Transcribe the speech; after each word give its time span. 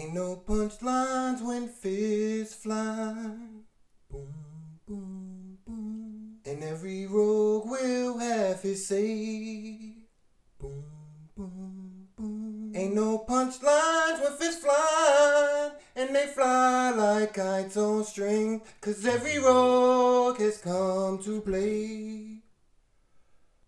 Ain't 0.00 0.14
no 0.14 0.42
punchlines 0.48 1.42
when 1.42 1.68
fists 1.68 2.54
fly. 2.54 3.36
Boom, 4.10 4.78
boom, 4.86 5.58
boom. 5.66 6.38
And 6.46 6.64
every 6.64 7.04
rogue 7.04 7.68
will 7.68 8.16
have 8.16 8.62
his 8.62 8.86
say. 8.86 10.06
Boom, 10.58 10.84
boom, 11.36 12.08
boom. 12.16 12.72
Ain't 12.74 12.94
no 12.94 13.26
punchlines 13.28 14.22
when 14.22 14.32
fists 14.38 14.64
fly. 14.64 15.72
And 15.94 16.16
they 16.16 16.28
fly 16.28 16.92
like 16.92 17.34
kites 17.34 17.76
on 17.76 18.02
string. 18.04 18.62
Cause 18.80 19.04
every 19.04 19.38
rogue 19.38 20.38
has 20.38 20.56
come 20.62 21.22
to 21.24 21.42
play. 21.42 22.38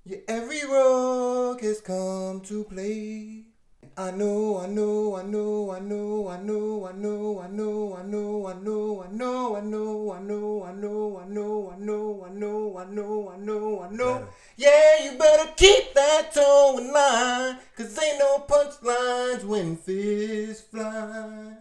Yeah, 0.06 0.18
every 0.28 0.64
rogue 0.64 1.60
has 1.60 1.82
come 1.82 2.40
to 2.40 2.64
play. 2.64 3.51
I 3.94 4.10
know, 4.10 4.58
I 4.58 4.68
know, 4.68 5.16
I 5.16 5.22
know, 5.22 5.70
I 5.70 5.78
know, 5.78 6.28
I 6.28 6.38
know, 6.38 6.86
I 6.86 6.92
know, 6.92 7.38
I 7.38 7.46
know, 7.48 7.94
I 7.94 8.02
know, 8.02 8.46
I 8.46 8.54
know, 8.54 9.02
I 9.02 9.06
know, 9.10 9.52
I 9.52 9.60
know, 9.60 10.12
I 10.12 10.20
know, 10.22 10.62
I 10.64 10.72
know, 10.72 11.18
I 11.18 11.26
know, 11.28 11.70
I 11.70 11.78
know, 11.78 12.24
I 12.24 12.30
know, 12.30 12.78
I 12.78 12.84
know, 12.86 13.28
I 13.28 13.36
know, 13.36 13.82
I 13.82 13.90
know. 13.90 14.28
Yeah, 14.56 15.04
you 15.04 15.18
better 15.18 15.52
keep 15.56 15.92
that 15.92 16.32
toe 16.32 16.78
in 16.78 16.90
line, 16.90 17.58
cause 17.76 17.98
ain't 18.02 18.18
no 18.18 18.38
punchlines 18.48 19.44
when 19.44 19.76
fists 19.76 20.62
fly. 20.68 21.54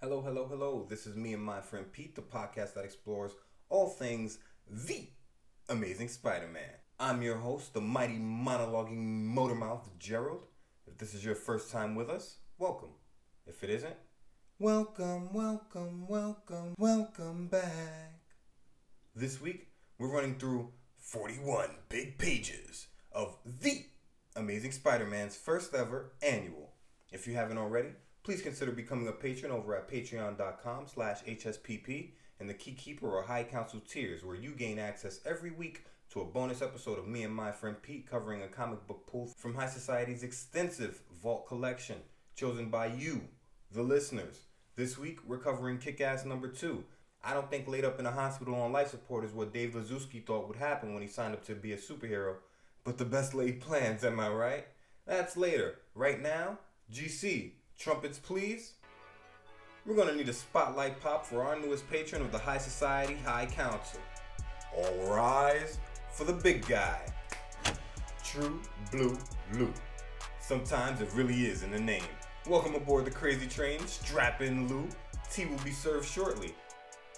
Hello, 0.00 0.22
hello, 0.22 0.46
hello. 0.48 0.86
This 0.88 1.06
is 1.06 1.14
me 1.14 1.34
and 1.34 1.42
my 1.42 1.60
friend 1.60 1.92
Pete, 1.92 2.14
the 2.14 2.22
podcast 2.22 2.72
that 2.72 2.86
explores 2.86 3.32
all 3.68 3.90
things 3.90 4.38
the 4.66 5.08
Amazing 5.68 6.08
Spider 6.08 6.48
Man. 6.48 6.83
I'm 7.04 7.20
your 7.20 7.36
host, 7.36 7.74
the 7.74 7.82
mighty 7.82 8.16
monologuing 8.16 9.34
motormouth 9.34 9.82
Gerald. 9.98 10.40
If 10.86 10.96
this 10.96 11.12
is 11.12 11.22
your 11.22 11.34
first 11.34 11.70
time 11.70 11.94
with 11.94 12.08
us, 12.08 12.38
welcome. 12.58 12.88
If 13.46 13.62
it 13.62 13.68
isn't, 13.68 13.94
Welcome, 14.58 15.34
welcome, 15.34 16.06
welcome, 16.08 16.74
welcome 16.78 17.48
back. 17.48 18.22
this 19.14 19.38
week 19.38 19.66
we're 19.98 20.14
running 20.14 20.36
through 20.38 20.70
41 20.96 21.68
big 21.90 22.16
pages 22.16 22.86
of 23.12 23.36
the 23.44 23.84
Amazing 24.34 24.72
Spider 24.72 25.04
Man's 25.04 25.36
first 25.36 25.74
ever 25.74 26.12
annual. 26.22 26.72
If 27.12 27.26
you 27.26 27.34
haven't 27.34 27.58
already, 27.58 27.90
please 28.22 28.40
consider 28.40 28.72
becoming 28.72 29.08
a 29.08 29.12
patron 29.12 29.52
over 29.52 29.76
at 29.76 29.90
patreon.com 29.90 30.86
slash 30.86 31.22
hspp 31.24 32.12
and 32.40 32.48
the 32.48 32.54
Key 32.54 32.72
Keeper 32.72 33.14
or 33.14 33.24
High 33.24 33.44
Council 33.44 33.82
tiers 33.86 34.24
where 34.24 34.36
you 34.36 34.52
gain 34.52 34.78
access 34.78 35.20
every 35.26 35.50
week 35.50 35.84
to 36.14 36.20
a 36.20 36.24
bonus 36.24 36.62
episode 36.62 36.96
of 36.96 37.08
me 37.08 37.24
and 37.24 37.34
my 37.34 37.50
friend 37.50 37.74
Pete 37.82 38.08
covering 38.08 38.42
a 38.42 38.46
comic 38.46 38.86
book 38.86 39.04
pull 39.10 39.26
from 39.36 39.52
High 39.52 39.66
Society's 39.66 40.22
extensive 40.22 41.00
vault 41.20 41.48
collection 41.48 41.96
chosen 42.36 42.66
by 42.70 42.86
you, 42.86 43.22
the 43.72 43.82
listeners. 43.82 44.42
This 44.76 44.96
week 44.96 45.18
we're 45.26 45.38
covering 45.38 45.78
Kick-Ass 45.78 46.24
number 46.24 46.46
two. 46.46 46.84
I 47.24 47.34
don't 47.34 47.50
think 47.50 47.66
laid 47.66 47.84
up 47.84 47.98
in 47.98 48.06
a 48.06 48.12
hospital 48.12 48.54
on 48.54 48.70
life 48.70 48.90
support 48.90 49.24
is 49.24 49.32
what 49.32 49.52
Dave 49.52 49.72
Lizewski 49.72 50.24
thought 50.24 50.46
would 50.46 50.56
happen 50.56 50.94
when 50.94 51.02
he 51.02 51.08
signed 51.08 51.34
up 51.34 51.44
to 51.46 51.56
be 51.56 51.72
a 51.72 51.76
superhero. 51.76 52.36
But 52.84 52.96
the 52.96 53.04
best 53.04 53.34
laid 53.34 53.60
plans, 53.60 54.04
am 54.04 54.20
I 54.20 54.28
right? 54.28 54.66
That's 55.08 55.36
later. 55.36 55.80
Right 55.96 56.22
now, 56.22 56.60
GC, 56.92 57.50
trumpets 57.76 58.20
please. 58.20 58.74
We're 59.84 59.96
gonna 59.96 60.14
need 60.14 60.28
a 60.28 60.32
spotlight 60.32 61.00
pop 61.00 61.26
for 61.26 61.42
our 61.42 61.58
newest 61.58 61.90
patron 61.90 62.22
of 62.22 62.30
the 62.30 62.38
High 62.38 62.58
Society 62.58 63.16
High 63.24 63.46
Council. 63.46 63.98
All 64.76 65.12
rise 65.12 65.78
for 66.14 66.22
the 66.22 66.32
big 66.32 66.64
guy. 66.66 67.00
True 68.22 68.60
Blue 68.92 69.18
Lou. 69.54 69.72
Sometimes 70.40 71.00
it 71.00 71.10
really 71.12 71.46
is 71.46 71.64
in 71.64 71.72
the 71.72 71.80
name. 71.80 72.04
Welcome 72.48 72.76
aboard 72.76 73.04
the 73.04 73.10
crazy 73.10 73.48
train. 73.48 73.84
Strap 73.86 74.40
in, 74.40 74.68
Lou. 74.68 74.88
Tea 75.32 75.46
will 75.46 75.58
be 75.64 75.72
served 75.72 76.08
shortly. 76.08 76.54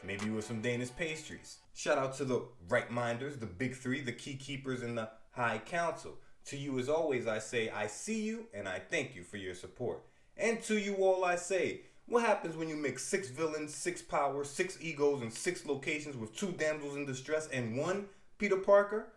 Maybe 0.03 0.31
with 0.31 0.47
some 0.47 0.63
Danish 0.63 0.95
pastries. 0.97 1.59
Shout 1.75 1.99
out 1.99 2.15
to 2.17 2.25
the 2.25 2.43
right 2.69 2.91
minders, 2.91 3.37
the 3.37 3.45
big 3.45 3.75
three, 3.75 4.01
the 4.01 4.13
key 4.13 4.35
keepers, 4.35 4.83
and 4.83 4.97
the 4.97 5.11
High 5.33 5.59
Council. 5.59 6.15
To 6.47 6.57
you, 6.57 6.79
as 6.79 6.89
always, 6.89 7.27
I 7.27 7.39
say, 7.39 7.69
I 7.69 7.89
see 7.89 8.23
you 8.23 8.47
and 8.55 8.67
I 8.67 8.79
thank 8.79 9.15
you 9.15 9.25
for 9.25 9.37
your 9.37 9.55
support. 9.55 10.05
And 10.39 10.63
to 10.63 10.79
you 10.79 10.95
all, 10.97 11.25
I 11.25 11.37
say, 11.37 11.83
what 12.07 12.25
happens 12.25 12.57
when 12.57 12.69
you 12.69 12.77
mix 12.77 13.03
six 13.03 13.29
villains, 13.29 13.75
six 13.75 14.01
powers, 14.01 14.49
six 14.49 14.79
egos, 14.81 15.21
and 15.23 15.33
six 15.33 15.67
locations 15.67 16.17
with 16.17 16.35
two 16.35 16.53
damsels 16.53 16.97
in 16.97 17.05
distress 17.05 17.49
and 17.53 17.77
one 17.77 18.07
Peter 18.39 18.57
Parker? 18.57 19.13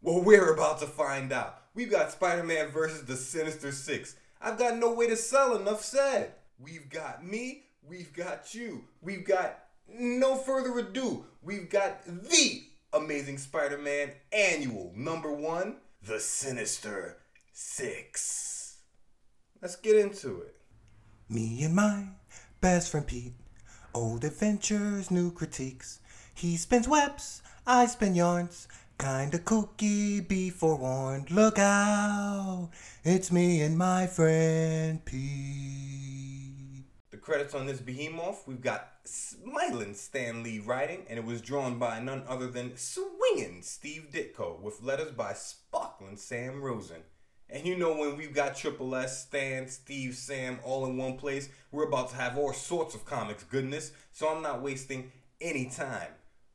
Well, 0.00 0.22
we're 0.22 0.52
about 0.52 0.80
to 0.80 0.86
find 0.86 1.32
out. 1.32 1.58
We've 1.74 1.90
got 1.90 2.12
Spider 2.12 2.42
Man 2.42 2.70
versus 2.70 3.04
the 3.04 3.16
Sinister 3.16 3.72
Six. 3.72 4.16
I've 4.40 4.58
got 4.58 4.78
no 4.78 4.92
way 4.92 5.06
to 5.06 5.16
sell, 5.16 5.56
enough 5.56 5.82
said. 5.84 6.32
We've 6.58 6.90
got 6.90 7.24
me, 7.24 7.64
we've 7.82 8.12
got 8.12 8.54
you, 8.54 8.84
we've 9.00 9.24
got 9.24 9.58
no 9.88 10.36
further 10.36 10.78
ado, 10.78 11.24
we've 11.42 11.70
got 11.70 12.04
the 12.04 12.62
Amazing 12.92 13.38
Spider 13.38 13.78
Man 13.78 14.10
annual 14.32 14.92
number 14.94 15.32
one, 15.32 15.76
The 16.02 16.20
Sinister 16.20 17.18
Six. 17.52 18.78
Let's 19.60 19.76
get 19.76 19.96
into 19.96 20.40
it. 20.40 20.56
Me 21.28 21.62
and 21.62 21.74
my 21.74 22.06
best 22.60 22.90
friend 22.90 23.06
Pete, 23.06 23.34
old 23.94 24.24
adventures, 24.24 25.10
new 25.10 25.30
critiques. 25.30 26.00
He 26.34 26.56
spins 26.56 26.88
webs, 26.88 27.42
I 27.64 27.86
spin 27.86 28.16
yarns. 28.16 28.66
Kinda 28.98 29.38
kooky, 29.38 30.26
be 30.26 30.50
forewarned. 30.50 31.30
Look 31.30 31.60
out, 31.60 32.70
it's 33.04 33.30
me 33.30 33.60
and 33.60 33.78
my 33.78 34.08
friend 34.08 35.04
P. 35.04 36.84
The 37.10 37.18
credits 37.18 37.54
on 37.54 37.66
this 37.66 37.80
behemoth, 37.80 38.42
we've 38.48 38.60
got 38.60 38.88
smiling 39.04 39.94
Stan 39.94 40.42
Lee 40.42 40.58
writing, 40.58 41.04
and 41.08 41.20
it 41.20 41.24
was 41.24 41.40
drawn 41.40 41.78
by 41.78 42.00
none 42.00 42.24
other 42.26 42.48
than 42.48 42.76
swinging 42.76 43.62
Steve 43.62 44.08
Ditko, 44.12 44.60
with 44.60 44.82
letters 44.82 45.12
by 45.12 45.32
sparkling 45.32 46.16
Sam 46.16 46.60
Rosen. 46.60 47.02
And 47.48 47.64
you 47.64 47.78
know 47.78 47.96
when 47.96 48.16
we've 48.16 48.34
got 48.34 48.56
Triple 48.56 48.96
S, 48.96 49.22
Stan, 49.22 49.68
Steve, 49.68 50.16
Sam 50.16 50.58
all 50.64 50.84
in 50.86 50.96
one 50.96 51.16
place, 51.16 51.48
we're 51.70 51.86
about 51.86 52.10
to 52.10 52.16
have 52.16 52.36
all 52.36 52.52
sorts 52.52 52.96
of 52.96 53.04
comics 53.04 53.44
goodness, 53.44 53.92
so 54.10 54.28
I'm 54.28 54.42
not 54.42 54.62
wasting 54.62 55.12
any 55.40 55.66
time. 55.66 56.08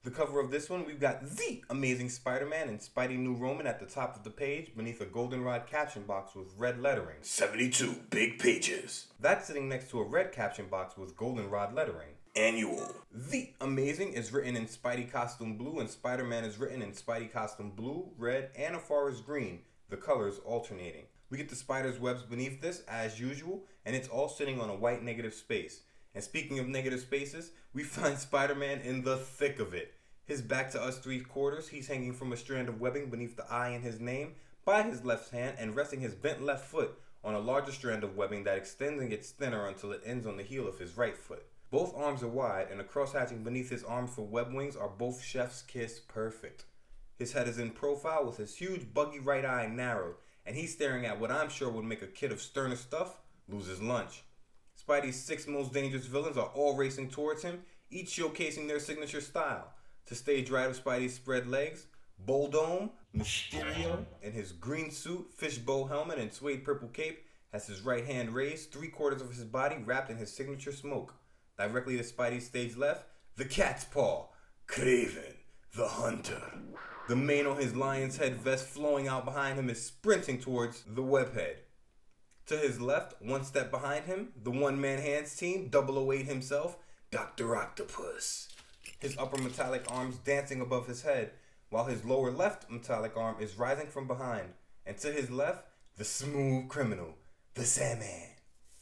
The 0.07 0.13
cover 0.13 0.39
of 0.39 0.51
this 0.51 0.69
one, 0.69 0.85
we've 0.85 1.01
got 1.01 1.21
The 1.35 1.61
Amazing 1.69 2.07
Spider-Man 2.11 2.69
and 2.69 2.79
Spidey 2.79 3.17
New 3.19 3.33
Roman 3.33 3.67
at 3.67 3.81
the 3.81 3.85
top 3.85 4.15
of 4.15 4.23
the 4.23 4.29
page 4.29 4.71
beneath 4.73 5.01
a 5.01 5.05
goldenrod 5.05 5.67
caption 5.67 6.03
box 6.03 6.33
with 6.33 6.53
red 6.57 6.81
lettering. 6.81 7.17
72 7.23 7.93
big 8.09 8.39
pages. 8.39 9.07
That's 9.19 9.47
sitting 9.47 9.67
next 9.67 9.89
to 9.89 9.99
a 9.99 10.07
red 10.07 10.31
caption 10.31 10.67
box 10.69 10.95
with 10.95 11.17
goldenrod 11.17 11.73
lettering. 11.73 12.11
Annual. 12.37 12.95
The 13.11 13.51
Amazing 13.59 14.13
is 14.13 14.31
written 14.31 14.55
in 14.55 14.67
Spidey 14.67 15.11
costume 15.11 15.57
blue 15.57 15.79
and 15.81 15.89
Spider-Man 15.89 16.45
is 16.45 16.57
written 16.57 16.81
in 16.81 16.93
Spidey 16.93 17.29
costume 17.29 17.71
blue, 17.71 18.09
red, 18.17 18.51
and 18.57 18.77
a 18.77 18.79
forest 18.79 19.25
green, 19.25 19.59
the 19.89 19.97
colors 19.97 20.39
alternating. 20.45 21.03
We 21.29 21.37
get 21.37 21.49
the 21.49 21.57
spider's 21.57 21.99
webs 21.99 22.23
beneath 22.23 22.61
this, 22.61 22.81
as 22.87 23.19
usual, 23.19 23.65
and 23.85 23.93
it's 23.93 24.07
all 24.07 24.29
sitting 24.29 24.61
on 24.61 24.69
a 24.69 24.75
white 24.75 25.03
negative 25.03 25.33
space. 25.33 25.81
And 26.15 26.23
speaking 26.23 26.59
of 26.59 26.67
negative 26.67 27.01
spaces, 27.01 27.51
we 27.73 27.83
find 27.83 28.17
Spider 28.17 28.55
Man 28.55 28.79
in 28.79 29.03
the 29.03 29.17
thick 29.17 29.59
of 29.59 29.73
it. 29.73 29.93
His 30.27 30.41
back 30.41 30.71
to 30.71 30.81
us 30.83 30.99
three 30.99 31.21
quarters, 31.21 31.69
he's 31.69 31.87
hanging 31.87 32.11
from 32.11 32.33
a 32.33 32.37
strand 32.37 32.67
of 32.67 32.81
webbing 32.81 33.09
beneath 33.09 33.37
the 33.37 33.49
eye 33.49 33.69
in 33.69 33.81
his 33.81 34.01
name 34.01 34.35
by 34.65 34.83
his 34.83 35.05
left 35.05 35.31
hand 35.31 35.55
and 35.57 35.73
resting 35.73 36.01
his 36.01 36.15
bent 36.15 36.43
left 36.43 36.65
foot 36.65 36.99
on 37.23 37.33
a 37.33 37.39
larger 37.39 37.71
strand 37.71 38.03
of 38.03 38.17
webbing 38.17 38.43
that 38.43 38.57
extends 38.57 38.99
and 38.99 39.09
gets 39.09 39.31
thinner 39.31 39.67
until 39.67 39.93
it 39.93 40.01
ends 40.05 40.27
on 40.27 40.35
the 40.35 40.43
heel 40.43 40.67
of 40.67 40.79
his 40.79 40.97
right 40.97 41.17
foot. 41.17 41.45
Both 41.71 41.95
arms 41.95 42.23
are 42.23 42.27
wide, 42.27 42.67
and 42.69 42.77
the 42.77 42.83
cross 42.83 43.13
hatching 43.13 43.45
beneath 43.45 43.69
his 43.69 43.85
arms 43.85 44.11
for 44.13 44.23
web 44.23 44.53
wings 44.53 44.75
are 44.75 44.89
both 44.89 45.23
chef's 45.23 45.61
kiss 45.61 45.99
perfect. 45.99 46.65
His 47.17 47.31
head 47.31 47.47
is 47.47 47.57
in 47.57 47.69
profile 47.71 48.25
with 48.25 48.35
his 48.35 48.57
huge 48.57 48.93
buggy 48.93 49.19
right 49.19 49.45
eye 49.45 49.67
narrowed, 49.67 50.15
and 50.45 50.57
he's 50.57 50.73
staring 50.73 51.05
at 51.05 51.21
what 51.21 51.31
I'm 51.31 51.49
sure 51.49 51.69
would 51.69 51.85
make 51.85 52.01
a 52.01 52.07
kid 52.07 52.33
of 52.33 52.41
sterner 52.41 52.75
stuff 52.75 53.21
lose 53.47 53.67
his 53.67 53.81
lunch. 53.81 54.23
Spidey's 54.77 55.23
six 55.23 55.47
most 55.47 55.71
dangerous 55.71 56.05
villains 56.05 56.37
are 56.37 56.51
all 56.53 56.75
racing 56.75 57.09
towards 57.09 57.43
him, 57.43 57.61
each 57.89 58.07
showcasing 58.07 58.67
their 58.67 58.79
signature 58.79 59.21
style. 59.21 59.71
To 60.07 60.15
stage 60.15 60.49
right 60.49 60.69
of 60.69 60.81
Spidey's 60.81 61.13
spread 61.13 61.47
legs, 61.47 61.85
Boldome, 62.25 62.91
Mysterio, 63.15 64.05
in 64.21 64.31
his 64.31 64.53
green 64.53 64.89
suit, 64.89 65.27
fishbowl 65.35 65.87
helmet, 65.87 66.17
and 66.17 66.31
suede 66.31 66.63
purple 66.63 66.87
cape, 66.87 67.25
has 67.51 67.67
his 67.67 67.81
right 67.81 68.05
hand 68.05 68.33
raised, 68.33 68.71
three 68.71 68.87
quarters 68.87 69.21
of 69.21 69.29
his 69.29 69.43
body 69.43 69.75
wrapped 69.83 70.09
in 70.09 70.15
his 70.15 70.31
signature 70.33 70.71
smoke. 70.71 71.13
Directly 71.57 71.97
to 71.97 72.03
Spidey's 72.03 72.45
stage 72.45 72.77
left, 72.77 73.05
the 73.35 73.43
cat's 73.43 73.83
paw, 73.83 74.27
Kraven, 74.65 75.35
the 75.75 75.87
hunter. 75.87 76.41
The 77.09 77.15
mane 77.15 77.45
on 77.45 77.57
his 77.57 77.75
lion's 77.75 78.17
head 78.17 78.37
vest 78.37 78.67
flowing 78.67 79.09
out 79.09 79.25
behind 79.25 79.59
him 79.59 79.69
is 79.69 79.83
sprinting 79.83 80.39
towards 80.39 80.83
the 80.83 81.03
webhead. 81.03 81.57
To 82.47 82.57
his 82.57 82.79
left, 82.79 83.21
one 83.21 83.43
step 83.43 83.71
behind 83.71 84.05
him, 84.05 84.29
the 84.41 84.51
one 84.51 84.79
man 84.79 84.99
hands 84.99 85.35
team, 85.35 85.69
008 85.73 86.25
himself, 86.25 86.77
Dr. 87.11 87.57
Octopus. 87.57 88.47
His 88.99 89.17
upper 89.17 89.41
metallic 89.41 89.85
arms 89.89 90.17
dancing 90.17 90.61
above 90.61 90.87
his 90.87 91.03
head, 91.03 91.31
while 91.69 91.85
his 91.85 92.05
lower 92.05 92.31
left 92.31 92.69
metallic 92.69 93.15
arm 93.15 93.35
is 93.39 93.57
rising 93.57 93.87
from 93.87 94.07
behind. 94.07 94.49
And 94.85 94.97
to 94.99 95.11
his 95.11 95.29
left, 95.29 95.65
the 95.97 96.03
smooth 96.03 96.69
criminal, 96.69 97.15
the 97.53 97.63
Sandman. 97.63 98.29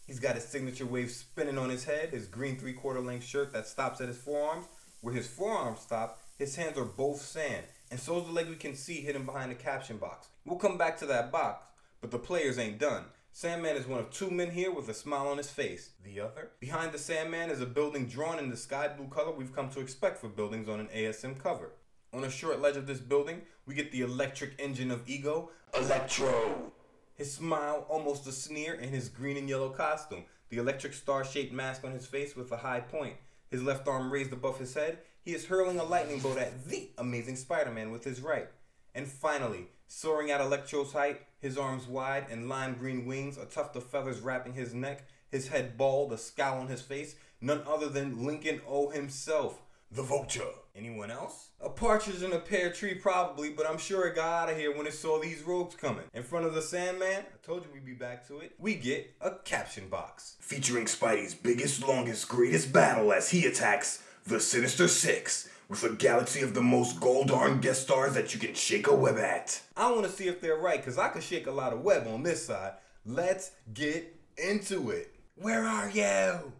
He's 0.05 0.19
got 0.19 0.35
his 0.35 0.45
signature 0.45 0.85
wave 0.85 1.11
spinning 1.11 1.57
on 1.57 1.69
his 1.69 1.85
head, 1.85 2.09
his 2.09 2.27
green 2.27 2.57
three 2.57 2.73
quarter 2.73 3.01
length 3.01 3.25
shirt 3.25 3.51
that 3.53 3.67
stops 3.67 4.01
at 4.01 4.07
his 4.07 4.17
forearms. 4.17 4.65
Where 5.01 5.13
his 5.13 5.27
forearms 5.27 5.81
stop, 5.81 6.19
his 6.37 6.55
hands 6.55 6.77
are 6.77 6.85
both 6.85 7.21
sand, 7.21 7.65
and 7.91 7.99
so 7.99 8.19
is 8.19 8.25
the 8.25 8.31
leg 8.31 8.47
we 8.49 8.55
can 8.55 8.75
see 8.75 9.01
hidden 9.01 9.25
behind 9.25 9.51
the 9.51 9.55
caption 9.55 9.97
box. 9.97 10.27
We'll 10.45 10.59
come 10.59 10.77
back 10.77 10.97
to 10.99 11.05
that 11.07 11.31
box, 11.31 11.65
but 12.01 12.11
the 12.11 12.19
players 12.19 12.57
ain't 12.57 12.79
done. 12.79 13.05
Sandman 13.37 13.75
is 13.75 13.85
one 13.85 13.99
of 13.99 14.11
two 14.11 14.31
men 14.31 14.51
here 14.51 14.71
with 14.71 14.87
a 14.87 14.93
smile 14.93 15.27
on 15.27 15.35
his 15.35 15.49
face. 15.49 15.89
The 16.05 16.21
other? 16.21 16.51
Behind 16.61 16.93
the 16.93 16.97
Sandman 16.97 17.49
is 17.49 17.59
a 17.59 17.65
building 17.65 18.05
drawn 18.07 18.39
in 18.39 18.49
the 18.49 18.55
sky 18.55 18.87
blue 18.87 19.09
color 19.09 19.33
we've 19.33 19.53
come 19.53 19.69
to 19.71 19.81
expect 19.81 20.19
for 20.19 20.29
buildings 20.29 20.69
on 20.69 20.79
an 20.79 20.87
ASM 20.95 21.37
cover. 21.37 21.73
On 22.13 22.23
a 22.23 22.29
short 22.29 22.61
ledge 22.61 22.77
of 22.77 22.87
this 22.87 23.01
building, 23.01 23.41
we 23.65 23.75
get 23.75 23.91
the 23.91 24.03
electric 24.03 24.53
engine 24.57 24.89
of 24.89 25.01
ego, 25.05 25.49
Electro. 25.77 26.71
His 27.15 27.33
smile, 27.33 27.85
almost 27.89 28.25
a 28.25 28.31
sneer, 28.31 28.73
in 28.73 28.87
his 28.87 29.09
green 29.09 29.35
and 29.35 29.49
yellow 29.49 29.67
costume, 29.67 30.23
the 30.47 30.59
electric 30.59 30.93
star 30.93 31.25
shaped 31.25 31.51
mask 31.51 31.83
on 31.83 31.91
his 31.91 32.07
face 32.07 32.37
with 32.37 32.53
a 32.53 32.57
high 32.57 32.79
point. 32.79 33.17
His 33.51 33.61
left 33.61 33.85
arm 33.85 34.13
raised 34.13 34.31
above 34.31 34.59
his 34.59 34.73
head, 34.73 34.99
he 35.19 35.33
is 35.33 35.47
hurling 35.47 35.77
a 35.77 35.83
lightning 35.83 36.21
bolt 36.21 36.37
at 36.37 36.63
the 36.69 36.89
amazing 36.97 37.35
Spider 37.35 37.71
Man 37.71 37.91
with 37.91 38.05
his 38.05 38.21
right. 38.21 38.47
And 38.93 39.05
finally, 39.05 39.67
soaring 39.87 40.31
at 40.31 40.39
Electro's 40.39 40.93
height, 40.93 41.19
his 41.45 41.59
arms 41.59 41.85
wide 41.85 42.25
and 42.31 42.49
lime 42.49 42.73
green 42.73 43.05
wings, 43.05 43.37
a 43.37 43.45
tuft 43.45 43.75
of 43.75 43.83
feathers 43.83 44.19
wrapping 44.19 44.55
his 44.55 44.73
neck, 44.73 45.07
his 45.29 45.49
head 45.49 45.77
bald, 45.77 46.11
a 46.11 46.17
scowl 46.17 46.59
on 46.59 46.67
his 46.67 46.81
face, 46.81 47.15
none 47.39 47.61
other 47.67 47.87
than 47.87 48.25
Lincoln 48.25 48.61
O 48.67 48.89
himself, 48.89 49.61
the 49.91 50.01
Vulture. 50.01 50.41
Anyone 50.75 51.11
else? 51.11 51.49
A 51.61 51.69
partridge 51.69 52.23
in 52.23 52.33
a 52.33 52.39
pear 52.39 52.71
tree, 52.71 52.95
probably, 52.95 53.51
but 53.51 53.69
I'm 53.69 53.77
sure 53.77 54.07
it 54.07 54.15
got 54.15 54.43
out 54.43 54.51
of 54.53 54.57
here 54.57 54.75
when 54.75 54.87
it 54.87 54.93
saw 54.93 55.21
these 55.21 55.43
rogues 55.43 55.75
coming. 55.75 56.05
In 56.15 56.23
front 56.23 56.47
of 56.47 56.55
the 56.55 56.63
Sandman, 56.63 57.21
I 57.21 57.45
told 57.45 57.63
you 57.63 57.69
we'd 57.71 57.85
be 57.85 57.93
back 57.93 58.27
to 58.27 58.39
it, 58.39 58.53
we 58.57 58.73
get 58.73 59.13
a 59.21 59.31
caption 59.45 59.87
box. 59.87 60.37
Featuring 60.39 60.85
Spidey's 60.85 61.35
biggest, 61.35 61.87
longest, 61.87 62.27
greatest 62.27 62.73
battle 62.73 63.13
as 63.13 63.29
he 63.29 63.45
attacks 63.45 64.01
the 64.25 64.39
Sinister 64.39 64.87
Six 64.87 65.47
with 65.67 65.83
a 65.83 65.89
galaxy 65.89 66.41
of 66.41 66.53
the 66.53 66.61
most 66.61 66.99
gold 66.99 67.27
darn 67.27 67.59
guest 67.59 67.83
stars 67.83 68.13
that 68.13 68.33
you 68.33 68.39
can 68.39 68.53
shake 68.53 68.87
a 68.87 68.95
web 68.95 69.17
at. 69.17 69.61
I 69.75 69.91
want 69.91 70.05
to 70.05 70.11
see 70.11 70.27
if 70.27 70.41
they're 70.41 70.57
right, 70.57 70.79
because 70.79 70.97
I 70.97 71.09
could 71.09 71.23
shake 71.23 71.47
a 71.47 71.51
lot 71.51 71.73
of 71.73 71.81
web 71.81 72.07
on 72.07 72.23
this 72.23 72.45
side. 72.45 72.73
Let's 73.05 73.51
get 73.73 74.15
into 74.37 74.91
it. 74.91 75.13
Where 75.35 75.63
are 75.63 75.89
you? 75.89 76.53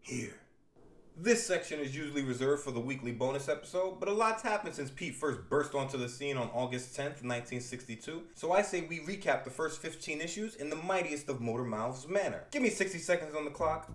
Here. 0.00 0.34
This 1.16 1.46
section 1.46 1.78
is 1.78 1.94
usually 1.94 2.22
reserved 2.22 2.64
for 2.64 2.70
the 2.70 2.80
weekly 2.80 3.12
bonus 3.12 3.48
episode, 3.48 4.00
but 4.00 4.08
a 4.08 4.12
lot's 4.12 4.42
happened 4.42 4.74
since 4.74 4.90
Pete 4.90 5.14
first 5.14 5.40
burst 5.50 5.74
onto 5.74 5.98
the 5.98 6.08
scene 6.08 6.38
on 6.38 6.48
August 6.54 6.96
10th, 6.96 7.22
1962, 7.22 8.22
so 8.34 8.52
I 8.52 8.62
say 8.62 8.80
we 8.88 9.00
recap 9.00 9.44
the 9.44 9.50
first 9.50 9.82
15 9.82 10.22
issues 10.22 10.54
in 10.56 10.70
the 10.70 10.76
mightiest 10.76 11.28
of 11.28 11.40
Motor 11.40 11.64
Mouths 11.64 12.08
manner. 12.08 12.44
Give 12.50 12.62
me 12.62 12.70
60 12.70 12.98
seconds 12.98 13.34
on 13.36 13.44
the 13.44 13.50
clock. 13.50 13.92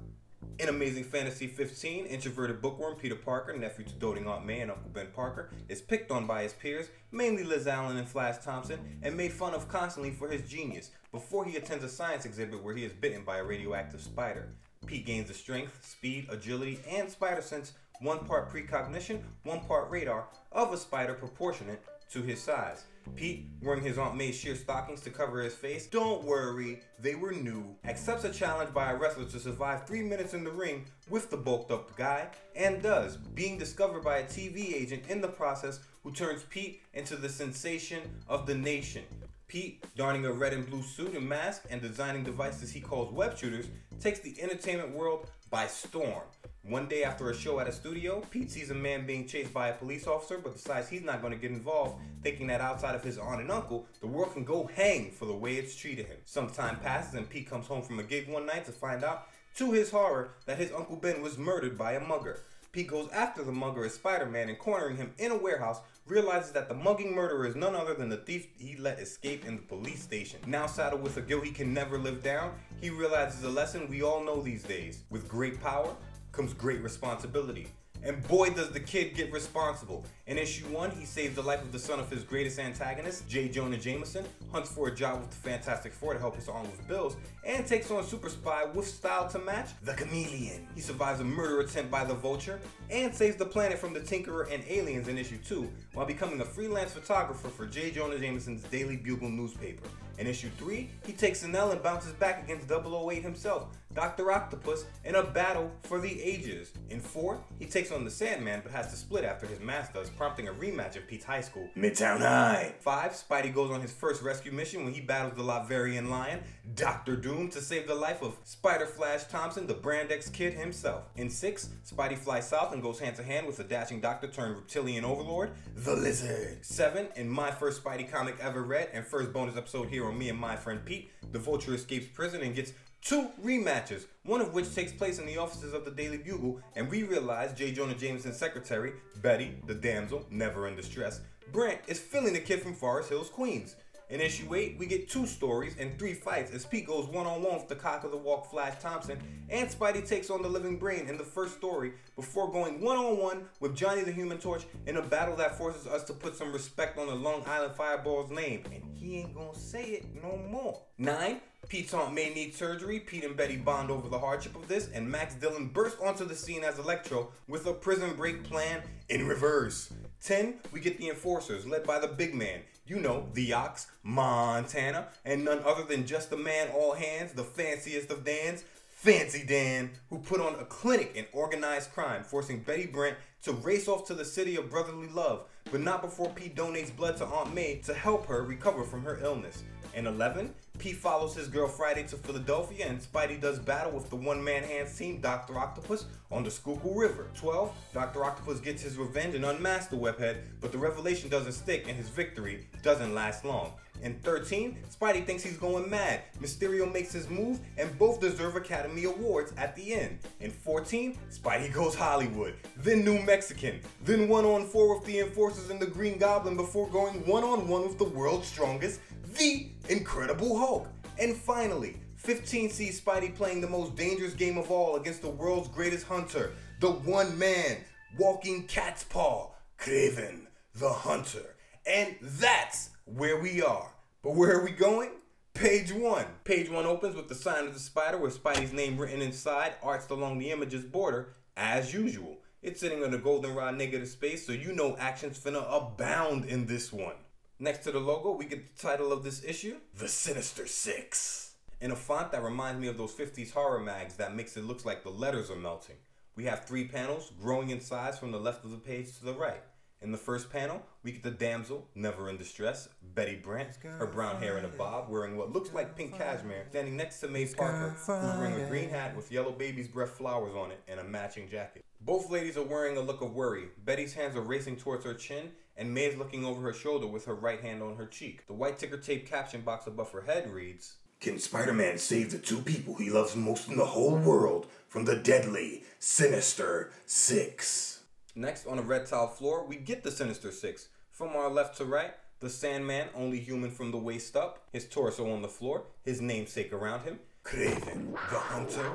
In 0.59 0.69
Amazing 0.69 1.03
Fantasy 1.03 1.45
15, 1.45 2.05
introverted 2.07 2.61
bookworm 2.61 2.95
Peter 2.95 3.15
Parker, 3.15 3.55
nephew 3.55 3.85
to 3.85 3.93
doting 3.93 4.27
Aunt 4.27 4.45
May 4.45 4.61
and 4.61 4.71
Uncle 4.71 4.89
Ben 4.89 5.07
Parker, 5.13 5.51
is 5.69 5.81
picked 5.81 6.09
on 6.09 6.25
by 6.25 6.43
his 6.43 6.53
peers, 6.53 6.87
mainly 7.11 7.43
Liz 7.43 7.67
Allen 7.67 7.97
and 7.97 8.07
Flash 8.07 8.43
Thompson, 8.43 8.79
and 9.03 9.15
made 9.15 9.31
fun 9.31 9.53
of 9.53 9.67
constantly 9.67 10.11
for 10.11 10.27
his 10.29 10.49
genius 10.49 10.89
before 11.11 11.45
he 11.45 11.57
attends 11.57 11.83
a 11.83 11.89
science 11.89 12.25
exhibit 12.25 12.63
where 12.63 12.75
he 12.75 12.83
is 12.83 12.91
bitten 12.93 13.23
by 13.23 13.37
a 13.37 13.43
radioactive 13.43 14.01
spider. 14.01 14.49
Pete 14.87 15.05
gains 15.05 15.27
the 15.27 15.33
strength, 15.33 15.85
speed, 15.85 16.27
agility, 16.29 16.79
and 16.89 17.09
spider 17.09 17.41
sense, 17.41 17.73
one 18.01 18.19
part 18.19 18.49
precognition, 18.49 19.23
one 19.43 19.59
part 19.59 19.89
radar, 19.91 20.27
of 20.51 20.73
a 20.73 20.77
spider 20.77 21.13
proportionate 21.13 21.83
to 22.09 22.21
his 22.21 22.41
size. 22.41 22.85
Pete, 23.15 23.47
wearing 23.61 23.83
his 23.83 23.97
Aunt 23.97 24.15
May's 24.15 24.35
sheer 24.35 24.55
stockings 24.55 25.01
to 25.01 25.09
cover 25.09 25.41
his 25.41 25.53
face, 25.53 25.87
don't 25.87 26.23
worry, 26.23 26.81
they 26.99 27.15
were 27.15 27.31
new, 27.31 27.75
accepts 27.85 28.23
a 28.23 28.31
challenge 28.31 28.73
by 28.73 28.91
a 28.91 28.95
wrestler 28.95 29.25
to 29.25 29.39
survive 29.39 29.85
three 29.85 30.01
minutes 30.01 30.33
in 30.33 30.43
the 30.43 30.51
ring 30.51 30.85
with 31.09 31.29
the 31.29 31.37
bulked 31.37 31.71
up 31.71 31.95
guy, 31.95 32.27
and 32.55 32.81
does, 32.81 33.17
being 33.17 33.57
discovered 33.57 34.03
by 34.03 34.17
a 34.17 34.23
TV 34.25 34.73
agent 34.73 35.03
in 35.09 35.21
the 35.21 35.27
process 35.27 35.79
who 36.03 36.11
turns 36.11 36.43
Pete 36.49 36.81
into 36.93 37.15
the 37.15 37.29
sensation 37.29 38.01
of 38.27 38.45
the 38.45 38.55
nation. 38.55 39.03
Pete, 39.47 39.85
donning 39.95 40.25
a 40.25 40.31
red 40.31 40.53
and 40.53 40.69
blue 40.69 40.83
suit 40.83 41.15
and 41.15 41.27
mask 41.27 41.63
and 41.69 41.81
designing 41.81 42.23
devices 42.23 42.69
he 42.69 42.81
calls 42.81 43.13
web 43.13 43.37
shooters, 43.37 43.67
takes 43.99 44.19
the 44.19 44.35
entertainment 44.41 44.93
world 44.93 45.29
by 45.49 45.67
storm. 45.67 46.23
One 46.63 46.87
day 46.87 47.03
after 47.03 47.29
a 47.29 47.35
show 47.35 47.59
at 47.59 47.67
a 47.67 47.71
studio, 47.71 48.21
Pete 48.29 48.51
sees 48.51 48.71
a 48.71 48.75
man 48.75 49.05
being 49.05 49.25
chased 49.25 49.53
by 49.53 49.69
a 49.69 49.73
police 49.73 50.05
officer 50.05 50.37
but 50.37 50.53
decides 50.53 50.89
he's 50.89 51.03
not 51.03 51.21
going 51.21 51.31
to 51.31 51.39
get 51.39 51.51
involved, 51.51 51.95
thinking 52.21 52.47
that 52.47 52.59
outside 52.59 52.95
of 52.95 53.03
his 53.03 53.17
aunt 53.17 53.39
and 53.39 53.51
uncle, 53.51 53.85
the 54.01 54.07
world 54.07 54.33
can 54.33 54.43
go 54.43 54.69
hang 54.75 55.11
for 55.11 55.25
the 55.25 55.33
way 55.33 55.55
it's 55.55 55.75
treated 55.75 56.07
him. 56.07 56.17
Some 56.25 56.49
time 56.49 56.77
passes 56.79 57.13
and 57.13 57.29
Pete 57.29 57.49
comes 57.49 57.67
home 57.67 57.81
from 57.81 57.99
a 57.99 58.03
gig 58.03 58.27
one 58.27 58.45
night 58.45 58.65
to 58.65 58.71
find 58.73 59.03
out, 59.03 59.27
to 59.55 59.71
his 59.71 59.89
horror, 59.89 60.31
that 60.45 60.57
his 60.57 60.71
Uncle 60.71 60.97
Ben 60.97 61.21
was 61.21 61.37
murdered 61.37 61.77
by 61.77 61.93
a 61.93 62.05
mugger. 62.05 62.41
Pete 62.73 62.87
goes 62.87 63.09
after 63.11 63.43
the 63.43 63.51
mugger 63.51 63.85
as 63.85 63.93
Spider 63.93 64.25
Man 64.25 64.49
and 64.49 64.59
cornering 64.59 64.97
him 64.97 65.13
in 65.17 65.31
a 65.31 65.37
warehouse, 65.37 65.79
realizes 66.07 66.51
that 66.51 66.69
the 66.69 66.73
mugging 66.73 67.13
murderer 67.13 67.45
is 67.45 67.55
none 67.55 67.75
other 67.75 67.93
than 67.93 68.09
the 68.09 68.17
thief 68.17 68.47
he 68.57 68.77
let 68.77 68.99
escape 68.99 69.45
in 69.45 69.55
the 69.57 69.61
police 69.61 70.01
station. 70.01 70.39
Now 70.47 70.65
saddled 70.65 71.01
with 71.01 71.17
a 71.17 71.21
guilt 71.21 71.43
he 71.43 71.51
can 71.51 71.73
never 71.73 71.97
live 71.97 72.23
down, 72.23 72.53
he 72.81 72.89
realizes 72.89 73.43
a 73.43 73.49
lesson 73.49 73.87
we 73.87 74.03
all 74.03 74.23
know 74.23 74.41
these 74.41 74.63
days. 74.63 75.03
With 75.09 75.27
great 75.27 75.61
power 75.61 75.93
comes 76.31 76.53
great 76.53 76.81
responsibility. 76.81 77.67
And 78.03 78.25
boy, 78.27 78.51
does 78.51 78.69
the 78.69 78.79
kid 78.79 79.15
get 79.15 79.31
responsible. 79.31 80.05
In 80.27 80.37
issue 80.37 80.65
one, 80.65 80.91
he 80.91 81.05
saves 81.05 81.35
the 81.35 81.41
life 81.41 81.61
of 81.61 81.71
the 81.71 81.79
son 81.79 81.99
of 81.99 82.09
his 82.09 82.23
greatest 82.23 82.59
antagonist, 82.59 83.27
J. 83.27 83.49
Jonah 83.49 83.77
Jameson, 83.77 84.25
hunts 84.51 84.69
for 84.69 84.87
a 84.87 84.95
job 84.95 85.21
with 85.21 85.29
the 85.29 85.35
Fantastic 85.37 85.93
Four 85.93 86.13
to 86.13 86.19
help 86.19 86.35
his 86.35 86.47
arm 86.47 86.63
with 86.63 86.87
bills, 86.87 87.17
and 87.45 87.65
takes 87.65 87.91
on 87.91 88.03
Super 88.03 88.29
Spy 88.29 88.65
with 88.65 88.87
style 88.87 89.27
to 89.29 89.39
match 89.39 89.69
the 89.83 89.93
Chameleon. 89.93 90.67
He 90.75 90.81
survives 90.81 91.19
a 91.19 91.23
murder 91.23 91.59
attempt 91.59 91.91
by 91.91 92.05
the 92.05 92.13
Vulture, 92.13 92.59
and 92.89 93.13
saves 93.13 93.35
the 93.35 93.45
planet 93.45 93.77
from 93.77 93.93
the 93.93 93.99
Tinkerer 93.99 94.51
and 94.53 94.63
aliens 94.67 95.07
in 95.07 95.17
issue 95.17 95.37
two, 95.37 95.69
while 95.93 96.05
becoming 96.05 96.39
a 96.41 96.45
freelance 96.45 96.93
photographer 96.93 97.49
for 97.49 97.65
J. 97.65 97.91
Jonah 97.91 98.19
Jameson's 98.19 98.63
Daily 98.63 98.95
Bugle 98.95 99.29
newspaper. 99.29 99.87
In 100.17 100.25
issue 100.25 100.49
3, 100.57 100.89
he 101.05 101.13
takes 101.13 101.43
an 101.43 101.55
L 101.55 101.71
and 101.71 101.83
bounces 101.83 102.11
back 102.13 102.43
against 102.43 102.71
008 102.71 103.21
himself, 103.21 103.67
Dr. 103.97 104.31
Octopus, 104.31 104.85
in 105.05 105.15
a 105.15 105.23
battle 105.23 105.71
for 105.81 105.99
the 105.99 106.21
ages. 106.21 106.71
In 106.91 106.99
4, 106.99 107.39
he 107.57 107.65
takes 107.65 107.91
on 107.91 108.05
the 108.05 108.11
Sandman 108.11 108.61
but 108.61 108.71
has 108.71 108.91
to 108.91 108.95
split 108.95 109.23
after 109.23 109.47
his 109.47 109.59
mask 109.59 109.95
does, 109.95 110.07
prompting 110.11 110.47
a 110.47 110.53
rematch 110.53 110.95
of 110.97 111.07
Pete's 111.07 111.25
high 111.25 111.41
school. 111.41 111.67
Midtown 111.75 112.19
High. 112.19 112.75
5, 112.79 113.11
Spidey 113.13 113.51
goes 113.51 113.71
on 113.71 113.81
his 113.81 113.91
first 113.91 114.21
rescue 114.21 114.51
mission 114.51 114.83
when 114.83 114.93
he 114.93 115.01
battles 115.01 115.33
the 115.33 115.41
Latverian 115.41 116.09
Lion, 116.09 116.41
Doctor 116.75 117.15
Doom, 117.15 117.49
to 117.49 117.59
save 117.59 117.87
the 117.87 117.95
life 117.95 118.21
of 118.21 118.37
Spider 118.43 118.85
Flash 118.85 119.23
Thompson, 119.23 119.65
the 119.65 119.73
Brand 119.73 120.11
X 120.11 120.29
kid 120.29 120.53
himself. 120.53 121.05
In 121.15 121.27
6, 121.27 121.69
Spidey 121.91 122.19
flies 122.19 122.47
south 122.47 122.73
and 122.73 122.83
goes 122.83 122.99
hand 122.99 123.15
to 123.15 123.23
hand 123.23 123.47
with 123.47 123.57
the 123.57 123.63
dashing 123.63 123.99
doctor 123.99 124.27
turned 124.27 124.57
reptilian 124.57 125.05
overlord, 125.05 125.53
the 125.75 125.95
Lizard. 125.95 126.63
7, 126.63 127.07
in 127.15 127.27
my 127.27 127.49
first 127.49 127.83
Spidey 127.83 128.11
comic 128.11 128.35
ever 128.39 128.61
read 128.61 128.89
and 128.93 129.07
first 129.07 129.33
bonus 129.33 129.57
episode 129.57 129.89
here 129.89 130.05
on 130.05 130.15
me 130.19 130.29
and 130.29 130.39
my 130.39 130.55
friend 130.55 130.85
Pete, 130.85 131.09
the 131.31 131.39
Vulture 131.39 131.73
escapes 131.73 132.05
prison 132.13 132.41
and 132.41 132.53
gets 132.53 132.73
two 133.07 133.29
rematches, 133.41 134.05
one 134.25 134.41
of 134.41 134.53
which 134.53 134.75
takes 134.75 134.91
place 134.91 135.17
in 135.17 135.25
the 135.25 135.37
offices 135.37 135.73
of 135.73 135.85
the 135.85 135.91
Daily 135.91 136.17
Bugle, 136.17 136.59
and 136.75 136.89
we 136.89 137.03
realize 137.03 137.53
J. 137.53 137.71
Jonah 137.71 137.95
Jameson's 137.95 138.35
secretary, 138.35 138.93
Betty, 139.21 139.55
the 139.65 139.73
damsel, 139.73 140.25
never 140.29 140.67
in 140.67 140.75
distress, 140.75 141.21
Brant, 141.53 141.79
is 141.87 141.99
filling 141.99 142.33
the 142.33 142.41
kid 142.41 142.61
from 142.61 142.73
Forest 142.73 143.07
Hills, 143.07 143.29
Queens. 143.29 143.77
In 144.09 144.21
issue 144.21 144.55
8, 144.55 144.77
we 144.79 144.85
get 144.85 145.09
two 145.09 145.25
stories 145.25 145.75
and 145.77 145.99
three 145.99 146.13
fights 146.13 146.51
as 146.51 146.65
Pete 146.65 146.87
goes 146.87 147.07
one 147.07 147.27
on 147.27 147.43
one 147.43 147.55
with 147.55 147.67
the 147.67 147.75
cock 147.75 148.05
of 148.05 148.11
the 148.11 148.17
walk 148.17 148.49
Flash 148.49 148.81
Thompson, 148.81 149.19
and 149.49 149.69
Spidey 149.69 150.07
takes 150.07 150.29
on 150.29 150.41
the 150.41 150.47
living 150.47 150.77
brain 150.77 151.09
in 151.09 151.17
the 151.17 151.25
first 151.25 151.57
story 151.57 151.91
before 152.15 152.49
going 152.49 152.79
one 152.79 152.95
on 152.95 153.17
one 153.17 153.45
with 153.59 153.75
Johnny 153.75 154.03
the 154.03 154.11
Human 154.13 154.37
Torch 154.37 154.63
in 154.85 154.95
a 154.95 155.01
battle 155.01 155.35
that 155.35 155.57
forces 155.57 155.85
us 155.87 156.05
to 156.05 156.13
put 156.13 156.37
some 156.37 156.53
respect 156.53 156.97
on 156.97 157.07
the 157.07 157.15
Long 157.15 157.43
Island 157.45 157.75
Fireball's 157.75 158.31
name. 158.31 158.63
And 158.73 158.81
he 158.93 159.17
ain't 159.17 159.35
gonna 159.35 159.53
say 159.53 159.83
it 159.83 160.05
no 160.23 160.37
more. 160.49 160.79
9. 160.97 161.41
Pete's 161.67 161.93
aunt 161.93 162.13
May 162.13 162.29
need 162.33 162.55
surgery. 162.55 163.01
Pete 163.01 163.25
and 163.25 163.35
Betty 163.35 163.57
bond 163.57 163.91
over 163.91 164.07
the 164.07 164.19
hardship 164.19 164.55
of 164.55 164.69
this, 164.69 164.89
and 164.93 165.09
Max 165.09 165.35
Dillon 165.35 165.67
bursts 165.67 165.99
onto 166.01 166.23
the 166.23 166.35
scene 166.35 166.63
as 166.63 166.79
Electro 166.79 167.29
with 167.49 167.65
a 167.67 167.73
prison 167.73 168.15
break 168.15 168.45
plan 168.45 168.83
in 169.09 169.27
reverse. 169.27 169.91
10. 170.23 170.55
We 170.71 170.79
get 170.79 170.97
the 170.97 171.09
Enforcers, 171.09 171.65
led 171.65 171.85
by 171.85 171.99
the 171.99 172.07
big 172.07 172.33
man. 172.33 172.61
You 172.85 172.99
know, 172.99 173.27
the 173.33 173.53
Ox, 173.53 173.87
Montana, 174.03 175.07
and 175.25 175.43
none 175.43 175.59
other 175.65 175.83
than 175.83 176.05
just 176.05 176.29
the 176.29 176.37
man 176.37 176.69
all 176.73 176.93
hands, 176.93 177.33
the 177.33 177.43
fanciest 177.43 178.11
of 178.11 178.23
Dans, 178.23 178.63
Fancy 178.97 179.45
Dan, 179.45 179.91
who 180.09 180.17
put 180.17 180.41
on 180.41 180.55
a 180.55 180.65
clinic 180.65 181.11
in 181.15 181.25
organized 181.31 181.91
crime, 181.91 182.23
forcing 182.23 182.61
Betty 182.61 182.87
Brant 182.87 183.15
to 183.43 183.51
race 183.53 183.87
off 183.87 184.07
to 184.07 184.13
the 184.13 184.25
city 184.25 184.55
of 184.55 184.69
brotherly 184.69 185.07
love, 185.07 185.45
but 185.71 185.81
not 185.81 186.01
before 186.01 186.29
Pete 186.29 186.55
donates 186.55 186.95
blood 186.95 187.15
to 187.17 187.25
Aunt 187.25 187.53
May 187.53 187.75
to 187.85 187.93
help 187.93 188.25
her 188.25 188.43
recover 188.43 188.83
from 188.83 189.03
her 189.03 189.19
illness. 189.21 189.63
In 189.97 190.05
11, 190.05 190.53
Pete 190.77 190.95
follows 190.95 191.33
his 191.33 191.47
girl 191.47 191.67
Friday 191.67 192.03
to 192.03 192.17
Philadelphia, 192.17 192.85
and 192.87 193.01
Spidey 193.01 193.41
does 193.41 193.57
battle 193.57 193.91
with 193.91 194.11
the 194.11 194.15
one 194.15 194.43
man 194.43 194.61
hand 194.61 194.87
team, 194.95 195.19
Dr. 195.21 195.57
Octopus, 195.57 196.05
on 196.29 196.43
the 196.43 196.51
Schuylkill 196.51 196.93
River. 196.93 197.31
12, 197.33 197.73
Dr. 197.95 198.23
Octopus 198.23 198.59
gets 198.59 198.83
his 198.83 198.95
revenge 198.95 199.33
and 199.33 199.43
unmasks 199.43 199.87
the 199.87 199.95
webhead, 199.95 200.41
but 200.61 200.71
the 200.71 200.77
revelation 200.77 201.29
doesn't 201.29 201.53
stick, 201.53 201.85
and 201.87 201.97
his 201.97 202.09
victory 202.09 202.67
doesn't 202.83 203.15
last 203.15 203.43
long. 203.43 203.73
In 204.03 204.19
13, 204.19 204.77
Spidey 204.91 205.25
thinks 205.25 205.41
he's 205.41 205.57
going 205.57 205.89
mad. 205.89 206.21
Mysterio 206.39 206.91
makes 206.91 207.11
his 207.11 207.27
move, 207.29 207.59
and 207.77 207.97
both 207.97 208.21
deserve 208.21 208.55
Academy 208.55 209.05
Awards 209.05 209.53
at 209.57 209.75
the 209.75 209.95
end. 209.95 210.19
In 210.39 210.51
14, 210.51 211.17
Spidey 211.31 211.73
goes 211.73 211.95
Hollywood, 211.95 212.53
then 212.77 213.03
New 213.03 213.19
Mexican, 213.23 213.79
then 214.05 214.27
one 214.27 214.45
on 214.45 214.65
four 214.65 214.95
with 214.95 215.07
the 215.07 215.19
Enforcers 215.21 215.71
and 215.71 215.79
the 215.79 215.87
Green 215.87 216.19
Goblin 216.19 216.55
before 216.55 216.87
going 216.89 217.25
one 217.25 217.43
on 217.43 217.67
one 217.67 217.87
with 217.87 217.97
the 217.97 218.03
world's 218.03 218.47
strongest, 218.47 218.99
the 219.37 219.69
Incredible 219.89 220.57
Hulk. 220.57 220.87
And 221.19 221.35
finally, 221.35 221.97
15 222.15 222.69
sees 222.69 222.99
Spidey 222.99 223.33
playing 223.35 223.61
the 223.61 223.69
most 223.69 223.95
dangerous 223.95 224.33
game 224.33 224.57
of 224.57 224.69
all 224.71 224.95
against 224.95 225.21
the 225.21 225.29
world's 225.29 225.69
greatest 225.69 226.05
hunter, 226.05 226.53
the 226.79 226.91
one 226.91 227.37
man, 227.37 227.77
walking 228.17 228.63
cat's 228.67 229.03
paw, 229.03 229.51
Kraven 229.79 230.47
the 230.79 230.89
Hunter. 230.89 231.55
And 231.85 232.15
that's 232.21 232.91
where 233.05 233.39
we 233.39 233.61
are. 233.61 233.91
But 234.23 234.35
where 234.35 234.59
are 234.59 234.63
we 234.63 234.71
going? 234.71 235.11
Page 235.53 235.91
one. 235.91 236.25
Page 236.43 236.69
one 236.69 236.85
opens 236.85 237.15
with 237.15 237.27
the 237.27 237.35
sign 237.35 237.65
of 237.65 237.73
the 237.73 237.79
spider 237.79 238.17
with 238.17 238.41
Spidey's 238.41 238.73
name 238.73 238.97
written 238.97 239.21
inside, 239.21 239.73
arched 239.81 240.11
along 240.11 240.37
the 240.37 240.51
image's 240.51 240.83
border, 240.83 241.33
as 241.55 241.93
usual. 241.93 242.37
It's 242.61 242.79
sitting 242.79 243.03
on 243.03 243.13
a 243.13 243.17
goldenrod 243.17 243.75
negative 243.75 244.07
space, 244.07 244.45
so 244.45 244.51
you 244.51 244.73
know 244.73 244.95
action's 244.97 245.39
finna 245.39 245.65
abound 245.69 246.45
in 246.45 246.65
this 246.65 246.93
one. 246.93 247.15
Next 247.59 247.79
to 247.85 247.91
the 247.91 247.99
logo, 247.99 248.35
we 248.35 248.45
get 248.45 248.67
the 248.67 248.79
title 248.79 249.11
of 249.11 249.23
this 249.23 249.43
issue, 249.43 249.77
The 249.97 250.07
Sinister 250.07 250.67
Six. 250.67 251.55
In 251.81 251.89
a 251.89 251.95
font 251.95 252.31
that 252.31 252.43
reminds 252.43 252.79
me 252.79 252.87
of 252.87 252.99
those 252.99 253.13
50s 253.15 253.51
horror 253.51 253.79
mags 253.79 254.15
that 254.17 254.35
makes 254.35 254.55
it 254.57 254.63
look 254.63 254.85
like 254.85 255.01
the 255.01 255.09
letters 255.09 255.49
are 255.49 255.55
melting. 255.55 255.95
We 256.35 256.43
have 256.45 256.65
three 256.65 256.87
panels 256.87 257.31
growing 257.41 257.71
in 257.71 257.81
size 257.81 258.19
from 258.19 258.31
the 258.31 258.39
left 258.39 258.63
of 258.63 258.69
the 258.69 258.77
page 258.77 259.17
to 259.17 259.25
the 259.25 259.33
right. 259.33 259.63
In 260.03 260.11
the 260.11 260.19
first 260.19 260.51
panel, 260.51 260.83
we 261.01 261.13
get 261.13 261.23
the 261.23 261.31
damsel, 261.31 261.87
never 261.95 262.29
in 262.29 262.37
distress, 262.37 262.89
Betty 263.15 263.37
Brant, 263.37 263.79
her 263.81 264.05
brown 264.05 264.39
hair 264.39 264.59
in 264.59 264.65
a 264.65 264.67
bob, 264.67 265.09
wearing 265.09 265.35
what 265.35 265.51
looks 265.51 265.73
like 265.73 265.95
pink 265.95 266.15
cashmere, 266.15 266.67
standing 266.69 266.95
next 266.95 267.19
to 267.21 267.27
May 267.27 267.47
Parker, 267.47 267.95
who's 267.97 268.07
wearing 268.37 268.61
a 268.61 268.69
green 268.69 268.89
hat 268.89 269.15
with 269.15 269.31
yellow 269.31 269.51
baby's 269.51 269.87
breath 269.87 270.11
flowers 270.11 270.53
on 270.53 270.69
it 270.69 270.79
and 270.87 270.99
a 270.99 271.03
matching 271.03 271.49
jacket. 271.49 271.83
Both 272.01 272.29
ladies 272.29 272.57
are 272.57 272.63
wearing 272.63 272.97
a 272.97 273.01
look 273.01 273.21
of 273.21 273.33
worry. 273.33 273.69
Betty's 273.83 274.13
hands 274.13 274.35
are 274.35 274.41
racing 274.41 274.75
towards 274.75 275.03
her 275.03 275.15
chin, 275.15 275.49
and 275.77 275.93
May's 275.93 276.17
looking 276.17 276.43
over 276.43 276.61
her 276.61 276.73
shoulder 276.73 277.07
with 277.07 277.25
her 277.25 277.35
right 277.35 277.61
hand 277.61 277.83
on 277.83 277.95
her 277.95 278.05
cheek. 278.05 278.47
The 278.47 278.53
white 278.53 278.77
ticker 278.77 278.97
tape 278.97 279.29
caption 279.29 279.61
box 279.61 279.87
above 279.87 280.11
her 280.11 280.21
head 280.21 280.49
reads, 280.49 280.95
Can 281.19 281.39
Spider 281.39 281.73
Man 281.73 281.97
save 281.97 282.31
the 282.31 282.39
two 282.39 282.61
people 282.61 282.95
he 282.95 283.09
loves 283.09 283.35
most 283.35 283.69
in 283.69 283.77
the 283.77 283.85
whole 283.85 284.15
world 284.15 284.67
from 284.87 285.05
the 285.05 285.15
deadly, 285.15 285.83
sinister 285.99 286.91
Six? 287.05 288.01
Next, 288.35 288.67
on 288.67 288.77
a 288.77 288.83
red 288.83 289.07
tile 289.07 289.27
floor, 289.27 289.65
we 289.65 289.77
get 289.77 290.03
the 290.03 290.11
Sinister 290.11 290.51
Six. 290.51 290.89
From 291.11 291.29
our 291.29 291.49
left 291.49 291.77
to 291.77 291.85
right, 291.85 292.13
the 292.39 292.51
Sandman, 292.51 293.07
only 293.15 293.39
human 293.39 293.71
from 293.71 293.89
the 293.89 293.97
waist 293.97 294.35
up, 294.35 294.67
his 294.71 294.85
torso 294.87 295.31
on 295.31 295.41
the 295.41 295.47
floor, 295.47 295.85
his 296.03 296.21
namesake 296.21 296.71
around 296.71 297.01
him, 297.01 297.19
Kraven, 297.43 298.11
the 298.11 298.37
Hunter, 298.37 298.91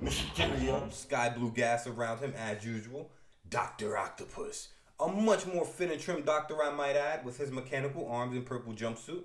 Mysterio, 0.00 0.92
sky 0.92 1.28
blue 1.30 1.50
gas 1.50 1.88
around 1.88 2.20
him 2.20 2.32
as 2.38 2.64
usual, 2.64 3.10
Dr. 3.50 3.98
Octopus, 3.98 4.68
a 5.00 5.08
much 5.08 5.46
more 5.46 5.64
fit 5.64 5.90
and 5.90 6.00
trim 6.00 6.22
doctor 6.22 6.62
I 6.62 6.70
might 6.70 6.96
add, 6.96 7.24
with 7.24 7.38
his 7.38 7.50
mechanical 7.50 8.08
arms 8.08 8.36
and 8.36 8.44
purple 8.44 8.72
jumpsuit, 8.72 9.24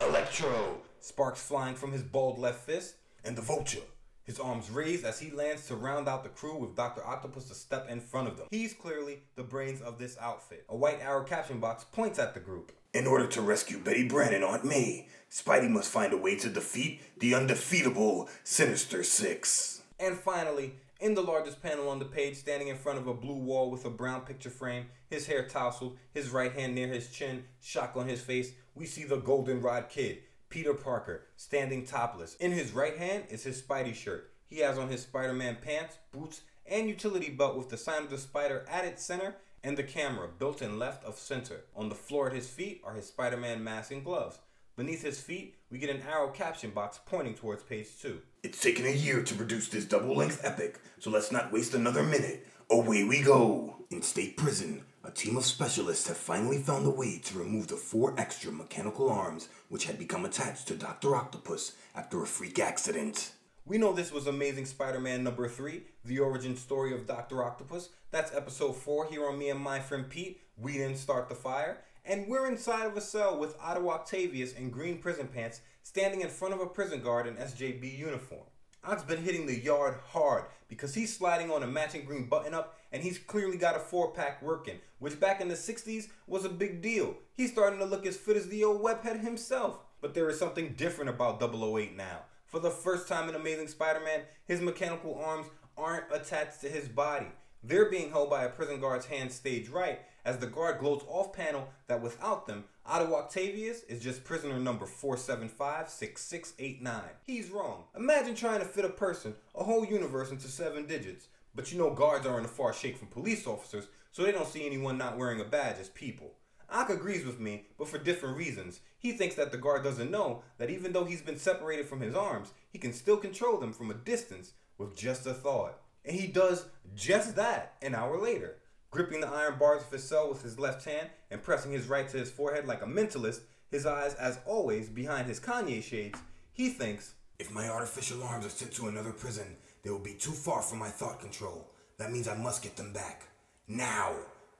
Electro, 0.00 0.78
sparks 1.00 1.40
flying 1.40 1.74
from 1.74 1.92
his 1.92 2.02
bald 2.02 2.38
left 2.38 2.66
fist, 2.66 2.96
and 3.24 3.36
the 3.36 3.42
Vulture, 3.42 3.80
his 4.24 4.38
arms 4.38 4.70
raised 4.70 5.04
as 5.04 5.18
he 5.20 5.30
lands 5.30 5.66
to 5.66 5.76
round 5.76 6.08
out 6.08 6.24
the 6.24 6.28
crew 6.28 6.56
with 6.56 6.76
Dr. 6.76 7.06
Octopus 7.06 7.48
to 7.48 7.54
step 7.54 7.88
in 7.88 8.00
front 8.00 8.28
of 8.28 8.36
them. 8.36 8.48
He's 8.50 8.74
clearly 8.74 9.20
the 9.36 9.42
brains 9.42 9.80
of 9.80 9.98
this 9.98 10.16
outfit. 10.20 10.64
A 10.68 10.76
white 10.76 11.00
arrow 11.00 11.24
caption 11.24 11.60
box 11.60 11.84
points 11.84 12.18
at 12.18 12.34
the 12.34 12.40
group. 12.40 12.72
In 12.92 13.06
order 13.06 13.26
to 13.28 13.40
rescue 13.42 13.78
Betty 13.78 14.06
Brant 14.06 14.34
and 14.34 14.44
Aunt 14.44 14.64
May, 14.64 15.08
Spidey 15.30 15.68
must 15.68 15.90
find 15.90 16.12
a 16.12 16.16
way 16.16 16.36
to 16.36 16.48
defeat 16.48 17.00
the 17.18 17.34
undefeatable 17.34 18.28
Sinister 18.44 19.02
Six. 19.02 19.82
And 19.98 20.16
finally, 20.16 20.74
in 21.04 21.12
the 21.12 21.20
largest 21.20 21.62
panel 21.62 21.90
on 21.90 21.98
the 21.98 22.04
page, 22.06 22.34
standing 22.34 22.68
in 22.68 22.76
front 22.78 22.98
of 22.98 23.06
a 23.06 23.12
blue 23.12 23.36
wall 23.36 23.70
with 23.70 23.84
a 23.84 23.90
brown 23.90 24.22
picture 24.22 24.48
frame, 24.48 24.86
his 25.10 25.26
hair 25.26 25.46
tousled, 25.46 25.98
his 26.14 26.30
right 26.30 26.54
hand 26.54 26.74
near 26.74 26.86
his 26.88 27.10
chin, 27.10 27.44
shock 27.60 27.92
on 27.94 28.08
his 28.08 28.22
face, 28.22 28.52
we 28.74 28.86
see 28.86 29.04
the 29.04 29.18
Goldenrod 29.18 29.90
Kid, 29.90 30.20
Peter 30.48 30.72
Parker, 30.72 31.26
standing 31.36 31.84
topless. 31.84 32.36
In 32.36 32.52
his 32.52 32.72
right 32.72 32.96
hand 32.96 33.24
is 33.28 33.44
his 33.44 33.60
Spidey 33.60 33.94
shirt. 33.94 34.32
He 34.46 34.60
has 34.60 34.78
on 34.78 34.88
his 34.88 35.02
Spider 35.02 35.34
Man 35.34 35.58
pants, 35.60 35.98
boots, 36.10 36.40
and 36.64 36.88
utility 36.88 37.28
belt 37.28 37.58
with 37.58 37.68
the 37.68 37.76
sign 37.76 38.04
of 38.04 38.10
the 38.10 38.16
spider 38.16 38.64
at 38.70 38.86
its 38.86 39.04
center 39.04 39.36
and 39.62 39.76
the 39.76 39.82
camera 39.82 40.28
built 40.38 40.62
in 40.62 40.78
left 40.78 41.04
of 41.04 41.18
center. 41.18 41.64
On 41.76 41.90
the 41.90 41.94
floor 41.94 42.28
at 42.28 42.34
his 42.34 42.48
feet 42.48 42.80
are 42.82 42.94
his 42.94 43.08
Spider 43.08 43.36
Man 43.36 43.62
mask 43.62 43.92
and 43.92 44.02
gloves. 44.02 44.38
Beneath 44.76 45.02
his 45.02 45.20
feet, 45.20 45.54
we 45.70 45.78
get 45.78 45.90
an 45.90 46.02
arrow 46.02 46.30
caption 46.30 46.70
box 46.70 46.98
pointing 47.06 47.34
towards 47.34 47.62
page 47.62 47.86
2. 48.02 48.20
It's 48.42 48.60
taken 48.60 48.86
a 48.86 48.90
year 48.90 49.22
to 49.22 49.34
produce 49.36 49.68
this 49.68 49.84
double 49.84 50.16
length 50.16 50.40
epic, 50.42 50.80
so 50.98 51.10
let's 51.10 51.30
not 51.30 51.52
waste 51.52 51.74
another 51.74 52.02
minute. 52.02 52.48
Away 52.68 53.04
we 53.04 53.22
go! 53.22 53.76
In 53.90 54.02
state 54.02 54.36
prison, 54.36 54.82
a 55.04 55.12
team 55.12 55.36
of 55.36 55.44
specialists 55.44 56.08
have 56.08 56.16
finally 56.16 56.58
found 56.58 56.86
a 56.86 56.90
way 56.90 57.20
to 57.22 57.38
remove 57.38 57.68
the 57.68 57.76
four 57.76 58.18
extra 58.18 58.50
mechanical 58.50 59.08
arms 59.08 59.48
which 59.68 59.84
had 59.84 59.96
become 59.96 60.24
attached 60.24 60.66
to 60.66 60.74
Dr. 60.74 61.14
Octopus 61.14 61.74
after 61.94 62.20
a 62.20 62.26
freak 62.26 62.58
accident. 62.58 63.30
We 63.66 63.78
know 63.78 63.92
this 63.92 64.10
was 64.10 64.26
Amazing 64.26 64.66
Spider 64.66 64.98
Man 64.98 65.22
number 65.22 65.48
3, 65.48 65.82
the 66.04 66.18
origin 66.18 66.56
story 66.56 66.92
of 66.92 67.06
Dr. 67.06 67.44
Octopus. 67.44 67.90
That's 68.10 68.34
episode 68.34 68.74
4 68.74 69.06
here 69.06 69.28
on 69.28 69.38
Me 69.38 69.50
and 69.50 69.60
My 69.60 69.78
Friend 69.78 70.08
Pete. 70.10 70.40
We 70.58 70.72
didn't 70.72 70.98
start 70.98 71.28
the 71.28 71.36
fire. 71.36 71.78
And 72.06 72.28
we're 72.28 72.46
inside 72.46 72.84
of 72.86 72.98
a 72.98 73.00
cell 73.00 73.38
with 73.38 73.56
Otto 73.58 73.88
Octavius 73.88 74.52
in 74.52 74.68
green 74.68 74.98
prison 74.98 75.26
pants 75.26 75.62
standing 75.82 76.20
in 76.20 76.28
front 76.28 76.52
of 76.52 76.60
a 76.60 76.66
prison 76.66 77.00
guard 77.00 77.26
in 77.26 77.36
SJB 77.36 77.96
uniform. 77.98 78.44
Ock's 78.84 79.02
been 79.02 79.22
hitting 79.22 79.46
the 79.46 79.58
yard 79.58 79.94
hard 80.08 80.44
because 80.68 80.94
he's 80.94 81.16
sliding 81.16 81.50
on 81.50 81.62
a 81.62 81.66
matching 81.66 82.04
green 82.04 82.28
button 82.28 82.52
up 82.52 82.78
and 82.92 83.02
he's 83.02 83.18
clearly 83.18 83.56
got 83.56 83.76
a 83.76 83.78
four 83.78 84.12
pack 84.12 84.42
working, 84.42 84.78
which 84.98 85.18
back 85.18 85.40
in 85.40 85.48
the 85.48 85.54
60s 85.54 86.08
was 86.26 86.44
a 86.44 86.50
big 86.50 86.82
deal. 86.82 87.16
He's 87.32 87.52
starting 87.52 87.78
to 87.78 87.86
look 87.86 88.04
as 88.04 88.18
fit 88.18 88.36
as 88.36 88.48
the 88.48 88.64
old 88.64 88.82
webhead 88.82 89.22
himself. 89.22 89.78
But 90.02 90.12
there 90.12 90.28
is 90.28 90.38
something 90.38 90.74
different 90.76 91.08
about 91.08 91.42
008 91.42 91.96
now. 91.96 92.18
For 92.44 92.60
the 92.60 92.70
first 92.70 93.08
time 93.08 93.30
in 93.30 93.34
Amazing 93.34 93.68
Spider 93.68 94.00
Man, 94.00 94.20
his 94.44 94.60
mechanical 94.60 95.18
arms 95.24 95.46
aren't 95.78 96.04
attached 96.12 96.60
to 96.60 96.68
his 96.68 96.86
body. 96.86 97.28
They're 97.62 97.88
being 97.88 98.10
held 98.10 98.28
by 98.28 98.44
a 98.44 98.50
prison 98.50 98.78
guard's 98.78 99.06
hand 99.06 99.32
stage 99.32 99.70
right 99.70 100.00
as 100.24 100.38
the 100.38 100.46
guard 100.46 100.78
gloats 100.78 101.04
off 101.08 101.32
panel 101.32 101.68
that 101.86 102.00
without 102.00 102.46
them, 102.46 102.64
Otto 102.86 103.14
Octavius 103.14 103.82
is 103.84 104.02
just 104.02 104.24
prisoner 104.24 104.58
number 104.58 104.86
4756689. 104.86 107.02
He's 107.24 107.50
wrong. 107.50 107.84
Imagine 107.96 108.34
trying 108.34 108.58
to 108.60 108.66
fit 108.66 108.84
a 108.84 108.90
person, 108.90 109.34
a 109.54 109.64
whole 109.64 109.84
universe, 109.84 110.30
into 110.30 110.48
seven 110.48 110.86
digits. 110.86 111.28
But 111.54 111.72
you 111.72 111.78
know 111.78 111.90
guards 111.90 112.26
are 112.26 112.38
in 112.38 112.44
a 112.44 112.48
far 112.48 112.72
shake 112.72 112.96
from 112.96 113.08
police 113.08 113.46
officers, 113.46 113.86
so 114.12 114.22
they 114.22 114.32
don't 114.32 114.48
see 114.48 114.66
anyone 114.66 114.98
not 114.98 115.18
wearing 115.18 115.40
a 115.40 115.44
badge 115.44 115.76
as 115.80 115.88
people. 115.90 116.32
Ock 116.70 116.90
agrees 116.90 117.24
with 117.24 117.38
me, 117.38 117.66
but 117.78 117.88
for 117.88 117.98
different 117.98 118.36
reasons. 118.36 118.80
He 118.98 119.12
thinks 119.12 119.36
that 119.36 119.52
the 119.52 119.58
guard 119.58 119.84
doesn't 119.84 120.10
know 120.10 120.42
that 120.58 120.70
even 120.70 120.92
though 120.92 121.04
he's 121.04 121.22
been 121.22 121.38
separated 121.38 121.86
from 121.86 122.00
his 122.00 122.14
arms, 122.14 122.52
he 122.70 122.78
can 122.78 122.92
still 122.92 123.16
control 123.16 123.58
them 123.58 123.72
from 123.72 123.90
a 123.90 123.94
distance 123.94 124.52
with 124.78 124.96
just 124.96 125.26
a 125.26 125.34
thought. 125.34 125.80
And 126.04 126.16
he 126.16 126.26
does 126.26 126.66
just 126.94 127.36
that 127.36 127.74
an 127.82 127.94
hour 127.94 128.20
later. 128.20 128.56
Gripping 128.94 129.20
the 129.20 129.26
iron 129.26 129.56
bars 129.58 129.82
of 129.82 129.90
his 129.90 130.04
cell 130.04 130.28
with 130.28 130.42
his 130.42 130.56
left 130.56 130.84
hand 130.84 131.08
and 131.28 131.42
pressing 131.42 131.72
his 131.72 131.88
right 131.88 132.08
to 132.08 132.16
his 132.16 132.30
forehead 132.30 132.64
like 132.64 132.80
a 132.80 132.86
mentalist, 132.86 133.40
his 133.68 133.86
eyes, 133.86 134.14
as 134.14 134.38
always, 134.46 134.88
behind 134.88 135.26
his 135.26 135.40
Kanye 135.40 135.82
shades, 135.82 136.20
he 136.52 136.68
thinks, 136.68 137.14
If 137.40 137.50
my 137.50 137.68
artificial 137.68 138.22
arms 138.22 138.46
are 138.46 138.50
sent 138.50 138.70
to 138.74 138.86
another 138.86 139.10
prison, 139.10 139.56
they 139.82 139.90
will 139.90 139.98
be 139.98 140.14
too 140.14 140.30
far 140.30 140.62
from 140.62 140.78
my 140.78 140.90
thought 140.90 141.18
control. 141.18 141.72
That 141.98 142.12
means 142.12 142.28
I 142.28 142.36
must 142.36 142.62
get 142.62 142.76
them 142.76 142.92
back. 142.92 143.26
Now! 143.66 144.12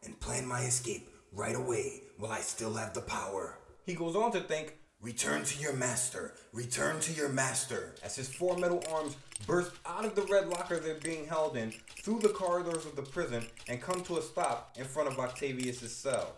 And 0.03 0.19
plan 0.19 0.45
my 0.49 0.63
escape 0.63 1.09
right 1.33 1.55
away 1.55 2.03
while 2.19 2.33
I 2.33 2.41
still 2.41 2.75
have 2.75 2.93
the 2.93 3.03
power. 3.03 3.61
He 3.87 3.95
goes 3.95 4.17
on 4.17 4.33
to 4.33 4.41
think, 4.41 4.75
Return 5.05 5.45
to 5.45 5.61
your 5.61 5.75
master. 5.75 6.33
Return 6.55 6.99
to 7.01 7.13
your 7.13 7.29
master. 7.29 7.95
As 8.03 8.17
his 8.17 8.27
four 8.27 8.57
metal 8.57 8.83
arms 8.91 9.17
burst 9.47 9.73
out 9.85 10.07
of 10.07 10.15
the 10.15 10.23
red 10.23 10.49
locker 10.49 10.79
they're 10.79 10.95
being 10.95 11.27
held 11.27 11.59
in, 11.59 11.75
through 12.03 12.21
the 12.21 12.31
corridors 12.31 12.87
of 12.87 12.97
the 12.97 13.03
prison, 13.03 13.45
and 13.69 13.83
come 13.83 14.03
to 14.05 14.17
a 14.17 14.23
stop 14.23 14.75
in 14.79 14.87
front 14.87 15.11
of 15.11 15.19
Octavius' 15.19 15.95
cell. 15.95 16.37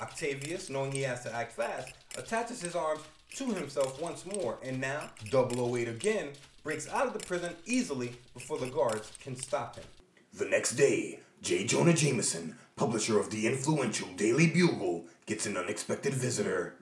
Octavius, 0.00 0.70
knowing 0.70 0.92
he 0.92 1.02
has 1.02 1.24
to 1.24 1.34
act 1.34 1.52
fast, 1.52 1.92
attaches 2.16 2.62
his 2.62 2.74
arms 2.74 3.02
to 3.34 3.52
himself 3.52 4.00
once 4.00 4.24
more, 4.24 4.58
and 4.62 4.80
now, 4.80 5.10
008 5.30 5.86
again, 5.86 6.28
breaks 6.62 6.88
out 6.88 7.06
of 7.06 7.12
the 7.12 7.26
prison 7.26 7.54
easily 7.66 8.12
before 8.32 8.56
the 8.56 8.70
guards 8.70 9.12
can 9.20 9.36
stop 9.36 9.76
him. 9.76 9.84
The 10.32 10.46
next 10.46 10.76
day, 10.76 11.20
J. 11.42 11.66
Jonah 11.66 11.92
Jameson, 11.92 12.56
publisher 12.76 13.20
of 13.20 13.28
the 13.28 13.46
influential 13.46 14.08
Daily 14.16 14.46
Bugle, 14.46 15.04
gets 15.26 15.44
an 15.44 15.58
unexpected 15.58 16.14
visitor. 16.14 16.76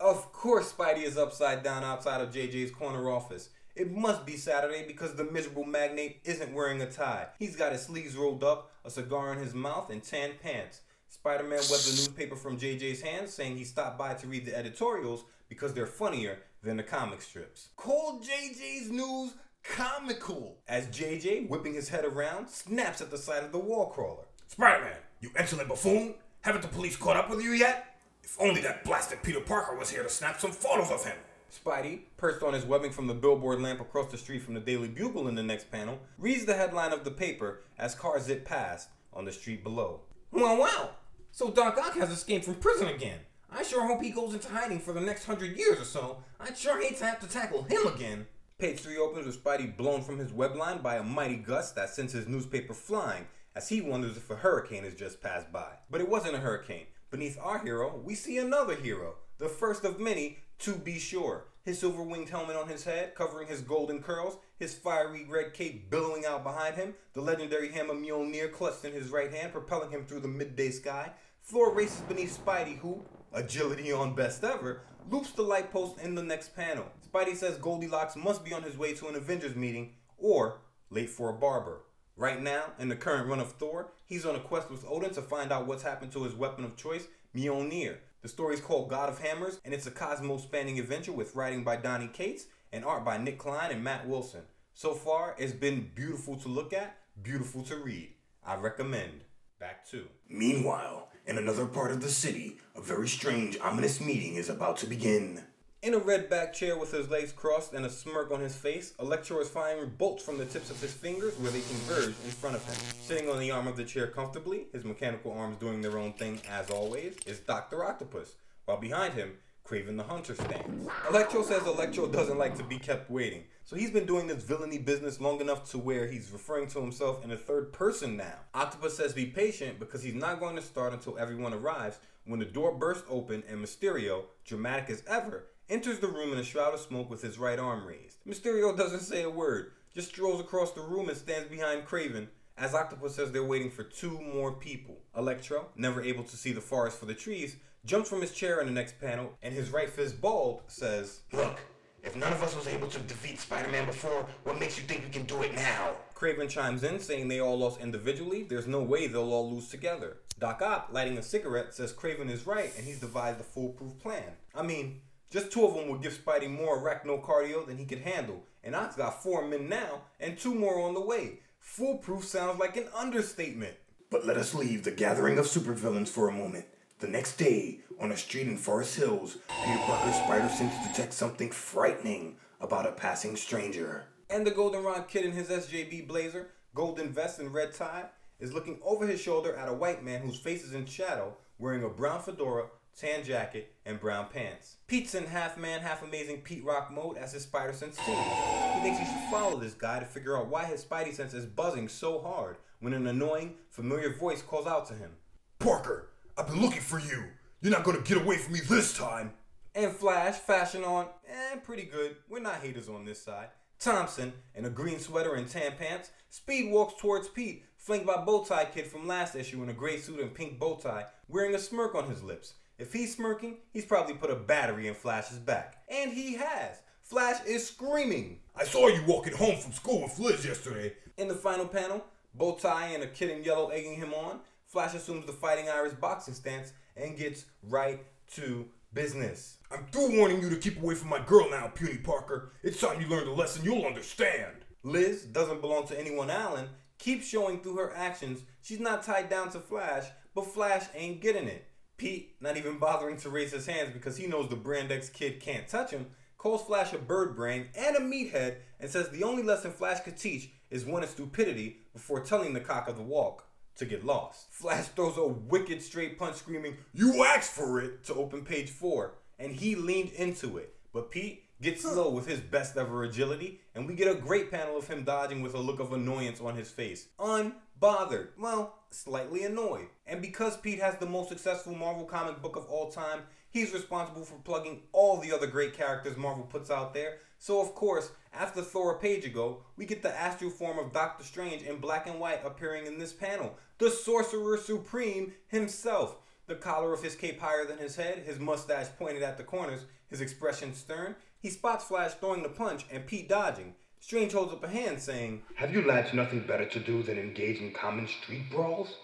Of 0.00 0.32
course, 0.32 0.72
Spidey 0.72 1.02
is 1.02 1.18
upside 1.18 1.62
down 1.62 1.84
outside 1.84 2.22
of 2.22 2.32
JJ's 2.32 2.70
corner 2.70 3.10
office. 3.10 3.50
It 3.76 3.92
must 3.92 4.24
be 4.24 4.38
Saturday 4.38 4.84
because 4.86 5.14
the 5.14 5.24
miserable 5.24 5.64
magnate 5.64 6.20
isn't 6.24 6.54
wearing 6.54 6.80
a 6.80 6.90
tie. 6.90 7.26
He's 7.38 7.54
got 7.54 7.72
his 7.72 7.82
sleeves 7.82 8.16
rolled 8.16 8.42
up, 8.42 8.72
a 8.82 8.90
cigar 8.90 9.30
in 9.34 9.38
his 9.38 9.52
mouth, 9.52 9.90
and 9.90 10.02
tan 10.02 10.32
pants. 10.42 10.80
Spider 11.10 11.42
Man 11.42 11.60
webbed 11.70 11.84
the 11.84 11.96
newspaper 11.96 12.34
from 12.34 12.58
JJ's 12.58 13.02
hands, 13.02 13.34
saying 13.34 13.58
he 13.58 13.64
stopped 13.64 13.98
by 13.98 14.14
to 14.14 14.26
read 14.26 14.46
the 14.46 14.56
editorials, 14.56 15.24
because 15.50 15.74
they're 15.74 15.86
funnier 15.86 16.38
than 16.62 16.78
the 16.78 16.82
comic 16.82 17.20
strips. 17.20 17.68
Call 17.76 18.20
JJ's 18.20 18.90
news 18.90 19.34
comical 19.62 20.56
as 20.66 20.86
JJ, 20.86 21.50
whipping 21.50 21.74
his 21.74 21.90
head 21.90 22.06
around, 22.06 22.48
snaps 22.48 23.02
at 23.02 23.10
the 23.10 23.18
sight 23.18 23.44
of 23.44 23.52
the 23.52 23.58
wall 23.58 23.86
crawler. 23.90 24.24
Spider 24.46 24.82
Man, 24.82 24.96
you 25.20 25.30
insolent 25.38 25.68
buffoon! 25.68 26.14
Haven't 26.40 26.62
the 26.62 26.68
police 26.68 26.96
caught 26.96 27.16
up 27.16 27.28
with 27.28 27.42
you 27.42 27.50
yet? 27.50 27.89
If 28.30 28.40
only 28.40 28.60
that 28.60 28.84
blasted 28.84 29.24
Peter 29.24 29.40
Parker 29.40 29.76
was 29.76 29.90
here 29.90 30.04
to 30.04 30.08
snap 30.08 30.40
some 30.40 30.52
photos 30.52 30.92
of 30.92 31.04
him! 31.04 31.16
Spidey, 31.52 32.02
perched 32.16 32.44
on 32.44 32.54
his 32.54 32.64
webbing 32.64 32.92
from 32.92 33.08
the 33.08 33.14
billboard 33.14 33.60
lamp 33.60 33.80
across 33.80 34.08
the 34.08 34.16
street 34.16 34.42
from 34.42 34.54
the 34.54 34.60
Daily 34.60 34.86
Bugle 34.86 35.26
in 35.26 35.34
the 35.34 35.42
next 35.42 35.72
panel, 35.72 35.98
reads 36.16 36.44
the 36.44 36.54
headline 36.54 36.92
of 36.92 37.02
the 37.02 37.10
paper 37.10 37.64
as 37.76 37.96
cars 37.96 38.26
zip 38.26 38.44
past 38.44 38.88
on 39.12 39.24
the 39.24 39.32
street 39.32 39.64
below. 39.64 40.02
Wow, 40.30 40.60
wow! 40.60 40.90
So 41.32 41.50
Doc 41.50 41.76
Ock 41.76 41.94
has 41.94 42.10
escaped 42.10 42.44
from 42.44 42.54
prison 42.54 42.86
again. 42.86 43.18
I 43.50 43.64
sure 43.64 43.84
hope 43.84 44.00
he 44.00 44.10
goes 44.10 44.32
into 44.32 44.48
hiding 44.48 44.78
for 44.78 44.92
the 44.92 45.00
next 45.00 45.24
hundred 45.24 45.56
years 45.56 45.80
or 45.80 45.84
so. 45.84 46.18
I'd 46.38 46.56
sure 46.56 46.80
hate 46.80 46.98
to 46.98 47.06
have 47.06 47.18
to 47.18 47.28
tackle 47.28 47.64
him 47.64 47.84
again. 47.88 48.28
Page 48.58 48.78
3 48.78 48.96
opens 48.98 49.26
with 49.26 49.42
Spidey 49.42 49.76
blown 49.76 50.02
from 50.02 50.18
his 50.18 50.30
webline 50.30 50.84
by 50.84 50.98
a 50.98 51.02
mighty 51.02 51.34
gust 51.34 51.74
that 51.74 51.90
sends 51.90 52.12
his 52.12 52.28
newspaper 52.28 52.74
flying 52.74 53.26
as 53.56 53.68
he 53.70 53.80
wonders 53.80 54.16
if 54.16 54.30
a 54.30 54.36
hurricane 54.36 54.84
has 54.84 54.94
just 54.94 55.20
passed 55.20 55.50
by. 55.50 55.72
But 55.90 56.00
it 56.00 56.08
wasn't 56.08 56.36
a 56.36 56.38
hurricane. 56.38 56.86
Beneath 57.10 57.38
our 57.42 57.58
hero, 57.58 58.00
we 58.04 58.14
see 58.14 58.38
another 58.38 58.76
hero, 58.76 59.16
the 59.38 59.48
first 59.48 59.84
of 59.84 59.98
many, 59.98 60.38
to 60.60 60.76
be 60.76 61.00
sure. 61.00 61.46
His 61.64 61.80
silver 61.80 62.04
winged 62.04 62.28
helmet 62.28 62.54
on 62.54 62.68
his 62.68 62.84
head, 62.84 63.16
covering 63.16 63.48
his 63.48 63.62
golden 63.62 64.00
curls, 64.00 64.38
his 64.56 64.76
fiery 64.76 65.26
red 65.28 65.52
cape 65.52 65.90
billowing 65.90 66.24
out 66.24 66.44
behind 66.44 66.76
him, 66.76 66.94
the 67.12 67.20
legendary 67.20 67.72
hammer 67.72 67.94
Mjolnir 67.94 68.52
clutched 68.52 68.84
in 68.84 68.92
his 68.92 69.08
right 69.08 69.32
hand, 69.32 69.52
propelling 69.52 69.90
him 69.90 70.06
through 70.06 70.20
the 70.20 70.28
midday 70.28 70.70
sky. 70.70 71.10
Thor 71.42 71.74
races 71.74 72.00
beneath 72.02 72.38
Spidey, 72.38 72.78
who, 72.78 73.02
agility 73.32 73.90
on 73.90 74.14
best 74.14 74.44
ever, 74.44 74.82
loops 75.10 75.32
the 75.32 75.42
light 75.42 75.72
post 75.72 75.98
in 75.98 76.14
the 76.14 76.22
next 76.22 76.54
panel. 76.54 76.86
Spidey 77.12 77.34
says 77.34 77.56
Goldilocks 77.56 78.14
must 78.14 78.44
be 78.44 78.52
on 78.52 78.62
his 78.62 78.78
way 78.78 78.94
to 78.94 79.08
an 79.08 79.16
Avengers 79.16 79.56
meeting 79.56 79.94
or 80.16 80.60
late 80.90 81.10
for 81.10 81.28
a 81.28 81.34
barber. 81.34 81.80
Right 82.20 82.42
now, 82.42 82.64
in 82.78 82.90
the 82.90 82.96
current 82.96 83.28
run 83.28 83.40
of 83.40 83.52
Thor, 83.52 83.92
he's 84.04 84.26
on 84.26 84.36
a 84.36 84.40
quest 84.40 84.70
with 84.70 84.84
Odin 84.86 85.14
to 85.14 85.22
find 85.22 85.50
out 85.50 85.66
what's 85.66 85.82
happened 85.82 86.12
to 86.12 86.24
his 86.24 86.34
weapon 86.34 86.66
of 86.66 86.76
choice, 86.76 87.08
Mjolnir. 87.34 87.96
The 88.20 88.28
story 88.28 88.52
is 88.52 88.60
called 88.60 88.90
God 88.90 89.08
of 89.08 89.20
Hammers, 89.20 89.58
and 89.64 89.72
it's 89.72 89.86
a 89.86 89.90
cosmos 89.90 90.42
spanning 90.42 90.78
adventure 90.78 91.12
with 91.12 91.34
writing 91.34 91.64
by 91.64 91.76
Donny 91.76 92.08
Cates 92.08 92.44
and 92.74 92.84
art 92.84 93.06
by 93.06 93.16
Nic 93.16 93.38
Klein 93.38 93.70
and 93.70 93.82
Matt 93.82 94.06
Wilson. 94.06 94.42
So 94.74 94.92
far, 94.92 95.34
it's 95.38 95.54
been 95.54 95.92
beautiful 95.94 96.36
to 96.36 96.48
look 96.48 96.74
at, 96.74 96.98
beautiful 97.22 97.62
to 97.62 97.76
read. 97.76 98.10
I 98.44 98.56
recommend. 98.56 99.22
Back 99.58 99.88
to. 99.88 100.04
Meanwhile, 100.28 101.08
in 101.26 101.38
another 101.38 101.64
part 101.64 101.90
of 101.90 102.02
the 102.02 102.10
city, 102.10 102.58
a 102.76 102.82
very 102.82 103.08
strange, 103.08 103.56
ominous 103.62 103.98
meeting 103.98 104.34
is 104.34 104.50
about 104.50 104.76
to 104.78 104.86
begin. 104.86 105.42
In 105.82 105.94
a 105.94 105.98
red 105.98 106.28
back 106.28 106.52
chair 106.52 106.76
with 106.76 106.92
his 106.92 107.08
legs 107.08 107.32
crossed 107.32 107.72
and 107.72 107.86
a 107.86 107.90
smirk 107.90 108.30
on 108.30 108.40
his 108.40 108.54
face, 108.54 108.92
Electro 109.00 109.40
is 109.40 109.48
firing 109.48 109.90
bolts 109.96 110.22
from 110.22 110.36
the 110.36 110.44
tips 110.44 110.68
of 110.68 110.78
his 110.78 110.92
fingers 110.92 111.38
where 111.38 111.50
they 111.50 111.62
converge 111.62 112.14
in 112.22 112.30
front 112.32 112.54
of 112.54 112.62
him. 112.66 112.76
Sitting 113.00 113.30
on 113.30 113.38
the 113.38 113.50
arm 113.50 113.66
of 113.66 113.78
the 113.78 113.84
chair 113.84 114.06
comfortably, 114.06 114.66
his 114.74 114.84
mechanical 114.84 115.32
arms 115.32 115.56
doing 115.58 115.80
their 115.80 115.96
own 115.96 116.12
thing 116.12 116.38
as 116.50 116.68
always, 116.68 117.16
is 117.24 117.38
Dr. 117.38 117.82
Octopus, 117.82 118.34
while 118.66 118.76
behind 118.76 119.14
him, 119.14 119.32
Kraven 119.66 119.96
the 119.96 120.02
Hunter 120.02 120.34
stands. 120.34 120.86
Electro 121.08 121.42
says 121.42 121.66
Electro 121.66 122.08
doesn't 122.08 122.36
like 122.36 122.58
to 122.58 122.64
be 122.64 122.78
kept 122.78 123.10
waiting, 123.10 123.44
so 123.64 123.74
he's 123.74 123.90
been 123.90 124.04
doing 124.04 124.26
this 124.26 124.42
villainy 124.42 124.78
business 124.78 125.18
long 125.18 125.40
enough 125.40 125.70
to 125.70 125.78
where 125.78 126.06
he's 126.06 126.30
referring 126.30 126.66
to 126.68 126.80
himself 126.80 127.24
in 127.24 127.30
a 127.30 127.38
third 127.38 127.72
person 127.72 128.18
now. 128.18 128.40
Octopus 128.52 128.98
says 128.98 129.14
be 129.14 129.24
patient 129.24 129.78
because 129.78 130.02
he's 130.02 130.12
not 130.12 130.40
going 130.40 130.56
to 130.56 130.62
start 130.62 130.92
until 130.92 131.16
everyone 131.16 131.54
arrives 131.54 132.00
when 132.26 132.38
the 132.38 132.44
door 132.44 132.74
bursts 132.74 133.06
open 133.08 133.42
and 133.48 133.64
Mysterio, 133.64 134.24
dramatic 134.44 134.90
as 134.90 135.02
ever, 135.08 135.46
enters 135.70 136.00
the 136.00 136.08
room 136.08 136.32
in 136.32 136.38
a 136.38 136.44
shroud 136.44 136.74
of 136.74 136.80
smoke 136.80 137.08
with 137.08 137.22
his 137.22 137.38
right 137.38 137.58
arm 137.58 137.86
raised. 137.86 138.18
Mysterio 138.26 138.76
doesn't 138.76 139.00
say 139.00 139.22
a 139.22 139.30
word, 139.30 139.72
just 139.94 140.08
strolls 140.08 140.40
across 140.40 140.72
the 140.72 140.82
room 140.82 141.08
and 141.08 141.16
stands 141.16 141.48
behind 141.48 141.86
Kraven 141.86 142.26
as 142.60 142.74
Octopus 142.74 143.14
says 143.14 143.32
they're 143.32 143.42
waiting 143.42 143.70
for 143.70 143.82
two 143.82 144.20
more 144.20 144.52
people. 144.52 144.98
Electro, 145.16 145.68
never 145.76 146.02
able 146.02 146.22
to 146.24 146.36
see 146.36 146.52
the 146.52 146.60
forest 146.60 146.98
for 146.98 147.06
the 147.06 147.14
trees, 147.14 147.56
jumps 147.86 148.10
from 148.10 148.20
his 148.20 148.32
chair 148.32 148.60
in 148.60 148.66
the 148.66 148.72
next 148.72 149.00
panel 149.00 149.32
and 149.42 149.54
his 149.54 149.70
right 149.70 149.88
fist 149.88 150.20
bald 150.20 150.60
says, 150.66 151.20
Look, 151.32 151.58
if 152.02 152.16
none 152.16 152.32
of 152.32 152.42
us 152.42 152.54
was 152.54 152.68
able 152.68 152.88
to 152.88 152.98
defeat 153.00 153.40
Spider 153.40 153.70
Man 153.70 153.86
before, 153.86 154.26
what 154.44 154.60
makes 154.60 154.76
you 154.76 154.84
think 154.84 155.04
we 155.04 155.10
can 155.10 155.24
do 155.24 155.42
it 155.42 155.54
now? 155.54 155.92
Kraven 156.14 156.50
chimes 156.50 156.84
in, 156.84 157.00
saying 157.00 157.28
they 157.28 157.40
all 157.40 157.58
lost 157.58 157.80
individually. 157.80 158.42
There's 158.42 158.66
no 158.66 158.82
way 158.82 159.06
they'll 159.06 159.32
all 159.32 159.50
lose 159.50 159.68
together. 159.68 160.18
Doc 160.38 160.60
Ock, 160.60 160.88
lighting 160.92 161.16
a 161.16 161.22
cigarette, 161.22 161.74
says 161.74 161.94
Kraven 161.94 162.30
is 162.30 162.46
right 162.46 162.72
and 162.76 162.86
he's 162.86 163.00
devised 163.00 163.40
a 163.40 163.44
foolproof 163.44 163.98
plan. 163.98 164.32
I 164.54 164.62
mean, 164.62 165.00
just 165.30 165.52
two 165.52 165.64
of 165.64 165.74
them 165.74 165.88
would 165.88 166.02
give 166.02 166.12
Spidey 166.12 166.50
more 166.50 166.78
arachno 166.78 167.22
cardio 167.22 167.66
than 167.66 167.78
he 167.78 167.84
could 167.84 168.00
handle, 168.00 168.44
and 168.64 168.74
Ock's 168.74 168.96
got 168.96 169.22
four 169.22 169.46
men 169.46 169.68
now 169.68 170.02
and 170.18 170.36
two 170.36 170.54
more 170.54 170.80
on 170.80 170.94
the 170.94 171.00
way. 171.00 171.38
Foolproof 171.60 172.24
sounds 172.24 172.58
like 172.58 172.76
an 172.76 172.88
understatement. 172.96 173.74
But 174.10 174.26
let 174.26 174.36
us 174.36 174.54
leave 174.54 174.82
the 174.82 174.90
gathering 174.90 175.38
of 175.38 175.46
supervillains 175.46 176.08
for 176.08 176.28
a 176.28 176.32
moment. 176.32 176.66
The 176.98 177.06
next 177.06 177.36
day, 177.36 177.80
on 178.00 178.10
a 178.10 178.16
street 178.16 178.48
in 178.48 178.56
Forest 178.56 178.96
Hills, 178.96 179.38
Peter 179.64 179.78
Parker's 179.78 180.16
spider 180.16 180.48
sense 180.48 180.74
detects 180.86 181.16
something 181.16 181.50
frightening 181.50 182.36
about 182.60 182.86
a 182.86 182.92
passing 182.92 183.36
stranger. 183.36 184.04
And 184.28 184.46
the 184.46 184.50
Goldenrod 184.50 185.08
kid 185.08 185.24
in 185.24 185.32
his 185.32 185.48
SJB 185.48 186.08
blazer, 186.08 186.48
golden 186.74 187.12
vest, 187.12 187.38
and 187.38 187.54
red 187.54 187.72
tie 187.72 188.06
is 188.40 188.52
looking 188.52 188.80
over 188.82 189.06
his 189.06 189.20
shoulder 189.20 189.54
at 189.54 189.68
a 189.68 189.72
white 189.72 190.02
man 190.04 190.22
whose 190.22 190.38
face 190.38 190.64
is 190.64 190.74
in 190.74 190.86
shadow, 190.86 191.36
wearing 191.58 191.84
a 191.84 191.88
brown 191.88 192.20
fedora, 192.20 192.66
tan 193.00 193.24
jacket, 193.24 193.72
and 193.86 193.98
brown 193.98 194.26
pants. 194.32 194.76
Pete's 194.86 195.14
in 195.14 195.24
half 195.24 195.56
man, 195.56 195.80
half 195.80 196.02
amazing 196.02 196.42
Pete 196.42 196.64
Rock 196.64 196.92
mode 196.92 197.16
as 197.16 197.32
his 197.32 197.44
spider 197.44 197.72
sense 197.72 197.96
too. 197.96 198.12
He 198.12 198.80
thinks 198.80 198.98
he 198.98 199.06
should 199.06 199.30
follow 199.30 199.58
this 199.58 199.72
guy 199.72 200.00
to 200.00 200.04
figure 200.04 200.36
out 200.36 200.48
why 200.48 200.64
his 200.64 200.84
spidey 200.84 201.14
sense 201.14 201.32
is 201.32 201.46
buzzing 201.46 201.88
so 201.88 202.20
hard 202.20 202.56
when 202.80 202.92
an 202.92 203.06
annoying, 203.06 203.54
familiar 203.70 204.14
voice 204.14 204.42
calls 204.42 204.66
out 204.66 204.86
to 204.88 204.94
him. 204.94 205.12
Parker, 205.58 206.10
I've 206.36 206.46
been 206.46 206.60
looking 206.60 206.82
for 206.82 206.98
you. 206.98 207.24
You're 207.62 207.72
not 207.72 207.84
gonna 207.84 208.00
get 208.00 208.18
away 208.18 208.36
from 208.36 208.52
me 208.52 208.60
this 208.60 208.96
time. 208.96 209.32
And 209.74 209.92
Flash, 209.92 210.34
fashion 210.34 210.84
on, 210.84 211.06
eh, 211.26 211.56
pretty 211.64 211.84
good. 211.84 212.16
We're 212.28 212.40
not 212.40 212.56
haters 212.56 212.88
on 212.88 213.04
this 213.04 213.22
side. 213.22 213.48
Thompson, 213.78 214.34
in 214.54 214.66
a 214.66 214.70
green 214.70 214.98
sweater 214.98 215.34
and 215.34 215.48
tan 215.48 215.72
pants, 215.78 216.10
speed 216.28 216.70
walks 216.70 217.00
towards 217.00 217.28
Pete, 217.28 217.64
flanked 217.78 218.06
by 218.06 218.16
Bowtie 218.16 218.70
Kid 218.72 218.86
from 218.86 219.06
last 219.06 219.34
issue 219.34 219.62
in 219.62 219.70
a 219.70 219.72
gray 219.72 219.96
suit 219.96 220.20
and 220.20 220.34
pink 220.34 220.58
bow 220.58 220.76
tie, 220.76 221.06
wearing 221.28 221.54
a 221.54 221.58
smirk 221.58 221.94
on 221.94 222.10
his 222.10 222.22
lips. 222.22 222.54
If 222.80 222.94
he's 222.94 223.14
smirking, 223.14 223.58
he's 223.74 223.84
probably 223.84 224.14
put 224.14 224.30
a 224.30 224.34
battery 224.34 224.88
in 224.88 224.94
Flash's 224.94 225.38
back. 225.38 225.82
And 225.90 226.10
he 226.10 226.34
has. 226.36 226.80
Flash 227.02 227.44
is 227.44 227.66
screaming. 227.66 228.38
I 228.56 228.64
saw 228.64 228.88
you 228.88 229.02
walking 229.06 229.34
home 229.34 229.58
from 229.58 229.72
school 229.72 230.02
with 230.02 230.18
Liz 230.18 230.46
yesterday. 230.46 230.94
In 231.18 231.28
the 231.28 231.34
final 231.34 231.66
panel, 231.66 232.02
Bowtie 232.38 232.94
and 232.94 233.02
a 233.02 233.06
kid 233.06 233.28
in 233.28 233.44
yellow 233.44 233.68
egging 233.68 233.96
him 233.96 234.14
on, 234.14 234.40
Flash 234.64 234.94
assumes 234.94 235.26
the 235.26 235.32
Fighting 235.32 235.68
Irish 235.68 235.92
boxing 235.92 236.32
stance 236.32 236.72
and 236.96 237.18
gets 237.18 237.44
right 237.68 238.02
to 238.36 238.66
business. 238.94 239.58
I'm 239.70 239.84
through 239.92 240.16
warning 240.16 240.40
you 240.40 240.48
to 240.48 240.56
keep 240.56 240.80
away 240.80 240.94
from 240.94 241.10
my 241.10 241.20
girl 241.20 241.50
now, 241.50 241.66
Puny 241.66 241.98
Parker. 241.98 242.52
It's 242.62 242.80
time 242.80 242.98
you 242.98 243.08
learned 243.08 243.28
a 243.28 243.32
lesson 243.32 243.62
you'll 243.62 243.84
understand. 243.84 244.64
Liz 244.84 245.24
doesn't 245.24 245.60
belong 245.60 245.86
to 245.88 246.00
anyone 246.00 246.30
Allen, 246.30 246.68
keeps 246.98 247.26
showing 247.26 247.60
through 247.60 247.76
her 247.76 247.94
actions 247.94 248.40
she's 248.62 248.80
not 248.80 249.02
tied 249.02 249.28
down 249.28 249.50
to 249.50 249.60
Flash, 249.60 250.06
but 250.34 250.46
Flash 250.46 250.86
ain't 250.94 251.20
getting 251.20 251.46
it. 251.46 251.66
Pete, 252.00 252.34
not 252.40 252.56
even 252.56 252.78
bothering 252.78 253.18
to 253.18 253.28
raise 253.28 253.52
his 253.52 253.66
hands 253.66 253.90
because 253.92 254.16
he 254.16 254.26
knows 254.26 254.48
the 254.48 254.56
Brand 254.56 254.90
X 254.90 255.10
kid 255.10 255.38
can't 255.38 255.68
touch 255.68 255.90
him, 255.90 256.06
calls 256.38 256.62
Flash 256.62 256.94
a 256.94 256.98
bird 256.98 257.36
brain 257.36 257.68
and 257.76 257.94
a 257.94 258.00
meathead 258.00 258.56
and 258.80 258.88
says 258.90 259.10
the 259.10 259.22
only 259.22 259.42
lesson 259.42 259.70
Flash 259.70 260.00
could 260.00 260.16
teach 260.16 260.48
is 260.70 260.86
one 260.86 261.02
of 261.02 261.10
stupidity 261.10 261.80
before 261.92 262.20
telling 262.20 262.54
the 262.54 262.60
cock 262.60 262.88
of 262.88 262.96
the 262.96 263.02
walk 263.02 263.44
to 263.76 263.84
get 263.84 264.02
lost. 264.02 264.50
Flash 264.50 264.86
throws 264.86 265.18
a 265.18 265.26
wicked 265.26 265.82
straight 265.82 266.18
punch 266.18 266.36
screaming, 266.36 266.78
You 266.94 267.22
asked 267.22 267.52
for 267.52 267.78
it! 267.82 268.02
to 268.04 268.14
open 268.14 268.46
page 268.46 268.70
4, 268.70 269.12
and 269.38 269.52
he 269.52 269.74
leaned 269.74 270.12
into 270.12 270.56
it. 270.56 270.74
But 270.94 271.10
Pete 271.10 271.44
gets 271.60 271.84
low 271.84 272.08
with 272.08 272.26
his 272.26 272.40
best 272.40 272.78
ever 272.78 273.04
agility, 273.04 273.60
and 273.74 273.86
we 273.86 273.94
get 273.94 274.10
a 274.10 274.18
great 274.18 274.50
panel 274.50 274.78
of 274.78 274.88
him 274.88 275.04
dodging 275.04 275.42
with 275.42 275.52
a 275.52 275.60
look 275.60 275.80
of 275.80 275.92
annoyance 275.92 276.40
on 276.40 276.56
his 276.56 276.70
face. 276.70 277.08
Unbothered. 277.18 278.28
Well, 278.38 278.79
slightly 278.90 279.44
annoyed. 279.44 279.88
And 280.06 280.20
because 280.20 280.56
Pete 280.56 280.80
has 280.80 280.96
the 280.96 281.06
most 281.06 281.28
successful 281.28 281.74
Marvel 281.74 282.04
comic 282.04 282.42
book 282.42 282.56
of 282.56 282.66
all 282.66 282.90
time, 282.90 283.20
he's 283.50 283.72
responsible 283.72 284.24
for 284.24 284.36
plugging 284.38 284.82
all 284.92 285.18
the 285.18 285.32
other 285.32 285.46
great 285.46 285.74
characters 285.74 286.16
Marvel 286.16 286.44
puts 286.44 286.70
out 286.70 286.94
there. 286.94 287.18
So, 287.38 287.60
of 287.60 287.74
course, 287.74 288.10
after 288.32 288.62
Thor 288.62 288.92
a 288.94 288.98
page 288.98 289.24
ago, 289.24 289.62
we 289.76 289.86
get 289.86 290.02
the 290.02 290.18
astral 290.18 290.50
form 290.50 290.78
of 290.78 290.92
Doctor 290.92 291.24
Strange 291.24 291.62
in 291.62 291.78
black 291.78 292.06
and 292.06 292.20
white 292.20 292.44
appearing 292.44 292.86
in 292.86 292.98
this 292.98 293.12
panel. 293.12 293.56
The 293.78 293.90
Sorcerer 293.90 294.58
Supreme 294.58 295.32
himself. 295.48 296.16
The 296.46 296.54
collar 296.56 296.92
of 296.92 297.02
his 297.02 297.14
cape 297.14 297.40
higher 297.40 297.64
than 297.64 297.78
his 297.78 297.96
head, 297.96 298.24
his 298.26 298.40
mustache 298.40 298.88
pointed 298.98 299.22
at 299.22 299.38
the 299.38 299.44
corners, 299.44 299.84
his 300.08 300.20
expression 300.20 300.74
stern. 300.74 301.14
He 301.38 301.48
spots 301.48 301.84
Flash 301.84 302.14
throwing 302.14 302.42
the 302.42 302.48
punch 302.48 302.84
and 302.90 303.06
Pete 303.06 303.28
dodging. 303.28 303.74
Strange 304.00 304.32
holds 304.32 304.52
up 304.52 304.64
a 304.64 304.68
hand 304.68 305.00
saying, 305.00 305.42
Have 305.56 305.72
you 305.74 305.82
lads 305.82 306.12
nothing 306.14 306.40
better 306.40 306.64
to 306.66 306.80
do 306.80 307.02
than 307.02 307.18
engage 307.18 307.58
in 307.60 307.72
common 307.72 308.08
street 308.08 308.50
brawls? 308.50 308.96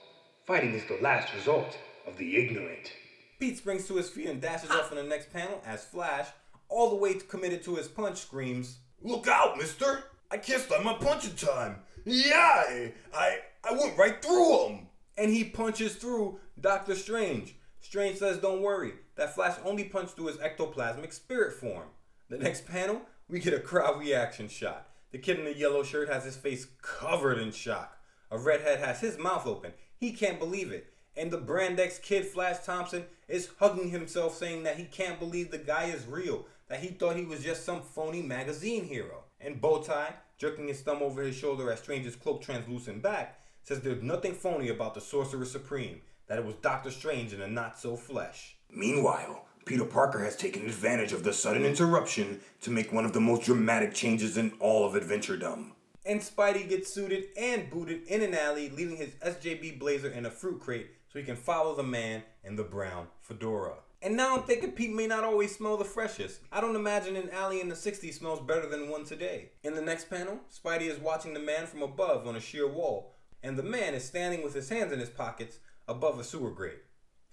Fighting 0.46 0.74
is 0.74 0.84
the 0.86 0.98
last 1.02 1.32
resort 1.34 1.76
of 2.06 2.16
the 2.16 2.36
ignorant. 2.36 2.92
Pete 3.38 3.58
springs 3.58 3.86
to 3.86 3.96
his 3.96 4.08
feet 4.08 4.26
and 4.26 4.40
dashes 4.40 4.70
off 4.70 4.90
in 4.90 4.96
the 4.96 5.04
next 5.04 5.32
panel 5.32 5.60
as 5.66 5.84
Flash, 5.84 6.28
all 6.68 6.90
the 6.90 6.96
way 6.96 7.14
committed 7.14 7.62
to 7.64 7.76
his 7.76 7.88
punch, 7.88 8.18
screams, 8.18 8.78
Look 9.02 9.28
out, 9.28 9.58
mister! 9.58 10.04
I 10.30 10.38
can't 10.38 10.62
start 10.62 10.82
my 10.82 10.94
punching 10.94 11.36
time. 11.36 11.76
Yeah, 12.04 12.88
I 13.14 13.38
I 13.62 13.72
went 13.72 13.98
right 13.98 14.20
through 14.22 14.66
him. 14.68 14.88
and 15.18 15.30
he 15.30 15.44
punches 15.44 15.96
through 15.96 16.40
Doctor 16.60 16.94
Strange. 16.94 17.54
Strange 17.80 18.16
says, 18.18 18.38
Don't 18.38 18.62
worry, 18.62 18.94
that 19.16 19.34
Flash 19.34 19.56
only 19.64 19.84
punched 19.84 20.16
through 20.16 20.26
his 20.28 20.36
ectoplasmic 20.38 21.12
spirit 21.12 21.52
form. 21.54 21.88
The 22.30 22.38
next 22.38 22.66
panel, 22.66 23.02
we 23.28 23.38
get 23.38 23.54
a 23.54 23.60
crowd 23.60 24.00
reaction 24.00 24.48
shot. 24.48 24.85
The 25.12 25.18
kid 25.18 25.38
in 25.38 25.44
the 25.44 25.56
yellow 25.56 25.82
shirt 25.82 26.08
has 26.08 26.24
his 26.24 26.36
face 26.36 26.66
covered 26.82 27.38
in 27.38 27.52
shock. 27.52 27.98
A 28.30 28.38
redhead 28.38 28.80
has 28.80 29.00
his 29.00 29.18
mouth 29.18 29.46
open. 29.46 29.72
He 29.96 30.12
can't 30.12 30.38
believe 30.38 30.72
it. 30.72 30.92
And 31.16 31.30
the 31.30 31.38
Brand 31.38 31.80
X 31.80 31.98
kid, 31.98 32.26
Flash 32.26 32.64
Thompson, 32.64 33.04
is 33.28 33.50
hugging 33.58 33.90
himself, 33.90 34.36
saying 34.36 34.64
that 34.64 34.76
he 34.76 34.84
can't 34.84 35.18
believe 35.18 35.50
the 35.50 35.58
guy 35.58 35.84
is 35.84 36.06
real, 36.06 36.46
that 36.68 36.80
he 36.80 36.88
thought 36.88 37.16
he 37.16 37.24
was 37.24 37.42
just 37.42 37.64
some 37.64 37.80
phony 37.80 38.20
magazine 38.20 38.84
hero. 38.84 39.24
And 39.40 39.60
Bowtie, 39.60 40.12
jerking 40.38 40.68
his 40.68 40.80
thumb 40.82 41.02
over 41.02 41.22
his 41.22 41.36
shoulder 41.36 41.70
at 41.70 41.78
Strange's 41.78 42.16
cloak 42.16 42.42
translucent 42.42 43.02
back, 43.02 43.40
says 43.62 43.80
there's 43.80 44.02
nothing 44.02 44.34
phony 44.34 44.68
about 44.68 44.94
the 44.94 45.00
Sorcerer 45.00 45.44
Supreme, 45.44 46.02
that 46.26 46.38
it 46.38 46.44
was 46.44 46.56
Doctor 46.56 46.90
Strange 46.90 47.32
in 47.32 47.40
a 47.40 47.48
not 47.48 47.78
so 47.78 47.96
flesh. 47.96 48.56
Meanwhile, 48.70 49.46
Peter 49.66 49.84
Parker 49.84 50.22
has 50.22 50.36
taken 50.36 50.62
advantage 50.62 51.12
of 51.12 51.24
the 51.24 51.32
sudden 51.32 51.64
interruption 51.64 52.40
to 52.60 52.70
make 52.70 52.92
one 52.92 53.04
of 53.04 53.12
the 53.12 53.20
most 53.20 53.42
dramatic 53.44 53.92
changes 53.92 54.36
in 54.36 54.52
all 54.60 54.86
of 54.86 54.94
Adventuredom. 54.94 55.72
And 56.04 56.20
Spidey 56.20 56.68
gets 56.68 56.88
suited 56.88 57.24
and 57.36 57.68
booted 57.68 58.06
in 58.06 58.22
an 58.22 58.32
alley, 58.32 58.70
leaving 58.70 58.96
his 58.96 59.14
SJB 59.14 59.80
blazer 59.80 60.08
in 60.08 60.24
a 60.24 60.30
fruit 60.30 60.60
crate 60.60 60.90
so 61.12 61.18
he 61.18 61.24
can 61.24 61.34
follow 61.34 61.74
the 61.74 61.82
man 61.82 62.22
in 62.44 62.54
the 62.54 62.62
brown 62.62 63.08
fedora. 63.20 63.72
And 64.02 64.16
now 64.16 64.36
I'm 64.36 64.44
thinking 64.44 64.70
Pete 64.70 64.94
may 64.94 65.08
not 65.08 65.24
always 65.24 65.56
smell 65.56 65.76
the 65.76 65.84
freshest. 65.84 66.42
I 66.52 66.60
don't 66.60 66.76
imagine 66.76 67.16
an 67.16 67.30
alley 67.30 67.60
in 67.60 67.68
the 67.68 67.74
60s 67.74 68.14
smells 68.14 68.46
better 68.46 68.68
than 68.68 68.88
one 68.88 69.04
today. 69.04 69.50
In 69.64 69.74
the 69.74 69.82
next 69.82 70.08
panel, 70.08 70.38
Spidey 70.48 70.82
is 70.82 71.00
watching 71.00 71.34
the 71.34 71.40
man 71.40 71.66
from 71.66 71.82
above 71.82 72.28
on 72.28 72.36
a 72.36 72.40
sheer 72.40 72.68
wall, 72.68 73.16
and 73.42 73.56
the 73.56 73.64
man 73.64 73.94
is 73.94 74.04
standing 74.04 74.44
with 74.44 74.54
his 74.54 74.68
hands 74.68 74.92
in 74.92 75.00
his 75.00 75.10
pockets 75.10 75.58
above 75.88 76.20
a 76.20 76.24
sewer 76.24 76.52
grate. 76.52 76.85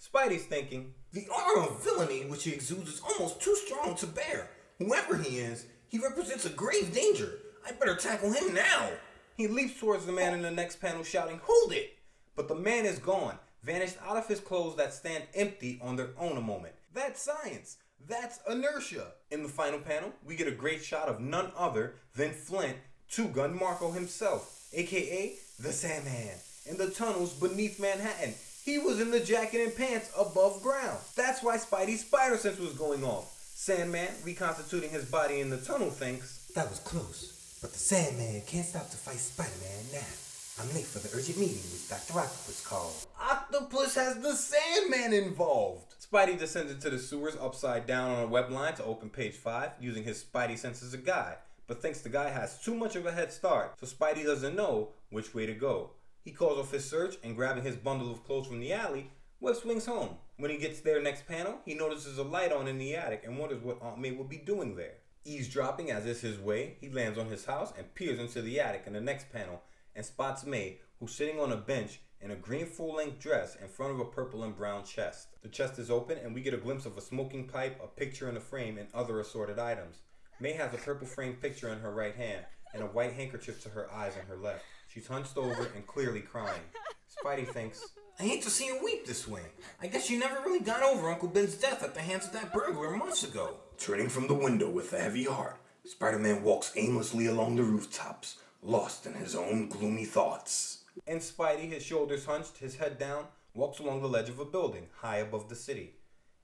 Spidey's 0.04 0.46
thinking, 0.46 0.94
The 1.14 1.28
aura 1.30 1.68
of 1.68 1.84
villainy 1.84 2.26
which 2.26 2.44
he 2.44 2.52
exudes 2.52 2.96
is 2.96 3.02
almost 3.02 3.42
too 3.42 3.56
strong 3.56 3.96
to 3.96 4.08
bear. 4.08 4.50
Whoever 4.80 5.18
he 5.18 5.38
is, 5.38 5.66
he 5.88 5.98
represents 5.98 6.46
a 6.46 6.50
grave 6.50 6.94
danger. 6.94 7.40
I 7.66 7.72
better 7.72 7.96
tackle 7.96 8.34
him 8.34 8.54
now. 8.54 8.90
He 9.38 9.48
leaps 9.48 9.80
towards 9.80 10.06
the 10.06 10.12
man 10.12 10.34
in 10.34 10.42
the 10.42 10.52
next 10.52 10.82
panel, 10.82 11.04
shouting, 11.04 11.40
Hold 11.44 11.72
it! 11.72 11.98
But 12.36 12.50
the 12.50 12.56
man 12.56 12.86
is 12.86 13.00
gone, 13.00 13.40
vanished 13.64 13.96
out 14.06 14.18
of 14.18 14.28
his 14.28 14.42
clothes 14.42 14.76
that 14.76 14.94
stand 14.94 15.24
empty 15.34 15.80
on 15.82 15.96
their 15.96 16.10
own 16.20 16.36
a 16.36 16.42
moment. 16.42 16.74
That's 16.94 17.22
science. 17.22 17.78
That's 18.06 18.40
inertia. 18.50 19.14
In 19.32 19.42
the 19.42 19.50
final 19.50 19.80
panel, 19.80 20.12
we 20.26 20.36
get 20.36 20.48
a 20.48 20.52
great 20.52 20.84
shot 20.84 21.08
of 21.08 21.22
none 21.22 21.52
other 21.58 21.96
than 22.16 22.32
Flint, 22.32 22.78
Two 23.10 23.30
Gun 23.30 23.58
Marko 23.58 23.92
himself, 23.92 24.68
aka 24.74 25.36
the 25.60 25.72
Sandman, 25.72 26.38
in 26.66 26.78
the 26.78 26.90
tunnels 26.90 27.34
beneath 27.34 27.80
Manhattan. 27.80 28.34
He 28.64 28.78
was 28.78 29.02
in 29.02 29.12
the 29.12 29.20
jacket 29.20 29.60
and 29.60 29.76
pants 29.76 30.10
above 30.18 30.64
ground. 30.64 30.98
That's 31.18 31.44
why 31.44 31.58
Spidey's 31.58 32.06
spider 32.06 32.38
sense 32.38 32.60
was 32.60 32.72
going 32.72 33.04
off. 33.04 33.30
Sandman, 33.56 34.08
reconstituting 34.24 34.90
his 34.90 35.04
body 35.04 35.42
in 35.42 35.50
the 35.50 35.58
tunnel, 35.58 35.90
thinks, 35.90 36.48
That 36.56 36.70
was 36.70 36.80
close, 36.80 37.60
but 37.62 37.74
the 37.74 37.78
Sandman 37.78 38.42
can't 38.48 38.66
stop 38.66 38.90
to 38.90 38.96
fight 38.96 39.18
Spider-Man 39.18 39.92
now. 39.92 40.64
I'm 40.64 40.74
late 40.74 40.86
for 40.86 41.00
the 41.00 41.14
urgent 41.18 41.40
meeting 41.40 41.58
which 41.58 41.90
Dr. 41.90 42.20
Octopus 42.20 42.66
called. 42.66 43.06
Octopus 43.20 43.96
has 43.96 44.20
the 44.20 44.34
Sandman 44.34 45.12
involved. 45.12 45.96
Spidey 46.00 46.40
descends 46.40 46.72
into 46.72 46.90
the 46.90 47.00
sewers 47.00 47.36
upside 47.42 47.86
down 47.86 48.12
on 48.12 48.24
a 48.24 48.28
web 48.28 48.50
line 48.50 48.76
to 48.76 48.86
open 48.86 49.10
page 49.10 49.34
5 49.34 49.72
using 49.82 50.06
his 50.06 50.24
Spidey 50.24 50.58
sense 50.58 50.82
as 50.82 50.94
a 50.94 50.98
guide, 50.98 51.36
but 51.68 51.82
thinks 51.82 52.00
the 52.00 52.08
guy 52.08 52.30
has 52.30 52.62
too 52.62 52.76
much 52.76 52.96
of 52.96 53.06
a 53.06 53.12
head 53.12 53.34
start, 53.34 53.74
so 53.78 53.86
Spidey 53.86 54.24
doesn't 54.24 54.56
know 54.56 54.90
which 55.10 55.34
way 55.34 55.46
to 55.46 55.54
go. 55.54 55.90
He 56.24 56.32
calls 56.32 56.58
off 56.58 56.72
his 56.72 56.90
search 56.90 57.16
and 57.22 57.36
grabbing 57.36 57.64
his 57.64 57.76
bundle 57.76 58.10
of 58.10 58.24
clothes 58.24 58.48
from 58.48 58.62
the 58.62 58.72
alley, 58.72 59.12
web 59.42 59.56
swings 59.58 59.86
home. 59.86 60.18
When 60.38 60.52
he 60.52 60.58
gets 60.58 60.80
there 60.80 61.02
next 61.02 61.28
panel, 61.28 61.60
he 61.66 61.74
notices 61.74 62.18
a 62.18 62.24
light 62.24 62.54
on 62.54 62.68
in 62.68 62.78
the 62.78 62.96
attic 62.96 63.24
and 63.26 63.38
wonders 63.38 63.62
what 63.62 63.82
Aunt 63.82 64.00
May 64.00 64.12
would 64.12 64.30
be 64.30 64.38
doing 64.38 64.76
there. 64.76 64.96
Eavesdropping 65.26 65.92
as 65.92 66.06
is 66.06 66.22
his 66.22 66.40
way, 66.40 66.78
he 66.80 66.90
lands 66.90 67.18
on 67.20 67.28
his 67.28 67.46
house 67.46 67.74
and 67.78 67.94
peers 67.94 68.20
into 68.20 68.42
the 68.42 68.60
attic 68.60 68.84
in 68.88 68.94
the 68.94 69.02
next 69.02 69.32
panel 69.34 69.62
and 69.96 70.06
spots 70.06 70.46
May, 70.46 70.80
who's 71.00 71.14
sitting 71.14 71.40
on 71.40 71.52
a 71.52 71.58
bench 71.58 72.00
in 72.22 72.32
a 72.32 72.36
green 72.36 72.68
full 72.68 72.96
length 72.96 73.20
dress 73.20 73.58
in 73.62 73.68
front 73.68 73.92
of 73.92 74.00
a 74.00 74.06
purple 74.06 74.44
and 74.44 74.56
brown 74.56 74.86
chest. 74.86 75.28
The 75.42 75.50
chest 75.50 75.78
is 75.78 75.92
open 75.92 76.18
and 76.18 76.34
we 76.34 76.42
get 76.42 76.54
a 76.54 76.58
glimpse 76.58 76.86
of 76.86 76.98
a 76.98 77.02
smoking 77.02 77.48
pipe, 77.48 77.82
a 77.84 77.88
picture 77.88 78.30
in 78.30 78.38
a 78.38 78.42
frame, 78.42 78.78
and 78.78 78.88
other 78.94 79.20
assorted 79.20 79.60
items. 79.60 79.98
May 80.40 80.54
has 80.54 80.74
a 80.74 80.78
purple 80.78 81.06
framed 81.06 81.42
picture 81.42 81.68
in 81.70 81.80
her 81.80 81.92
right 81.92 82.16
hand 82.16 82.46
and 82.74 82.82
a 82.82 82.88
white 82.88 83.14
handkerchief 83.14 83.62
to 83.64 83.70
her 83.70 83.92
eyes 83.92 84.14
on 84.18 84.26
her 84.28 84.38
left. 84.38 84.64
She's 84.94 85.08
hunched 85.08 85.38
over 85.38 85.72
and 85.76 85.88
clearly 85.88 86.22
crying. 86.22 86.62
Spidey 87.10 87.48
thinks, 87.48 87.84
I 88.20 88.24
hate 88.24 88.44
to 88.44 88.52
see 88.52 88.68
her 88.68 88.84
weep 88.84 89.08
this 89.08 89.28
way. 89.28 89.42
I 89.82 89.88
guess 89.88 90.06
she 90.06 90.18
never 90.18 90.36
really 90.42 90.60
got 90.60 90.84
over 90.84 91.10
Uncle 91.10 91.30
Ben's 91.30 91.56
death 91.56 91.82
at 91.84 91.96
the 91.96 92.02
hands 92.02 92.26
of 92.28 92.34
that 92.34 92.54
burglar 92.54 92.96
months 92.96 93.24
ago. 93.24 93.56
Turning 93.80 94.08
from 94.08 94.28
the 94.28 94.36
window 94.36 94.70
with 94.70 94.94
a 94.94 95.00
heavy 95.00 95.24
heart, 95.24 95.58
Spider 95.84 96.20
Man 96.20 96.44
walks 96.44 96.74
aimlessly 96.76 97.26
along 97.26 97.56
the 97.56 97.64
rooftops, 97.64 98.38
lost 98.62 99.08
in 99.08 99.16
his 99.16 99.36
own 99.36 99.68
gloomy 99.68 100.06
thoughts. 100.06 100.84
and 101.08 101.20
Spidey, 101.20 101.72
his 101.72 101.84
shoulders 101.84 102.26
hunched, 102.26 102.60
his 102.60 102.76
head 102.76 103.00
down, 103.00 103.26
walks 103.56 103.80
along 103.80 104.04
the 104.04 104.08
ledge 104.08 104.30
of 104.30 104.40
a 104.40 104.46
building 104.46 104.88
high 105.02 105.18
above 105.18 105.50
the 105.50 105.56
city. 105.56 105.96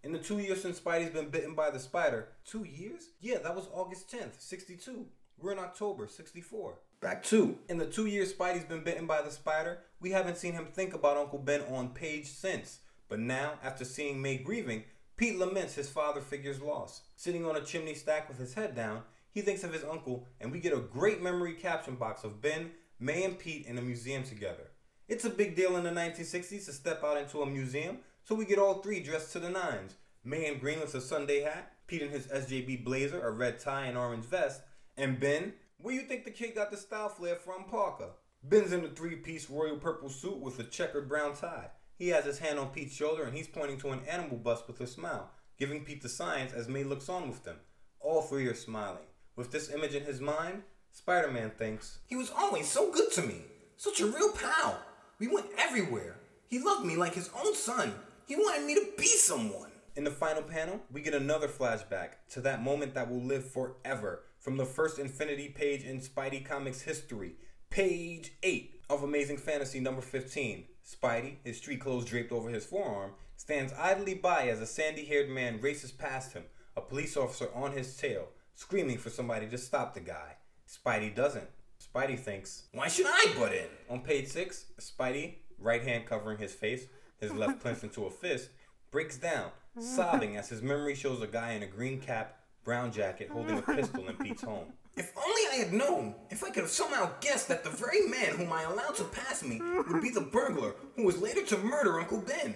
In 0.03 0.11
the 0.11 0.17
two 0.17 0.39
years 0.39 0.61
since 0.61 0.79
Spidey's 0.79 1.13
been 1.13 1.29
bitten 1.29 1.53
by 1.53 1.69
the 1.69 1.79
spider, 1.79 2.29
two 2.45 2.63
years? 2.63 3.09
Yeah, 3.21 3.37
that 3.43 3.55
was 3.55 3.67
August 3.71 4.11
10th, 4.11 4.39
62. 4.39 5.05
We're 5.39 5.51
in 5.51 5.59
October, 5.59 6.07
64. 6.07 6.79
Back 7.01 7.23
two. 7.23 7.57
In 7.69 7.77
the 7.77 7.85
two 7.85 8.07
years 8.07 8.33
Spidey's 8.33 8.65
been 8.65 8.83
bitten 8.83 9.07
by 9.07 9.21
the 9.21 9.31
spider, 9.31 9.79
we 10.01 10.11
haven't 10.11 10.35
seen 10.35 10.51
him 10.51 10.65
think 10.65 10.93
about 10.93 11.15
Uncle 11.15 11.39
Ben 11.39 11.61
on 11.71 11.89
page 11.89 12.27
since. 12.27 12.79
But 13.07 13.19
now, 13.19 13.53
after 13.63 13.85
seeing 13.85 14.21
May 14.21 14.37
grieving, 14.37 14.83
Pete 15.15 15.39
laments 15.39 15.75
his 15.75 15.89
father 15.89 16.19
figure's 16.19 16.61
loss. 16.61 17.03
Sitting 17.15 17.45
on 17.45 17.55
a 17.55 17.61
chimney 17.61 17.93
stack 17.93 18.27
with 18.27 18.37
his 18.37 18.53
head 18.53 18.75
down, 18.75 19.03
he 19.31 19.41
thinks 19.41 19.63
of 19.63 19.71
his 19.71 19.85
uncle, 19.85 20.27
and 20.41 20.51
we 20.51 20.59
get 20.59 20.73
a 20.73 20.79
great 20.79 21.21
memory 21.21 21.53
caption 21.53 21.95
box 21.95 22.25
of 22.25 22.41
Ben, 22.41 22.71
May, 22.99 23.23
and 23.23 23.39
Pete 23.39 23.65
in 23.65 23.77
a 23.77 23.81
museum 23.81 24.23
together. 24.23 24.71
It's 25.07 25.25
a 25.25 25.29
big 25.29 25.55
deal 25.55 25.77
in 25.77 25.85
the 25.85 25.91
1960s 25.91 26.65
to 26.65 26.73
step 26.73 27.01
out 27.03 27.17
into 27.17 27.41
a 27.41 27.45
museum, 27.45 27.99
so 28.25 28.35
we 28.35 28.45
get 28.45 28.59
all 28.59 28.81
three 28.81 28.99
dressed 28.99 29.31
to 29.33 29.39
the 29.39 29.49
nines. 29.49 29.95
May 30.25 30.47
in 30.47 30.59
green 30.59 30.81
with 30.81 30.93
a 30.95 31.01
Sunday 31.01 31.43
hat, 31.43 31.71
Pete 31.87 32.01
in 32.01 32.09
his 32.09 32.27
SJB 32.27 32.83
blazer, 32.83 33.25
a 33.25 33.31
red 33.31 33.57
tie, 33.57 33.85
and 33.85 33.97
orange 33.97 34.25
vest, 34.25 34.61
and 34.97 35.19
Ben, 35.19 35.53
where 35.81 35.95
you 35.95 36.01
think 36.01 36.25
the 36.25 36.31
kid 36.31 36.55
got 36.55 36.71
the 36.71 36.77
style 36.77 37.09
flair 37.09 37.35
from, 37.35 37.63
Parker? 37.63 38.09
Ben's 38.43 38.73
in 38.73 38.83
a 38.83 38.89
three-piece 38.89 39.49
royal 39.49 39.77
purple 39.77 40.09
suit 40.09 40.37
with 40.37 40.59
a 40.59 40.63
checkered 40.63 41.07
brown 41.07 41.35
tie. 41.35 41.69
He 41.97 42.09
has 42.09 42.25
his 42.25 42.39
hand 42.39 42.59
on 42.59 42.69
Pete's 42.69 42.95
shoulder 42.95 43.23
and 43.23 43.35
he's 43.35 43.47
pointing 43.47 43.77
to 43.79 43.89
an 43.89 44.01
animal 44.09 44.37
bust 44.37 44.67
with 44.67 44.81
a 44.81 44.87
smile, 44.87 45.31
giving 45.57 45.85
Pete 45.85 46.01
the 46.01 46.09
signs 46.09 46.53
as 46.53 46.67
May 46.67 46.83
looks 46.83 47.07
on 47.07 47.29
with 47.29 47.43
them. 47.43 47.57
All 48.01 48.21
three 48.21 48.47
are 48.47 48.55
smiling. 48.55 49.05
With 49.35 49.51
this 49.51 49.71
image 49.71 49.95
in 49.95 50.03
his 50.03 50.19
mind, 50.19 50.63
Spider-Man 50.91 51.51
thinks, 51.57 51.99
He 52.07 52.15
was 52.15 52.31
always 52.31 52.67
so 52.67 52.91
good 52.91 53.11
to 53.13 53.21
me. 53.21 53.41
Such 53.77 54.01
a 54.01 54.05
real 54.05 54.33
pal. 54.33 54.81
We 55.17 55.27
went 55.27 55.47
everywhere. 55.57 56.17
He 56.49 56.59
loved 56.59 56.85
me 56.85 56.97
like 56.97 57.13
his 57.13 57.29
own 57.37 57.55
son. 57.55 57.93
He 58.25 58.35
wanted 58.35 58.65
me 58.65 58.75
to 58.75 58.87
be 58.97 59.07
someone. 59.07 59.71
In 59.95 60.03
the 60.03 60.11
final 60.11 60.43
panel, 60.43 60.81
we 60.91 61.01
get 61.01 61.13
another 61.13 61.47
flashback 61.47 62.11
to 62.31 62.41
that 62.41 62.63
moment 62.63 62.93
that 62.95 63.09
will 63.09 63.21
live 63.21 63.49
forever 63.49 64.23
from 64.39 64.57
the 64.57 64.65
first 64.65 64.99
Infinity 64.99 65.49
page 65.49 65.83
in 65.83 65.99
Spidey 65.99 66.45
Comics 66.45 66.81
history, 66.81 67.33
page 67.69 68.31
8 68.41 68.81
of 68.89 69.03
Amazing 69.03 69.37
Fantasy 69.37 69.79
number 69.79 70.01
15. 70.01 70.63
Spidey, 70.85 71.35
his 71.43 71.57
street 71.57 71.81
clothes 71.81 72.05
draped 72.05 72.31
over 72.31 72.49
his 72.49 72.65
forearm, 72.65 73.11
stands 73.35 73.73
idly 73.77 74.15
by 74.15 74.47
as 74.47 74.59
a 74.61 74.65
sandy 74.65 75.05
haired 75.05 75.29
man 75.29 75.59
races 75.61 75.91
past 75.91 76.33
him, 76.33 76.43
a 76.75 76.81
police 76.81 77.15
officer 77.15 77.49
on 77.53 77.73
his 77.73 77.95
tail, 77.95 78.29
screaming 78.55 78.97
for 78.97 79.09
somebody 79.09 79.47
to 79.47 79.57
stop 79.57 79.93
the 79.93 79.99
guy. 79.99 80.35
Spidey 80.67 81.13
doesn't. 81.13 81.47
Spidey 81.93 82.17
thinks, 82.19 82.63
Why 82.73 82.87
should 82.87 83.05
I 83.07 83.33
butt 83.37 83.53
in? 83.53 83.67
on 83.89 84.01
page 84.01 84.27
six, 84.27 84.65
Spidey, 84.79 85.35
right 85.59 85.83
hand 85.83 86.05
covering 86.05 86.37
his 86.37 86.53
face, 86.53 86.85
his 87.19 87.31
left 87.33 87.59
clenched 87.61 87.83
into 87.83 88.05
a 88.05 88.09
fist, 88.09 88.49
breaks 88.91 89.17
down, 89.17 89.51
sobbing 89.79 90.37
as 90.37 90.49
his 90.49 90.61
memory 90.61 90.95
shows 90.95 91.21
a 91.21 91.27
guy 91.27 91.51
in 91.53 91.63
a 91.63 91.67
green 91.67 91.99
cap, 91.99 92.38
brown 92.63 92.91
jacket, 92.91 93.29
holding 93.29 93.57
a 93.57 93.61
pistol 93.61 94.07
in 94.07 94.15
Pete's 94.17 94.41
home. 94.43 94.73
If 94.95 95.13
only 95.17 95.41
I 95.53 95.55
had 95.63 95.73
known, 95.73 96.15
if 96.29 96.43
I 96.43 96.49
could 96.49 96.63
have 96.63 96.69
somehow 96.69 97.11
guessed 97.21 97.47
that 97.47 97.63
the 97.63 97.69
very 97.69 98.01
man 98.07 98.35
whom 98.35 98.51
I 98.51 98.63
allowed 98.63 98.95
to 98.95 99.05
pass 99.05 99.43
me 99.43 99.61
would 99.87 100.01
be 100.01 100.09
the 100.09 100.21
burglar 100.21 100.75
who 100.95 101.05
was 101.05 101.21
later 101.21 101.43
to 101.45 101.57
murder 101.57 101.99
Uncle 101.99 102.21
Ben. 102.21 102.53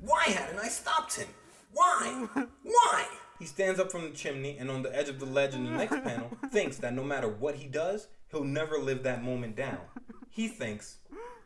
Why 0.00 0.24
hadn't 0.24 0.58
I 0.58 0.68
stopped 0.68 1.16
him? 1.16 1.28
Why? 1.72 2.26
Why? 2.62 3.06
He 3.38 3.46
stands 3.46 3.80
up 3.80 3.90
from 3.90 4.02
the 4.02 4.10
chimney 4.10 4.56
and 4.58 4.70
on 4.70 4.82
the 4.82 4.96
edge 4.96 5.08
of 5.08 5.18
the 5.18 5.26
ledge 5.26 5.54
in 5.54 5.64
the 5.64 5.70
next 5.70 6.02
panel 6.02 6.30
thinks 6.50 6.76
that 6.78 6.94
no 6.94 7.02
matter 7.02 7.28
what 7.28 7.56
he 7.56 7.66
does, 7.66 8.08
he'll 8.30 8.44
never 8.44 8.78
live 8.78 9.02
that 9.02 9.22
moment 9.22 9.56
down. 9.56 9.80
He 10.30 10.48
thinks, 10.48 10.98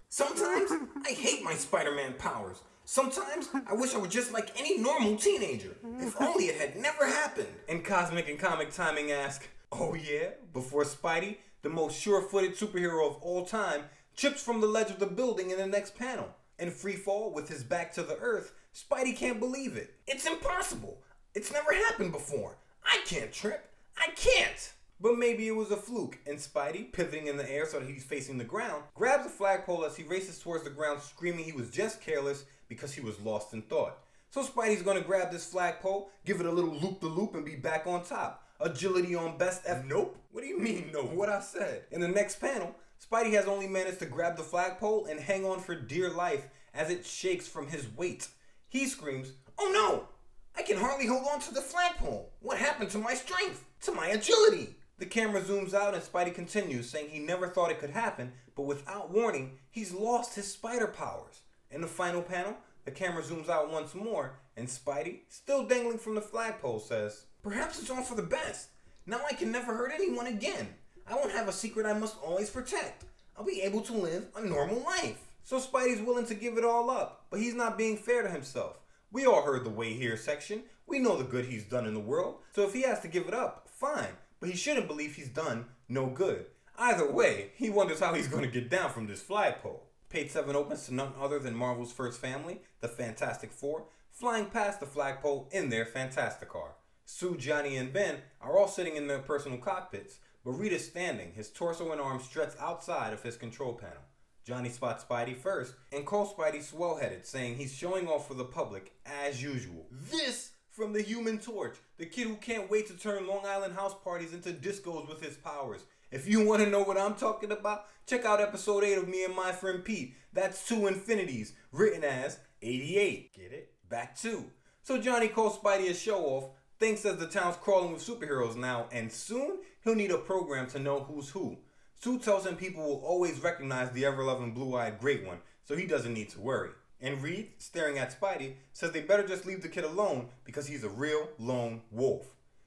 Sometimes 0.09 0.71
I 1.05 1.11
hate 1.11 1.43
my 1.43 1.55
Spider 1.55 1.93
Man 1.93 2.15
powers. 2.15 2.63
Sometimes 2.89 3.49
I 3.69 3.75
wish 3.75 3.97
I 3.97 3.99
were 3.99 4.07
just 4.07 4.33
like 4.33 4.57
any 4.57 4.79
normal 4.79 5.17
teenager. 5.17 5.77
If 5.99 6.21
only 6.23 6.45
it 6.45 6.61
had 6.61 6.81
never 6.81 7.05
happened. 7.05 7.49
And 7.69 7.85
Cosmic 7.85 8.29
and 8.29 8.39
Comic 8.39 8.71
Timing 8.71 9.11
ask, 9.11 9.49
Oh 9.73 9.95
yeah? 9.95 10.29
Before 10.53 10.85
Spidey, 10.85 11.39
the 11.63 11.69
most 11.69 12.01
sure 12.01 12.23
footed 12.23 12.57
superhero 12.57 13.05
of 13.11 13.17
all 13.23 13.45
time, 13.45 13.83
chips 14.15 14.41
from 14.41 14.61
the 14.61 14.69
ledge 14.69 14.91
of 14.91 15.01
the 15.01 15.07
building 15.07 15.51
in 15.51 15.59
the 15.59 15.67
next 15.67 15.97
panel. 15.97 16.29
In 16.61 16.71
free 16.71 16.95
fall, 16.95 17.33
with 17.33 17.49
his 17.49 17.65
back 17.65 17.93
to 17.95 18.05
the 18.05 18.19
earth, 18.19 18.53
Spidey 18.73 19.17
can't 19.17 19.41
believe 19.41 19.77
it. 19.77 19.95
It's 20.07 20.25
impossible. 20.25 21.03
It's 21.35 21.53
never 21.53 21.73
happened 21.73 22.13
before. 22.13 22.57
I 22.85 23.01
can't 23.05 23.33
trip. 23.33 23.69
I 23.99 24.13
can't. 24.15 24.73
But 25.01 25.19
maybe 25.19 25.49
it 25.49 25.57
was 25.57 25.73
a 25.73 25.77
fluke, 25.77 26.19
and 26.25 26.39
Spidey, 26.39 26.93
pivoting 26.93 27.27
in 27.27 27.37
the 27.37 27.51
air 27.51 27.67
so 27.67 27.81
that 27.81 27.89
he's 27.89 28.05
facing 28.05 28.39
the 28.39 28.45
ground, 28.45 28.85
grabs 28.95 29.27
a 29.27 29.29
flagpole 29.29 29.85
as 29.85 29.97
he 29.97 30.05
races 30.05 30.39
towards 30.39 30.63
the 30.63 30.71
ground, 30.71 31.03
screaming 31.03 31.45
he 31.45 31.53
was 31.53 31.69
just 31.69 32.01
careless 32.01 32.45
because 32.69 32.95
he 32.95 33.01
was 33.01 33.21
lost 33.21 33.53
in 33.53 33.63
thought. 33.63 33.99
So 34.31 34.45
Spidey's 34.45 34.83
gonna 34.83 35.01
grab 35.01 35.31
this 35.31 35.47
flagpole, 35.47 36.11
give 36.25 36.41
it 36.41 36.47
a 36.47 36.51
little 36.51 36.75
loop 36.75 37.01
the 37.01 37.07
loop, 37.07 37.35
and 37.35 37.45
be 37.45 37.57
back 37.57 37.87
on 37.87 38.05
top. 38.05 38.43
Agility 38.61 39.15
on 39.15 39.39
best 39.39 39.63
F. 39.67 39.85
Nope. 39.85 40.17
What 40.33 40.43
do 40.43 40.47
you 40.47 40.59
mean, 40.59 40.91
no? 40.93 41.03
What 41.03 41.29
I 41.29 41.41
said. 41.41 41.85
In 41.91 42.01
the 42.01 42.09
next 42.09 42.41
panel, 42.41 42.75
Spidey 43.03 43.33
has 43.33 43.47
only 43.47 43.69
managed 43.69 43.99
to 44.01 44.07
grab 44.07 44.37
the 44.37 44.43
flagpole 44.43 45.07
and 45.07 45.21
hang 45.21 45.45
on 45.45 45.61
for 45.61 45.75
dear 45.75 46.11
life 46.11 46.49
as 46.75 46.91
it 46.91 47.05
shakes 47.05 47.47
from 47.47 47.69
his 47.69 47.87
weight. 47.97 48.29
He 48.69 48.87
screams, 48.87 49.33
Oh 49.59 49.71
no! 49.73 50.09
I 50.57 50.63
can 50.63 50.79
hardly 50.79 51.07
hold 51.07 51.27
on 51.31 51.41
to 51.41 51.55
the 51.55 51.61
flagpole. 51.61 52.33
What 52.41 52.59
happened 52.59 52.91
to 52.91 52.99
my 52.99 53.15
strength? 53.15 53.65
To 53.83 53.93
my 53.93 54.09
agility? 54.09 54.77
The 54.99 55.07
camera 55.07 55.43
zooms 55.43 55.75
out 55.75 55.95
and 55.95 56.03
Spidey 56.03 56.35
continues, 56.35 56.89
saying 56.89 57.11
he 57.11 57.19
never 57.19 57.49
thought 57.49 57.71
it 57.71 57.79
could 57.79 57.91
happen, 57.91 58.33
but 58.55 58.63
without 58.63 59.11
warning, 59.11 59.59
he's 59.71 59.93
lost 59.93 60.35
his 60.35 60.51
spider 60.51 60.87
powers. 60.87 61.43
In 61.77 61.83
the 61.83 61.87
final 61.87 62.23
panel, 62.23 62.57
the 62.87 62.91
camera 62.91 63.23
zooms 63.23 63.51
out 63.51 63.71
once 63.71 63.95
more, 63.95 64.39
and 64.57 64.67
Spidey, 64.67 65.19
still 65.29 65.67
dangling 65.67 65.99
from 65.99 66.15
the 66.15 66.23
flagpole, 66.23 66.81
says, 66.81 67.27
Perhaps 67.43 67.79
it's 67.79 67.91
all 67.91 68.03
for 68.03 68.15
the 68.15 68.23
best. 68.23 68.71
Now 69.05 69.21
I 69.29 69.35
can 69.35 69.53
never 69.53 69.77
hurt 69.77 69.93
anyone 69.95 70.27
again. 70.27 70.69
I 71.07 71.15
won't 71.15 71.33
have 71.33 71.49
a 71.49 71.53
secret 71.53 71.85
I 71.85 71.93
must 71.93 72.17
always 72.25 72.49
protect. 72.49 73.05
I'll 73.37 73.45
be 73.45 73.61
able 73.61 73.83
to 73.83 73.93
live 73.93 74.29
a 74.35 74.43
normal 74.43 74.83
life. 74.85 75.21
So 75.45 75.61
Spidey's 75.61 76.01
willing 76.01 76.25
to 76.29 76.35
give 76.35 76.57
it 76.57 76.65
all 76.65 76.89
up, 76.89 77.27
but 77.31 77.41
he's 77.41 77.55
not 77.55 77.77
being 77.77 77.99
fair 77.99 78.23
to 78.23 78.31
himself. 78.31 78.81
We 79.13 79.27
all 79.27 79.43
heard 79.43 79.65
the 79.65 79.69
way 79.69 79.93
here 79.93 80.17
section. 80.17 80.63
We 80.87 80.99
know 80.99 81.19
the 81.19 81.25
good 81.25 81.45
he's 81.45 81.65
done 81.65 81.85
in 81.85 81.93
the 81.93 82.01
world. 82.01 82.37
So 82.55 82.63
if 82.63 82.73
he 82.73 82.83
has 82.85 83.01
to 83.01 83.09
give 83.09 83.29
it 83.29 83.35
up, 83.35 83.69
fine 83.71 84.17
but 84.41 84.49
he 84.49 84.57
shouldn't 84.57 84.89
believe 84.89 85.15
he's 85.15 85.29
done 85.29 85.67
no 85.89 86.07
good. 86.07 86.47
Either 86.79 87.11
way, 87.11 87.51
he 87.57 87.71
wonders 87.71 88.01
how 88.01 88.13
he's 88.15 88.29
going 88.29 88.43
to 88.43 88.51
get 88.51 88.69
down 88.69 88.91
from 88.91 89.07
this 89.07 89.23
flagpole. 89.23 89.86
Page 90.09 90.31
7 90.31 90.55
opens 90.55 90.87
to 90.87 90.95
none 90.95 91.13
other 91.21 91.39
than 91.39 91.55
Marvel's 91.55 91.93
first 91.93 92.21
family, 92.21 92.61
the 92.81 92.89
Fantastic 92.89 93.53
Four, 93.53 93.87
flying 94.11 94.47
past 94.47 94.81
the 94.81 94.87
flagpole 94.87 95.49
in 95.53 95.69
their 95.69 95.85
Fantasticar. 95.85 96.71
Sue, 97.05 97.37
Johnny, 97.37 97.77
and 97.77 97.93
Ben 97.93 98.17
are 98.41 98.57
all 98.57 98.69
sitting 98.69 98.97
in 98.97 99.09
their 99.09 99.19
personal 99.19 99.59
cockpits, 99.59 100.19
but 100.45 100.53
Reed 100.53 100.73
is 100.73 100.87
standing, 100.87 101.33
his 101.33 101.51
torso 101.51 101.91
and 101.93 102.01
arms 102.01 102.25
stretched 102.25 102.57
outside 102.61 103.13
of 103.13 103.23
his 103.23 103.37
control 103.37 103.75
panel. 103.75 104.03
Johnny 104.45 104.69
spots 104.69 105.05
Spidey 105.05 105.37
first 105.37 105.75
and 105.93 106.07
calls 106.07 106.33
Spidey 106.33 106.63
swell 106.63 106.97
headed, 106.97 107.27
saying 107.27 107.57
he's 107.57 107.75
showing 107.75 108.07
off 108.07 108.29
for 108.29 108.35
the 108.35 108.45
public 108.45 108.93
as 109.05 109.43
usual. 109.43 109.87
This 109.91 110.53
from 110.71 110.93
the 110.93 111.03
Human 111.03 111.39
Torch, 111.39 111.77
the 111.99 112.07
kid 112.07 112.29
who 112.29 112.37
can't 112.37 112.71
wait 112.71 112.87
to 112.87 112.97
turn 112.97 113.27
Long 113.27 113.45
Island 113.45 113.75
house 113.75 113.95
parties 114.05 114.33
into 114.33 114.53
discos 114.53 115.09
with 115.09 115.21
his 115.21 115.37
powers. 115.37 115.81
If 116.17 116.27
you 116.27 116.47
want 116.47 116.63
to 116.63 116.71
know 116.71 116.83
what 116.83 116.97
I'm 116.97 117.13
talking 117.13 117.53
about, 117.53 117.85
check 118.07 118.25
out 118.25 118.41
episode 118.41 118.85
8 118.85 118.97
of 118.97 119.07
Me 119.07 119.25
and 119.25 119.37
My 119.37 119.53
Friend 119.53 119.85
Pete. 119.85 120.15
That's 120.33 120.67
two 120.67 120.87
infinities, 120.87 121.53
written 121.73 122.03
as 122.05 122.39
88. 122.63 123.35
Get 123.35 123.53
it? 123.53 123.75
Back 123.91 124.17
two. 124.17 124.47
So 124.83 124.97
Johnny 124.97 125.29
calls 125.29 125.59
Spidey 125.59 125.91
a 125.91 125.95
show 125.95 126.25
off, 126.25 126.45
thinks 126.79 127.05
as 127.05 127.19
the 127.19 127.27
town's 127.27 127.57
crawling 127.57 127.93
with 127.93 128.03
superheroes 128.03 128.57
now, 128.57 128.87
and 128.91 129.13
soon 129.13 129.59
he'll 129.85 129.95
need 129.95 130.11
a 130.11 130.17
program 130.17 130.67
to 130.69 130.79
know 130.79 131.01
who's 131.01 131.29
who. 131.29 131.59
Sue 132.01 132.19
tells 132.19 132.47
him 132.47 132.57
people 132.57 132.83
will 132.83 133.05
always 133.05 133.43
recognize 133.43 133.91
the 133.91 134.07
ever 134.07 134.25
loving 134.25 134.55
blue 134.55 134.75
eyed 134.75 134.99
great 134.99 135.27
one, 135.27 135.41
so 135.67 135.77
he 135.77 135.87
doesn't 135.87 136.15
need 136.15 136.31
to 136.31 136.41
worry. 136.41 136.71
And 136.99 137.23
Reed, 137.23 137.51
staring 137.59 137.99
at 137.99 138.19
Spidey, 138.19 138.55
says 138.73 138.93
they 138.93 139.03
better 139.03 139.29
just 139.29 139.45
leave 139.45 139.61
the 139.61 139.69
kid 139.69 139.85
alone 139.85 140.29
because 140.45 140.67
he's 140.67 140.83
a 140.83 140.89
real 140.89 141.29
lone 141.39 141.83
wolf. 141.91 142.25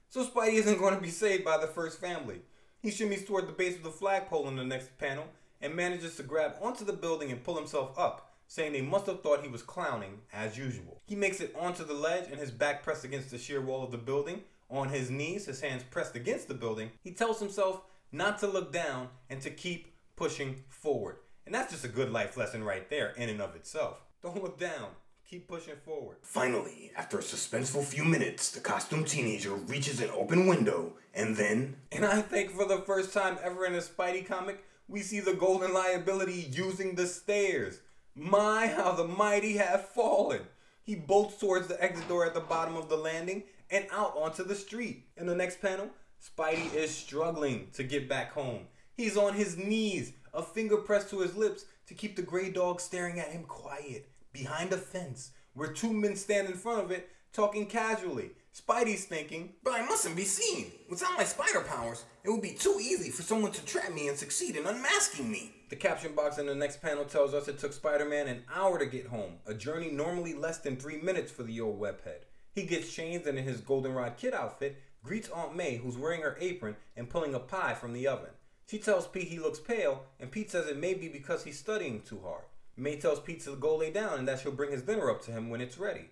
So 0.08 0.24
Spidey 0.24 0.52
isn't 0.52 0.78
going 0.78 0.94
to 0.94 1.00
be 1.00 1.10
saved 1.10 1.44
by 1.44 1.58
the 1.58 1.66
first 1.66 2.00
family. 2.00 2.42
He 2.82 2.90
shimmies 2.90 3.26
toward 3.26 3.46
the 3.46 3.52
base 3.52 3.76
of 3.76 3.82
the 3.82 3.90
flagpole 3.90 4.48
in 4.48 4.56
the 4.56 4.64
next 4.64 4.96
panel 4.96 5.26
and 5.60 5.74
manages 5.74 6.16
to 6.16 6.22
grab 6.22 6.54
onto 6.62 6.84
the 6.84 6.94
building 6.94 7.30
and 7.30 7.44
pull 7.44 7.56
himself 7.56 7.98
up, 7.98 8.32
saying 8.46 8.72
they 8.72 8.80
must 8.80 9.06
have 9.06 9.22
thought 9.22 9.42
he 9.42 9.50
was 9.50 9.62
clowning 9.62 10.20
as 10.32 10.56
usual. 10.56 11.02
He 11.04 11.14
makes 11.14 11.40
it 11.40 11.54
onto 11.58 11.84
the 11.84 11.92
ledge 11.92 12.30
and 12.30 12.40
his 12.40 12.50
back 12.50 12.82
pressed 12.82 13.04
against 13.04 13.30
the 13.30 13.38
sheer 13.38 13.60
wall 13.60 13.84
of 13.84 13.90
the 13.90 13.98
building. 13.98 14.42
On 14.70 14.88
his 14.88 15.10
knees, 15.10 15.44
his 15.44 15.60
hands 15.60 15.82
pressed 15.90 16.16
against 16.16 16.48
the 16.48 16.54
building, 16.54 16.90
he 17.02 17.12
tells 17.12 17.38
himself 17.38 17.82
not 18.12 18.38
to 18.38 18.46
look 18.46 18.72
down 18.72 19.08
and 19.28 19.42
to 19.42 19.50
keep 19.50 19.94
pushing 20.16 20.62
forward. 20.68 21.16
And 21.44 21.54
that's 21.54 21.72
just 21.72 21.84
a 21.84 21.88
good 21.88 22.10
life 22.10 22.36
lesson 22.36 22.64
right 22.64 22.88
there 22.88 23.10
in 23.10 23.28
and 23.28 23.42
of 23.42 23.56
itself. 23.56 24.02
Don't 24.22 24.42
look 24.42 24.58
down. 24.58 24.88
Keep 25.30 25.46
pushing 25.46 25.76
forward. 25.84 26.16
Finally, 26.22 26.90
after 26.96 27.20
a 27.20 27.22
suspenseful 27.22 27.84
few 27.84 28.02
minutes, 28.04 28.50
the 28.50 28.58
costumed 28.58 29.06
teenager 29.06 29.54
reaches 29.54 30.00
an 30.00 30.10
open 30.10 30.48
window 30.48 30.94
and 31.14 31.36
then. 31.36 31.76
And 31.92 32.04
I 32.04 32.20
think 32.20 32.50
for 32.50 32.64
the 32.64 32.78
first 32.78 33.14
time 33.14 33.38
ever 33.40 33.64
in 33.64 33.76
a 33.76 33.78
Spidey 33.78 34.26
comic, 34.26 34.64
we 34.88 35.02
see 35.02 35.20
the 35.20 35.34
golden 35.34 35.72
liability 35.72 36.48
using 36.50 36.96
the 36.96 37.06
stairs. 37.06 37.78
My, 38.16 38.66
how 38.66 38.90
the 38.90 39.06
mighty 39.06 39.56
have 39.58 39.90
fallen. 39.90 40.40
He 40.82 40.96
bolts 40.96 41.38
towards 41.38 41.68
the 41.68 41.80
exit 41.80 42.08
door 42.08 42.26
at 42.26 42.34
the 42.34 42.40
bottom 42.40 42.76
of 42.76 42.88
the 42.88 42.96
landing 42.96 43.44
and 43.70 43.86
out 43.92 44.16
onto 44.16 44.42
the 44.42 44.56
street. 44.56 45.04
In 45.16 45.28
the 45.28 45.36
next 45.36 45.62
panel, 45.62 45.90
Spidey 46.20 46.74
is 46.74 46.90
struggling 46.90 47.68
to 47.74 47.84
get 47.84 48.08
back 48.08 48.32
home. 48.32 48.62
He's 48.96 49.16
on 49.16 49.34
his 49.34 49.56
knees, 49.56 50.12
a 50.34 50.42
finger 50.42 50.78
pressed 50.78 51.10
to 51.10 51.20
his 51.20 51.36
lips 51.36 51.66
to 51.86 51.94
keep 51.94 52.16
the 52.16 52.22
gray 52.22 52.50
dog 52.50 52.80
staring 52.80 53.20
at 53.20 53.28
him 53.28 53.44
quiet 53.44 54.10
behind 54.32 54.72
a 54.72 54.76
fence 54.76 55.32
where 55.54 55.72
two 55.72 55.92
men 55.92 56.16
stand 56.16 56.48
in 56.48 56.54
front 56.54 56.84
of 56.84 56.90
it 56.90 57.08
talking 57.32 57.66
casually. 57.66 58.30
Spidey's 58.52 59.04
thinking, 59.04 59.52
but 59.62 59.74
I 59.74 59.86
mustn't 59.86 60.16
be 60.16 60.24
seen. 60.24 60.72
Without 60.88 61.16
my 61.16 61.22
spider 61.22 61.60
powers, 61.60 62.04
it 62.24 62.30
would 62.30 62.42
be 62.42 62.52
too 62.52 62.78
easy 62.80 63.10
for 63.10 63.22
someone 63.22 63.52
to 63.52 63.64
trap 63.64 63.92
me 63.92 64.08
and 64.08 64.18
succeed 64.18 64.56
in 64.56 64.66
unmasking 64.66 65.30
me. 65.30 65.52
The 65.68 65.76
caption 65.76 66.16
box 66.16 66.38
in 66.38 66.46
the 66.46 66.54
next 66.54 66.82
panel 66.82 67.04
tells 67.04 67.32
us 67.32 67.46
it 67.46 67.60
took 67.60 67.72
Spider 67.72 68.04
Man 68.04 68.26
an 68.26 68.42
hour 68.52 68.78
to 68.78 68.86
get 68.86 69.06
home, 69.06 69.34
a 69.46 69.54
journey 69.54 69.90
normally 69.90 70.34
less 70.34 70.58
than 70.58 70.76
three 70.76 71.00
minutes 71.00 71.30
for 71.30 71.44
the 71.44 71.60
old 71.60 71.80
webhead. 71.80 72.24
He 72.52 72.64
gets 72.64 72.92
changed 72.92 73.26
and 73.28 73.38
in 73.38 73.44
his 73.44 73.60
Goldenrod 73.60 74.16
Kid 74.16 74.34
outfit, 74.34 74.82
greets 75.04 75.30
Aunt 75.30 75.54
May, 75.54 75.76
who's 75.76 75.96
wearing 75.96 76.22
her 76.22 76.36
apron 76.40 76.76
and 76.96 77.08
pulling 77.08 77.34
a 77.34 77.38
pie 77.38 77.74
from 77.74 77.92
the 77.92 78.08
oven. 78.08 78.30
She 78.66 78.78
tells 78.78 79.06
Pete 79.06 79.28
he 79.28 79.38
looks 79.38 79.60
pale, 79.60 80.04
and 80.18 80.30
Pete 80.30 80.50
says 80.50 80.66
it 80.66 80.76
may 80.76 80.94
be 80.94 81.08
because 81.08 81.44
he's 81.44 81.58
studying 81.58 82.02
too 82.02 82.20
hard. 82.24 82.44
May 82.80 82.96
tells 82.96 83.20
Pete 83.20 83.44
to 83.44 83.56
go 83.56 83.76
lay 83.76 83.90
down 83.90 84.18
and 84.18 84.26
that 84.26 84.40
she'll 84.40 84.52
bring 84.52 84.72
his 84.72 84.82
dinner 84.82 85.10
up 85.10 85.22
to 85.24 85.30
him 85.30 85.50
when 85.50 85.60
it's 85.60 85.76
ready. 85.76 86.06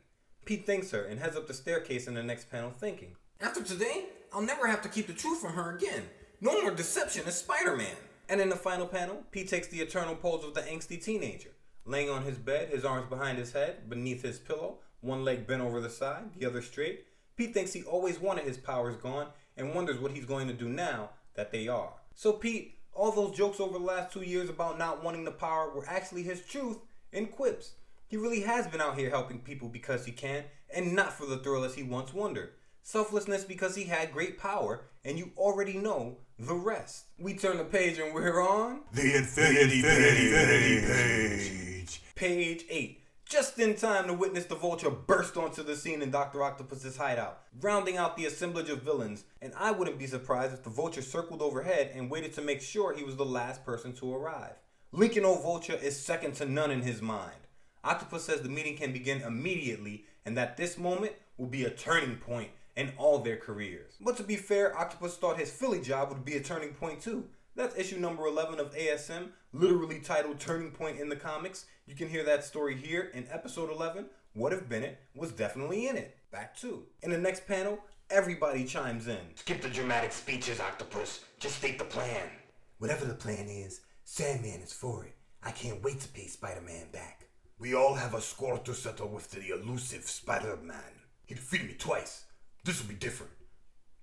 Pete 0.45 0.67
thanks 0.67 0.91
her 0.91 1.03
and 1.03 1.19
heads 1.19 1.35
up 1.35 1.47
the 1.47 1.55
staircase 1.55 2.07
in 2.07 2.13
the 2.13 2.23
next 2.23 2.51
panel 2.51 2.71
thinking, 2.71 3.17
After 3.41 3.63
today, 3.63 4.05
I'll 4.35 4.43
never 4.43 4.67
have 4.67 4.83
to 4.83 4.89
keep 4.91 5.07
the 5.07 5.15
truth 5.15 5.41
from 5.41 5.55
her 5.55 5.75
again. 5.75 6.03
No 6.43 6.61
more 6.61 6.71
deception 6.71 7.27
as 7.27 7.39
Spider 7.39 7.75
Man. 7.75 7.97
And 8.29 8.39
in 8.43 8.51
the 8.51 8.57
final 8.57 8.87
panel, 8.87 9.25
Pete 9.31 9.49
takes 9.49 9.69
the 9.69 9.81
eternal 9.81 10.15
pose 10.15 10.45
of 10.45 10.53
the 10.53 10.61
angsty 10.61 11.03
teenager, 11.03 11.53
laying 11.87 12.11
on 12.11 12.25
his 12.25 12.37
bed, 12.37 12.69
his 12.69 12.85
arms 12.85 13.09
behind 13.09 13.39
his 13.39 13.53
head, 13.53 13.89
beneath 13.89 14.21
his 14.21 14.39
pillow, 14.39 14.81
one 15.01 15.25
leg 15.25 15.47
bent 15.47 15.63
over 15.63 15.81
the 15.81 15.89
side, 15.89 16.35
the 16.37 16.47
other 16.47 16.61
straight. 16.61 17.07
Pete 17.37 17.55
thinks 17.55 17.73
he 17.73 17.83
always 17.85 18.21
wanted 18.21 18.45
his 18.45 18.59
powers 18.59 18.97
gone 18.97 19.29
and 19.57 19.75
wonders 19.75 19.99
what 19.99 20.13
he's 20.13 20.27
going 20.27 20.49
to 20.49 20.55
do 20.55 20.69
now 20.69 21.11
that 21.35 21.51
they 21.51 21.67
are. 21.67 21.95
So, 22.15 22.33
Pete, 22.33 22.78
all 22.99 23.13
those 23.13 23.37
jokes 23.37 23.61
over 23.61 23.79
the 23.79 23.85
last 23.85 24.13
two 24.13 24.23
years 24.23 24.51
about 24.51 24.77
not 24.77 25.05
wanting 25.05 25.25
the 25.25 25.31
power 25.31 25.71
were 25.71 25.89
actually 25.89 26.25
his 26.25 26.45
truth 26.45 26.79
and 27.13 27.31
quips. 27.31 27.75
He 28.09 28.17
really 28.17 28.41
has 28.41 28.67
been 28.67 28.81
out 28.81 28.99
here 28.99 29.11
helping 29.11 29.39
people 29.39 29.69
because 29.69 30.05
he 30.05 30.13
can, 30.13 30.45
and 30.75 30.95
not 30.95 31.13
for 31.13 31.25
the 31.25 31.39
thrill 31.39 31.63
as 31.63 31.77
he 31.77 31.85
once 31.85 32.13
wondered. 32.13 32.55
Selflessness 32.83 33.45
because 33.45 33.77
he 33.77 33.85
had 33.85 34.13
great 34.13 34.39
power, 34.39 34.87
and 35.05 35.17
you 35.17 35.31
already 35.37 35.75
know 35.75 36.17
the 36.39 36.55
rest. 36.55 37.05
We 37.19 37.35
turn 37.35 37.59
the 37.59 37.65
page 37.65 37.99
and 37.99 38.13
we're 38.13 38.43
on 38.43 38.81
the 38.93 39.17
Infinity, 39.17 39.83
the 39.83 39.89
Infinity, 39.89 40.77
Infinity 40.79 40.87
page. 40.87 42.03
Page 42.17 42.65
8 42.69 43.01
just 43.29 43.59
in 43.59 43.75
time 43.77 44.07
to 44.07 44.15
witness 44.15 44.47
the 44.47 44.55
vulture 44.55 44.89
burst 44.89 45.37
onto 45.37 45.63
the 45.63 45.77
scene 45.77 46.01
in 46.01 46.11
Dr. 46.11 46.43
Octopus's 46.43 46.97
hideout, 46.97 47.41
rounding 47.61 47.99
out 47.99 48.17
the 48.17 48.25
assemblage 48.25 48.71
of 48.71 48.83
villains, 48.83 49.25
and 49.43 49.53
I 49.55 49.71
wouldn't 49.71 49.99
be 49.99 50.07
surprised 50.07 50.55
if 50.55 50.63
the 50.65 50.71
vulture 50.71 51.03
circled 51.03 51.43
overhead 51.43 51.93
and 51.95 52.11
waited 52.11 52.33
to 52.35 52.43
make 52.43 52.63
sure 52.63 52.95
he 52.95 53.05
was 53.05 53.17
the 53.17 53.27
last 53.27 53.67
person 53.67 53.93
to 53.97 54.15
arrive. 54.15 54.55
Lincoln 54.93 55.27
O. 55.27 55.35
Vulture 55.35 55.75
is 55.75 56.03
second 56.03 56.37
to 56.37 56.47
none 56.47 56.71
in 56.71 56.81
his 56.81 57.03
mind. 57.03 57.37
Octopus 57.85 58.25
says 58.25 58.41
the 58.41 58.49
meeting 58.49 58.79
can 58.79 58.95
begin 58.95 59.21
immediately 59.21 60.07
and 60.25 60.35
that 60.37 60.57
this 60.57 60.79
moment 60.79 61.13
will 61.37 61.47
be 61.47 61.65
a 61.65 61.71
turning 61.71 62.17
point 62.17 62.49
in 62.77 62.93
all 62.97 63.19
their 63.19 63.37
careers. 63.37 63.93
But 64.01 64.17
to 64.17 64.23
be 64.23 64.37
fair, 64.37 64.77
Octopus 64.77 65.19
thought 65.19 65.39
his 65.39 65.51
Philly 65.51 65.83
job 65.83 66.09
would 66.09 66.25
be 66.25 66.37
a 66.37 66.43
turning 66.43 66.73
point 66.73 67.03
too. 67.03 67.27
That's 67.55 67.77
issue 67.77 67.99
number 67.99 68.25
11 68.25 68.61
of 68.61 68.75
ASM, 68.75 69.31
literally 69.53 69.99
titled 69.99 70.39
Turning 70.39 70.71
Point 70.71 71.01
in 71.01 71.09
the 71.09 71.17
Comics. 71.17 71.67
You 71.89 71.95
can 71.95 72.11
hear 72.11 72.23
that 72.25 72.45
story 72.45 72.77
here 72.77 73.11
in 73.15 73.27
episode 73.33 73.71
11. 73.71 74.05
What 74.35 74.53
if 74.53 74.69
Bennett 74.69 75.01
was 75.15 75.33
definitely 75.33 75.89
in 75.89 75.97
it? 75.97 76.19
Back 76.31 76.55
two. 76.55 76.83
In 77.03 77.11
the 77.11 77.17
next 77.17 77.47
panel, 77.47 77.79
everybody 78.11 78.67
chimes 78.67 79.09
in. 79.09 79.17
Skip 79.37 79.63
the 79.63 79.71
dramatic 79.71 80.13
speeches, 80.13 80.61
Octopus. 80.61 81.25
Just 81.41 81.57
state 81.57 81.79
the 81.79 81.87
plan. 81.87 82.29
Whatever 82.77 83.07
the 83.07 83.15
plan 83.15 83.49
is, 83.49 83.81
Sandman 84.05 84.61
is 84.61 84.71
for 84.71 85.07
it. 85.07 85.15
I 85.43 85.51
can't 85.51 85.83
wait 85.83 86.01
to 86.01 86.09
pay 86.09 86.27
Spider 86.27 86.61
Man 86.61 86.89
back. 86.93 87.27
We 87.59 87.75
all 87.75 87.95
have 87.95 88.13
a 88.13 88.21
score 88.21 88.59
to 88.59 88.75
settle 88.75 89.09
with 89.09 89.31
the 89.31 89.55
elusive 89.55 90.05
Spider-Man. 90.05 90.93
He 91.25 91.37
defeated 91.37 91.69
me 91.69 91.75
twice. 91.79 92.27
This 92.65 92.83
will 92.83 92.91
be 92.91 92.97
different. 92.97 93.33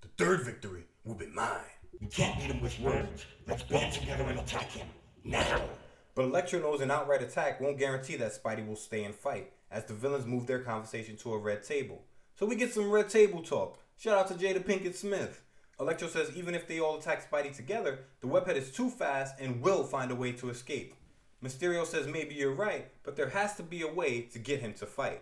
The 0.00 0.08
third 0.18 0.42
victory 0.42 0.82
will 1.04 1.14
be 1.14 1.28
mine. 1.28 1.70
We 2.00 2.08
can't 2.08 2.36
beat 2.36 2.50
him 2.50 2.60
with 2.60 2.80
words. 2.80 3.26
Let's 3.46 3.62
band 3.62 3.92
together 3.92 4.24
and 4.24 4.40
attack 4.40 4.72
him. 4.72 4.88
Now! 5.24 5.62
But 6.16 6.24
Electro 6.24 6.60
knows 6.60 6.80
an 6.80 6.90
outright 6.90 7.20
attack 7.20 7.60
won't 7.60 7.78
guarantee 7.78 8.16
that 8.16 8.32
Spidey 8.32 8.66
will 8.66 8.74
stay 8.74 9.04
and 9.04 9.14
fight, 9.14 9.52
as 9.70 9.84
the 9.84 9.92
villains 9.92 10.24
move 10.24 10.46
their 10.46 10.60
conversation 10.60 11.14
to 11.18 11.34
a 11.34 11.38
red 11.38 11.62
table. 11.62 12.04
So 12.36 12.46
we 12.46 12.56
get 12.56 12.72
some 12.72 12.90
red 12.90 13.10
table 13.10 13.42
talk. 13.42 13.78
Shout 13.98 14.16
out 14.16 14.28
to 14.28 14.34
Jada 14.34 14.64
Pinkett 14.64 14.94
Smith. 14.94 15.42
Electro 15.78 16.08
says 16.08 16.34
even 16.34 16.54
if 16.54 16.66
they 16.66 16.80
all 16.80 16.96
attack 16.96 17.30
Spidey 17.30 17.54
together, 17.54 17.98
the 18.22 18.28
webhead 18.28 18.56
is 18.56 18.72
too 18.72 18.88
fast 18.88 19.38
and 19.38 19.60
will 19.60 19.84
find 19.84 20.10
a 20.10 20.14
way 20.14 20.32
to 20.32 20.48
escape. 20.48 20.94
Mysterio 21.44 21.84
says 21.84 22.06
maybe 22.06 22.34
you're 22.34 22.54
right, 22.54 22.88
but 23.02 23.14
there 23.14 23.28
has 23.28 23.54
to 23.56 23.62
be 23.62 23.82
a 23.82 23.92
way 23.92 24.22
to 24.22 24.38
get 24.38 24.60
him 24.60 24.72
to 24.72 24.86
fight. 24.86 25.20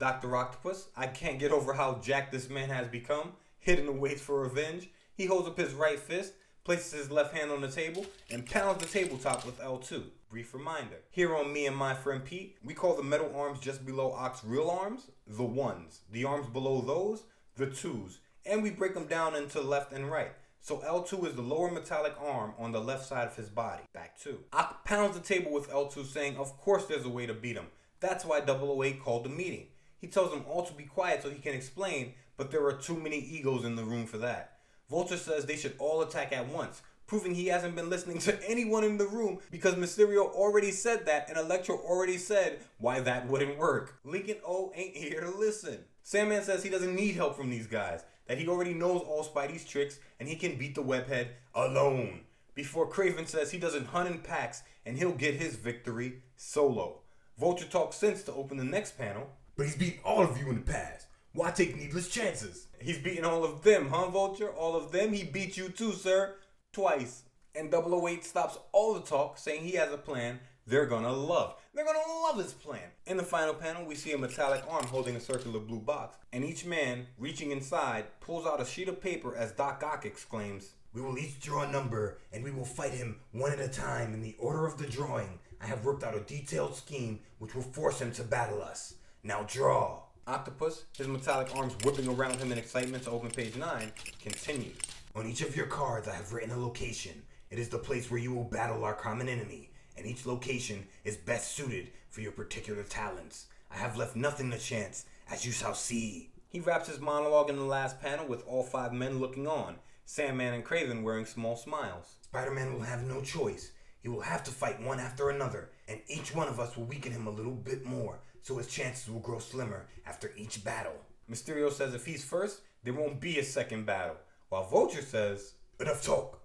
Dr. 0.00 0.34
Octopus, 0.34 0.88
I 0.96 1.06
can't 1.06 1.38
get 1.38 1.52
over 1.52 1.72
how 1.72 2.00
jacked 2.02 2.32
this 2.32 2.50
man 2.50 2.68
has 2.68 2.88
become, 2.88 3.34
hidden 3.60 3.86
awaits 3.86 4.20
for 4.20 4.40
revenge. 4.40 4.90
He 5.14 5.26
holds 5.26 5.46
up 5.46 5.56
his 5.56 5.72
right 5.72 6.00
fist, 6.00 6.32
places 6.64 6.92
his 6.92 7.10
left 7.12 7.32
hand 7.32 7.52
on 7.52 7.60
the 7.60 7.70
table, 7.70 8.06
and 8.28 8.44
pounds 8.44 8.82
the 8.82 8.88
tabletop 8.88 9.46
with 9.46 9.60
L2. 9.60 10.02
Brief 10.32 10.54
reminder. 10.54 10.96
Here 11.10 11.36
on 11.36 11.52
Me 11.52 11.66
and 11.66 11.76
My 11.76 11.92
Friend 11.92 12.24
Pete, 12.24 12.56
we 12.64 12.72
call 12.72 12.96
the 12.96 13.02
metal 13.02 13.30
arms 13.36 13.60
just 13.60 13.84
below 13.84 14.12
Ock's 14.12 14.42
real 14.42 14.70
arms 14.70 15.10
the 15.26 15.44
ones, 15.44 16.00
the 16.10 16.24
arms 16.24 16.46
below 16.46 16.80
those 16.80 17.24
the 17.58 17.66
twos, 17.66 18.18
and 18.46 18.62
we 18.62 18.70
break 18.70 18.94
them 18.94 19.06
down 19.06 19.36
into 19.36 19.60
left 19.60 19.92
and 19.92 20.10
right. 20.10 20.32
So 20.58 20.78
L2 20.78 21.26
is 21.26 21.34
the 21.34 21.42
lower 21.42 21.70
metallic 21.70 22.14
arm 22.18 22.54
on 22.58 22.72
the 22.72 22.80
left 22.80 23.04
side 23.04 23.26
of 23.26 23.36
his 23.36 23.50
body. 23.50 23.82
Back 23.92 24.18
two. 24.18 24.38
Ock 24.54 24.86
pounds 24.86 25.18
the 25.18 25.22
table 25.22 25.52
with 25.52 25.68
L2 25.68 26.06
saying, 26.06 26.38
of 26.38 26.56
course 26.56 26.86
there's 26.86 27.04
a 27.04 27.10
way 27.10 27.26
to 27.26 27.34
beat 27.34 27.56
him. 27.56 27.66
That's 28.00 28.24
why 28.24 28.40
Otto 28.40 28.90
called 29.04 29.26
the 29.26 29.28
meeting. 29.28 29.66
He 29.98 30.06
tells 30.06 30.30
them 30.30 30.46
all 30.48 30.64
to 30.64 30.72
be 30.72 30.84
quiet 30.84 31.22
so 31.22 31.28
he 31.28 31.40
can 31.40 31.52
explain, 31.52 32.14
but 32.38 32.50
there 32.50 32.64
are 32.64 32.72
too 32.72 32.96
many 32.96 33.18
egos 33.18 33.66
in 33.66 33.76
the 33.76 33.84
room 33.84 34.06
for 34.06 34.16
that. 34.16 34.60
Vulture 34.88 35.18
says 35.18 35.44
they 35.44 35.56
should 35.56 35.74
all 35.78 36.00
attack 36.00 36.32
at 36.32 36.48
once, 36.48 36.80
proving 37.12 37.34
he 37.34 37.48
hasn't 37.48 37.76
been 37.76 37.90
listening 37.90 38.18
to 38.18 38.38
anyone 38.48 38.84
in 38.84 38.96
the 38.96 39.06
room 39.06 39.38
because 39.50 39.74
Mysterio 39.74 40.30
already 40.32 40.70
said 40.70 41.04
that 41.04 41.28
and 41.28 41.36
Electro 41.36 41.76
already 41.76 42.16
said 42.16 42.60
why 42.78 43.00
that 43.00 43.28
wouldn't 43.28 43.58
work. 43.58 43.98
Lincoln 44.02 44.38
O 44.46 44.72
ain't 44.74 44.96
here 44.96 45.20
to 45.20 45.28
listen. 45.28 45.80
Sandman 46.02 46.42
says 46.42 46.62
he 46.62 46.70
doesn't 46.70 46.94
need 46.96 47.14
help 47.14 47.36
from 47.36 47.50
these 47.50 47.66
guys, 47.66 48.02
that 48.28 48.38
he 48.38 48.48
already 48.48 48.72
knows 48.72 49.02
all 49.02 49.22
Spidey's 49.22 49.66
tricks 49.66 49.98
and 50.18 50.26
he 50.26 50.36
can 50.36 50.56
beat 50.56 50.74
the 50.74 50.82
webhead 50.82 51.26
alone. 51.54 52.20
Before 52.54 52.88
Kraven 52.88 53.28
says 53.28 53.50
he 53.50 53.58
doesn't 53.58 53.88
hunt 53.88 54.08
in 54.08 54.20
packs 54.20 54.62
and 54.86 54.96
he'll 54.96 55.12
get 55.12 55.34
his 55.34 55.56
victory 55.56 56.22
solo. 56.36 57.02
Vulture 57.38 57.66
talks 57.66 57.96
sense 57.96 58.22
to 58.22 58.32
open 58.32 58.56
the 58.56 58.64
next 58.64 58.96
panel. 58.96 59.28
But 59.54 59.66
he's 59.66 59.76
beaten 59.76 60.00
all 60.02 60.22
of 60.22 60.38
you 60.38 60.48
in 60.48 60.54
the 60.54 60.72
past. 60.72 61.08
Why 61.34 61.50
take 61.50 61.76
needless 61.76 62.08
chances? 62.08 62.68
He's 62.80 62.98
beaten 62.98 63.26
all 63.26 63.44
of 63.44 63.62
them, 63.62 63.88
huh, 63.88 64.08
Vulture? 64.08 64.50
All 64.50 64.76
of 64.76 64.92
them? 64.92 65.12
He 65.12 65.24
beat 65.24 65.58
you 65.58 65.68
too, 65.68 65.92
sir. 65.92 66.36
Twice. 66.72 67.24
And 67.54 67.72
Otto 67.74 68.20
stops 68.22 68.58
all 68.72 68.94
the 68.94 69.00
talk, 69.00 69.36
saying 69.36 69.62
he 69.62 69.72
has 69.72 69.92
a 69.92 69.98
plan 69.98 70.40
they're 70.66 70.86
gonna 70.86 71.12
love. 71.12 71.56
They're 71.74 71.84
gonna 71.84 71.98
love 72.22 72.38
his 72.38 72.52
plan. 72.52 72.88
In 73.06 73.16
the 73.16 73.24
final 73.24 73.52
panel, 73.52 73.84
we 73.84 73.96
see 73.96 74.12
a 74.12 74.18
metallic 74.18 74.62
arm 74.68 74.84
holding 74.86 75.16
a 75.16 75.20
circular 75.20 75.58
blue 75.58 75.80
box, 75.80 76.16
and 76.32 76.44
each 76.44 76.64
man, 76.64 77.08
reaching 77.18 77.50
inside, 77.50 78.04
pulls 78.20 78.46
out 78.46 78.60
a 78.60 78.64
sheet 78.64 78.88
of 78.88 79.00
paper 79.02 79.34
as 79.34 79.50
Doc 79.52 79.82
Ock 79.84 80.06
exclaims, 80.06 80.74
We 80.94 81.02
will 81.02 81.18
each 81.18 81.40
draw 81.40 81.62
a 81.62 81.72
number, 81.72 82.18
and 82.32 82.44
we 82.44 82.52
will 82.52 82.64
fight 82.64 82.92
him 82.92 83.16
one 83.32 83.50
at 83.50 83.58
a 83.58 83.66
time 83.66 84.14
in 84.14 84.22
the 84.22 84.36
order 84.38 84.66
of 84.66 84.78
the 84.78 84.86
drawing. 84.86 85.40
I 85.60 85.66
have 85.66 85.84
worked 85.84 86.04
out 86.04 86.16
a 86.16 86.20
detailed 86.20 86.76
scheme 86.76 87.20
which 87.38 87.54
will 87.54 87.62
force 87.62 88.00
him 88.00 88.12
to 88.12 88.22
battle 88.22 88.62
us. 88.62 88.94
Now 89.24 89.42
draw. 89.42 90.02
Octopus, 90.26 90.84
his 90.96 91.08
metallic 91.08 91.54
arms 91.56 91.74
whipping 91.82 92.08
around 92.08 92.36
him 92.36 92.52
in 92.52 92.58
excitement 92.58 93.04
to 93.04 93.10
open 93.10 93.30
page 93.30 93.56
9, 93.56 93.92
continues. 94.20 94.76
On 95.14 95.26
each 95.26 95.42
of 95.42 95.54
your 95.54 95.66
cards, 95.66 96.08
I 96.08 96.14
have 96.14 96.32
written 96.32 96.52
a 96.52 96.58
location. 96.58 97.22
It 97.50 97.58
is 97.58 97.68
the 97.68 97.78
place 97.78 98.10
where 98.10 98.20
you 98.20 98.32
will 98.32 98.44
battle 98.44 98.82
our 98.82 98.94
common 98.94 99.28
enemy, 99.28 99.70
and 99.94 100.06
each 100.06 100.24
location 100.24 100.86
is 101.04 101.18
best 101.18 101.54
suited 101.54 101.90
for 102.08 102.22
your 102.22 102.32
particular 102.32 102.82
talents. 102.82 103.46
I 103.70 103.76
have 103.76 103.98
left 103.98 104.16
nothing 104.16 104.50
to 104.50 104.58
chance, 104.58 105.04
as 105.30 105.44
you 105.44 105.52
shall 105.52 105.74
see. 105.74 106.30
He 106.48 106.60
wraps 106.60 106.88
his 106.88 106.98
monologue 106.98 107.50
in 107.50 107.56
the 107.56 107.64
last 107.64 108.00
panel 108.00 108.26
with 108.26 108.42
all 108.46 108.62
five 108.62 108.94
men 108.94 109.18
looking 109.18 109.46
on, 109.46 109.76
Sandman 110.06 110.54
and 110.54 110.64
Kraven 110.64 111.02
wearing 111.02 111.26
small 111.26 111.56
smiles. 111.56 112.16
Spider 112.22 112.50
Man 112.50 112.72
will 112.72 112.80
have 112.80 113.02
no 113.02 113.20
choice. 113.20 113.72
He 114.00 114.08
will 114.08 114.22
have 114.22 114.42
to 114.44 114.50
fight 114.50 114.80
one 114.80 114.98
after 114.98 115.28
another, 115.28 115.70
and 115.88 116.00
each 116.08 116.34
one 116.34 116.48
of 116.48 116.58
us 116.58 116.74
will 116.74 116.84
weaken 116.84 117.12
him 117.12 117.26
a 117.26 117.30
little 117.30 117.52
bit 117.52 117.84
more, 117.84 118.20
so 118.40 118.56
his 118.56 118.66
chances 118.66 119.10
will 119.10 119.20
grow 119.20 119.38
slimmer 119.38 119.88
after 120.06 120.32
each 120.38 120.64
battle. 120.64 120.96
Mysterio 121.30 121.70
says 121.70 121.92
if 121.94 122.06
he's 122.06 122.24
first, 122.24 122.62
there 122.82 122.94
won't 122.94 123.20
be 123.20 123.38
a 123.38 123.44
second 123.44 123.84
battle, 123.86 124.16
while 124.52 124.64
Vulture 124.64 125.00
says, 125.00 125.54
Enough 125.80 126.04
talk. 126.04 126.42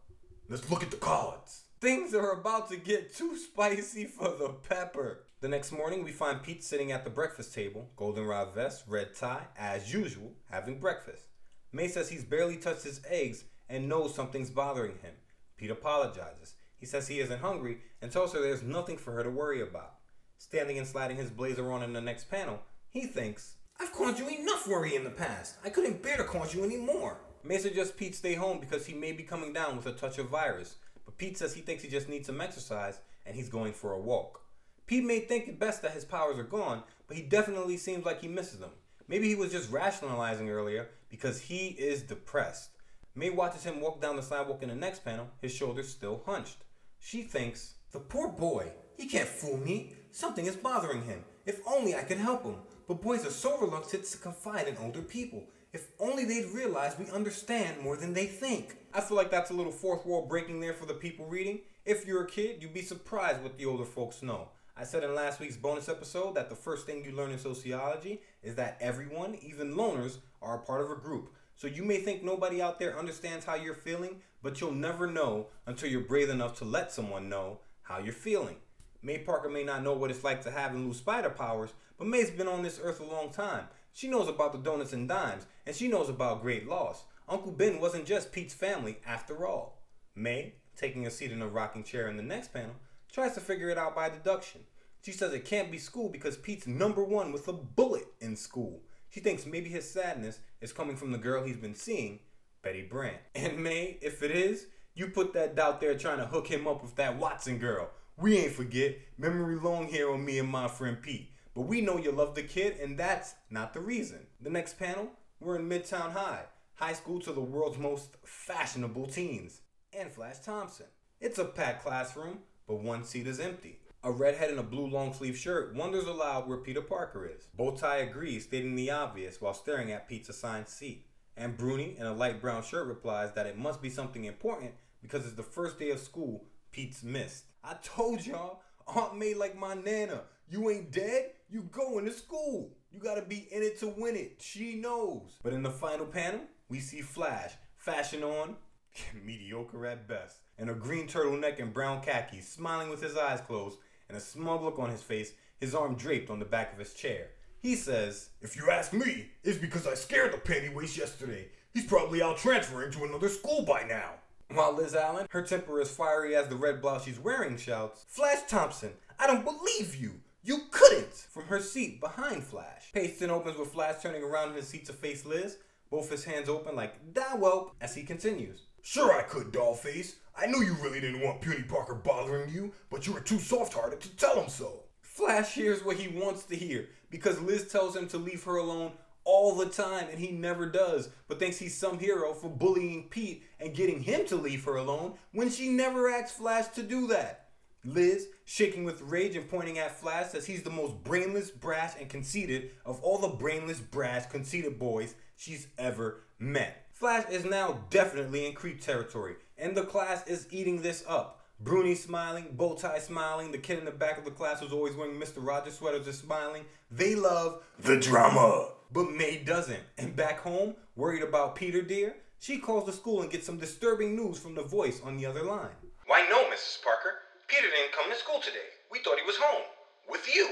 Let's 0.48 0.72
look 0.72 0.82
at 0.82 0.92
the 0.92 0.96
cards. 0.96 1.66
Things 1.82 2.14
are 2.14 2.32
about 2.32 2.70
to 2.70 2.78
get 2.78 3.14
too 3.14 3.36
spicy 3.36 4.06
for 4.06 4.30
the 4.30 4.48
pepper. 4.48 5.26
The 5.42 5.50
next 5.50 5.74
morning, 5.74 6.06
we 6.06 6.14
find 6.14 6.42
Pete 6.42 6.64
sitting 6.64 6.94
at 6.94 7.04
the 7.04 7.10
breakfast 7.10 7.54
table, 7.54 7.90
goldenrod 7.98 8.56
vest, 8.56 8.86
red 8.88 9.14
tie, 9.14 9.48
as 9.58 9.94
usual, 9.94 10.32
having 10.50 10.80
breakfast. 10.80 11.26
May 11.74 11.90
says 11.90 12.08
he's 12.08 12.24
barely 12.24 12.56
touched 12.56 12.84
his 12.84 13.02
eggs 13.10 13.44
and 13.68 13.90
knows 13.90 14.16
something's 14.16 14.52
bothering 14.52 15.00
him. 15.00 15.16
Pete 15.58 15.72
apologizes. 15.72 16.54
He 16.78 16.86
says 16.86 17.10
he 17.10 17.20
isn't 17.20 17.42
hungry 17.42 17.80
and 18.02 18.10
tells 18.10 18.32
her 18.32 18.42
there's 18.42 18.64
nothing 18.64 18.96
for 18.96 19.12
her 19.12 19.24
to 19.24 19.30
worry 19.30 19.62
about. 19.62 19.96
Standing 20.38 20.78
and 20.78 20.88
sliding 20.88 21.18
his 21.18 21.30
blazer 21.30 21.70
on 21.74 21.84
in 21.84 21.92
the 21.92 22.00
next 22.00 22.32
panel, 22.32 22.62
he 22.90 23.06
thinks, 23.06 23.56
I've 23.82 23.92
caused 23.92 24.18
you 24.18 24.30
enough 24.30 24.66
worry 24.66 24.96
in 24.96 25.04
the 25.04 25.10
past. 25.10 25.58
I 25.66 25.70
couldn't 25.70 26.02
bear 26.02 26.16
to 26.16 26.24
cause 26.24 26.56
you 26.56 26.64
any 26.64 26.78
more. 26.78 27.18
May 27.48 27.60
suggests 27.60 27.94
Pete 27.96 28.14
stay 28.14 28.34
home 28.34 28.60
because 28.60 28.86
he 28.86 28.94
may 28.94 29.14
be 29.14 29.24
coming 29.24 29.54
down 29.54 29.78
with 29.78 29.86
a 29.86 29.94
touch 29.94 30.18
of 30.18 30.28
virus, 30.28 30.76
but 31.06 31.18
Pete 31.18 31.38
says 31.38 31.54
he 31.54 31.62
thinks 31.62 31.82
he 31.82 31.88
just 31.88 32.10
needs 32.10 32.28
some 32.28 32.42
exercise 32.42 33.00
and 33.26 33.34
he's 33.34 33.48
going 33.48 33.72
for 33.72 33.94
a 33.94 34.00
walk. 34.00 34.42
Pete 34.86 35.06
may 35.06 35.22
think 35.22 35.48
it 35.48 35.58
best 35.58 35.82
that 35.82 35.94
his 35.94 36.04
powers 36.04 36.38
are 36.38 36.44
gone, 36.44 36.84
but 37.08 37.16
he 37.16 37.24
definitely 37.24 37.78
seems 37.78 38.06
like 38.06 38.20
he 38.20 38.28
misses 38.28 38.60
them. 38.60 38.72
Maybe 39.08 39.30
he 39.30 39.36
was 39.36 39.54
just 39.54 39.72
rationalizing 39.72 40.50
earlier 40.50 40.90
because 41.10 41.40
he 41.40 41.68
is 41.68 42.04
depressed. 42.04 42.72
May 43.16 43.30
watches 43.30 43.64
him 43.64 43.80
walk 43.80 44.02
down 44.02 44.18
the 44.18 44.22
sidewalk 44.22 44.62
in 44.62 44.68
the 44.68 44.76
next 44.76 45.06
panel, 45.06 45.30
his 45.42 45.54
shoulders 45.54 45.88
still 45.88 46.24
hunched. 46.26 46.58
She 47.00 47.22
thinks, 47.22 47.76
The 47.94 48.00
poor 48.00 48.28
boy. 48.28 48.74
He 48.98 49.08
can't 49.08 49.28
fool 49.28 49.58
me. 49.58 49.94
Something 50.12 50.48
is 50.48 50.58
bothering 50.58 51.04
him. 51.04 51.24
If 51.46 51.62
only 51.66 51.96
I 51.96 52.02
could 52.02 52.18
help 52.18 52.44
him. 52.44 52.56
But 52.88 53.02
boys 53.02 53.26
are 53.26 53.32
so 53.32 53.58
reluctant 53.58 54.04
to 54.04 54.18
confide 54.18 54.68
in 54.68 54.76
older 54.78 55.02
people. 55.02 55.48
If 55.74 55.92
only 56.00 56.26
they'd 56.26 56.54
realize 56.54 56.98
we 56.98 57.10
understand 57.12 57.82
more 57.82 57.98
than 57.98 58.14
they 58.14 58.26
think. 58.26 58.78
I 58.94 59.02
feel 59.02 59.18
like 59.18 59.30
that's 59.30 59.52
a 59.52 59.54
little 59.54 59.72
fourth 59.72 60.06
wall 60.06 60.26
breaking 60.26 60.60
there 60.60 60.74
for 60.74 60.86
the 60.86 60.94
people 60.94 61.26
reading. 61.26 61.60
If 61.86 62.06
you're 62.06 62.24
a 62.24 62.28
kid, 62.28 62.62
you'd 62.62 62.74
be 62.74 62.82
surprised 62.82 63.44
what 63.44 63.58
the 63.58 63.66
older 63.66 63.86
folks 63.86 64.24
know. 64.24 64.50
I 64.78 64.84
said 64.84 65.04
in 65.04 65.16
last 65.16 65.40
week's 65.40 65.58
bonus 65.58 65.90
episode 65.90 66.36
that 66.36 66.50
the 66.50 66.56
first 66.56 66.86
thing 66.86 67.04
you 67.04 67.12
learn 67.12 67.32
in 67.32 67.40
sociology 67.40 68.22
is 68.44 68.56
that 68.56 68.78
everyone, 68.80 69.38
even 69.42 69.74
loners, 69.74 70.18
are 70.42 70.56
a 70.56 70.60
part 70.60 70.82
of 70.82 70.92
a 70.92 70.96
group. 70.96 71.34
So 71.56 71.68
you 71.68 71.84
may 71.84 71.98
think 71.98 72.24
nobody 72.24 72.62
out 72.62 72.80
there 72.80 72.98
understands 72.98 73.44
how 73.44 73.56
you're 73.56 73.74
feeling, 73.74 74.22
but 74.44 74.62
you'll 74.62 74.72
never 74.72 75.08
know 75.08 75.48
until 75.66 75.90
you're 75.90 76.02
brave 76.02 76.30
enough 76.30 76.58
to 76.60 76.66
let 76.66 76.92
someone 76.92 77.28
know 77.28 77.60
how 77.82 77.98
you're 77.98 78.14
feeling. 78.14 78.58
May 79.02 79.18
Parker 79.18 79.50
may 79.50 79.64
not 79.64 79.84
know 79.84 79.94
what 79.94 80.12
it's 80.12 80.24
like 80.24 80.42
to 80.44 80.52
have 80.52 80.74
and 80.74 80.86
lose 80.86 80.98
spider 80.98 81.30
powers, 81.30 81.74
but 81.98 82.08
May's 82.08 82.30
been 82.30 82.48
on 82.48 82.62
this 82.62 82.80
earth 82.82 83.00
a 83.00 83.04
long 83.04 83.32
time. 83.32 83.66
She 83.98 84.08
knows 84.08 84.28
about 84.28 84.52
the 84.52 84.60
donuts 84.60 84.94
and 84.94 85.10
dimes, 85.10 85.48
and 85.66 85.76
she 85.76 85.88
knows 85.88 86.08
about 86.08 86.44
great 86.44 86.68
loss. 86.68 87.06
Uncle 87.28 87.52
Ben 87.52 87.80
wasn't 87.80 88.06
just 88.06 88.32
Pete's 88.32 88.54
family 88.54 89.00
after 89.08 89.48
all. 89.48 89.82
May, 90.14 90.54
taking 90.76 91.08
a 91.08 91.10
seat 91.10 91.32
in 91.32 91.42
a 91.42 91.48
rocking 91.48 91.84
chair 91.84 92.08
in 92.08 92.16
the 92.16 92.22
next 92.22 92.54
panel, 92.54 92.76
tries 93.12 93.34
to 93.34 93.40
figure 93.40 93.72
it 93.72 93.78
out 93.80 93.96
by 93.96 94.10
deduction. 94.10 94.62
She 95.02 95.12
says 95.12 95.34
it 95.34 95.46
can't 95.46 95.72
be 95.72 95.80
school 95.80 96.10
because 96.10 96.38
Pete's 96.38 96.68
number 96.68 97.04
one 97.04 97.32
with 97.32 97.48
a 97.48 97.54
bullet 97.54 98.06
in 98.22 98.36
school. 98.36 98.84
She 99.10 99.20
thinks 99.20 99.48
maybe 99.48 99.70
his 99.72 99.90
sadness 99.90 100.42
is 100.62 100.72
coming 100.72 100.96
from 100.96 101.12
the 101.12 101.18
girl 101.18 101.44
he's 101.44 101.58
been 101.58 101.74
seeing, 101.74 102.20
Betty 102.62 102.84
Brant. 102.84 103.18
And 103.34 103.58
May, 103.64 103.98
if 104.04 104.22
it 104.22 104.30
is, 104.30 104.68
you 104.94 105.08
put 105.08 105.34
that 105.34 105.56
doubt 105.56 105.82
there 105.82 105.98
trying 105.98 106.20
to 106.20 106.28
hook 106.28 106.46
him 106.46 106.68
up 106.68 106.84
with 106.84 106.96
that 106.98 107.18
Watson 107.18 107.58
girl. 107.58 107.90
We 108.16 108.38
ain't 108.38 108.54
forget. 108.54 109.00
Memory 109.18 109.56
long 109.56 109.90
hair 109.90 110.12
on 110.12 110.24
me 110.24 110.38
and 110.38 110.50
my 110.50 110.68
friend 110.68 111.02
Pete. 111.02 111.32
But 111.58 111.66
we 111.66 111.82
know 111.82 111.98
you 111.98 112.12
love 112.12 112.36
the 112.36 112.44
kid, 112.44 112.78
and 112.80 113.00
that's 113.00 113.34
not 113.50 113.74
the 113.74 113.80
reason. 113.80 114.28
The 114.40 114.52
next 114.52 114.78
panel, 114.78 115.10
we're 115.40 115.56
in 115.56 115.68
Midtown 115.68 116.12
High, 116.12 116.44
high 116.76 116.94
school 116.94 117.20
to 117.22 117.32
the 117.32 117.42
world's 117.42 117.80
most 117.80 118.16
fashionable 118.24 119.08
teens, 119.08 119.62
and 119.92 120.12
Flash 120.12 120.38
Thompson. 120.38 120.86
It's 121.20 121.40
a 121.40 121.46
packed 121.46 121.84
classroom, 121.84 122.42
but 122.68 122.84
one 122.84 123.04
seat 123.04 123.26
is 123.26 123.40
empty. 123.40 123.80
A 124.04 124.12
redhead 124.12 124.52
in 124.52 124.60
a 124.60 124.64
blue 124.64 124.86
long 124.86 125.16
sleeve 125.16 125.36
shirt 125.36 125.74
wonders 125.74 126.06
aloud 126.06 126.48
where 126.48 126.60
Peter 126.60 126.84
Parker 126.84 127.26
is. 127.26 127.48
Bowtie 127.58 128.08
agrees, 128.08 128.44
stating 128.44 128.76
the 128.76 128.92
obvious 128.92 129.42
while 129.42 129.56
staring 129.56 129.92
at 129.92 130.08
Pete's 130.08 130.30
assigned 130.30 130.68
seat. 130.68 131.08
And 131.36 131.58
Bruni, 131.58 131.96
in 131.98 132.06
a 132.06 132.14
light 132.14 132.40
brown 132.40 132.62
shirt, 132.62 132.86
replies 132.86 133.32
that 133.34 133.48
it 133.48 133.58
must 133.58 133.82
be 133.82 133.90
something 133.90 134.26
important 134.26 134.74
because 135.02 135.26
it's 135.26 135.34
the 135.34 135.42
first 135.42 135.80
day 135.80 135.90
of 135.90 135.98
school 135.98 136.46
Pete's 136.72 137.02
missed. 137.02 137.46
I 137.64 137.78
told 137.82 138.28
y'all, 138.28 138.62
Aunt 138.86 139.18
May 139.18 139.34
like 139.34 139.58
my 139.58 139.74
nana. 139.74 140.22
You 140.50 140.70
ain't 140.70 140.92
dead, 140.92 141.32
you 141.50 141.64
going 141.64 142.06
to 142.06 142.12
school. 142.12 142.72
You 142.92 143.00
gotta 143.02 143.22
be 143.22 143.48
in 143.52 143.62
it 143.62 143.80
to 143.80 143.88
win 143.88 144.16
it. 144.16 144.38
She 144.40 144.76
knows. 144.76 145.38
But 145.44 145.54
in 145.54 145.62
the 145.62 145.70
final 145.70 146.06
panel, 146.06 146.42
we 146.70 146.80
see 146.80 147.02
Flash, 147.02 147.52
fashion 147.76 148.24
on, 148.24 148.56
mediocre 149.26 149.86
at 149.86 150.08
best, 150.08 150.38
in 150.58 150.70
a 150.70 150.74
green 150.74 151.08
turtleneck 151.08 151.62
and 151.62 151.74
brown 151.74 152.02
khakis, 152.02 152.48
smiling 152.48 152.90
with 152.90 153.02
his 153.02 153.18
eyes 153.18 153.42
closed 153.42 153.78
and 154.10 154.18
a 154.18 154.22
smug 154.22 154.64
look 154.64 154.80
on 154.80 154.90
his 154.90 155.02
face, 155.02 155.34
his 155.60 155.76
arm 155.76 155.96
draped 155.96 156.30
on 156.30 156.40
the 156.40 156.46
back 156.46 156.72
of 156.72 156.80
his 156.80 156.94
chair. 156.94 157.28
He 157.60 157.76
says, 157.76 158.30
If 158.42 158.56
you 158.56 158.70
ask 158.70 158.94
me, 158.94 159.32
it's 159.44 159.58
because 159.58 159.86
I 159.86 159.96
scared 159.96 160.32
the 160.32 160.38
pennywaist 160.38 160.98
yesterday. 160.98 161.48
He's 161.74 161.86
probably 161.86 162.22
out 162.22 162.38
transferring 162.38 162.92
to 162.92 163.04
another 163.04 163.30
school 163.30 163.64
by 163.64 163.84
now. 163.84 164.12
While 164.50 164.76
Liz 164.76 164.96
Allen, 164.96 165.28
her 165.32 165.42
temper 165.42 165.82
as 165.82 165.92
fiery 165.92 166.36
as 166.36 166.48
the 166.48 166.56
red 166.56 166.82
blouse 166.82 167.04
she's 167.04 167.20
wearing, 167.20 167.58
shouts, 167.58 168.06
Flash 168.08 168.44
Thompson, 168.48 168.94
I 169.20 169.28
don't 169.28 169.44
believe 169.44 169.96
you! 169.96 170.22
You 170.48 170.62
couldn't! 170.72 171.14
From 171.14 171.44
her 171.48 171.60
seat 171.60 172.00
behind 172.00 172.42
Flash. 172.42 172.94
Payton 172.94 173.30
opens 173.30 173.58
with 173.58 173.74
Flash 173.74 174.02
turning 174.02 174.24
around 174.24 174.52
in 174.52 174.56
his 174.56 174.70
seat 174.70 174.86
to 174.86 174.94
face 174.94 175.26
Liz, 175.26 175.58
both 175.92 176.10
his 176.10 176.24
hands 176.24 176.48
open 176.48 176.74
like, 176.74 177.14
da 177.14 177.36
whelp, 177.36 177.76
as 177.82 177.94
he 177.94 178.04
continues. 178.04 178.62
Sure 178.82 179.12
I 179.12 179.24
could, 179.24 179.52
dollface. 179.52 180.16
I 180.38 180.46
knew 180.46 180.64
you 180.64 180.76
really 180.76 181.02
didn't 181.02 181.20
want 181.20 181.42
Puny 181.42 181.64
Parker 181.64 181.96
bothering 181.96 182.50
you, 182.50 182.72
but 182.90 183.06
you 183.06 183.12
were 183.12 183.20
too 183.20 183.40
soft-hearted 183.40 184.00
to 184.00 184.16
tell 184.16 184.42
him 184.42 184.48
so. 184.48 184.84
Flash 185.02 185.52
hears 185.52 185.84
what 185.84 185.98
he 185.98 186.08
wants 186.08 186.46
to 186.46 186.56
hear 186.56 186.88
because 187.10 187.42
Liz 187.42 187.70
tells 187.70 187.94
him 187.94 188.08
to 188.08 188.18
leave 188.18 188.46
her 188.46 188.56
alone 188.56 188.94
all 189.26 189.54
the 189.54 189.66
time 189.66 190.08
and 190.10 190.18
he 190.18 190.32
never 190.32 190.66
does, 190.66 191.10
but 191.28 191.40
thinks 191.40 191.60
he's 191.60 191.76
some 191.76 192.00
hero 192.00 192.34
for 192.34 192.50
bullying 192.50 193.10
Pete 193.10 193.44
and 193.60 193.76
getting 193.76 194.02
him 194.02 194.26
to 194.28 194.38
leave 194.38 194.64
her 194.64 194.78
alone 194.78 195.16
when 195.34 195.50
she 195.50 195.68
never 195.68 196.10
asks 196.10 196.38
Flash 196.38 196.70
to 196.70 196.84
do 196.84 197.08
that. 197.08 197.47
Liz, 197.88 198.28
shaking 198.44 198.84
with 198.84 199.02
rage 199.02 199.38
and 199.38 199.50
pointing 199.50 199.80
at 199.80 199.98
Flash, 199.98 200.32
says 200.32 200.46
he's 200.46 200.64
the 200.64 200.70
most 200.70 201.04
brainless, 201.06 201.50
brash, 201.50 201.94
and 201.98 202.10
conceited 202.10 202.72
of 202.86 203.02
all 203.02 203.18
the 203.18 203.30
brainless, 203.30 203.80
brash, 203.80 204.26
conceited 204.26 204.78
boys 204.78 205.16
she's 205.38 205.68
ever 205.78 206.24
met. 206.38 206.86
Flash 206.92 207.30
is 207.32 207.46
now 207.46 207.86
definitely 207.90 208.46
in 208.46 208.54
creep 208.54 208.82
territory, 208.82 209.36
and 209.58 209.76
the 209.76 209.84
class 209.84 210.28
is 210.28 210.48
eating 210.52 210.82
this 210.82 211.06
up. 211.08 211.46
Bruni 211.62 211.96
smiling, 211.96 212.56
Bowtie 212.58 213.00
smiling, 213.00 213.54
the 213.54 213.58
kid 213.58 213.80
in 213.80 213.86
the 213.86 213.92
back 213.92 214.18
of 214.18 214.26
the 214.26 214.32
class 214.32 214.60
who's 214.60 214.74
always 214.74 214.96
wearing 214.96 215.18
Mr. 215.18 215.38
Rogers 215.38 215.78
sweaters 215.78 216.08
is 216.08 216.20
smiling. 216.20 216.66
They 216.92 217.16
love 217.16 217.64
the 217.80 217.98
drama. 217.98 218.72
But 218.92 219.12
May 219.12 219.38
doesn't. 219.38 219.80
And 219.98 220.16
back 220.16 220.40
home, 220.40 220.76
worried 220.96 221.24
about 221.24 221.56
Peter 221.56 221.82
dear, 221.82 222.18
she 222.38 222.58
calls 222.58 222.86
the 222.86 222.92
school 222.92 223.22
and 223.22 223.32
gets 223.32 223.46
some 223.46 223.58
disturbing 223.58 224.16
news 224.16 224.38
from 224.38 224.56
the 224.56 224.64
voice 224.64 225.02
on 225.04 225.18
the 225.18 225.26
other 225.26 225.44
line. 225.44 225.72
Why 226.06 226.28
no, 226.30 226.44
Mrs. 226.46 226.84
Parker. 226.84 227.14
Peter 227.48 227.68
didn't 227.70 227.94
come 227.94 228.12
to 228.12 228.18
school 228.18 228.42
today. 228.42 228.58
We 228.92 229.00
thought 229.00 229.18
he 229.18 229.26
was 229.26 229.38
home. 229.38 229.64
With 230.10 230.28
you. 230.34 230.50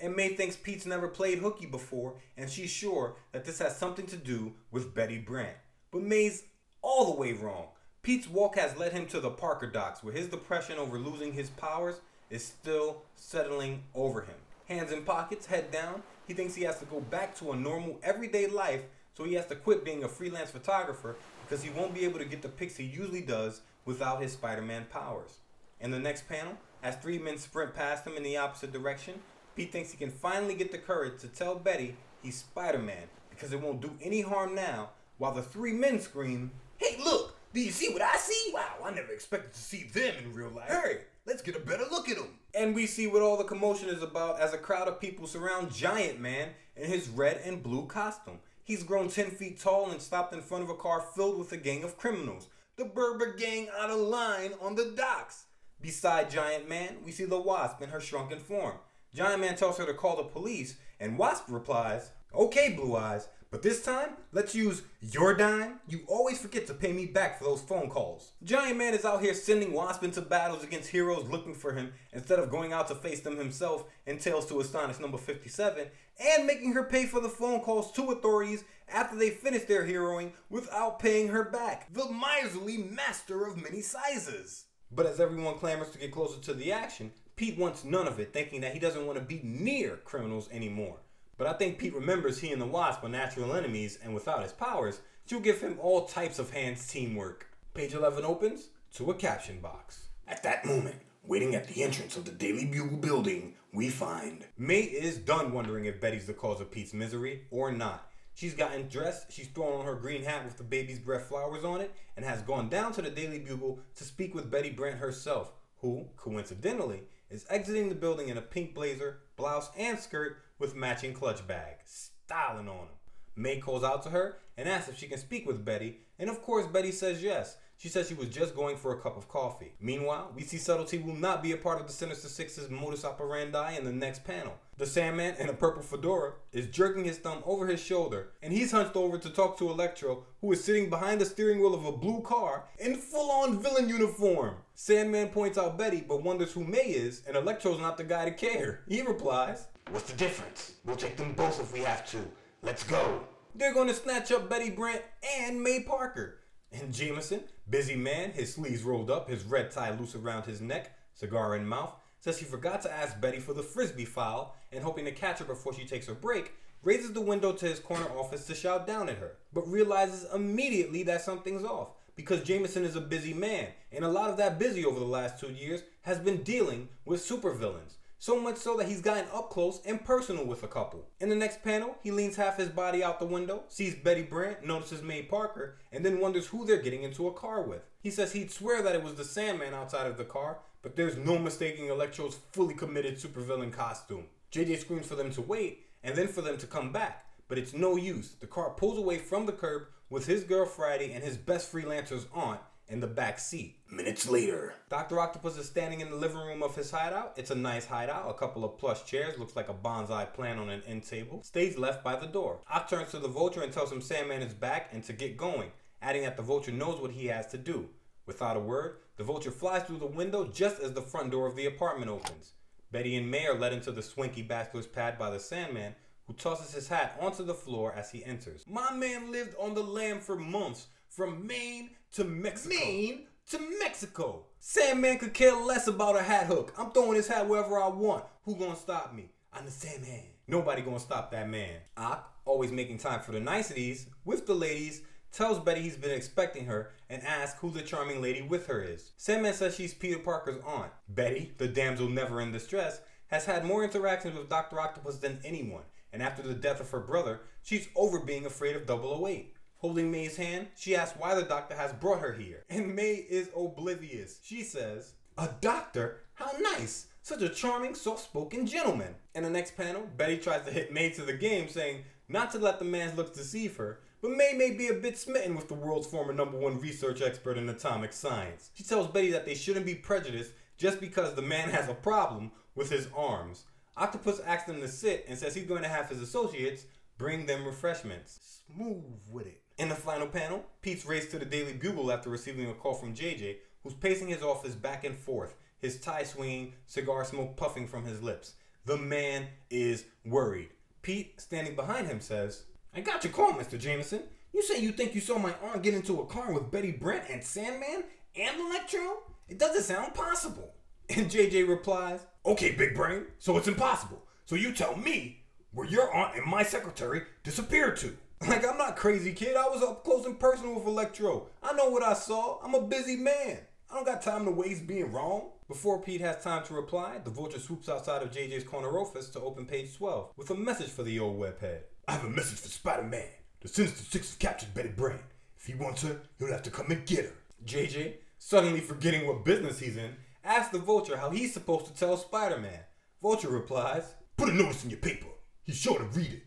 And 0.00 0.14
May 0.14 0.28
thinks 0.30 0.56
Pete's 0.56 0.84
never 0.84 1.08
played 1.08 1.38
hooky 1.38 1.64
before, 1.64 2.14
and 2.36 2.50
she's 2.50 2.70
sure 2.70 3.16
that 3.32 3.44
this 3.44 3.58
has 3.60 3.76
something 3.76 4.06
to 4.06 4.16
do 4.16 4.52
with 4.70 4.94
Betty 4.94 5.18
Brant. 5.18 5.56
But 5.90 6.02
May's 6.02 6.44
all 6.82 7.06
the 7.06 7.18
way 7.20 7.32
wrong. 7.32 7.68
Pete's 8.02 8.28
walk 8.28 8.56
has 8.56 8.76
led 8.76 8.92
him 8.92 9.06
to 9.06 9.20
the 9.20 9.30
Parker 9.30 9.66
docks, 9.66 10.04
where 10.04 10.12
his 10.12 10.28
depression 10.28 10.78
over 10.78 10.98
losing 10.98 11.32
his 11.32 11.48
powers 11.50 12.00
is 12.28 12.44
still 12.44 13.02
settling 13.16 13.82
over 13.94 14.20
him. 14.20 14.34
Hands 14.68 14.92
in 14.92 15.02
pockets, 15.02 15.46
head 15.46 15.70
down, 15.70 16.02
he 16.26 16.34
thinks 16.34 16.54
he 16.54 16.64
has 16.64 16.78
to 16.80 16.86
go 16.86 17.00
back 17.00 17.34
to 17.36 17.52
a 17.52 17.56
normal, 17.56 17.98
everyday 18.02 18.48
life, 18.48 18.82
so 19.16 19.24
he 19.24 19.34
has 19.34 19.46
to 19.46 19.56
quit 19.56 19.84
being 19.84 20.04
a 20.04 20.08
freelance 20.08 20.50
photographer 20.50 21.16
because 21.42 21.62
he 21.62 21.70
won't 21.70 21.94
be 21.94 22.04
able 22.04 22.18
to 22.18 22.24
get 22.24 22.42
the 22.42 22.48
pics 22.48 22.76
he 22.76 22.84
usually 22.84 23.22
does 23.22 23.62
without 23.86 24.20
his 24.20 24.32
Spider 24.32 24.62
Man 24.62 24.86
powers. 24.90 25.38
In 25.80 25.90
the 25.90 25.98
next 25.98 26.28
panel, 26.28 26.54
as 26.82 26.96
three 26.96 27.18
men 27.18 27.38
sprint 27.38 27.74
past 27.74 28.06
him 28.06 28.16
in 28.16 28.22
the 28.22 28.36
opposite 28.36 28.72
direction, 28.72 29.14
Pete 29.56 29.72
thinks 29.72 29.90
he 29.90 29.96
can 29.96 30.10
finally 30.10 30.54
get 30.54 30.72
the 30.72 30.78
courage 30.78 31.20
to 31.20 31.28
tell 31.28 31.54
Betty 31.54 31.96
he's 32.22 32.38
Spider 32.38 32.78
Man 32.78 33.08
because 33.30 33.52
it 33.52 33.60
won't 33.60 33.80
do 33.80 33.94
any 34.02 34.20
harm 34.20 34.54
now, 34.54 34.90
while 35.18 35.32
the 35.32 35.42
three 35.42 35.72
men 35.72 36.00
scream, 36.00 36.50
Hey, 36.76 36.96
look! 37.02 37.36
Do 37.52 37.60
you 37.60 37.70
see 37.70 37.92
what 37.92 38.02
I 38.02 38.16
see? 38.16 38.50
Wow, 38.52 38.78
I 38.84 38.90
never 38.90 39.12
expected 39.12 39.52
to 39.52 39.60
see 39.60 39.84
them 39.84 40.14
in 40.18 40.34
real 40.34 40.50
life. 40.50 40.68
Hey, 40.68 40.98
let's 41.24 41.40
get 41.40 41.54
a 41.54 41.60
better 41.60 41.84
look 41.88 42.08
at 42.08 42.16
them. 42.16 42.38
And 42.52 42.74
we 42.74 42.86
see 42.86 43.06
what 43.06 43.22
all 43.22 43.36
the 43.36 43.44
commotion 43.44 43.88
is 43.88 44.02
about 44.02 44.40
as 44.40 44.52
a 44.52 44.58
crowd 44.58 44.88
of 44.88 45.00
people 45.00 45.28
surround 45.28 45.72
Giant 45.72 46.18
Man 46.18 46.48
in 46.76 46.90
his 46.90 47.08
red 47.08 47.40
and 47.44 47.62
blue 47.62 47.86
costume. 47.86 48.40
He's 48.64 48.82
grown 48.82 49.08
10 49.08 49.30
feet 49.30 49.60
tall 49.60 49.90
and 49.90 50.02
stopped 50.02 50.34
in 50.34 50.40
front 50.40 50.64
of 50.64 50.70
a 50.70 50.74
car 50.74 51.00
filled 51.14 51.38
with 51.38 51.52
a 51.52 51.56
gang 51.56 51.84
of 51.84 51.96
criminals. 51.96 52.48
The 52.76 52.86
Berber 52.86 53.34
gang 53.34 53.68
out 53.78 53.90
of 53.90 54.00
line 54.00 54.54
on 54.60 54.74
the 54.74 54.92
docks. 54.96 55.44
Beside 55.84 56.30
Giant 56.30 56.66
Man, 56.66 56.96
we 57.04 57.12
see 57.12 57.26
the 57.26 57.38
Wasp 57.38 57.82
in 57.82 57.90
her 57.90 58.00
shrunken 58.00 58.38
form. 58.38 58.76
Giant 59.14 59.42
Man 59.42 59.54
tells 59.54 59.76
her 59.76 59.84
to 59.84 59.92
call 59.92 60.16
the 60.16 60.22
police, 60.22 60.76
and 60.98 61.18
Wasp 61.18 61.44
replies, 61.48 62.10
Okay, 62.34 62.72
Blue 62.72 62.96
Eyes, 62.96 63.28
but 63.50 63.60
this 63.60 63.84
time, 63.84 64.16
let's 64.32 64.54
use 64.54 64.80
your 65.02 65.34
dime. 65.34 65.80
You 65.86 66.00
always 66.08 66.40
forget 66.40 66.66
to 66.68 66.74
pay 66.74 66.94
me 66.94 67.04
back 67.04 67.36
for 67.36 67.44
those 67.44 67.60
phone 67.60 67.90
calls. 67.90 68.32
Giant 68.42 68.78
Man 68.78 68.94
is 68.94 69.04
out 69.04 69.20
here 69.20 69.34
sending 69.34 69.74
Wasp 69.74 70.02
into 70.02 70.22
battles 70.22 70.64
against 70.64 70.88
heroes 70.88 71.28
looking 71.28 71.54
for 71.54 71.74
him 71.74 71.92
instead 72.14 72.38
of 72.38 72.50
going 72.50 72.72
out 72.72 72.88
to 72.88 72.94
face 72.94 73.20
them 73.20 73.36
himself 73.36 73.84
in 74.06 74.16
Tales 74.16 74.46
to 74.46 74.60
Astonish 74.60 75.00
number 75.00 75.18
57, 75.18 75.86
and 76.18 76.46
making 76.46 76.72
her 76.72 76.84
pay 76.84 77.04
for 77.04 77.20
the 77.20 77.28
phone 77.28 77.60
calls 77.60 77.92
to 77.92 78.10
authorities 78.10 78.64
after 78.88 79.16
they 79.16 79.28
finish 79.28 79.64
their 79.64 79.86
heroing 79.86 80.32
without 80.48 80.98
paying 80.98 81.28
her 81.28 81.44
back. 81.44 81.92
The 81.92 82.08
miserly 82.10 82.78
master 82.78 83.46
of 83.46 83.62
many 83.62 83.82
sizes. 83.82 84.63
But 84.94 85.06
as 85.06 85.20
everyone 85.20 85.54
clamors 85.54 85.90
to 85.90 85.98
get 85.98 86.12
closer 86.12 86.40
to 86.40 86.54
the 86.54 86.72
action, 86.72 87.12
Pete 87.36 87.58
wants 87.58 87.84
none 87.84 88.06
of 88.06 88.20
it, 88.20 88.32
thinking 88.32 88.60
that 88.60 88.72
he 88.72 88.78
doesn't 88.78 89.06
want 89.06 89.18
to 89.18 89.24
be 89.24 89.40
near 89.42 89.96
criminals 90.04 90.48
anymore. 90.52 90.98
But 91.36 91.48
I 91.48 91.54
think 91.54 91.78
Pete 91.78 91.94
remembers 91.94 92.38
he 92.38 92.52
and 92.52 92.62
the 92.62 92.66
Wasp 92.66 93.02
are 93.02 93.08
natural 93.08 93.54
enemies, 93.54 93.98
and 94.02 94.14
without 94.14 94.42
his 94.42 94.52
powers, 94.52 95.00
she'll 95.26 95.40
give 95.40 95.60
him 95.60 95.78
all 95.80 96.06
types 96.06 96.38
of 96.38 96.50
hands 96.50 96.86
teamwork. 96.86 97.48
Page 97.74 97.94
11 97.94 98.24
opens 98.24 98.68
to 98.94 99.10
a 99.10 99.14
caption 99.14 99.58
box. 99.58 100.04
At 100.28 100.44
that 100.44 100.64
moment, 100.64 100.96
waiting 101.26 101.56
at 101.56 101.66
the 101.66 101.82
entrance 101.82 102.16
of 102.16 102.24
the 102.24 102.30
Daily 102.30 102.64
Bugle 102.64 102.98
building, 102.98 103.54
we 103.72 103.88
find 103.88 104.46
May 104.56 104.82
is 104.82 105.18
done 105.18 105.52
wondering 105.52 105.86
if 105.86 106.00
Betty's 106.00 106.26
the 106.26 106.34
cause 106.34 106.60
of 106.60 106.70
Pete's 106.70 106.94
misery 106.94 107.42
or 107.50 107.72
not. 107.72 108.08
She's 108.34 108.54
gotten 108.54 108.88
dressed, 108.88 109.32
she's 109.32 109.46
thrown 109.46 109.80
on 109.80 109.86
her 109.86 109.94
green 109.94 110.24
hat 110.24 110.44
with 110.44 110.56
the 110.56 110.64
baby's 110.64 110.98
breath 110.98 111.28
flowers 111.28 111.64
on 111.64 111.80
it, 111.80 111.94
and 112.16 112.24
has 112.24 112.42
gone 112.42 112.68
down 112.68 112.92
to 112.92 113.02
the 113.02 113.10
Daily 113.10 113.38
Bugle 113.38 113.78
to 113.94 114.04
speak 114.04 114.34
with 114.34 114.50
Betty 114.50 114.70
Brant 114.70 114.98
herself, 114.98 115.52
who, 115.78 116.08
coincidentally, 116.16 117.04
is 117.30 117.46
exiting 117.48 117.88
the 117.88 117.94
building 117.94 118.28
in 118.28 118.36
a 118.36 118.42
pink 118.42 118.74
blazer, 118.74 119.20
blouse, 119.36 119.70
and 119.78 119.98
skirt 119.98 120.38
with 120.58 120.74
matching 120.74 121.14
clutch 121.14 121.46
bag, 121.46 121.76
styling 121.84 122.68
on 122.68 122.86
him. 122.86 122.88
May 123.36 123.58
calls 123.58 123.84
out 123.84 124.02
to 124.04 124.10
her 124.10 124.38
and 124.56 124.68
asks 124.68 124.88
if 124.88 124.98
she 124.98 125.06
can 125.06 125.18
speak 125.18 125.46
with 125.46 125.64
Betty, 125.64 125.98
and 126.18 126.28
of 126.28 126.42
course 126.42 126.66
Betty 126.66 126.92
says 126.92 127.22
yes. 127.22 127.56
She 127.84 127.90
says 127.90 128.08
she 128.08 128.14
was 128.14 128.30
just 128.30 128.56
going 128.56 128.78
for 128.78 128.94
a 128.94 128.98
cup 128.98 129.18
of 129.18 129.28
coffee. 129.28 129.74
Meanwhile, 129.78 130.32
we 130.34 130.40
see 130.40 130.56
subtlety 130.56 130.96
will 130.96 131.16
not 131.16 131.42
be 131.42 131.52
a 131.52 131.58
part 131.58 131.82
of 131.82 131.86
the 131.86 131.92
Sinister 131.92 132.28
Six's 132.28 132.70
modus 132.70 133.04
operandi 133.04 133.76
in 133.76 133.84
the 133.84 133.92
next 133.92 134.24
panel. 134.24 134.54
The 134.78 134.86
Sandman 134.86 135.34
in 135.34 135.50
a 135.50 135.52
purple 135.52 135.82
fedora 135.82 136.32
is 136.50 136.68
jerking 136.68 137.04
his 137.04 137.18
thumb 137.18 137.42
over 137.44 137.66
his 137.66 137.82
shoulder, 137.82 138.30
and 138.42 138.54
he's 138.54 138.72
hunched 138.72 138.96
over 138.96 139.18
to 139.18 139.28
talk 139.28 139.58
to 139.58 139.68
Electro, 139.68 140.24
who 140.40 140.50
is 140.52 140.64
sitting 140.64 140.88
behind 140.88 141.20
the 141.20 141.26
steering 141.26 141.60
wheel 141.60 141.74
of 141.74 141.84
a 141.84 141.92
blue 141.92 142.22
car 142.22 142.64
in 142.78 142.96
full 142.96 143.30
on 143.30 143.60
villain 143.60 143.90
uniform. 143.90 144.54
Sandman 144.74 145.28
points 145.28 145.58
out 145.58 145.76
Betty, 145.76 146.00
but 146.08 146.22
wonders 146.22 146.54
who 146.54 146.64
May 146.64 146.86
is, 146.86 147.20
and 147.28 147.36
Electro's 147.36 147.80
not 147.80 147.98
the 147.98 148.04
guy 148.04 148.24
to 148.24 148.30
care. 148.30 148.80
He 148.88 149.02
replies, 149.02 149.66
What's 149.90 150.10
the 150.10 150.16
difference? 150.16 150.76
We'll 150.86 150.96
take 150.96 151.18
them 151.18 151.34
both 151.34 151.60
if 151.60 151.70
we 151.74 151.80
have 151.80 152.06
to. 152.12 152.24
Let's 152.62 152.82
go. 152.84 153.20
They're 153.54 153.74
going 153.74 153.88
to 153.88 153.94
snatch 153.94 154.32
up 154.32 154.48
Betty 154.48 154.70
Brant 154.70 155.02
and 155.38 155.62
May 155.62 155.80
Parker. 155.80 156.38
And 156.80 156.92
Jameson, 156.92 157.40
busy 157.70 157.94
man, 157.94 158.32
his 158.32 158.52
sleeves 158.52 158.82
rolled 158.82 159.10
up, 159.10 159.28
his 159.28 159.44
red 159.44 159.70
tie 159.70 159.96
loose 159.96 160.14
around 160.14 160.44
his 160.44 160.60
neck, 160.60 160.98
cigar 161.14 161.54
in 161.54 161.66
mouth, 161.66 161.94
says 162.20 162.38
he 162.38 162.44
forgot 162.44 162.82
to 162.82 162.92
ask 162.92 163.20
Betty 163.20 163.38
for 163.38 163.52
the 163.52 163.62
frisbee 163.62 164.04
file 164.04 164.54
and 164.72 164.82
hoping 164.82 165.04
to 165.04 165.12
catch 165.12 165.38
her 165.38 165.44
before 165.44 165.72
she 165.72 165.84
takes 165.84 166.06
her 166.06 166.14
break, 166.14 166.52
raises 166.82 167.12
the 167.12 167.20
window 167.20 167.52
to 167.52 167.66
his 167.66 167.78
corner 167.78 168.08
office 168.16 168.46
to 168.46 168.54
shout 168.54 168.86
down 168.86 169.08
at 169.08 169.18
her, 169.18 169.36
but 169.52 169.68
realizes 169.68 170.26
immediately 170.34 171.02
that 171.04 171.22
something's 171.22 171.64
off 171.64 171.88
because 172.16 172.42
Jameson 172.42 172.84
is 172.84 172.96
a 172.96 173.00
busy 173.00 173.34
man, 173.34 173.68
and 173.92 174.04
a 174.04 174.08
lot 174.08 174.30
of 174.30 174.36
that 174.36 174.58
busy 174.58 174.84
over 174.84 174.98
the 174.98 175.04
last 175.04 175.38
two 175.38 175.52
years 175.52 175.82
has 176.02 176.18
been 176.18 176.42
dealing 176.42 176.88
with 177.04 177.20
supervillains. 177.20 177.94
So 178.24 178.40
much 178.40 178.56
so 178.56 178.74
that 178.78 178.88
he's 178.88 179.02
gotten 179.02 179.26
up 179.34 179.50
close 179.50 179.82
and 179.84 180.02
personal 180.02 180.46
with 180.46 180.62
a 180.62 180.66
couple. 180.66 181.04
In 181.20 181.28
the 181.28 181.36
next 181.36 181.62
panel, 181.62 181.98
he 182.02 182.10
leans 182.10 182.36
half 182.36 182.56
his 182.56 182.70
body 182.70 183.04
out 183.04 183.18
the 183.18 183.26
window, 183.26 183.64
sees 183.68 183.94
Betty 183.94 184.22
Brant, 184.22 184.64
notices 184.64 185.02
May 185.02 185.20
Parker, 185.20 185.76
and 185.92 186.02
then 186.02 186.20
wonders 186.20 186.46
who 186.46 186.64
they're 186.64 186.80
getting 186.80 187.02
into 187.02 187.28
a 187.28 187.34
car 187.34 187.60
with. 187.60 187.82
He 188.00 188.10
says 188.10 188.32
he'd 188.32 188.50
swear 188.50 188.80
that 188.80 188.94
it 188.94 189.02
was 189.02 189.16
the 189.16 189.24
Sandman 189.24 189.74
outside 189.74 190.06
of 190.06 190.16
the 190.16 190.24
car, 190.24 190.60
but 190.80 190.96
there's 190.96 191.18
no 191.18 191.38
mistaking 191.38 191.88
Electro's 191.88 192.38
fully 192.52 192.72
committed 192.72 193.18
supervillain 193.18 193.70
costume. 193.70 194.24
JJ 194.50 194.78
screams 194.78 195.06
for 195.06 195.16
them 195.16 195.30
to 195.32 195.42
wait 195.42 195.84
and 196.02 196.16
then 196.16 196.28
for 196.28 196.40
them 196.40 196.56
to 196.56 196.66
come 196.66 196.92
back, 196.92 197.26
but 197.46 197.58
it's 197.58 197.74
no 197.74 197.96
use. 197.96 198.36
The 198.40 198.46
car 198.46 198.70
pulls 198.70 198.96
away 198.96 199.18
from 199.18 199.44
the 199.44 199.52
curb 199.52 199.82
with 200.08 200.24
his 200.24 200.44
girl 200.44 200.64
Friday 200.64 201.12
and 201.12 201.22
his 201.22 201.36
best 201.36 201.70
freelancer's 201.70 202.24
aunt 202.32 202.60
in 202.94 203.00
the 203.00 203.06
back 203.08 203.40
seat. 203.40 203.76
Minutes 203.90 204.28
later, 204.28 204.72
Dr. 204.88 205.18
Octopus 205.18 205.58
is 205.58 205.66
standing 205.66 206.00
in 206.00 206.10
the 206.10 206.16
living 206.16 206.38
room 206.38 206.62
of 206.62 206.76
his 206.76 206.92
hideout. 206.92 207.32
It's 207.36 207.50
a 207.50 207.54
nice 207.56 207.86
hideout, 207.86 208.30
a 208.30 208.34
couple 208.34 208.64
of 208.64 208.78
plush 208.78 209.04
chairs, 209.04 209.36
looks 209.36 209.56
like 209.56 209.68
a 209.68 209.74
bonsai 209.74 210.32
plant 210.32 210.60
on 210.60 210.70
an 210.70 210.80
end 210.86 211.04
table. 211.04 211.42
Stage 211.42 211.76
left 211.76 212.04
by 212.04 212.14
the 212.14 212.28
door. 212.28 212.60
Ock 212.70 212.88
turns 212.88 213.10
to 213.10 213.18
the 213.18 213.26
vulture 213.26 213.62
and 213.62 213.72
tells 213.72 213.90
him 213.90 214.00
Sandman 214.00 214.42
is 214.42 214.54
back 214.54 214.90
and 214.92 215.02
to 215.02 215.12
get 215.12 215.36
going, 215.36 215.72
adding 216.00 216.22
that 216.22 216.36
the 216.36 216.42
vulture 216.44 216.70
knows 216.70 217.00
what 217.00 217.10
he 217.10 217.26
has 217.26 217.48
to 217.48 217.58
do. 217.58 217.88
Without 218.26 218.56
a 218.56 218.60
word, 218.60 218.98
the 219.16 219.24
vulture 219.24 219.50
flies 219.50 219.82
through 219.82 219.98
the 219.98 220.06
window 220.06 220.44
just 220.44 220.80
as 220.80 220.92
the 220.92 221.02
front 221.02 221.32
door 221.32 221.48
of 221.48 221.56
the 221.56 221.66
apartment 221.66 222.12
opens. 222.12 222.52
Betty 222.92 223.16
and 223.16 223.28
May 223.28 223.48
are 223.48 223.58
led 223.58 223.72
into 223.72 223.90
the 223.90 224.02
swanky 224.02 224.42
bachelor's 224.42 224.86
pad 224.86 225.18
by 225.18 225.30
the 225.30 225.40
Sandman, 225.40 225.96
who 226.28 226.32
tosses 226.34 226.72
his 226.72 226.86
hat 226.86 227.18
onto 227.20 227.44
the 227.44 227.54
floor 227.54 227.92
as 227.92 228.12
he 228.12 228.24
enters. 228.24 228.64
My 228.70 228.92
man 228.92 229.32
lived 229.32 229.56
on 229.58 229.74
the 229.74 229.82
lam 229.82 230.20
for 230.20 230.36
months, 230.36 230.86
from 231.14 231.46
Maine 231.46 231.90
to 232.12 232.24
Mexico. 232.24 232.74
Maine 232.74 233.26
to 233.50 233.58
Mexico. 233.78 234.46
Sandman 234.58 235.18
could 235.18 235.32
care 235.32 235.54
less 235.54 235.86
about 235.86 236.16
a 236.16 236.22
hat 236.22 236.46
hook. 236.46 236.74
I'm 236.76 236.90
throwing 236.90 237.14
this 237.14 237.28
hat 237.28 237.48
wherever 237.48 237.80
I 237.80 237.88
want. 237.88 238.24
Who 238.44 238.56
gonna 238.56 238.74
stop 238.74 239.14
me? 239.14 239.30
I'm 239.52 239.64
the 239.64 239.70
Sandman. 239.70 240.24
Nobody 240.48 240.82
gonna 240.82 240.98
stop 240.98 241.30
that 241.30 241.48
man. 241.48 241.76
Ock, 241.96 242.34
always 242.44 242.72
making 242.72 242.98
time 242.98 243.20
for 243.20 243.30
the 243.30 243.40
niceties, 243.40 244.08
with 244.24 244.46
the 244.46 244.54
ladies, 244.54 245.02
tells 245.30 245.60
Betty 245.60 245.82
he's 245.82 245.96
been 245.96 246.10
expecting 246.10 246.66
her 246.66 246.90
and 247.08 247.22
asks 247.22 247.60
who 247.60 247.70
the 247.70 247.82
charming 247.82 248.20
lady 248.20 248.42
with 248.42 248.66
her 248.66 248.82
is. 248.82 249.12
Sandman 249.16 249.54
says 249.54 249.76
she's 249.76 249.94
Peter 249.94 250.18
Parker's 250.18 250.60
aunt. 250.66 250.90
Betty, 251.08 251.52
the 251.58 251.68
damsel 251.68 252.08
never 252.08 252.40
in 252.40 252.50
distress, 252.50 253.00
has 253.28 253.44
had 253.44 253.64
more 253.64 253.84
interactions 253.84 254.36
with 254.36 254.48
Dr. 254.48 254.80
Octopus 254.80 255.18
than 255.18 255.40
anyone, 255.44 255.82
and 256.12 256.22
after 256.22 256.42
the 256.42 256.54
death 256.54 256.80
of 256.80 256.90
her 256.90 257.00
brother, 257.00 257.42
she's 257.62 257.88
over 257.94 258.20
being 258.20 258.46
afraid 258.46 258.76
of 258.76 258.88
Otto. 258.90 259.46
Holding 259.84 260.10
May's 260.10 260.38
hand, 260.38 260.68
she 260.78 260.96
asks 260.96 261.18
why 261.18 261.34
the 261.34 261.42
doctor 261.42 261.74
has 261.74 261.92
brought 261.92 262.20
her 262.20 262.32
here, 262.32 262.64
and 262.70 262.96
May 262.96 263.16
is 263.16 263.50
oblivious. 263.54 264.40
She 264.42 264.62
says, 264.62 265.12
A 265.36 265.50
doctor? 265.60 266.22
How 266.32 266.52
nice! 266.58 267.08
Such 267.20 267.42
a 267.42 267.50
charming, 267.50 267.94
soft 267.94 268.24
spoken 268.24 268.66
gentleman. 268.66 269.14
In 269.34 269.42
the 269.42 269.50
next 269.50 269.76
panel, 269.76 270.08
Betty 270.16 270.38
tries 270.38 270.64
to 270.64 270.72
hit 270.72 270.90
May 270.90 271.10
to 271.10 271.20
the 271.20 271.34
game, 271.34 271.68
saying 271.68 272.04
not 272.30 272.50
to 272.52 272.58
let 272.58 272.78
the 272.78 272.86
man's 272.86 273.14
looks 273.14 273.36
deceive 273.36 273.76
her, 273.76 274.00
but 274.22 274.30
May 274.30 274.54
may 274.56 274.70
be 274.70 274.88
a 274.88 274.94
bit 274.94 275.18
smitten 275.18 275.54
with 275.54 275.68
the 275.68 275.74
world's 275.74 276.06
former 276.06 276.32
number 276.32 276.58
one 276.58 276.80
research 276.80 277.20
expert 277.20 277.58
in 277.58 277.68
atomic 277.68 278.14
science. 278.14 278.70
She 278.72 278.84
tells 278.84 279.08
Betty 279.08 279.32
that 279.32 279.44
they 279.44 279.54
shouldn't 279.54 279.84
be 279.84 279.96
prejudiced 279.96 280.54
just 280.78 280.98
because 280.98 281.34
the 281.34 281.42
man 281.42 281.68
has 281.68 281.90
a 281.90 281.94
problem 281.94 282.52
with 282.74 282.88
his 282.88 283.08
arms. 283.14 283.64
Octopus 283.98 284.40
asks 284.46 284.66
them 284.66 284.80
to 284.80 284.88
sit 284.88 285.26
and 285.28 285.36
says 285.38 285.54
he's 285.54 285.66
going 285.66 285.82
to 285.82 285.88
have 285.88 286.08
his 286.08 286.22
associates 286.22 286.86
bring 287.18 287.44
them 287.44 287.66
refreshments. 287.66 288.62
Smooth 288.66 289.20
with 289.30 289.46
it. 289.46 289.60
In 289.76 289.88
the 289.88 289.94
final 289.96 290.28
panel, 290.28 290.64
Pete's 290.82 291.04
raced 291.04 291.32
to 291.32 291.38
the 291.38 291.44
Daily 291.44 291.72
Bugle 291.72 292.12
after 292.12 292.30
receiving 292.30 292.70
a 292.70 292.74
call 292.74 292.94
from 292.94 293.12
JJ, 293.12 293.56
who's 293.82 293.94
pacing 293.94 294.28
his 294.28 294.42
office 294.42 294.74
back 294.74 295.02
and 295.02 295.16
forth, 295.16 295.56
his 295.80 295.98
tie 295.98 296.22
swinging, 296.22 296.74
cigar 296.86 297.24
smoke 297.24 297.56
puffing 297.56 297.88
from 297.88 298.04
his 298.04 298.22
lips. 298.22 298.54
The 298.86 298.96
man 298.96 299.48
is 299.70 300.04
worried. 300.24 300.68
Pete, 301.02 301.40
standing 301.40 301.74
behind 301.74 302.06
him, 302.06 302.20
says, 302.20 302.64
I 302.94 303.00
got 303.00 303.24
your 303.24 303.32
call, 303.32 303.52
Mr. 303.52 303.76
Jameson. 303.76 304.22
You 304.52 304.62
say 304.62 304.78
you 304.78 304.92
think 304.92 305.12
you 305.12 305.20
saw 305.20 305.38
my 305.38 305.52
aunt 305.64 305.82
get 305.82 305.94
into 305.94 306.20
a 306.20 306.26
car 306.26 306.52
with 306.52 306.70
Betty 306.70 306.92
Brant 306.92 307.28
and 307.28 307.42
Sandman 307.42 308.04
and 308.36 308.60
Electro? 308.60 309.24
It 309.48 309.58
doesn't 309.58 309.82
sound 309.82 310.14
possible. 310.14 310.72
And 311.10 311.28
JJ 311.28 311.68
replies, 311.68 312.20
okay, 312.46 312.70
big 312.70 312.94
brain, 312.94 313.26
so 313.40 313.56
it's 313.56 313.68
impossible. 313.68 314.22
So 314.46 314.54
you 314.54 314.72
tell 314.72 314.96
me 314.96 315.42
where 315.72 315.88
your 315.88 316.14
aunt 316.14 316.36
and 316.36 316.46
my 316.46 316.62
secretary 316.62 317.22
disappeared 317.42 317.96
to. 317.98 318.16
Like, 318.48 318.66
I'm 318.66 318.78
not 318.78 318.96
crazy, 318.96 319.32
kid. 319.32 319.56
I 319.56 319.68
was 319.68 319.82
up 319.82 320.04
close 320.04 320.26
and 320.26 320.38
personal 320.38 320.74
with 320.74 320.86
Electro. 320.86 321.46
I 321.62 321.72
know 321.72 321.88
what 321.88 322.02
I 322.02 322.12
saw. 322.12 322.60
I'm 322.62 322.74
a 322.74 322.82
busy 322.82 323.16
man. 323.16 323.58
I 323.90 323.94
don't 323.94 324.06
got 324.06 324.22
time 324.22 324.44
to 324.44 324.50
waste 324.50 324.86
being 324.86 325.12
wrong. 325.12 325.50
Before 325.66 326.02
Pete 326.02 326.20
has 326.20 326.42
time 326.42 326.62
to 326.64 326.74
reply, 326.74 327.18
the 327.22 327.30
vulture 327.30 327.58
swoops 327.58 327.88
outside 327.88 328.22
of 328.22 328.30
JJ's 328.30 328.64
corner 328.64 328.98
office 328.98 329.28
to 329.30 329.40
open 329.40 329.64
page 329.64 329.96
12 329.96 330.32
with 330.36 330.50
a 330.50 330.54
message 330.54 330.90
for 330.90 331.02
the 331.02 331.18
old 331.18 331.38
webhead. 331.40 331.80
I 332.06 332.12
have 332.12 332.24
a 332.24 332.28
message 332.28 332.60
for 332.60 332.68
Spider 332.68 333.04
Man. 333.04 333.28
The 333.60 333.68
Sinister 333.68 334.04
Six 334.04 334.30
have 334.30 334.38
captured 334.38 334.74
Betty 334.74 334.90
Brant. 334.90 335.22
If 335.56 335.66
he 335.66 335.74
wants 335.74 336.02
her, 336.02 336.20
he'll 336.38 336.52
have 336.52 336.62
to 336.64 336.70
come 336.70 336.90
and 336.90 337.06
get 337.06 337.24
her. 337.24 337.32
JJ, 337.64 338.14
suddenly 338.38 338.80
forgetting 338.80 339.26
what 339.26 339.44
business 339.44 339.78
he's 339.78 339.96
in, 339.96 340.16
asks 340.44 340.70
the 340.72 340.78
vulture 340.78 341.16
how 341.16 341.30
he's 341.30 341.54
supposed 341.54 341.86
to 341.86 341.94
tell 341.94 342.18
Spider 342.18 342.58
Man. 342.58 342.80
Vulture 343.22 343.48
replies, 343.48 344.14
Put 344.36 344.50
a 344.50 344.52
notice 344.52 344.84
in 344.84 344.90
your 344.90 344.98
paper. 344.98 345.28
He's 345.62 345.78
sure 345.78 345.98
to 345.98 346.04
read 346.04 346.32
it. 346.32 346.42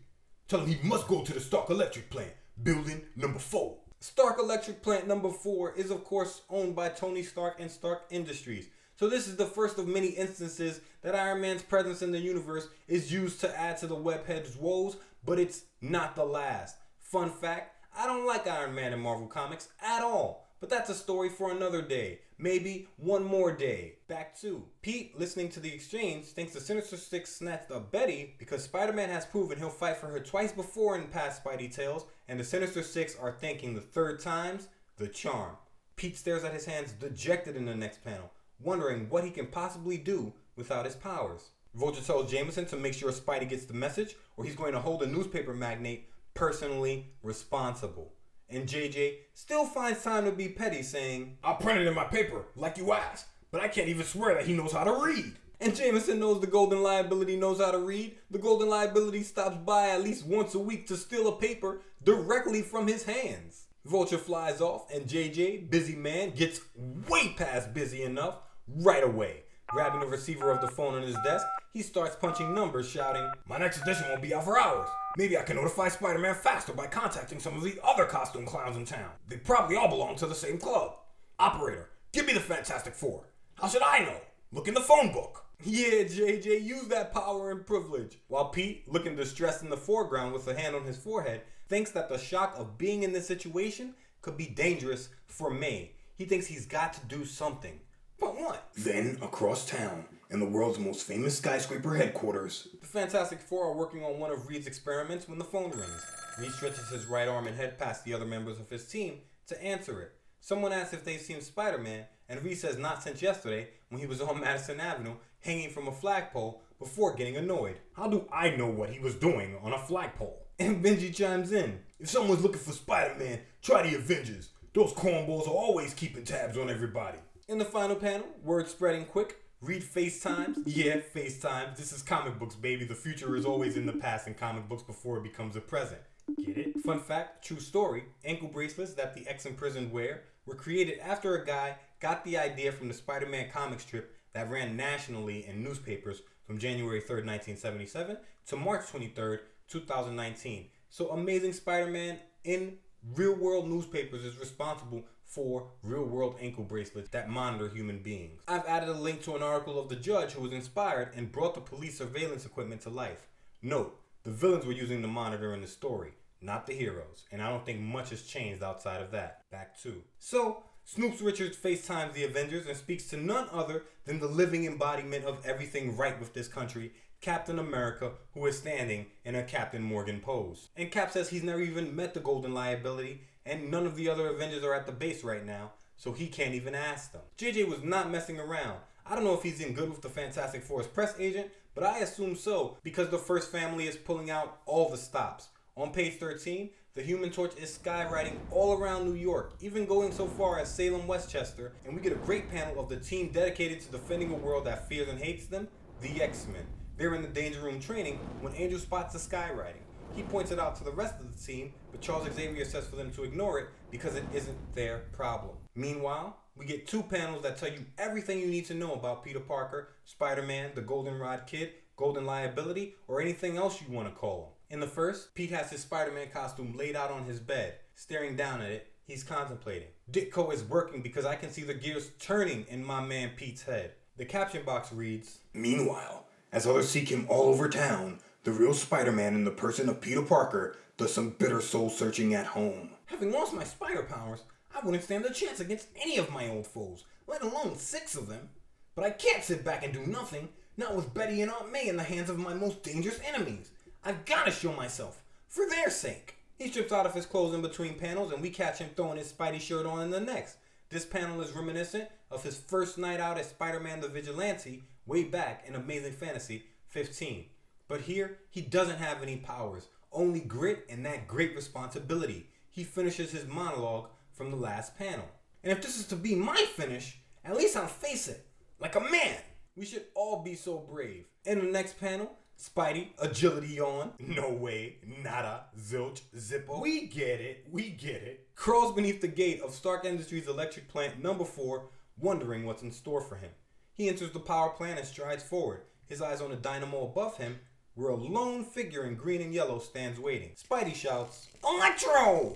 Tell 0.48 0.60
him 0.60 0.68
he 0.68 0.88
must 0.88 1.06
go 1.06 1.22
to 1.22 1.32
the 1.34 1.40
Stark 1.40 1.68
Electric 1.68 2.08
plant, 2.08 2.32
building 2.62 3.02
number 3.16 3.38
four. 3.38 3.76
Stark 4.00 4.38
Electric 4.38 4.80
Plant 4.80 5.08
number 5.08 5.28
4 5.28 5.72
is 5.72 5.90
of 5.90 6.04
course 6.04 6.42
owned 6.48 6.76
by 6.76 6.88
Tony 6.88 7.24
Stark 7.24 7.56
and 7.58 7.68
Stark 7.68 8.04
Industries. 8.10 8.68
So 8.96 9.08
this 9.08 9.26
is 9.26 9.34
the 9.36 9.44
first 9.44 9.76
of 9.76 9.88
many 9.88 10.08
instances 10.08 10.80
that 11.02 11.16
Iron 11.16 11.40
Man's 11.40 11.62
presence 11.62 12.00
in 12.00 12.12
the 12.12 12.18
universe 12.20 12.68
is 12.86 13.12
used 13.12 13.40
to 13.40 13.58
add 13.58 13.76
to 13.78 13.88
the 13.88 13.96
webhead's 13.96 14.56
woes, 14.56 14.96
but 15.24 15.40
it's 15.40 15.64
not 15.80 16.14
the 16.14 16.24
last. 16.24 16.76
Fun 17.00 17.28
fact, 17.28 17.74
I 17.96 18.06
don't 18.06 18.26
like 18.26 18.46
Iron 18.46 18.74
Man 18.74 18.92
in 18.92 19.00
Marvel 19.00 19.26
Comics 19.26 19.68
at 19.82 20.02
all. 20.02 20.48
But 20.60 20.70
that's 20.70 20.90
a 20.90 20.94
story 20.94 21.28
for 21.28 21.50
another 21.50 21.82
day. 21.82 22.20
Maybe 22.40 22.86
one 22.96 23.24
more 23.24 23.50
day. 23.50 23.94
Back 24.06 24.38
to 24.42 24.64
Pete, 24.80 25.18
listening 25.18 25.48
to 25.50 25.60
the 25.60 25.74
exchange, 25.74 26.26
thinks 26.26 26.54
the 26.54 26.60
Sinister 26.60 26.96
Six 26.96 27.34
snatched 27.34 27.72
up 27.72 27.90
Betty 27.90 28.36
because 28.38 28.62
Spider 28.62 28.92
Man 28.92 29.08
has 29.10 29.26
proven 29.26 29.58
he'll 29.58 29.70
fight 29.70 29.96
for 29.96 30.06
her 30.06 30.20
twice 30.20 30.52
before 30.52 30.96
in 30.96 31.08
past 31.08 31.42
Spidey 31.42 31.74
tales, 31.74 32.04
and 32.28 32.38
the 32.38 32.44
Sinister 32.44 32.84
Six 32.84 33.16
are 33.16 33.32
thinking 33.32 33.74
the 33.74 33.80
third 33.80 34.20
time's 34.20 34.68
the 34.98 35.08
charm. 35.08 35.56
Pete 35.96 36.16
stares 36.16 36.44
at 36.44 36.54
his 36.54 36.64
hands 36.64 36.92
dejected 36.92 37.56
in 37.56 37.64
the 37.64 37.74
next 37.74 38.04
panel, 38.04 38.30
wondering 38.60 39.10
what 39.10 39.24
he 39.24 39.30
can 39.30 39.48
possibly 39.48 39.96
do 39.96 40.32
without 40.54 40.84
his 40.84 40.94
powers. 40.94 41.50
Vulture 41.74 42.02
tells 42.02 42.30
Jameson 42.30 42.66
to 42.66 42.76
make 42.76 42.94
sure 42.94 43.10
Spidey 43.10 43.48
gets 43.48 43.64
the 43.64 43.74
message, 43.74 44.14
or 44.36 44.44
he's 44.44 44.54
going 44.54 44.72
to 44.74 44.80
hold 44.80 45.00
the 45.00 45.08
newspaper 45.08 45.54
magnate 45.54 46.08
personally 46.34 47.08
responsible. 47.24 48.12
And 48.50 48.68
JJ 48.68 49.16
still 49.34 49.66
finds 49.66 50.02
time 50.02 50.24
to 50.24 50.32
be 50.32 50.48
petty, 50.48 50.82
saying, 50.82 51.36
I 51.44 51.52
printed 51.54 51.86
in 51.86 51.94
my 51.94 52.04
paper, 52.04 52.46
like 52.56 52.78
you 52.78 52.92
asked, 52.92 53.26
but 53.50 53.60
I 53.60 53.68
can't 53.68 53.88
even 53.88 54.06
swear 54.06 54.34
that 54.34 54.46
he 54.46 54.54
knows 54.54 54.72
how 54.72 54.84
to 54.84 55.04
read. 55.04 55.34
And 55.60 55.74
Jameson 55.74 56.20
knows 56.20 56.40
the 56.40 56.46
Golden 56.46 56.82
Liability 56.82 57.36
knows 57.36 57.58
how 57.60 57.72
to 57.72 57.78
read. 57.78 58.16
The 58.30 58.38
Golden 58.38 58.68
Liability 58.68 59.22
stops 59.24 59.56
by 59.56 59.88
at 59.90 60.02
least 60.02 60.24
once 60.24 60.54
a 60.54 60.58
week 60.58 60.86
to 60.86 60.96
steal 60.96 61.28
a 61.28 61.36
paper 61.36 61.82
directly 62.04 62.62
from 62.62 62.86
his 62.86 63.04
hands. 63.04 63.64
Vulture 63.84 64.18
flies 64.18 64.60
off, 64.60 64.90
and 64.92 65.06
JJ, 65.06 65.68
busy 65.68 65.96
man, 65.96 66.30
gets 66.30 66.60
way 67.08 67.34
past 67.36 67.74
busy 67.74 68.02
enough 68.02 68.36
right 68.68 69.02
away. 69.02 69.44
Grabbing 69.66 70.00
the 70.00 70.06
receiver 70.06 70.50
of 70.50 70.60
the 70.60 70.68
phone 70.68 70.94
on 70.94 71.02
his 71.02 71.16
desk, 71.24 71.46
he 71.78 71.84
starts 71.84 72.16
punching 72.16 72.52
numbers, 72.52 72.90
shouting, 72.90 73.30
My 73.48 73.56
next 73.56 73.80
edition 73.80 74.06
won't 74.08 74.20
be 74.20 74.34
out 74.34 74.42
for 74.42 74.58
hours. 74.58 74.88
Maybe 75.16 75.38
I 75.38 75.42
can 75.42 75.54
notify 75.54 75.86
Spider 75.86 76.18
Man 76.18 76.34
faster 76.34 76.72
by 76.72 76.88
contacting 76.88 77.38
some 77.38 77.56
of 77.56 77.62
the 77.62 77.78
other 77.84 78.04
costume 78.04 78.46
clowns 78.46 78.76
in 78.76 78.84
town. 78.84 79.10
They 79.28 79.36
probably 79.36 79.76
all 79.76 79.88
belong 79.88 80.16
to 80.16 80.26
the 80.26 80.34
same 80.34 80.58
club. 80.58 80.96
Operator, 81.38 81.90
give 82.10 82.26
me 82.26 82.32
the 82.32 82.40
Fantastic 82.40 82.96
Four. 82.96 83.26
How 83.54 83.68
should 83.68 83.82
I 83.82 84.00
know? 84.00 84.20
Look 84.50 84.66
in 84.66 84.74
the 84.74 84.80
phone 84.80 85.12
book. 85.12 85.44
Yeah, 85.62 86.02
JJ, 86.02 86.64
use 86.64 86.88
that 86.88 87.14
power 87.14 87.52
and 87.52 87.64
privilege. 87.64 88.18
While 88.26 88.46
Pete, 88.46 88.82
looking 88.92 89.14
distressed 89.14 89.62
in 89.62 89.70
the 89.70 89.76
foreground 89.76 90.32
with 90.32 90.48
a 90.48 90.58
hand 90.58 90.74
on 90.74 90.82
his 90.82 90.96
forehead, 90.96 91.42
thinks 91.68 91.92
that 91.92 92.08
the 92.08 92.18
shock 92.18 92.54
of 92.58 92.76
being 92.76 93.04
in 93.04 93.12
this 93.12 93.28
situation 93.28 93.94
could 94.20 94.36
be 94.36 94.46
dangerous 94.46 95.10
for 95.28 95.48
May. 95.48 95.92
He 96.16 96.24
thinks 96.24 96.46
he's 96.46 96.66
got 96.66 96.92
to 96.94 97.06
do 97.06 97.24
something. 97.24 97.78
But 98.20 98.38
what? 98.38 98.68
Then, 98.76 99.18
across 99.22 99.66
town, 99.66 100.04
in 100.30 100.40
the 100.40 100.46
world's 100.46 100.78
most 100.78 101.06
famous 101.06 101.38
skyscraper 101.38 101.94
headquarters, 101.94 102.68
The 102.80 102.86
Fantastic 102.86 103.40
Four 103.40 103.66
are 103.66 103.76
working 103.76 104.02
on 104.02 104.18
one 104.18 104.30
of 104.30 104.48
Reed's 104.48 104.66
experiments 104.66 105.28
when 105.28 105.38
the 105.38 105.44
phone 105.44 105.70
rings. 105.70 106.06
Reed 106.38 106.52
stretches 106.52 106.88
his 106.88 107.06
right 107.06 107.28
arm 107.28 107.46
and 107.46 107.56
head 107.56 107.78
past 107.78 108.04
the 108.04 108.14
other 108.14 108.26
members 108.26 108.58
of 108.58 108.68
his 108.68 108.86
team 108.86 109.18
to 109.46 109.62
answer 109.62 110.00
it. 110.02 110.12
Someone 110.40 110.72
asks 110.72 110.94
if 110.94 111.04
they've 111.04 111.20
seen 111.20 111.40
Spider 111.40 111.78
Man, 111.78 112.04
and 112.28 112.42
Reed 112.44 112.58
says 112.58 112.76
not 112.78 113.02
since 113.02 113.22
yesterday 113.22 113.68
when 113.88 114.00
he 114.00 114.06
was 114.06 114.20
on 114.20 114.40
Madison 114.40 114.80
Avenue 114.80 115.14
hanging 115.40 115.70
from 115.70 115.88
a 115.88 115.92
flagpole 115.92 116.62
before 116.78 117.14
getting 117.14 117.36
annoyed. 117.36 117.78
how 117.94 118.08
do 118.08 118.28
I 118.32 118.50
know 118.50 118.68
what 118.68 118.90
he 118.90 119.00
was 119.00 119.14
doing 119.14 119.58
on 119.62 119.72
a 119.72 119.78
flagpole? 119.78 120.46
And 120.58 120.84
Benji 120.84 121.14
chimes 121.14 121.52
in. 121.52 121.80
If 121.98 122.08
someone's 122.08 122.42
looking 122.42 122.60
for 122.60 122.72
Spider 122.72 123.14
Man, 123.18 123.40
try 123.62 123.82
the 123.82 123.96
Avengers. 123.96 124.50
Those 124.74 124.92
cornballs 124.92 125.48
are 125.48 125.50
always 125.50 125.94
keeping 125.94 126.24
tabs 126.24 126.56
on 126.56 126.70
everybody. 126.70 127.18
In 127.48 127.56
the 127.56 127.64
final 127.64 127.96
panel, 127.96 128.26
word 128.44 128.68
spreading 128.68 129.06
quick, 129.06 129.38
Reed 129.62 129.82
FaceTimes? 129.82 130.58
Yeah, 130.66 130.96
FaceTime. 131.14 131.74
This 131.78 131.94
is 131.94 132.02
comic 132.02 132.38
books, 132.38 132.54
baby. 132.54 132.84
The 132.84 132.94
future 132.94 133.36
is 133.36 133.46
always 133.46 133.78
in 133.78 133.86
the 133.86 133.94
past 133.94 134.26
in 134.26 134.34
comic 134.34 134.68
books 134.68 134.82
before 134.82 135.16
it 135.16 135.22
becomes 135.22 135.56
a 135.56 135.60
present. 135.62 136.02
Get 136.44 136.58
it? 136.58 136.80
Fun 136.80 137.00
fact, 137.00 137.42
true 137.42 137.58
story. 137.58 138.04
Ankle 138.22 138.48
bracelets 138.48 138.92
that 138.94 139.14
the 139.14 139.26
ex-imprisoned 139.26 139.90
wear 139.90 140.24
were 140.44 140.56
created 140.56 140.98
after 140.98 141.36
a 141.36 141.46
guy 141.46 141.76
got 142.00 142.22
the 142.22 142.36
idea 142.36 142.70
from 142.70 142.88
the 142.88 142.92
Spider-Man 142.92 143.48
comic 143.50 143.80
strip 143.80 144.14
that 144.34 144.50
ran 144.50 144.76
nationally 144.76 145.46
in 145.46 145.64
newspapers 145.64 146.20
from 146.46 146.58
January 146.58 147.00
3rd, 147.00 147.24
1977 147.24 148.18
to 148.48 148.56
March 148.56 148.82
23rd, 148.82 149.38
2019. 149.68 150.66
So 150.90 151.08
Amazing 151.12 151.54
Spider-Man 151.54 152.18
in 152.44 152.74
real-world 153.14 153.70
newspapers 153.70 154.22
is 154.22 154.38
responsible 154.38 155.04
for 155.28 155.68
real-world 155.82 156.36
ankle 156.40 156.64
bracelets 156.64 157.10
that 157.10 157.28
monitor 157.28 157.68
human 157.68 157.98
beings. 157.98 158.40
I've 158.48 158.64
added 158.64 158.88
a 158.88 158.94
link 158.94 159.22
to 159.24 159.36
an 159.36 159.42
article 159.42 159.78
of 159.78 159.90
the 159.90 159.96
judge 159.96 160.32
who 160.32 160.42
was 160.42 160.52
inspired 160.52 161.10
and 161.14 161.30
brought 161.30 161.54
the 161.54 161.60
police 161.60 161.98
surveillance 161.98 162.46
equipment 162.46 162.80
to 162.82 162.90
life. 162.90 163.28
Note, 163.60 164.00
the 164.24 164.30
villains 164.30 164.64
were 164.64 164.72
using 164.72 165.02
the 165.02 165.08
monitor 165.08 165.54
in 165.54 165.60
the 165.60 165.66
story, 165.66 166.12
not 166.40 166.66
the 166.66 166.72
heroes, 166.72 167.26
and 167.30 167.42
I 167.42 167.50
don't 167.50 167.64
think 167.64 167.80
much 167.80 168.10
has 168.10 168.22
changed 168.22 168.62
outside 168.62 169.02
of 169.02 169.10
that. 169.10 169.42
Back 169.50 169.78
to. 169.82 170.02
So, 170.18 170.62
Snoops 170.86 171.22
Richards 171.22 171.58
FaceTimes 171.58 172.14
the 172.14 172.24
Avengers 172.24 172.66
and 172.66 172.76
speaks 172.76 173.04
to 173.08 173.18
none 173.18 173.48
other 173.52 173.84
than 174.06 174.20
the 174.20 174.26
living 174.26 174.64
embodiment 174.64 175.26
of 175.26 175.44
everything 175.44 175.94
right 175.94 176.18
with 176.18 176.32
this 176.32 176.48
country, 176.48 176.92
Captain 177.20 177.58
America, 177.58 178.12
who 178.32 178.46
is 178.46 178.56
standing 178.56 179.06
in 179.24 179.34
a 179.34 179.42
Captain 179.42 179.82
Morgan 179.82 180.20
pose. 180.20 180.68
And 180.76 180.90
Cap 180.90 181.10
says 181.12 181.28
he's 181.28 181.42
never 181.42 181.60
even 181.60 181.94
met 181.94 182.14
the 182.14 182.20
Golden 182.20 182.54
Liability, 182.54 183.22
and 183.48 183.70
none 183.70 183.86
of 183.86 183.96
the 183.96 184.08
other 184.08 184.28
Avengers 184.28 184.62
are 184.62 184.74
at 184.74 184.86
the 184.86 184.92
base 184.92 185.24
right 185.24 185.44
now, 185.44 185.72
so 185.96 186.12
he 186.12 186.28
can't 186.28 186.54
even 186.54 186.74
ask 186.74 187.12
them. 187.12 187.22
JJ 187.38 187.68
was 187.68 187.82
not 187.82 188.10
messing 188.10 188.38
around. 188.38 188.78
I 189.06 189.14
don't 189.14 189.24
know 189.24 189.34
if 189.34 189.42
he's 189.42 189.60
in 189.60 189.72
good 189.72 189.88
with 189.88 190.02
the 190.02 190.08
Fantastic 190.08 190.62
Four's 190.62 190.86
press 190.86 191.14
agent, 191.18 191.48
but 191.74 191.84
I 191.84 191.98
assume 191.98 192.36
so 192.36 192.76
because 192.82 193.08
the 193.08 193.18
first 193.18 193.50
family 193.50 193.86
is 193.86 193.96
pulling 193.96 194.30
out 194.30 194.60
all 194.66 194.90
the 194.90 194.98
stops. 194.98 195.48
On 195.76 195.92
page 195.92 196.18
13, 196.18 196.70
the 196.94 197.02
Human 197.02 197.30
Torch 197.30 197.52
is 197.56 197.78
skywriting 197.78 198.36
all 198.50 198.76
around 198.76 199.04
New 199.04 199.14
York, 199.14 199.52
even 199.60 199.86
going 199.86 200.12
so 200.12 200.26
far 200.26 200.58
as 200.58 200.74
Salem, 200.74 201.06
Westchester, 201.06 201.72
and 201.86 201.94
we 201.94 202.02
get 202.02 202.12
a 202.12 202.16
great 202.16 202.50
panel 202.50 202.80
of 202.80 202.88
the 202.88 202.96
team 202.96 203.30
dedicated 203.32 203.80
to 203.80 203.92
defending 203.92 204.32
a 204.32 204.36
world 204.36 204.64
that 204.66 204.88
fears 204.88 205.08
and 205.08 205.18
hates 205.18 205.46
them, 205.46 205.68
the 206.00 206.20
X-Men. 206.20 206.66
They're 206.96 207.14
in 207.14 207.22
the 207.22 207.28
Danger 207.28 207.60
Room 207.60 207.78
training 207.78 208.18
when 208.40 208.54
Angel 208.54 208.80
spots 208.80 209.12
the 209.12 209.20
skywriting. 209.20 209.84
He 210.14 210.22
points 210.22 210.50
it 210.50 210.58
out 210.58 210.76
to 210.76 210.84
the 210.84 210.90
rest 210.90 211.14
of 211.20 211.32
the 211.32 211.44
team, 211.44 211.72
but 211.90 212.00
Charles 212.00 212.28
Xavier 212.32 212.64
says 212.64 212.86
for 212.86 212.96
them 212.96 213.12
to 213.12 213.24
ignore 213.24 213.58
it 213.60 213.68
because 213.90 214.14
it 214.16 214.24
isn't 214.34 214.74
their 214.74 215.04
problem. 215.12 215.56
Meanwhile, 215.74 216.36
we 216.56 216.66
get 216.66 216.88
two 216.88 217.02
panels 217.02 217.42
that 217.44 217.56
tell 217.56 217.70
you 217.70 217.84
everything 217.98 218.40
you 218.40 218.46
need 218.46 218.66
to 218.66 218.74
know 218.74 218.94
about 218.94 219.24
Peter 219.24 219.40
Parker, 219.40 219.90
Spider 220.04 220.42
Man, 220.42 220.72
the 220.74 220.82
Goldenrod 220.82 221.46
Kid, 221.46 221.70
Golden 221.96 222.26
Liability, 222.26 222.94
or 223.06 223.20
anything 223.20 223.56
else 223.56 223.80
you 223.80 223.94
want 223.94 224.08
to 224.08 224.14
call 224.14 224.42
him. 224.44 224.74
In 224.74 224.80
the 224.80 224.86
first, 224.86 225.34
Pete 225.34 225.50
has 225.50 225.70
his 225.70 225.80
Spider 225.80 226.10
Man 226.10 226.28
costume 226.30 226.76
laid 226.76 226.96
out 226.96 227.10
on 227.10 227.24
his 227.24 227.38
bed. 227.38 227.74
Staring 227.94 228.36
down 228.36 228.60
at 228.60 228.70
it, 228.70 228.92
he's 229.06 229.24
contemplating. 229.24 229.88
Ditko 230.10 230.52
is 230.52 230.64
working 230.64 231.00
because 231.00 231.24
I 231.24 231.36
can 231.36 231.50
see 231.50 231.62
the 231.62 231.74
gears 231.74 232.10
turning 232.18 232.66
in 232.68 232.84
my 232.84 233.00
man 233.00 233.30
Pete's 233.36 233.62
head. 233.62 233.92
The 234.16 234.24
caption 234.24 234.64
box 234.64 234.92
reads 234.92 235.38
Meanwhile, 235.54 236.26
as 236.52 236.66
others 236.66 236.88
seek 236.88 237.08
him 237.08 237.26
all 237.28 237.44
over 237.44 237.68
town, 237.68 238.18
the 238.44 238.52
real 238.52 238.74
Spider 238.74 239.12
Man 239.12 239.34
in 239.34 239.44
the 239.44 239.50
person 239.50 239.88
of 239.88 240.00
Peter 240.00 240.22
Parker 240.22 240.76
does 240.96 241.12
some 241.12 241.30
bitter 241.30 241.60
soul 241.60 241.90
searching 241.90 242.34
at 242.34 242.46
home. 242.46 242.90
Having 243.06 243.32
lost 243.32 243.52
my 243.52 243.64
spider 243.64 244.02
powers, 244.02 244.42
I 244.74 244.84
wouldn't 244.84 245.04
stand 245.04 245.24
a 245.24 245.32
chance 245.32 245.60
against 245.60 245.88
any 246.00 246.18
of 246.18 246.32
my 246.32 246.48
old 246.48 246.66
foes, 246.66 247.04
let 247.26 247.42
alone 247.42 247.76
six 247.76 248.14
of 248.14 248.28
them. 248.28 248.48
But 248.94 249.04
I 249.04 249.10
can't 249.10 249.44
sit 249.44 249.64
back 249.64 249.84
and 249.84 249.92
do 249.92 250.06
nothing, 250.06 250.48
not 250.76 250.94
with 250.94 251.12
Betty 251.14 251.42
and 251.42 251.50
Aunt 251.50 251.72
May 251.72 251.88
in 251.88 251.96
the 251.96 252.02
hands 252.02 252.30
of 252.30 252.38
my 252.38 252.54
most 252.54 252.82
dangerous 252.82 253.20
enemies. 253.26 253.70
I've 254.04 254.24
gotta 254.24 254.50
show 254.50 254.72
myself, 254.72 255.22
for 255.48 255.68
their 255.68 255.90
sake. 255.90 256.36
He 256.56 256.68
strips 256.68 256.92
out 256.92 257.06
of 257.06 257.14
his 257.14 257.26
clothes 257.26 257.54
in 257.54 257.62
between 257.62 257.98
panels, 257.98 258.32
and 258.32 258.40
we 258.40 258.50
catch 258.50 258.78
him 258.78 258.90
throwing 258.94 259.18
his 259.18 259.32
Spidey 259.32 259.60
shirt 259.60 259.86
on 259.86 260.02
in 260.02 260.10
the 260.10 260.20
next. 260.20 260.56
This 260.90 261.04
panel 261.04 261.40
is 261.40 261.52
reminiscent 261.52 262.08
of 262.30 262.42
his 262.42 262.56
first 262.56 262.98
night 262.98 263.20
out 263.20 263.38
as 263.38 263.50
Spider 263.50 263.80
Man 263.80 264.00
the 264.00 264.08
Vigilante 264.08 264.82
way 265.06 265.24
back 265.24 265.64
in 265.66 265.74
Amazing 265.74 266.12
Fantasy 266.12 266.64
15. 266.86 267.44
But 267.88 268.02
here, 268.02 268.38
he 268.50 268.60
doesn't 268.60 268.98
have 268.98 269.22
any 269.22 269.38
powers, 269.38 269.88
only 270.12 270.40
grit 270.40 270.86
and 270.88 271.04
that 271.06 271.26
great 271.26 271.56
responsibility. 271.56 272.50
He 272.70 272.84
finishes 272.84 273.32
his 273.32 273.46
monologue 273.46 274.10
from 274.32 274.50
the 274.50 274.56
last 274.56 274.96
panel. 274.96 275.24
And 275.64 275.72
if 275.72 275.82
this 275.82 275.98
is 275.98 276.06
to 276.08 276.16
be 276.16 276.34
my 276.34 276.66
finish, 276.76 277.18
at 277.44 277.56
least 277.56 277.76
I'll 277.76 277.86
face 277.86 278.28
it 278.28 278.46
like 278.78 278.94
a 278.94 279.00
man. 279.00 279.38
We 279.74 279.86
should 279.86 280.04
all 280.14 280.42
be 280.42 280.54
so 280.54 280.78
brave. 280.78 281.24
In 281.44 281.58
the 281.58 281.64
next 281.64 281.98
panel, 281.98 282.30
Spidey, 282.58 283.08
agility 283.20 283.80
on, 283.80 284.12
no 284.18 284.50
way, 284.50 284.96
nada, 285.22 285.66
zilch, 285.78 286.22
zippo. 286.36 286.82
We 286.82 287.06
get 287.06 287.40
it, 287.40 287.66
we 287.70 287.90
get 287.90 288.22
it. 288.22 288.48
Crawls 288.56 288.92
beneath 288.92 289.20
the 289.20 289.28
gate 289.28 289.60
of 289.62 289.72
Stark 289.72 290.04
Industries 290.04 290.48
electric 290.48 290.88
plant 290.88 291.22
number 291.22 291.44
four, 291.44 291.90
wondering 292.18 292.66
what's 292.66 292.82
in 292.82 292.90
store 292.90 293.20
for 293.20 293.36
him. 293.36 293.50
He 293.94 294.08
enters 294.08 294.32
the 294.32 294.40
power 294.40 294.70
plant 294.70 294.98
and 294.98 295.06
strides 295.06 295.44
forward, 295.44 295.82
his 296.06 296.20
eyes 296.20 296.40
on 296.40 296.50
the 296.50 296.56
dynamo 296.56 297.04
above 297.04 297.36
him, 297.36 297.60
where 297.98 298.10
a 298.10 298.14
lone 298.14 298.62
figure 298.62 299.06
in 299.06 299.16
green 299.16 299.42
and 299.42 299.52
yellow 299.52 299.80
stands 299.80 300.20
waiting. 300.20 300.50
Spidey 300.56 300.94
shouts, 300.94 301.48
Electro! 301.64 302.54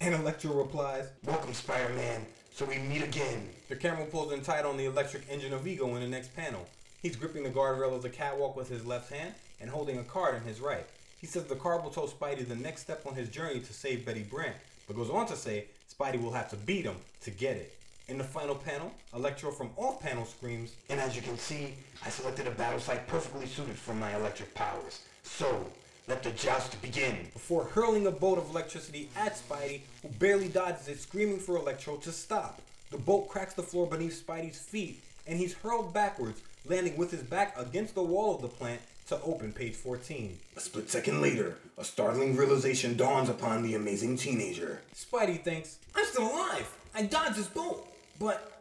And 0.00 0.14
Electro 0.14 0.54
replies, 0.54 1.08
Welcome, 1.24 1.54
Spider 1.54 1.92
Man, 1.94 2.24
so 2.54 2.64
we 2.64 2.78
meet 2.78 3.02
again. 3.02 3.48
The 3.68 3.74
camera 3.74 4.06
pulls 4.06 4.32
in 4.32 4.42
tight 4.42 4.64
on 4.64 4.76
the 4.76 4.84
electric 4.84 5.24
engine 5.28 5.52
of 5.52 5.66
Ego 5.66 5.92
in 5.96 6.02
the 6.02 6.06
next 6.06 6.36
panel. 6.36 6.68
He's 7.02 7.16
gripping 7.16 7.42
the 7.42 7.50
guardrail 7.50 7.96
of 7.96 8.02
the 8.02 8.08
catwalk 8.08 8.54
with 8.54 8.68
his 8.68 8.86
left 8.86 9.12
hand 9.12 9.34
and 9.60 9.68
holding 9.68 9.98
a 9.98 10.04
card 10.04 10.36
in 10.36 10.42
his 10.42 10.60
right. 10.60 10.86
He 11.20 11.26
says 11.26 11.44
the 11.44 11.56
card 11.56 11.82
will 11.82 11.90
tell 11.90 12.06
Spidey 12.06 12.46
the 12.46 12.54
next 12.54 12.82
step 12.82 13.04
on 13.06 13.16
his 13.16 13.28
journey 13.28 13.58
to 13.58 13.72
save 13.72 14.06
Betty 14.06 14.22
Brant, 14.22 14.54
but 14.86 14.94
goes 14.94 15.10
on 15.10 15.26
to 15.26 15.34
say 15.34 15.64
Spidey 15.92 16.22
will 16.22 16.32
have 16.32 16.48
to 16.50 16.56
beat 16.56 16.84
him 16.84 16.96
to 17.22 17.32
get 17.32 17.56
it. 17.56 17.76
In 18.08 18.18
the 18.18 18.24
final 18.24 18.54
panel, 18.54 18.92
Electro 19.14 19.50
from 19.50 19.70
off 19.76 20.00
panel 20.00 20.24
screams, 20.24 20.76
And 20.88 21.00
as 21.00 21.16
you 21.16 21.22
can 21.22 21.36
see, 21.36 21.74
I 22.04 22.08
selected 22.08 22.46
a 22.46 22.52
battle 22.52 22.78
site 22.78 23.06
perfectly 23.08 23.46
suited 23.46 23.76
for 23.76 23.94
my 23.94 24.14
electric 24.14 24.54
powers. 24.54 25.00
So, 25.24 25.66
let 26.06 26.22
the 26.22 26.30
joust 26.30 26.80
begin. 26.82 27.28
before 27.32 27.64
hurling 27.64 28.06
a 28.06 28.12
bolt 28.12 28.38
of 28.38 28.48
electricity 28.50 29.10
at 29.16 29.36
Spidey, 29.36 29.80
who 30.02 30.08
barely 30.20 30.46
dodges 30.46 30.86
it, 30.86 31.00
screaming 31.00 31.38
for 31.40 31.56
Electro 31.56 31.96
to 31.96 32.12
stop. 32.12 32.62
The 32.92 32.98
bolt 32.98 33.28
cracks 33.28 33.54
the 33.54 33.64
floor 33.64 33.88
beneath 33.88 34.24
Spidey's 34.24 34.58
feet, 34.60 35.02
and 35.26 35.36
he's 35.36 35.54
hurled 35.54 35.92
backwards, 35.92 36.40
landing 36.64 36.96
with 36.96 37.10
his 37.10 37.24
back 37.24 37.58
against 37.58 37.96
the 37.96 38.04
wall 38.04 38.36
of 38.36 38.42
the 38.42 38.48
plant 38.48 38.80
to 39.08 39.20
open 39.22 39.52
page 39.52 39.74
14. 39.74 40.38
A 40.56 40.60
split 40.60 40.88
second 40.88 41.20
later, 41.20 41.58
a 41.76 41.84
startling 41.84 42.36
realization 42.36 42.96
dawns 42.96 43.28
upon 43.28 43.64
the 43.64 43.74
amazing 43.74 44.16
teenager. 44.16 44.82
Spidey 44.94 45.42
thinks, 45.42 45.78
I'm 45.96 46.04
still 46.04 46.30
alive. 46.30 46.72
I 46.94 47.02
dodged 47.02 47.34
this 47.34 47.48
bolt. 47.48 47.88
But 48.18 48.52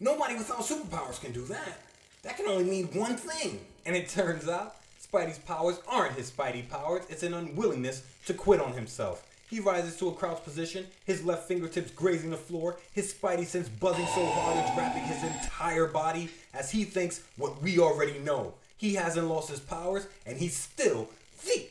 nobody 0.00 0.34
without 0.34 0.60
superpowers 0.60 1.20
can 1.20 1.32
do 1.32 1.44
that. 1.46 1.80
That 2.22 2.36
can 2.36 2.46
only 2.46 2.64
mean 2.64 2.86
one 2.92 3.16
thing. 3.16 3.60
And 3.84 3.94
it 3.94 4.08
turns 4.08 4.48
out, 4.48 4.76
Spidey's 5.00 5.38
powers 5.38 5.78
aren't 5.86 6.16
his 6.16 6.30
Spidey 6.30 6.68
powers, 6.68 7.04
it's 7.08 7.22
an 7.22 7.34
unwillingness 7.34 8.02
to 8.26 8.34
quit 8.34 8.60
on 8.60 8.72
himself. 8.72 9.26
He 9.50 9.60
rises 9.60 9.96
to 9.98 10.08
a 10.08 10.14
crouch 10.14 10.42
position, 10.42 10.86
his 11.04 11.22
left 11.24 11.46
fingertips 11.46 11.90
grazing 11.90 12.30
the 12.30 12.36
floor, 12.36 12.78
his 12.92 13.12
Spidey 13.12 13.44
sense 13.44 13.68
buzzing 13.68 14.06
so 14.06 14.24
hard 14.24 14.56
it's 14.58 14.76
wrapping 14.76 15.02
his 15.02 15.22
entire 15.22 15.86
body 15.86 16.30
as 16.54 16.70
he 16.70 16.84
thinks 16.84 17.22
what 17.36 17.62
we 17.62 17.78
already 17.78 18.18
know. 18.18 18.54
He 18.76 18.94
hasn't 18.94 19.28
lost 19.28 19.50
his 19.50 19.60
powers, 19.60 20.06
and 20.26 20.38
he's 20.38 20.56
still 20.56 21.08
the 21.44 21.66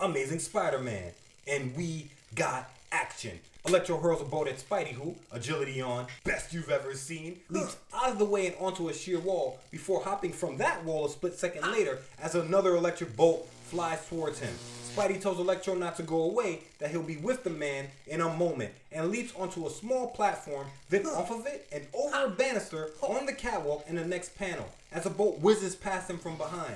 Amazing 0.00 0.40
Spider-Man. 0.40 1.12
And 1.46 1.76
we 1.76 2.10
got 2.34 2.70
action. 2.90 3.38
Electro 3.66 3.98
hurls 3.98 4.22
a 4.22 4.24
bolt 4.24 4.48
at 4.48 4.58
Spidey, 4.58 4.92
who, 4.92 5.14
agility 5.32 5.80
on, 5.82 6.06
best 6.24 6.52
you've 6.52 6.70
ever 6.70 6.94
seen, 6.94 7.40
leaps 7.50 7.76
out 7.94 8.10
of 8.10 8.18
the 8.18 8.24
way 8.24 8.46
and 8.46 8.56
onto 8.58 8.88
a 8.88 8.94
sheer 8.94 9.18
wall 9.18 9.58
before 9.70 10.02
hopping 10.02 10.32
from 10.32 10.56
that 10.56 10.82
wall 10.84 11.04
a 11.06 11.10
split 11.10 11.38
second 11.38 11.62
ah. 11.64 11.70
later 11.70 11.98
as 12.20 12.34
another 12.34 12.74
electric 12.74 13.14
bolt 13.16 13.48
flies 13.64 14.04
towards 14.08 14.40
him. 14.40 14.52
Spidey 14.90 15.20
tells 15.20 15.38
Electro 15.38 15.74
not 15.74 15.94
to 15.96 16.02
go 16.02 16.22
away, 16.22 16.62
that 16.80 16.90
he'll 16.90 17.02
be 17.02 17.18
with 17.18 17.44
the 17.44 17.50
man 17.50 17.86
in 18.08 18.20
a 18.20 18.36
moment, 18.36 18.72
and 18.90 19.10
leaps 19.10 19.32
onto 19.36 19.66
a 19.66 19.70
small 19.70 20.08
platform, 20.08 20.66
then 20.88 21.06
off 21.06 21.30
of 21.30 21.46
it 21.46 21.68
and 21.70 21.86
over 21.94 22.24
a 22.24 22.30
banister 22.30 22.90
on 23.00 23.26
the 23.26 23.32
catwalk 23.32 23.84
in 23.88 23.94
the 23.94 24.04
next 24.04 24.36
panel, 24.36 24.68
as 24.90 25.06
a 25.06 25.10
bolt 25.10 25.38
whizzes 25.38 25.76
past 25.76 26.10
him 26.10 26.18
from 26.18 26.36
behind. 26.36 26.74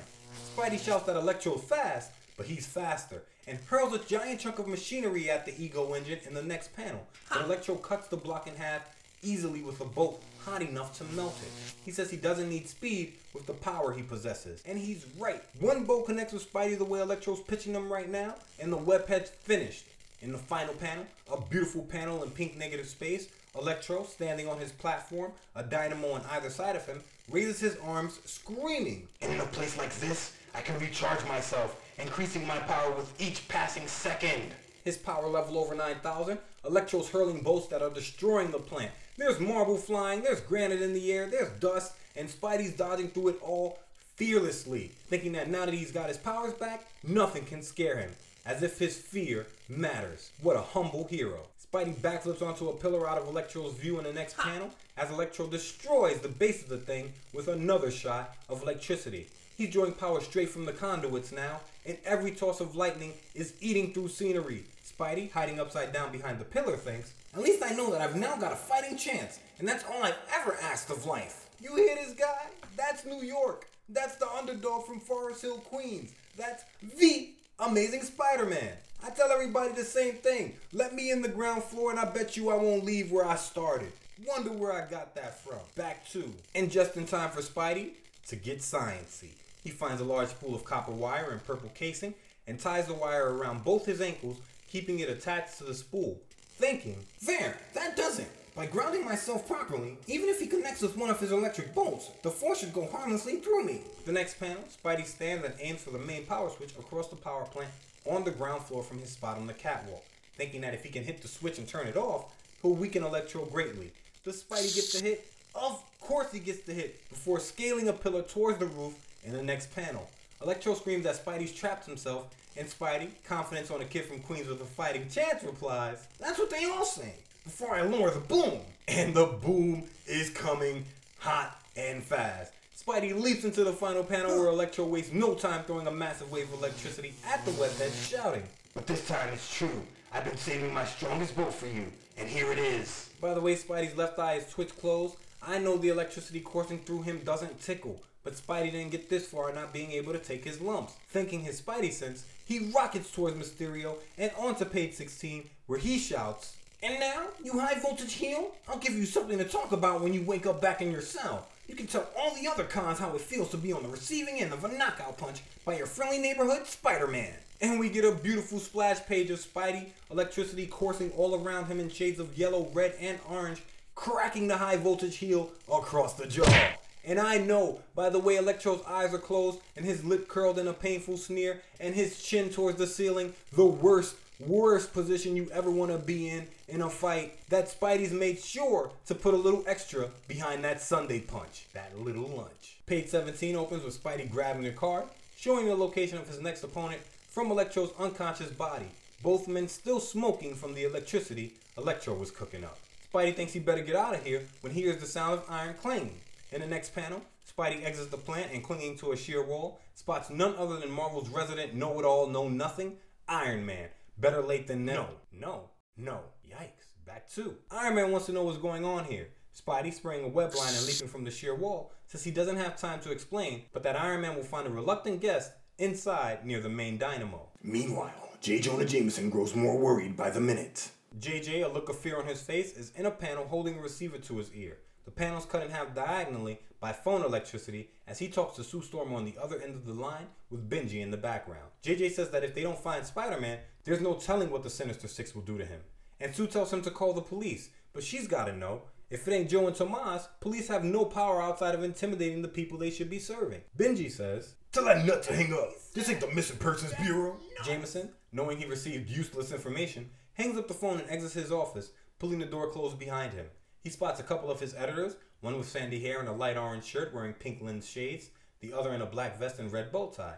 Spidey 0.56 0.78
shouts 0.78 1.06
that 1.06 1.16
Electro's 1.16 1.64
fast, 1.64 2.12
but 2.36 2.46
he's 2.46 2.66
faster, 2.66 3.22
and 3.46 3.58
hurls 3.66 3.94
a 3.94 3.98
giant 3.98 4.40
chunk 4.40 4.58
of 4.58 4.68
machinery 4.68 5.30
at 5.30 5.44
the 5.44 5.54
Ego 5.62 5.92
engine 5.94 6.18
in 6.26 6.34
the 6.34 6.42
next 6.42 6.74
panel. 6.76 7.06
But 7.28 7.44
Electro 7.44 7.76
cuts 7.76 8.08
the 8.08 8.16
block 8.16 8.46
in 8.46 8.56
half 8.56 8.82
easily 9.22 9.62
with 9.62 9.80
a 9.80 9.84
bolt 9.84 10.22
hot 10.44 10.62
enough 10.62 10.96
to 10.98 11.04
melt 11.16 11.36
it. 11.42 11.74
He 11.84 11.90
says 11.90 12.10
he 12.10 12.16
doesn't 12.16 12.48
need 12.48 12.68
speed 12.68 13.14
with 13.32 13.46
the 13.46 13.54
power 13.54 13.92
he 13.92 14.02
possesses. 14.02 14.62
And 14.66 14.78
he's 14.78 15.06
right. 15.18 15.42
One 15.60 15.84
bolt 15.84 16.06
connects 16.06 16.32
with 16.32 16.50
Spidey 16.50 16.76
the 16.76 16.84
way 16.84 17.00
Electro's 17.00 17.40
pitching 17.40 17.72
them 17.72 17.90
right 17.92 18.10
now, 18.10 18.34
and 18.60 18.72
the 18.72 18.78
webhead's 18.78 19.30
finished. 19.30 19.86
In 20.20 20.32
the 20.32 20.38
final 20.38 20.74
panel, 20.74 21.04
a 21.32 21.40
beautiful 21.40 21.82
panel 21.82 22.22
in 22.22 22.30
pink 22.30 22.56
negative 22.56 22.88
space, 22.88 23.28
Electro, 23.58 24.04
standing 24.04 24.48
on 24.48 24.58
his 24.58 24.72
platform, 24.72 25.32
a 25.54 25.62
dynamo 25.62 26.12
on 26.12 26.22
either 26.32 26.50
side 26.50 26.76
of 26.76 26.86
him, 26.86 27.00
raises 27.30 27.60
his 27.60 27.76
arms, 27.76 28.18
screaming. 28.24 29.06
And 29.22 29.32
in 29.32 29.40
a 29.40 29.46
place 29.46 29.78
like 29.78 29.94
this, 29.96 30.32
I 30.54 30.60
can 30.60 30.78
recharge 30.78 31.24
myself, 31.28 31.80
increasing 31.98 32.46
my 32.46 32.58
power 32.58 32.92
with 32.92 33.20
each 33.20 33.46
passing 33.48 33.86
second. 33.86 34.54
His 34.84 34.96
power 34.96 35.28
level 35.28 35.58
over 35.58 35.74
9,000. 35.74 36.38
Electro's 36.64 37.10
hurling 37.10 37.42
bolts 37.42 37.68
that 37.68 37.82
are 37.82 37.90
destroying 37.90 38.50
the 38.50 38.58
plant. 38.58 38.92
There's 39.16 39.40
marble 39.40 39.76
flying, 39.76 40.22
there's 40.22 40.40
granite 40.40 40.82
in 40.82 40.92
the 40.92 41.12
air, 41.12 41.26
there's 41.26 41.50
dust, 41.60 41.92
and 42.16 42.28
Spidey's 42.28 42.72
dodging 42.72 43.08
through 43.08 43.28
it 43.28 43.42
all 43.42 43.78
fearlessly, 44.16 44.90
thinking 45.08 45.32
that 45.32 45.48
now 45.48 45.64
that 45.64 45.74
he's 45.74 45.92
got 45.92 46.08
his 46.08 46.16
powers 46.16 46.52
back, 46.54 46.86
nothing 47.06 47.44
can 47.44 47.62
scare 47.62 47.96
him, 47.98 48.10
as 48.44 48.62
if 48.62 48.78
his 48.78 48.96
fear 48.96 49.46
matters. 49.68 50.30
What 50.42 50.56
a 50.56 50.62
humble 50.62 51.04
hero. 51.04 51.40
Spidey 51.72 51.94
backflips 51.94 52.42
onto 52.42 52.68
a 52.68 52.72
pillar 52.72 53.08
out 53.08 53.18
of 53.18 53.28
Electro's 53.28 53.74
view 53.74 53.98
in 53.98 54.04
the 54.04 54.12
next 54.12 54.36
panel, 54.36 54.70
as 54.96 55.10
Electro 55.10 55.46
destroys 55.46 56.20
the 56.20 56.28
base 56.28 56.62
of 56.62 56.68
the 56.68 56.76
thing 56.76 57.12
with 57.32 57.48
another 57.48 57.90
shot 57.90 58.36
of 58.48 58.62
electricity. 58.62 59.26
He's 59.56 59.70
drawing 59.70 59.92
power 59.92 60.20
straight 60.20 60.50
from 60.50 60.64
the 60.64 60.72
conduits 60.72 61.32
now, 61.32 61.60
and 61.86 61.98
every 62.04 62.30
toss 62.30 62.60
of 62.60 62.76
lightning 62.76 63.12
is 63.34 63.54
eating 63.60 63.92
through 63.92 64.08
scenery. 64.08 64.64
Spidey, 64.84 65.30
hiding 65.30 65.60
upside 65.60 65.92
down 65.92 66.12
behind 66.12 66.38
the 66.38 66.44
pillar, 66.44 66.76
thinks, 66.76 67.12
At 67.34 67.42
least 67.42 67.62
I 67.64 67.74
know 67.74 67.90
that 67.90 68.00
I've 68.00 68.16
now 68.16 68.36
got 68.36 68.52
a 68.52 68.56
fighting 68.56 68.96
chance, 68.96 69.40
and 69.58 69.68
that's 69.68 69.84
all 69.84 70.02
I've 70.02 70.18
ever 70.32 70.56
asked 70.62 70.90
of 70.90 71.04
life. 71.04 71.48
You 71.60 71.74
hear 71.76 71.96
this 71.96 72.14
guy? 72.14 72.46
That's 72.76 73.04
New 73.04 73.22
York. 73.22 73.66
That's 73.88 74.16
the 74.16 74.28
underdog 74.28 74.86
from 74.86 75.00
Forest 75.00 75.42
Hill, 75.42 75.58
Queens. 75.58 76.12
That's 76.36 76.64
the 76.98 77.30
Amazing 77.58 78.02
Spider 78.02 78.46
Man. 78.46 78.72
I 79.04 79.10
tell 79.10 79.30
everybody 79.30 79.72
the 79.72 79.84
same 79.84 80.14
thing. 80.14 80.54
Let 80.72 80.94
me 80.94 81.10
in 81.10 81.22
the 81.22 81.28
ground 81.28 81.64
floor, 81.64 81.90
and 81.90 82.00
I 82.00 82.06
bet 82.06 82.36
you 82.36 82.50
I 82.50 82.56
won't 82.56 82.84
leave 82.84 83.12
where 83.12 83.26
I 83.26 83.36
started. 83.36 83.92
Wonder 84.26 84.52
where 84.52 84.72
I 84.72 84.88
got 84.88 85.14
that 85.16 85.38
from. 85.40 85.58
Back 85.76 86.08
to. 86.10 86.32
And 86.54 86.70
just 86.70 86.96
in 86.96 87.06
time 87.06 87.30
for 87.30 87.42
Spidey 87.42 87.90
to 88.28 88.36
get 88.36 88.60
sciency. 88.60 89.30
He 89.64 89.70
finds 89.70 90.02
a 90.02 90.04
large 90.04 90.28
spool 90.28 90.54
of 90.54 90.64
copper 90.64 90.92
wire 90.92 91.30
and 91.30 91.44
purple 91.44 91.72
casing 91.74 92.14
and 92.46 92.60
ties 92.60 92.86
the 92.86 92.94
wire 92.94 93.34
around 93.34 93.64
both 93.64 93.86
his 93.86 94.02
ankles, 94.02 94.36
keeping 94.70 94.98
it 95.00 95.08
attached 95.08 95.56
to 95.58 95.64
the 95.64 95.74
spool, 95.74 96.20
thinking, 96.58 96.98
There, 97.22 97.56
that 97.72 97.96
does 97.96 98.18
it. 98.18 98.28
By 98.54 98.66
grounding 98.66 99.04
myself 99.04 99.48
properly, 99.48 99.96
even 100.06 100.28
if 100.28 100.38
he 100.38 100.46
connects 100.46 100.82
with 100.82 100.96
one 100.96 101.10
of 101.10 101.18
his 101.18 101.32
electric 101.32 101.74
bolts, 101.74 102.10
the 102.22 102.30
force 102.30 102.60
should 102.60 102.74
go 102.74 102.86
harmlessly 102.86 103.36
through 103.36 103.64
me. 103.64 103.80
The 104.04 104.12
next 104.12 104.38
panel, 104.38 104.62
Spidey 104.68 105.06
stands 105.06 105.44
and 105.44 105.54
aims 105.58 105.80
for 105.80 105.90
the 105.90 105.98
main 105.98 106.26
power 106.26 106.50
switch 106.50 106.70
across 106.78 107.08
the 107.08 107.16
power 107.16 107.46
plant 107.46 107.70
on 108.08 108.22
the 108.22 108.30
ground 108.30 108.62
floor 108.62 108.82
from 108.82 108.98
his 109.00 109.10
spot 109.10 109.38
on 109.38 109.46
the 109.46 109.54
catwalk, 109.54 110.04
thinking 110.36 110.60
that 110.60 110.74
if 110.74 110.84
he 110.84 110.90
can 110.90 111.02
hit 111.02 111.22
the 111.22 111.26
switch 111.26 111.58
and 111.58 111.66
turn 111.66 111.88
it 111.88 111.96
off, 111.96 112.26
he'll 112.62 112.74
weaken 112.74 113.02
Electro 113.02 113.44
greatly. 113.46 113.90
Does 114.24 114.44
Spidey 114.44 114.74
get 114.74 114.92
the 114.92 115.08
hit? 115.08 115.26
Of 115.54 115.82
course 116.00 116.30
he 116.30 116.38
gets 116.38 116.60
the 116.60 116.74
hit, 116.74 117.08
before 117.08 117.40
scaling 117.40 117.88
a 117.88 117.92
pillar 117.92 118.22
towards 118.22 118.58
the 118.58 118.66
roof 118.66 118.94
in 119.24 119.32
the 119.32 119.42
next 119.42 119.74
panel. 119.74 120.08
Electro 120.42 120.74
screams 120.74 121.04
that 121.04 121.22
Spidey's 121.22 121.52
trapped 121.52 121.86
himself, 121.86 122.26
and 122.56 122.68
Spidey, 122.68 123.10
confidence 123.24 123.70
on 123.70 123.80
a 123.80 123.84
kid 123.84 124.04
from 124.04 124.20
Queens 124.20 124.46
with 124.46 124.60
a 124.60 124.64
fighting 124.64 125.08
chance, 125.08 125.42
replies, 125.42 126.06
That's 126.20 126.38
what 126.38 126.50
they 126.50 126.64
all 126.66 126.84
say 126.84 127.14
before 127.44 127.74
I 127.74 127.82
lower 127.82 128.10
the 128.10 128.20
boom. 128.20 128.60
And 128.88 129.14
the 129.14 129.26
boom 129.26 129.84
is 130.06 130.30
coming 130.30 130.84
hot 131.18 131.58
and 131.76 132.02
fast. 132.02 132.52
Spidey 132.76 133.18
leaps 133.18 133.44
into 133.44 133.64
the 133.64 133.72
final 133.72 134.04
panel 134.04 134.38
where 134.38 134.48
Electro 134.48 134.84
wastes 134.84 135.12
no 135.12 135.34
time 135.34 135.64
throwing 135.64 135.86
a 135.86 135.90
massive 135.90 136.30
wave 136.30 136.52
of 136.52 136.58
electricity 136.58 137.14
at 137.26 137.44
the 137.44 137.50
webhead, 137.52 138.10
shouting. 138.10 138.42
But 138.74 138.86
this 138.86 139.06
time 139.06 139.30
it's 139.32 139.56
true. 139.56 139.82
I've 140.12 140.24
been 140.24 140.36
saving 140.36 140.72
my 140.74 140.84
strongest 140.84 141.36
bolt 141.36 141.54
for 141.54 141.66
you, 141.66 141.86
and 142.18 142.28
here 142.28 142.52
it 142.52 142.58
is. 142.58 143.10
By 143.20 143.34
the 143.34 143.40
way, 143.40 143.56
Spidey's 143.56 143.96
left 143.96 144.18
eye 144.18 144.34
is 144.34 144.50
twitch 144.50 144.76
closed. 144.76 145.16
I 145.42 145.58
know 145.58 145.76
the 145.76 145.88
electricity 145.88 146.40
coursing 146.40 146.80
through 146.80 147.02
him 147.02 147.20
doesn't 147.24 147.60
tickle, 147.60 148.00
but 148.24 148.34
Spidey 148.34 148.72
didn't 148.72 148.90
get 148.90 149.08
this 149.08 149.26
far 149.26 149.52
not 149.52 149.72
being 149.72 149.92
able 149.92 150.12
to 150.12 150.18
take 150.18 150.44
his 150.44 150.60
lumps. 150.60 150.94
Thinking 151.10 151.40
his 151.40 151.60
Spidey 151.60 151.92
sense, 151.92 152.24
he 152.44 152.70
rockets 152.74 153.10
towards 153.10 153.36
Mysterio 153.36 153.96
and 154.18 154.32
onto 154.36 154.64
page 154.64 154.94
16, 154.94 155.48
where 155.66 155.78
he 155.78 155.98
shouts, 155.98 156.56
and 156.84 157.00
now, 157.00 157.28
you 157.42 157.58
high 157.58 157.80
voltage 157.80 158.12
heel, 158.12 158.52
I'll 158.68 158.76
give 158.76 158.92
you 158.92 159.06
something 159.06 159.38
to 159.38 159.44
talk 159.44 159.72
about 159.72 160.02
when 160.02 160.12
you 160.12 160.20
wake 160.20 160.46
up 160.46 160.60
back 160.60 160.82
in 160.82 160.92
your 160.92 161.00
cell. 161.00 161.46
You 161.66 161.74
can 161.74 161.86
tell 161.86 162.06
all 162.14 162.34
the 162.34 162.46
other 162.46 162.64
cons 162.64 162.98
how 162.98 163.14
it 163.14 163.22
feels 163.22 163.50
to 163.52 163.56
be 163.56 163.72
on 163.72 163.82
the 163.82 163.88
receiving 163.88 164.42
end 164.42 164.52
of 164.52 164.64
a 164.64 164.68
knockout 164.68 165.16
punch 165.16 165.42
by 165.64 165.78
your 165.78 165.86
friendly 165.86 166.18
neighborhood 166.18 166.66
Spider 166.66 167.06
Man. 167.06 167.32
And 167.62 167.80
we 167.80 167.88
get 167.88 168.04
a 168.04 168.12
beautiful 168.12 168.58
splash 168.58 169.00
page 169.06 169.30
of 169.30 169.40
Spidey, 169.40 169.86
electricity 170.10 170.66
coursing 170.66 171.10
all 171.12 171.42
around 171.42 171.66
him 171.66 171.80
in 171.80 171.88
shades 171.88 172.20
of 172.20 172.36
yellow, 172.36 172.68
red, 172.74 172.94
and 173.00 173.18
orange, 173.30 173.62
cracking 173.94 174.46
the 174.46 174.58
high 174.58 174.76
voltage 174.76 175.16
heel 175.16 175.52
across 175.72 176.12
the 176.12 176.26
jaw. 176.26 176.74
And 177.06 177.18
I 177.18 177.38
know 177.38 177.80
by 177.94 178.08
the 178.08 178.18
way 178.18 178.36
Electro's 178.36 178.82
eyes 178.86 179.12
are 179.12 179.18
closed 179.18 179.60
and 179.76 179.84
his 179.84 180.04
lip 180.04 180.28
curled 180.28 180.58
in 180.58 180.68
a 180.68 180.72
painful 180.72 181.16
sneer 181.16 181.60
and 181.78 181.94
his 181.94 182.22
chin 182.22 182.50
towards 182.50 182.78
the 182.78 182.86
ceiling, 182.86 183.34
the 183.52 183.64
worst 183.64 184.16
worst 184.40 184.92
position 184.92 185.36
you 185.36 185.48
ever 185.52 185.70
want 185.70 185.92
to 185.92 185.98
be 185.98 186.28
in 186.28 186.46
in 186.68 186.82
a 186.82 186.90
fight 186.90 187.38
that 187.50 187.68
Spidey's 187.68 188.12
made 188.12 188.38
sure 188.38 188.90
to 189.06 189.14
put 189.14 189.34
a 189.34 189.36
little 189.36 189.62
extra 189.66 190.08
behind 190.26 190.64
that 190.64 190.80
Sunday 190.80 191.20
punch, 191.20 191.66
that 191.72 191.96
little 191.98 192.28
lunch. 192.28 192.76
Page 192.86 193.08
17 193.08 193.54
opens 193.54 193.84
with 193.84 194.02
Spidey 194.02 194.30
grabbing 194.30 194.64
the 194.64 194.72
card, 194.72 195.04
showing 195.36 195.66
the 195.66 195.74
location 195.74 196.18
of 196.18 196.26
his 196.26 196.40
next 196.40 196.64
opponent 196.64 197.00
from 197.28 197.50
Electro's 197.50 197.92
unconscious 197.98 198.50
body. 198.50 198.90
Both 199.22 199.46
men 199.46 199.68
still 199.68 200.00
smoking 200.00 200.54
from 200.54 200.74
the 200.74 200.84
electricity 200.84 201.54
Electro 201.76 202.14
was 202.14 202.30
cooking 202.30 202.64
up. 202.64 202.78
Spidey 203.12 203.34
thinks 203.34 203.52
he 203.52 203.60
better 203.60 203.82
get 203.82 203.96
out 203.96 204.14
of 204.14 204.24
here 204.24 204.42
when 204.60 204.72
he 204.72 204.82
hears 204.82 205.00
the 205.00 205.06
sound 205.06 205.40
of 205.40 205.44
iron 205.48 205.74
clanging. 205.80 206.20
In 206.54 206.60
the 206.60 206.66
next 206.68 206.94
panel, 206.94 207.20
Spidey 207.44 207.84
exits 207.84 208.10
the 208.10 208.16
plant 208.16 208.52
and 208.52 208.62
clinging 208.62 208.96
to 208.98 209.10
a 209.10 209.16
sheer 209.16 209.42
wall, 209.42 209.80
spots 209.94 210.30
none 210.30 210.54
other 210.56 210.78
than 210.78 210.88
Marvel's 210.88 211.28
resident 211.28 211.74
know-it-all, 211.74 212.28
know-nothing, 212.28 212.98
Iron 213.28 213.66
Man, 213.66 213.88
Better 214.18 214.40
late 214.40 214.68
than 214.68 214.84
never. 214.84 214.98
No, 214.98 215.08
no, 215.32 215.70
no. 215.96 216.20
Yikes. 216.48 216.94
Back 217.04 217.28
two. 217.28 217.56
Iron 217.72 217.96
Man 217.96 218.12
wants 218.12 218.26
to 218.26 218.32
know 218.32 218.44
what's 218.44 218.58
going 218.58 218.84
on 218.84 219.04
here. 219.04 219.30
Spidey 219.52 219.92
spraying 219.92 220.24
a 220.24 220.28
web 220.28 220.54
line 220.54 220.72
and 220.72 220.86
leaping 220.86 221.08
from 221.08 221.24
the 221.24 221.30
sheer 221.32 221.56
wall 221.56 221.92
says 222.06 222.22
he 222.22 222.30
doesn't 222.30 222.56
have 222.56 222.76
time 222.76 223.00
to 223.00 223.10
explain, 223.10 223.62
but 223.72 223.82
that 223.82 224.00
Iron 224.00 224.20
Man 224.20 224.36
will 224.36 224.44
find 224.44 224.68
a 224.68 224.70
reluctant 224.70 225.20
guest 225.20 225.50
inside 225.78 226.46
near 226.46 226.60
the 226.60 226.68
main 226.68 226.98
dynamo. 226.98 227.48
Meanwhile, 227.62 228.30
J. 228.40 228.60
Jonah 228.60 228.84
Jameson 228.84 229.30
grows 229.30 229.56
more 229.56 229.76
worried 229.76 230.16
by 230.16 230.30
the 230.30 230.40
minute. 230.40 230.90
JJ, 231.18 231.64
a 231.64 231.68
look 231.68 231.88
of 231.88 231.98
fear 231.98 232.18
on 232.18 232.26
his 232.26 232.42
face, 232.42 232.72
is 232.72 232.92
in 232.96 233.06
a 233.06 233.10
panel 233.10 233.46
holding 233.46 233.78
a 233.78 233.82
receiver 233.82 234.18
to 234.18 234.38
his 234.38 234.52
ear. 234.52 234.78
The 235.04 235.10
panel's 235.10 235.44
cut 235.46 235.62
in 235.62 235.70
half 235.70 235.94
diagonally 235.94 236.60
by 236.80 236.92
phone 236.92 237.22
electricity 237.22 237.90
as 238.06 238.18
he 238.18 238.28
talks 238.28 238.56
to 238.56 238.64
Sue 238.64 238.82
Storm 238.82 239.12
on 239.12 239.24
the 239.24 239.36
other 239.40 239.60
end 239.60 239.74
of 239.74 239.84
the 239.84 239.92
line 239.92 240.26
with 240.50 240.68
Benji 240.68 241.00
in 241.02 241.10
the 241.10 241.16
background. 241.16 241.68
JJ 241.82 242.12
says 242.12 242.30
that 242.30 242.44
if 242.44 242.54
they 242.54 242.62
don't 242.62 242.78
find 242.78 243.04
Spider 243.04 243.40
Man, 243.40 243.58
there's 243.84 244.00
no 244.00 244.14
telling 244.14 244.50
what 244.50 244.62
the 244.62 244.70
Sinister 244.70 245.08
Six 245.08 245.34
will 245.34 245.42
do 245.42 245.58
to 245.58 245.64
him. 245.64 245.80
And 246.20 246.34
Sue 246.34 246.46
tells 246.46 246.72
him 246.72 246.82
to 246.82 246.90
call 246.90 247.12
the 247.12 247.20
police, 247.20 247.70
but 247.92 248.02
she's 248.02 248.26
gotta 248.26 248.56
know. 248.56 248.82
If 249.10 249.28
it 249.28 249.32
ain't 249.32 249.50
Joe 249.50 249.66
and 249.66 249.76
Tomas, 249.76 250.28
police 250.40 250.68
have 250.68 250.84
no 250.84 251.04
power 251.04 251.42
outside 251.42 251.74
of 251.74 251.84
intimidating 251.84 252.42
the 252.42 252.48
people 252.48 252.78
they 252.78 252.90
should 252.90 253.10
be 253.10 253.18
serving. 253.18 253.60
Benji 253.78 254.10
says, 254.10 254.54
Tell 254.72 254.86
that 254.86 255.04
nut 255.04 255.22
to 255.24 255.34
hang 255.34 255.52
up. 255.52 255.70
This 255.92 256.08
ain't 256.08 256.20
the 256.20 256.34
Missing 256.34 256.56
Persons 256.56 256.92
Bureau. 257.00 257.36
Jameson, 257.64 258.10
knowing 258.32 258.58
he 258.58 258.64
received 258.64 259.08
useless 259.08 259.52
information, 259.52 260.10
hangs 260.32 260.58
up 260.58 260.66
the 260.66 260.74
phone 260.74 260.98
and 260.98 261.08
exits 261.08 261.34
his 261.34 261.52
office, 261.52 261.92
pulling 262.18 262.40
the 262.40 262.46
door 262.46 262.70
closed 262.70 262.98
behind 262.98 263.32
him. 263.34 263.46
He 263.84 263.90
spots 263.90 264.18
a 264.18 264.24
couple 264.24 264.50
of 264.50 264.60
his 264.60 264.74
editors, 264.74 265.14
one 265.42 265.58
with 265.58 265.68
sandy 265.68 266.00
hair 266.00 266.18
and 266.18 266.28
a 266.28 266.32
light 266.32 266.56
orange 266.56 266.84
shirt 266.84 267.12
wearing 267.14 267.34
pink 267.34 267.60
lens 267.60 267.88
shades, 267.88 268.30
the 268.60 268.72
other 268.72 268.94
in 268.94 269.02
a 269.02 269.06
black 269.06 269.38
vest 269.38 269.58
and 269.58 269.70
red 269.70 269.92
bow 269.92 270.08
tie. 270.08 270.36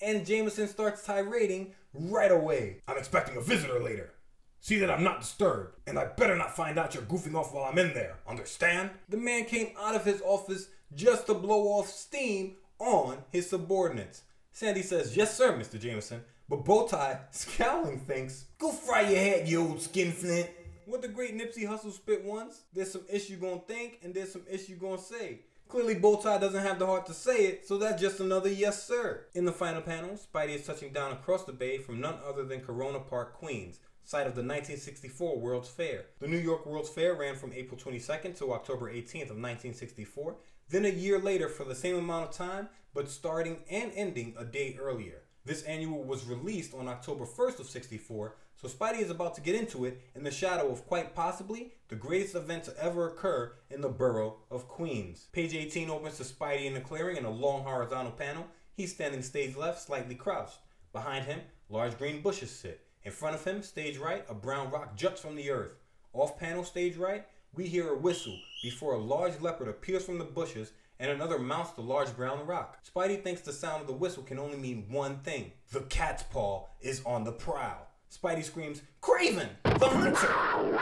And 0.00 0.26
Jameson 0.26 0.66
starts 0.66 1.04
tirading 1.04 1.74
right 1.92 2.32
away. 2.32 2.78
I'm 2.88 2.96
expecting 2.96 3.36
a 3.36 3.42
visitor 3.42 3.78
later. 3.78 4.14
See 4.60 4.78
that 4.78 4.90
I'm 4.90 5.04
not 5.04 5.20
disturbed, 5.20 5.76
and 5.86 5.98
I 5.98 6.06
better 6.06 6.36
not 6.36 6.56
find 6.56 6.78
out 6.78 6.94
you're 6.94 7.02
goofing 7.02 7.34
off 7.34 7.52
while 7.52 7.64
I'm 7.64 7.78
in 7.78 7.92
there. 7.92 8.16
Understand? 8.26 8.90
The 9.10 9.18
man 9.18 9.44
came 9.44 9.72
out 9.78 9.94
of 9.94 10.06
his 10.06 10.22
office 10.22 10.70
just 10.94 11.26
to 11.26 11.34
blow 11.34 11.64
off 11.78 11.88
steam 11.88 12.56
on 12.78 13.18
his 13.30 13.50
subordinates. 13.50 14.22
Sandy 14.52 14.80
says, 14.80 15.14
Yes, 15.14 15.36
sir, 15.36 15.52
Mr. 15.52 15.78
Jameson. 15.78 16.22
But 16.48 16.64
Bowtie, 16.64 17.18
scowling, 17.30 18.00
thinks, 18.00 18.46
Go 18.58 18.72
fry 18.72 19.02
your 19.02 19.18
head, 19.18 19.48
you 19.48 19.60
old 19.60 19.82
skinflint. 19.82 20.48
What 20.86 21.02
the 21.02 21.08
great 21.08 21.36
Nipsey 21.36 21.66
Hussle 21.66 21.92
spit 21.92 22.24
once, 22.24 22.62
there's 22.72 22.92
some 22.92 23.02
ish 23.12 23.28
you 23.28 23.38
gonna 23.38 23.58
think 23.66 23.98
and 24.04 24.14
there's 24.14 24.32
some 24.32 24.44
ish 24.48 24.68
you 24.68 24.76
gonna 24.76 24.98
say. 24.98 25.40
Clearly, 25.66 25.96
Bowtie 25.96 26.40
doesn't 26.40 26.62
have 26.62 26.78
the 26.78 26.86
heart 26.86 27.06
to 27.06 27.12
say 27.12 27.46
it, 27.46 27.66
so 27.66 27.76
that's 27.76 28.00
just 28.00 28.20
another 28.20 28.48
yes, 28.48 28.86
sir. 28.86 29.26
In 29.34 29.44
the 29.44 29.52
final 29.52 29.82
panel, 29.82 30.10
Spidey 30.10 30.54
is 30.54 30.64
touching 30.64 30.92
down 30.92 31.10
across 31.10 31.42
the 31.42 31.52
bay 31.52 31.78
from 31.78 32.00
none 32.00 32.20
other 32.24 32.44
than 32.44 32.60
Corona 32.60 33.00
Park, 33.00 33.34
Queens, 33.34 33.80
site 34.04 34.28
of 34.28 34.36
the 34.36 34.42
1964 34.42 35.40
World's 35.40 35.68
Fair. 35.68 36.04
The 36.20 36.28
New 36.28 36.38
York 36.38 36.64
World's 36.66 36.90
Fair 36.90 37.14
ran 37.14 37.34
from 37.34 37.52
April 37.52 37.80
22nd 37.80 38.38
to 38.38 38.52
October 38.52 38.88
18th 38.88 39.30
of 39.30 39.42
1964, 39.42 40.36
then 40.68 40.84
a 40.84 40.88
year 40.88 41.18
later 41.18 41.48
for 41.48 41.64
the 41.64 41.74
same 41.74 41.96
amount 41.96 42.28
of 42.28 42.36
time, 42.36 42.68
but 42.94 43.10
starting 43.10 43.64
and 43.68 43.90
ending 43.96 44.36
a 44.38 44.44
day 44.44 44.78
earlier. 44.80 45.22
This 45.44 45.62
annual 45.62 46.04
was 46.04 46.24
released 46.24 46.74
on 46.74 46.86
October 46.86 47.24
1st 47.24 47.58
of 47.58 47.66
64 47.66 48.36
So 48.56 48.68
Spidey 48.68 49.00
is 49.00 49.10
about 49.10 49.34
to 49.34 49.42
get 49.42 49.54
into 49.54 49.84
it 49.84 50.00
in 50.14 50.24
the 50.24 50.30
shadow 50.30 50.70
of 50.70 50.86
quite 50.86 51.14
possibly 51.14 51.74
the 51.88 51.94
greatest 51.94 52.34
event 52.34 52.64
to 52.64 52.82
ever 52.82 53.06
occur 53.06 53.52
in 53.70 53.82
the 53.82 53.88
borough 53.90 54.38
of 54.50 54.66
Queens. 54.66 55.26
Page 55.32 55.54
18 55.54 55.90
opens 55.90 56.16
to 56.16 56.22
Spidey 56.22 56.64
in 56.64 56.72
the 56.72 56.80
clearing 56.80 57.18
in 57.18 57.26
a 57.26 57.30
long 57.30 57.64
horizontal 57.64 58.12
panel. 58.12 58.46
He's 58.74 58.94
standing 58.94 59.20
stage 59.20 59.56
left, 59.56 59.82
slightly 59.82 60.14
crouched. 60.14 60.58
Behind 60.92 61.26
him, 61.26 61.40
large 61.68 61.98
green 61.98 62.22
bushes 62.22 62.50
sit. 62.50 62.80
In 63.04 63.12
front 63.12 63.34
of 63.34 63.44
him, 63.44 63.62
stage 63.62 63.98
right, 63.98 64.24
a 64.26 64.34
brown 64.34 64.70
rock 64.70 64.96
juts 64.96 65.20
from 65.20 65.36
the 65.36 65.50
earth. 65.50 65.74
Off 66.14 66.38
panel, 66.38 66.64
stage 66.64 66.96
right, 66.96 67.26
we 67.54 67.66
hear 67.66 67.90
a 67.90 67.98
whistle 67.98 68.38
before 68.62 68.94
a 68.94 68.98
large 68.98 69.38
leopard 69.42 69.68
appears 69.68 70.04
from 70.04 70.16
the 70.16 70.24
bushes 70.24 70.72
and 70.98 71.10
another 71.10 71.38
mounts 71.38 71.72
the 71.72 71.82
large 71.82 72.16
brown 72.16 72.46
rock. 72.46 72.78
Spidey 72.84 73.22
thinks 73.22 73.42
the 73.42 73.52
sound 73.52 73.82
of 73.82 73.86
the 73.86 73.92
whistle 73.92 74.22
can 74.22 74.38
only 74.38 74.56
mean 74.56 74.86
one 74.88 75.18
thing 75.18 75.52
the 75.72 75.80
cat's 75.80 76.22
paw 76.22 76.64
is 76.80 77.02
on 77.04 77.24
the 77.24 77.32
prowl. 77.32 77.85
Spidey 78.10 78.44
screams, 78.44 78.82
Kraven, 79.02 79.48
the 79.64 79.88
hunter! 79.88 80.26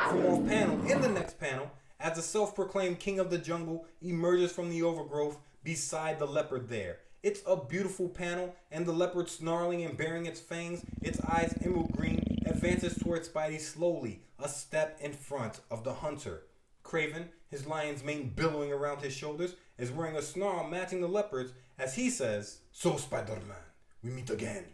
From 0.09 0.27
off 0.27 0.47
panel, 0.47 0.87
in 0.87 1.01
the 1.01 1.09
next 1.09 1.39
panel, 1.41 1.71
as 1.99 2.17
the 2.17 2.23
self 2.23 2.55
proclaimed 2.55 3.01
king 3.01 3.19
of 3.19 3.31
the 3.31 3.39
jungle 3.39 3.87
emerges 4.03 4.53
from 4.53 4.71
the 4.71 4.83
overgrowth 4.83 5.39
beside 5.63 6.19
the 6.19 6.27
leopard 6.27 6.69
there. 6.69 6.99
It's 7.23 7.41
a 7.47 7.57
beautiful 7.57 8.09
panel, 8.11 8.55
and 8.71 8.85
the 8.85 8.93
leopard 8.93 9.31
snarling 9.31 9.83
and 9.85 9.97
baring 9.97 10.27
its 10.27 10.41
fangs, 10.41 10.85
its 11.01 11.19
eyes 11.23 11.57
emerald 11.63 11.93
green, 11.97 12.43
advances 12.45 12.99
towards 12.99 13.29
Spidey 13.29 13.59
slowly, 13.59 14.21
a 14.39 14.49
step 14.49 14.99
in 15.01 15.13
front 15.13 15.61
of 15.71 15.85
the 15.85 15.95
hunter. 15.95 16.43
Kraven, 16.85 17.29
his 17.49 17.67
lion's 17.67 18.05
mane 18.05 18.33
billowing 18.37 18.73
around 18.73 19.01
his 19.01 19.15
shoulders, 19.15 19.55
is 19.79 19.91
wearing 19.91 20.17
a 20.17 20.23
snarl 20.23 20.69
matching 20.69 21.01
the 21.01 21.09
leopard's 21.09 21.55
as 21.79 21.95
he 21.95 22.11
says, 22.11 22.59
So, 22.71 22.97
Spider 22.97 23.41
Man, 23.49 23.57
we 24.03 24.11
meet 24.11 24.29
again, 24.29 24.65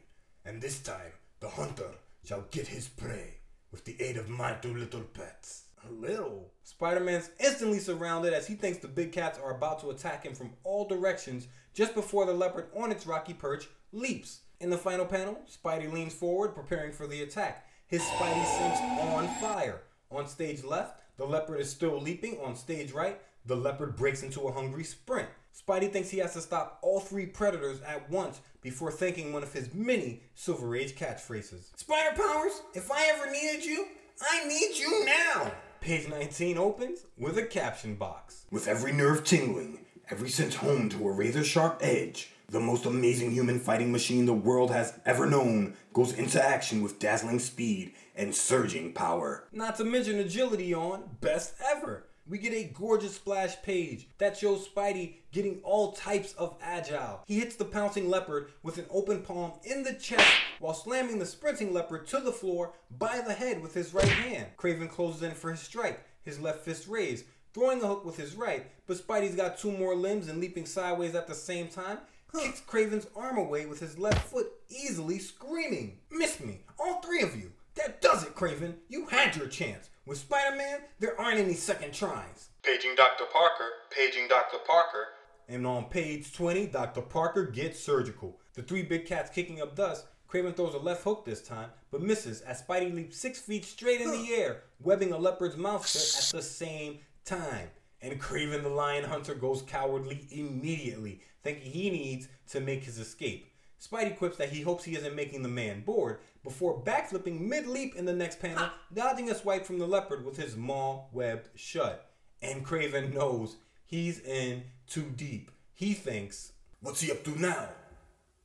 and 0.44 0.60
this 0.60 0.80
time 0.80 1.12
the 1.38 1.48
hunter 1.48 1.92
shall 2.24 2.44
get 2.50 2.68
his 2.68 2.88
prey 2.88 3.38
with 3.70 3.84
the 3.84 4.00
aid 4.00 4.16
of 4.16 4.28
my 4.28 4.54
two 4.54 4.74
little 4.74 5.02
pets. 5.02 5.64
A 5.88 5.92
little. 5.92 6.52
Spider 6.62 7.00
Man's 7.00 7.30
instantly 7.38 7.78
surrounded 7.78 8.34
as 8.34 8.46
he 8.46 8.54
thinks 8.54 8.78
the 8.78 8.88
big 8.88 9.12
cats 9.12 9.38
are 9.38 9.56
about 9.56 9.80
to 9.80 9.90
attack 9.90 10.24
him 10.24 10.34
from 10.34 10.52
all 10.62 10.86
directions 10.86 11.48
just 11.72 11.94
before 11.94 12.26
the 12.26 12.34
leopard 12.34 12.66
on 12.76 12.92
its 12.92 13.06
rocky 13.06 13.32
perch 13.32 13.68
leaps. 13.92 14.40
In 14.60 14.68
the 14.68 14.76
final 14.76 15.06
panel, 15.06 15.40
Spidey 15.48 15.90
leans 15.90 16.12
forward, 16.12 16.54
preparing 16.54 16.92
for 16.92 17.06
the 17.06 17.22
attack. 17.22 17.66
His 17.86 18.02
Spidey 18.02 18.44
sense 18.58 18.78
on 19.00 19.26
fire. 19.40 19.82
On 20.10 20.26
stage 20.26 20.62
left, 20.62 21.00
the 21.16 21.24
leopard 21.24 21.60
is 21.60 21.70
still 21.70 21.98
leaping. 21.98 22.38
On 22.40 22.54
stage 22.54 22.92
right, 22.92 23.20
the 23.46 23.56
leopard 23.56 23.96
breaks 23.96 24.22
into 24.22 24.42
a 24.42 24.52
hungry 24.52 24.84
sprint. 24.84 25.28
Spidey 25.54 25.90
thinks 25.92 26.10
he 26.10 26.18
has 26.18 26.34
to 26.34 26.40
stop 26.40 26.78
all 26.82 27.00
three 27.00 27.26
predators 27.26 27.80
at 27.82 28.08
once 28.10 28.40
before 28.62 28.90
thanking 28.90 29.32
one 29.32 29.42
of 29.42 29.52
his 29.52 29.72
many 29.74 30.22
Silver 30.34 30.76
Age 30.76 30.96
catchphrases. 30.96 31.76
Spider 31.76 32.16
Powers, 32.16 32.62
if 32.74 32.90
I 32.90 33.06
ever 33.14 33.30
needed 33.30 33.64
you, 33.64 33.86
I 34.20 34.46
need 34.46 34.76
you 34.76 35.04
now! 35.04 35.52
Page 35.80 36.08
19 36.08 36.58
opens 36.58 37.06
with 37.16 37.38
a 37.38 37.42
caption 37.42 37.94
box. 37.94 38.44
With 38.50 38.68
every 38.68 38.92
nerve 38.92 39.24
tingling, 39.24 39.86
every 40.10 40.28
sense 40.28 40.56
honed 40.56 40.92
to 40.92 41.08
a 41.08 41.12
razor 41.12 41.42
sharp 41.42 41.78
edge, 41.80 42.30
the 42.50 42.60
most 42.60 42.84
amazing 42.84 43.30
human 43.30 43.58
fighting 43.60 43.92
machine 43.92 44.26
the 44.26 44.34
world 44.34 44.70
has 44.72 44.98
ever 45.06 45.24
known 45.24 45.74
goes 45.92 46.12
into 46.12 46.44
action 46.44 46.82
with 46.82 46.98
dazzling 46.98 47.38
speed 47.38 47.92
and 48.16 48.34
surging 48.34 48.92
power. 48.92 49.44
Not 49.52 49.76
to 49.76 49.84
mention 49.84 50.18
agility 50.18 50.74
on 50.74 51.16
best 51.20 51.54
ever. 51.64 52.06
We 52.30 52.38
get 52.38 52.52
a 52.52 52.70
gorgeous 52.72 53.16
splash 53.16 53.60
page 53.60 54.06
that 54.18 54.36
shows 54.36 54.68
Spidey 54.68 55.14
getting 55.32 55.58
all 55.64 55.90
types 55.90 56.32
of 56.34 56.54
agile. 56.62 57.24
He 57.26 57.40
hits 57.40 57.56
the 57.56 57.64
pouncing 57.64 58.08
leopard 58.08 58.52
with 58.62 58.78
an 58.78 58.86
open 58.88 59.22
palm 59.22 59.54
in 59.64 59.82
the 59.82 59.94
chest 59.94 60.30
while 60.60 60.72
slamming 60.72 61.18
the 61.18 61.26
sprinting 61.26 61.72
leopard 61.72 62.06
to 62.06 62.20
the 62.20 62.30
floor 62.30 62.72
by 62.98 63.20
the 63.20 63.32
head 63.32 63.60
with 63.60 63.74
his 63.74 63.92
right 63.92 64.06
hand. 64.06 64.46
Kraven 64.56 64.88
closes 64.88 65.24
in 65.24 65.32
for 65.32 65.50
his 65.50 65.58
strike, 65.58 66.04
his 66.22 66.38
left 66.38 66.60
fist 66.60 66.86
raised, 66.86 67.24
throwing 67.52 67.82
a 67.82 67.86
hook 67.88 68.04
with 68.04 68.16
his 68.16 68.36
right, 68.36 68.70
but 68.86 68.96
Spidey's 68.96 69.34
got 69.34 69.58
two 69.58 69.72
more 69.72 69.96
limbs 69.96 70.28
and 70.28 70.38
leaping 70.38 70.66
sideways 70.66 71.16
at 71.16 71.26
the 71.26 71.34
same 71.34 71.66
time. 71.66 71.98
Kicks 72.32 72.60
Kraven's 72.60 73.08
arm 73.16 73.38
away 73.38 73.66
with 73.66 73.80
his 73.80 73.98
left 73.98 74.28
foot, 74.28 74.46
easily 74.68 75.18
screaming, 75.18 75.98
Miss 76.12 76.38
me, 76.38 76.60
all 76.78 77.00
three 77.00 77.22
of 77.22 77.34
you. 77.34 77.50
That 77.80 78.02
does 78.02 78.24
it, 78.24 78.34
Kraven. 78.34 78.74
You 78.88 79.06
had 79.06 79.36
your 79.36 79.46
chance. 79.46 79.88
With 80.04 80.18
Spider 80.18 80.56
Man, 80.56 80.80
there 80.98 81.18
aren't 81.18 81.38
any 81.38 81.54
second 81.54 81.94
tries. 81.94 82.50
Paging 82.62 82.94
Dr. 82.94 83.24
Parker, 83.32 83.70
paging 83.90 84.28
Dr. 84.28 84.58
Parker. 84.66 85.06
And 85.48 85.66
on 85.66 85.84
page 85.84 86.32
20, 86.32 86.66
Dr. 86.66 87.00
Parker 87.00 87.46
gets 87.46 87.80
surgical. 87.80 88.38
The 88.54 88.62
three 88.62 88.82
big 88.82 89.06
cats 89.06 89.30
kicking 89.30 89.62
up 89.62 89.76
dust. 89.76 90.04
Kraven 90.28 90.54
throws 90.54 90.74
a 90.74 90.78
left 90.78 91.04
hook 91.04 91.24
this 91.24 91.42
time, 91.42 91.70
but 91.90 92.02
misses 92.02 92.42
as 92.42 92.62
Spidey 92.62 92.94
leaps 92.94 93.16
six 93.16 93.38
feet 93.40 93.64
straight 93.64 94.00
in 94.00 94.10
the 94.10 94.32
air, 94.34 94.62
webbing 94.80 95.12
a 95.12 95.18
leopard's 95.18 95.56
mouth 95.56 95.88
shut 95.88 96.24
at 96.24 96.36
the 96.36 96.42
same 96.42 96.98
time. 97.24 97.68
And 98.02 98.20
Kraven 98.20 98.62
the 98.62 98.68
Lion 98.68 99.04
Hunter 99.04 99.34
goes 99.34 99.62
cowardly 99.62 100.26
immediately, 100.30 101.22
thinking 101.42 101.70
he 101.70 101.90
needs 101.90 102.28
to 102.50 102.60
make 102.60 102.84
his 102.84 102.98
escape. 102.98 103.50
Spidey 103.80 104.16
quips 104.16 104.36
that 104.36 104.50
he 104.50 104.60
hopes 104.60 104.84
he 104.84 104.94
isn't 104.94 105.16
making 105.16 105.42
the 105.42 105.48
man 105.48 105.80
bored 105.80 106.18
before 106.42 106.82
backflipping 106.82 107.40
mid 107.40 107.66
leap 107.66 107.94
in 107.96 108.04
the 108.04 108.12
next 108.12 108.40
panel, 108.40 108.68
dodging 108.92 109.30
a 109.30 109.34
swipe 109.34 109.64
from 109.66 109.78
the 109.78 109.86
leopard 109.86 110.24
with 110.24 110.36
his 110.36 110.56
maw 110.56 111.04
webbed 111.12 111.48
shut. 111.54 112.10
And 112.42 112.64
Kraven 112.64 113.12
knows 113.12 113.56
he's 113.84 114.20
in 114.20 114.64
too 114.86 115.12
deep. 115.16 115.50
He 115.74 115.92
thinks, 115.94 116.52
What's 116.80 117.02
he 117.02 117.10
up 117.10 117.22
to 117.24 117.38
now? 117.38 117.68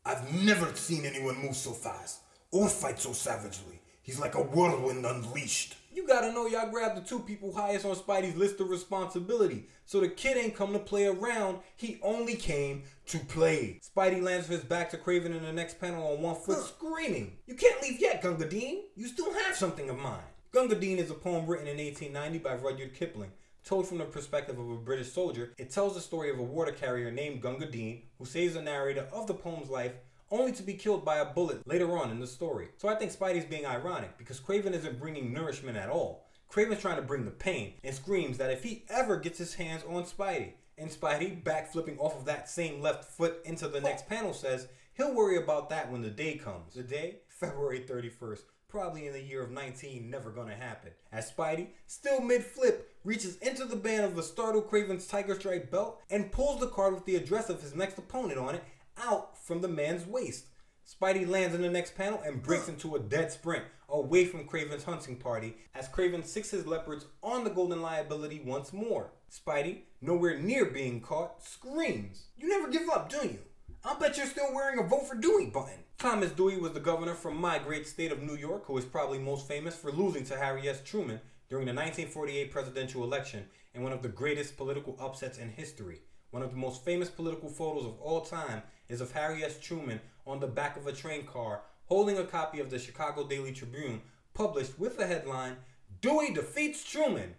I've 0.06 0.34
never 0.44 0.74
seen 0.76 1.06
anyone 1.06 1.42
move 1.42 1.56
so 1.56 1.72
fast 1.72 2.20
or 2.52 2.68
fight 2.68 3.00
so 3.00 3.14
savagely. 3.14 3.80
He's 4.02 4.20
like 4.20 4.36
a 4.36 4.42
whirlwind 4.42 5.06
unleashed. 5.06 5.76
You 5.92 6.06
gotta 6.06 6.32
know 6.32 6.46
y'all 6.46 6.70
grabbed 6.70 6.98
the 6.98 7.02
two 7.02 7.20
people 7.20 7.56
highest 7.56 7.86
on 7.86 7.96
Spidey's 7.96 8.36
list 8.36 8.60
of 8.60 8.70
responsibility. 8.70 9.68
So 9.86 10.02
the 10.02 10.10
kid 10.10 10.38
ain't 10.38 10.56
come 10.56 10.74
to 10.74 10.80
play 10.80 11.06
around, 11.06 11.60
he 11.76 12.00
only 12.04 12.36
came 12.36 12.84
to 13.08 13.20
play. 13.20 13.80
Spidey 13.84 14.22
lands 14.22 14.50
with 14.50 14.62
his 14.62 14.70
back 14.70 14.90
to 14.92 14.98
Kraven 14.98 15.36
in 15.36 15.44
the 15.44 15.54
next 15.54 15.80
panel 15.80 16.14
on 16.14 16.22
one 16.22 16.36
foot, 16.36 16.66
screaming, 16.66 17.38
You 17.46 17.56
can't 17.56 17.82
leave 17.82 18.00
yet, 18.00 18.22
Gunga 18.22 18.48
Din. 18.48 18.84
You 18.96 19.08
still 19.08 19.34
have 19.34 19.56
something 19.56 19.90
of 19.90 19.98
mine. 19.98 20.24
Gunga 20.52 20.76
Din 20.76 21.00
is 21.00 21.12
a 21.12 21.16
poem 21.16 21.46
written 21.46 21.68
in 21.68 21.78
1890 21.78 22.40
by 22.40 22.56
Rudyard 22.56 22.94
Kipling. 22.94 23.32
Told 23.64 23.88
from 23.88 23.98
the 23.98 24.06
perspective 24.06 24.60
of 24.60 24.70
a 24.70 24.76
British 24.76 25.12
soldier, 25.12 25.54
it 25.58 25.72
tells 25.72 25.96
the 25.96 26.02
story 26.02 26.30
of 26.30 26.38
a 26.38 26.44
water 26.44 26.72
carrier 26.72 27.12
named 27.12 27.42
Gunga 27.42 27.66
Din 27.66 28.04
who 28.20 28.26
saves 28.26 28.54
the 28.54 28.62
narrator 28.62 29.08
of 29.12 29.28
the 29.28 29.34
poem's 29.34 29.70
life 29.70 29.94
only 30.32 30.52
to 30.52 30.64
be 30.64 30.74
killed 30.74 31.04
by 31.06 31.18
a 31.18 31.26
bullet 31.26 31.68
later 31.68 31.98
on 31.98 32.12
in 32.12 32.20
the 32.20 32.28
story. 32.28 32.70
So 32.78 32.88
I 32.88 32.96
think 32.96 33.12
Spidey's 33.12 33.46
being 33.46 33.66
ironic 33.66 34.18
because 34.18 34.40
Kraven 34.40 34.74
isn't 34.74 35.00
bringing 35.00 35.34
nourishment 35.34 35.78
at 35.78 35.90
all. 35.90 36.28
Kraven's 36.52 36.82
trying 36.82 36.98
to 36.98 37.02
bring 37.02 37.26
the 37.26 37.32
pain 37.32 37.74
and 37.84 37.94
screams 37.96 38.38
that 38.38 38.52
if 38.52 38.64
he 38.64 38.86
ever 38.90 39.18
gets 39.18 39.38
his 39.38 39.56
hands 39.56 39.84
on 39.90 40.04
Spidey, 40.04 40.54
and 40.78 40.90
Spidey, 40.90 41.42
backflipping 41.42 42.00
off 42.00 42.18
of 42.18 42.26
that 42.26 42.50
same 42.50 42.82
left 42.82 43.06
foot 43.06 43.38
into 43.46 43.68
the 43.68 43.82
next 43.82 44.08
panel, 44.08 44.34
says 44.34 44.68
he'll 44.94 45.14
worry 45.14 45.38
about 45.38 45.70
that 45.70 45.92
when 45.92 46.02
the 46.02 46.10
day 46.10 46.36
comes. 46.36 46.74
The 46.74 46.84
day? 46.84 47.20
February 47.28 47.86
31st. 47.88 48.42
Probably 48.68 49.08
in 49.08 49.14
the 49.14 49.22
year 49.22 49.42
of 49.42 49.52
19, 49.52 50.10
never 50.10 50.32
gonna 50.32 50.56
happen. 50.56 50.92
As 51.12 51.32
Spidey, 51.32 51.68
still 51.88 52.20
mid 52.20 52.44
flip, 52.44 52.90
reaches 53.04 53.38
into 53.38 53.66
the 53.66 53.76
band 53.76 54.04
of 54.04 54.16
the 54.16 54.24
startled 54.24 54.70
Kraven's 54.70 55.08
Tiger 55.08 55.36
Stripe 55.36 55.72
belt 55.72 56.02
and 56.10 56.32
pulls 56.32 56.60
the 56.60 56.68
card 56.68 56.94
with 56.94 57.06
the 57.06 57.16
address 57.16 57.50
of 57.50 57.62
his 57.62 57.76
next 57.76 57.98
opponent 57.98 58.40
on 58.40 58.56
it 58.56 58.64
out 58.98 59.38
from 59.38 59.62
the 59.62 59.68
man's 59.68 60.06
waist. 60.06 60.48
Spidey 60.86 61.28
lands 61.28 61.56
in 61.56 61.62
the 61.62 61.70
next 61.70 61.96
panel 61.96 62.22
and 62.24 62.44
breaks 62.44 62.68
into 62.68 62.96
a 62.96 63.00
dead 63.00 63.32
sprint 63.32 63.64
away 63.90 64.26
from 64.26 64.48
Kraven's 64.48 64.84
hunting 64.84 65.16
party 65.16 65.58
as 65.74 65.88
Craven 65.88 66.24
six 66.24 66.52
his 66.52 66.68
leopards 66.68 67.06
on 67.24 67.44
the 67.44 67.50
golden 67.50 67.82
liability 67.82 68.42
once 68.46 68.72
more. 68.72 69.12
Spidey, 69.32 69.80
nowhere 70.02 70.38
near 70.38 70.66
being 70.66 71.02
caught, 71.02 71.44
screams, 71.44 72.26
You 72.38 72.48
never 72.48 72.70
give 72.70 72.90
up, 72.90 73.10
do 73.10 73.28
you? 73.28 73.40
I'll 73.84 74.00
bet 74.00 74.18
you're 74.18 74.26
still 74.26 74.54
wearing 74.54 74.80
a 74.80 74.84
vote 74.84 75.08
for 75.08 75.16
Dewey 75.16 75.48
button. 75.48 75.84
Thomas 75.98 76.32
Dewey 76.32 76.58
was 76.58 76.74
the 76.74 76.80
governor 76.80 77.14
from 77.14 77.38
my 77.38 77.60
great 77.60 77.88
state 77.88 78.12
of 78.12 78.22
New 78.22 78.36
York, 78.36 78.66
who 78.66 78.78
is 78.78 78.86
probably 78.86 79.20
most 79.20 79.48
famous 79.48 79.76
for 79.76 79.92
losing 79.92 80.24
to 80.26 80.38
Harry 80.38 80.68
S. 80.68 80.82
Truman 80.84 81.22
during 81.50 81.66
the 81.66 81.74
1948 81.74 82.52
presidential 82.52 83.04
election 83.04 83.46
in 83.74 83.84
one 83.84 83.92
of 83.92 84.02
the 84.02 84.10
greatest 84.10 84.58
political 84.58 84.98
upsets 85.00 85.38
in 85.38 85.50
history. 85.50 86.02
One 86.32 86.42
of 86.42 86.52
the 86.52 86.58
most 86.58 86.84
famous 86.84 87.10
political 87.10 87.50
photos 87.50 87.86
of 87.86 88.00
all 88.02 88.22
time 88.22 88.64
is 88.90 89.02
of 89.02 89.12
Harry 89.12 89.44
S. 89.44 89.60
Truman 89.60 90.02
on 90.26 90.40
the 90.40 90.48
back 90.48 90.78
of 90.78 90.88
a 90.88 90.92
train 90.92 91.26
car 91.26 91.62
holding 91.86 92.18
a 92.18 92.24
copy 92.24 92.60
of 92.60 92.70
the 92.70 92.80
Chicago 92.80 93.28
Daily 93.28 93.52
Tribune 93.52 94.02
published 94.34 94.80
with 94.80 94.98
the 94.98 95.06
headline 95.06 95.58
Dewey 96.02 96.34
defeats 96.34 96.84
Truman. 96.84 97.36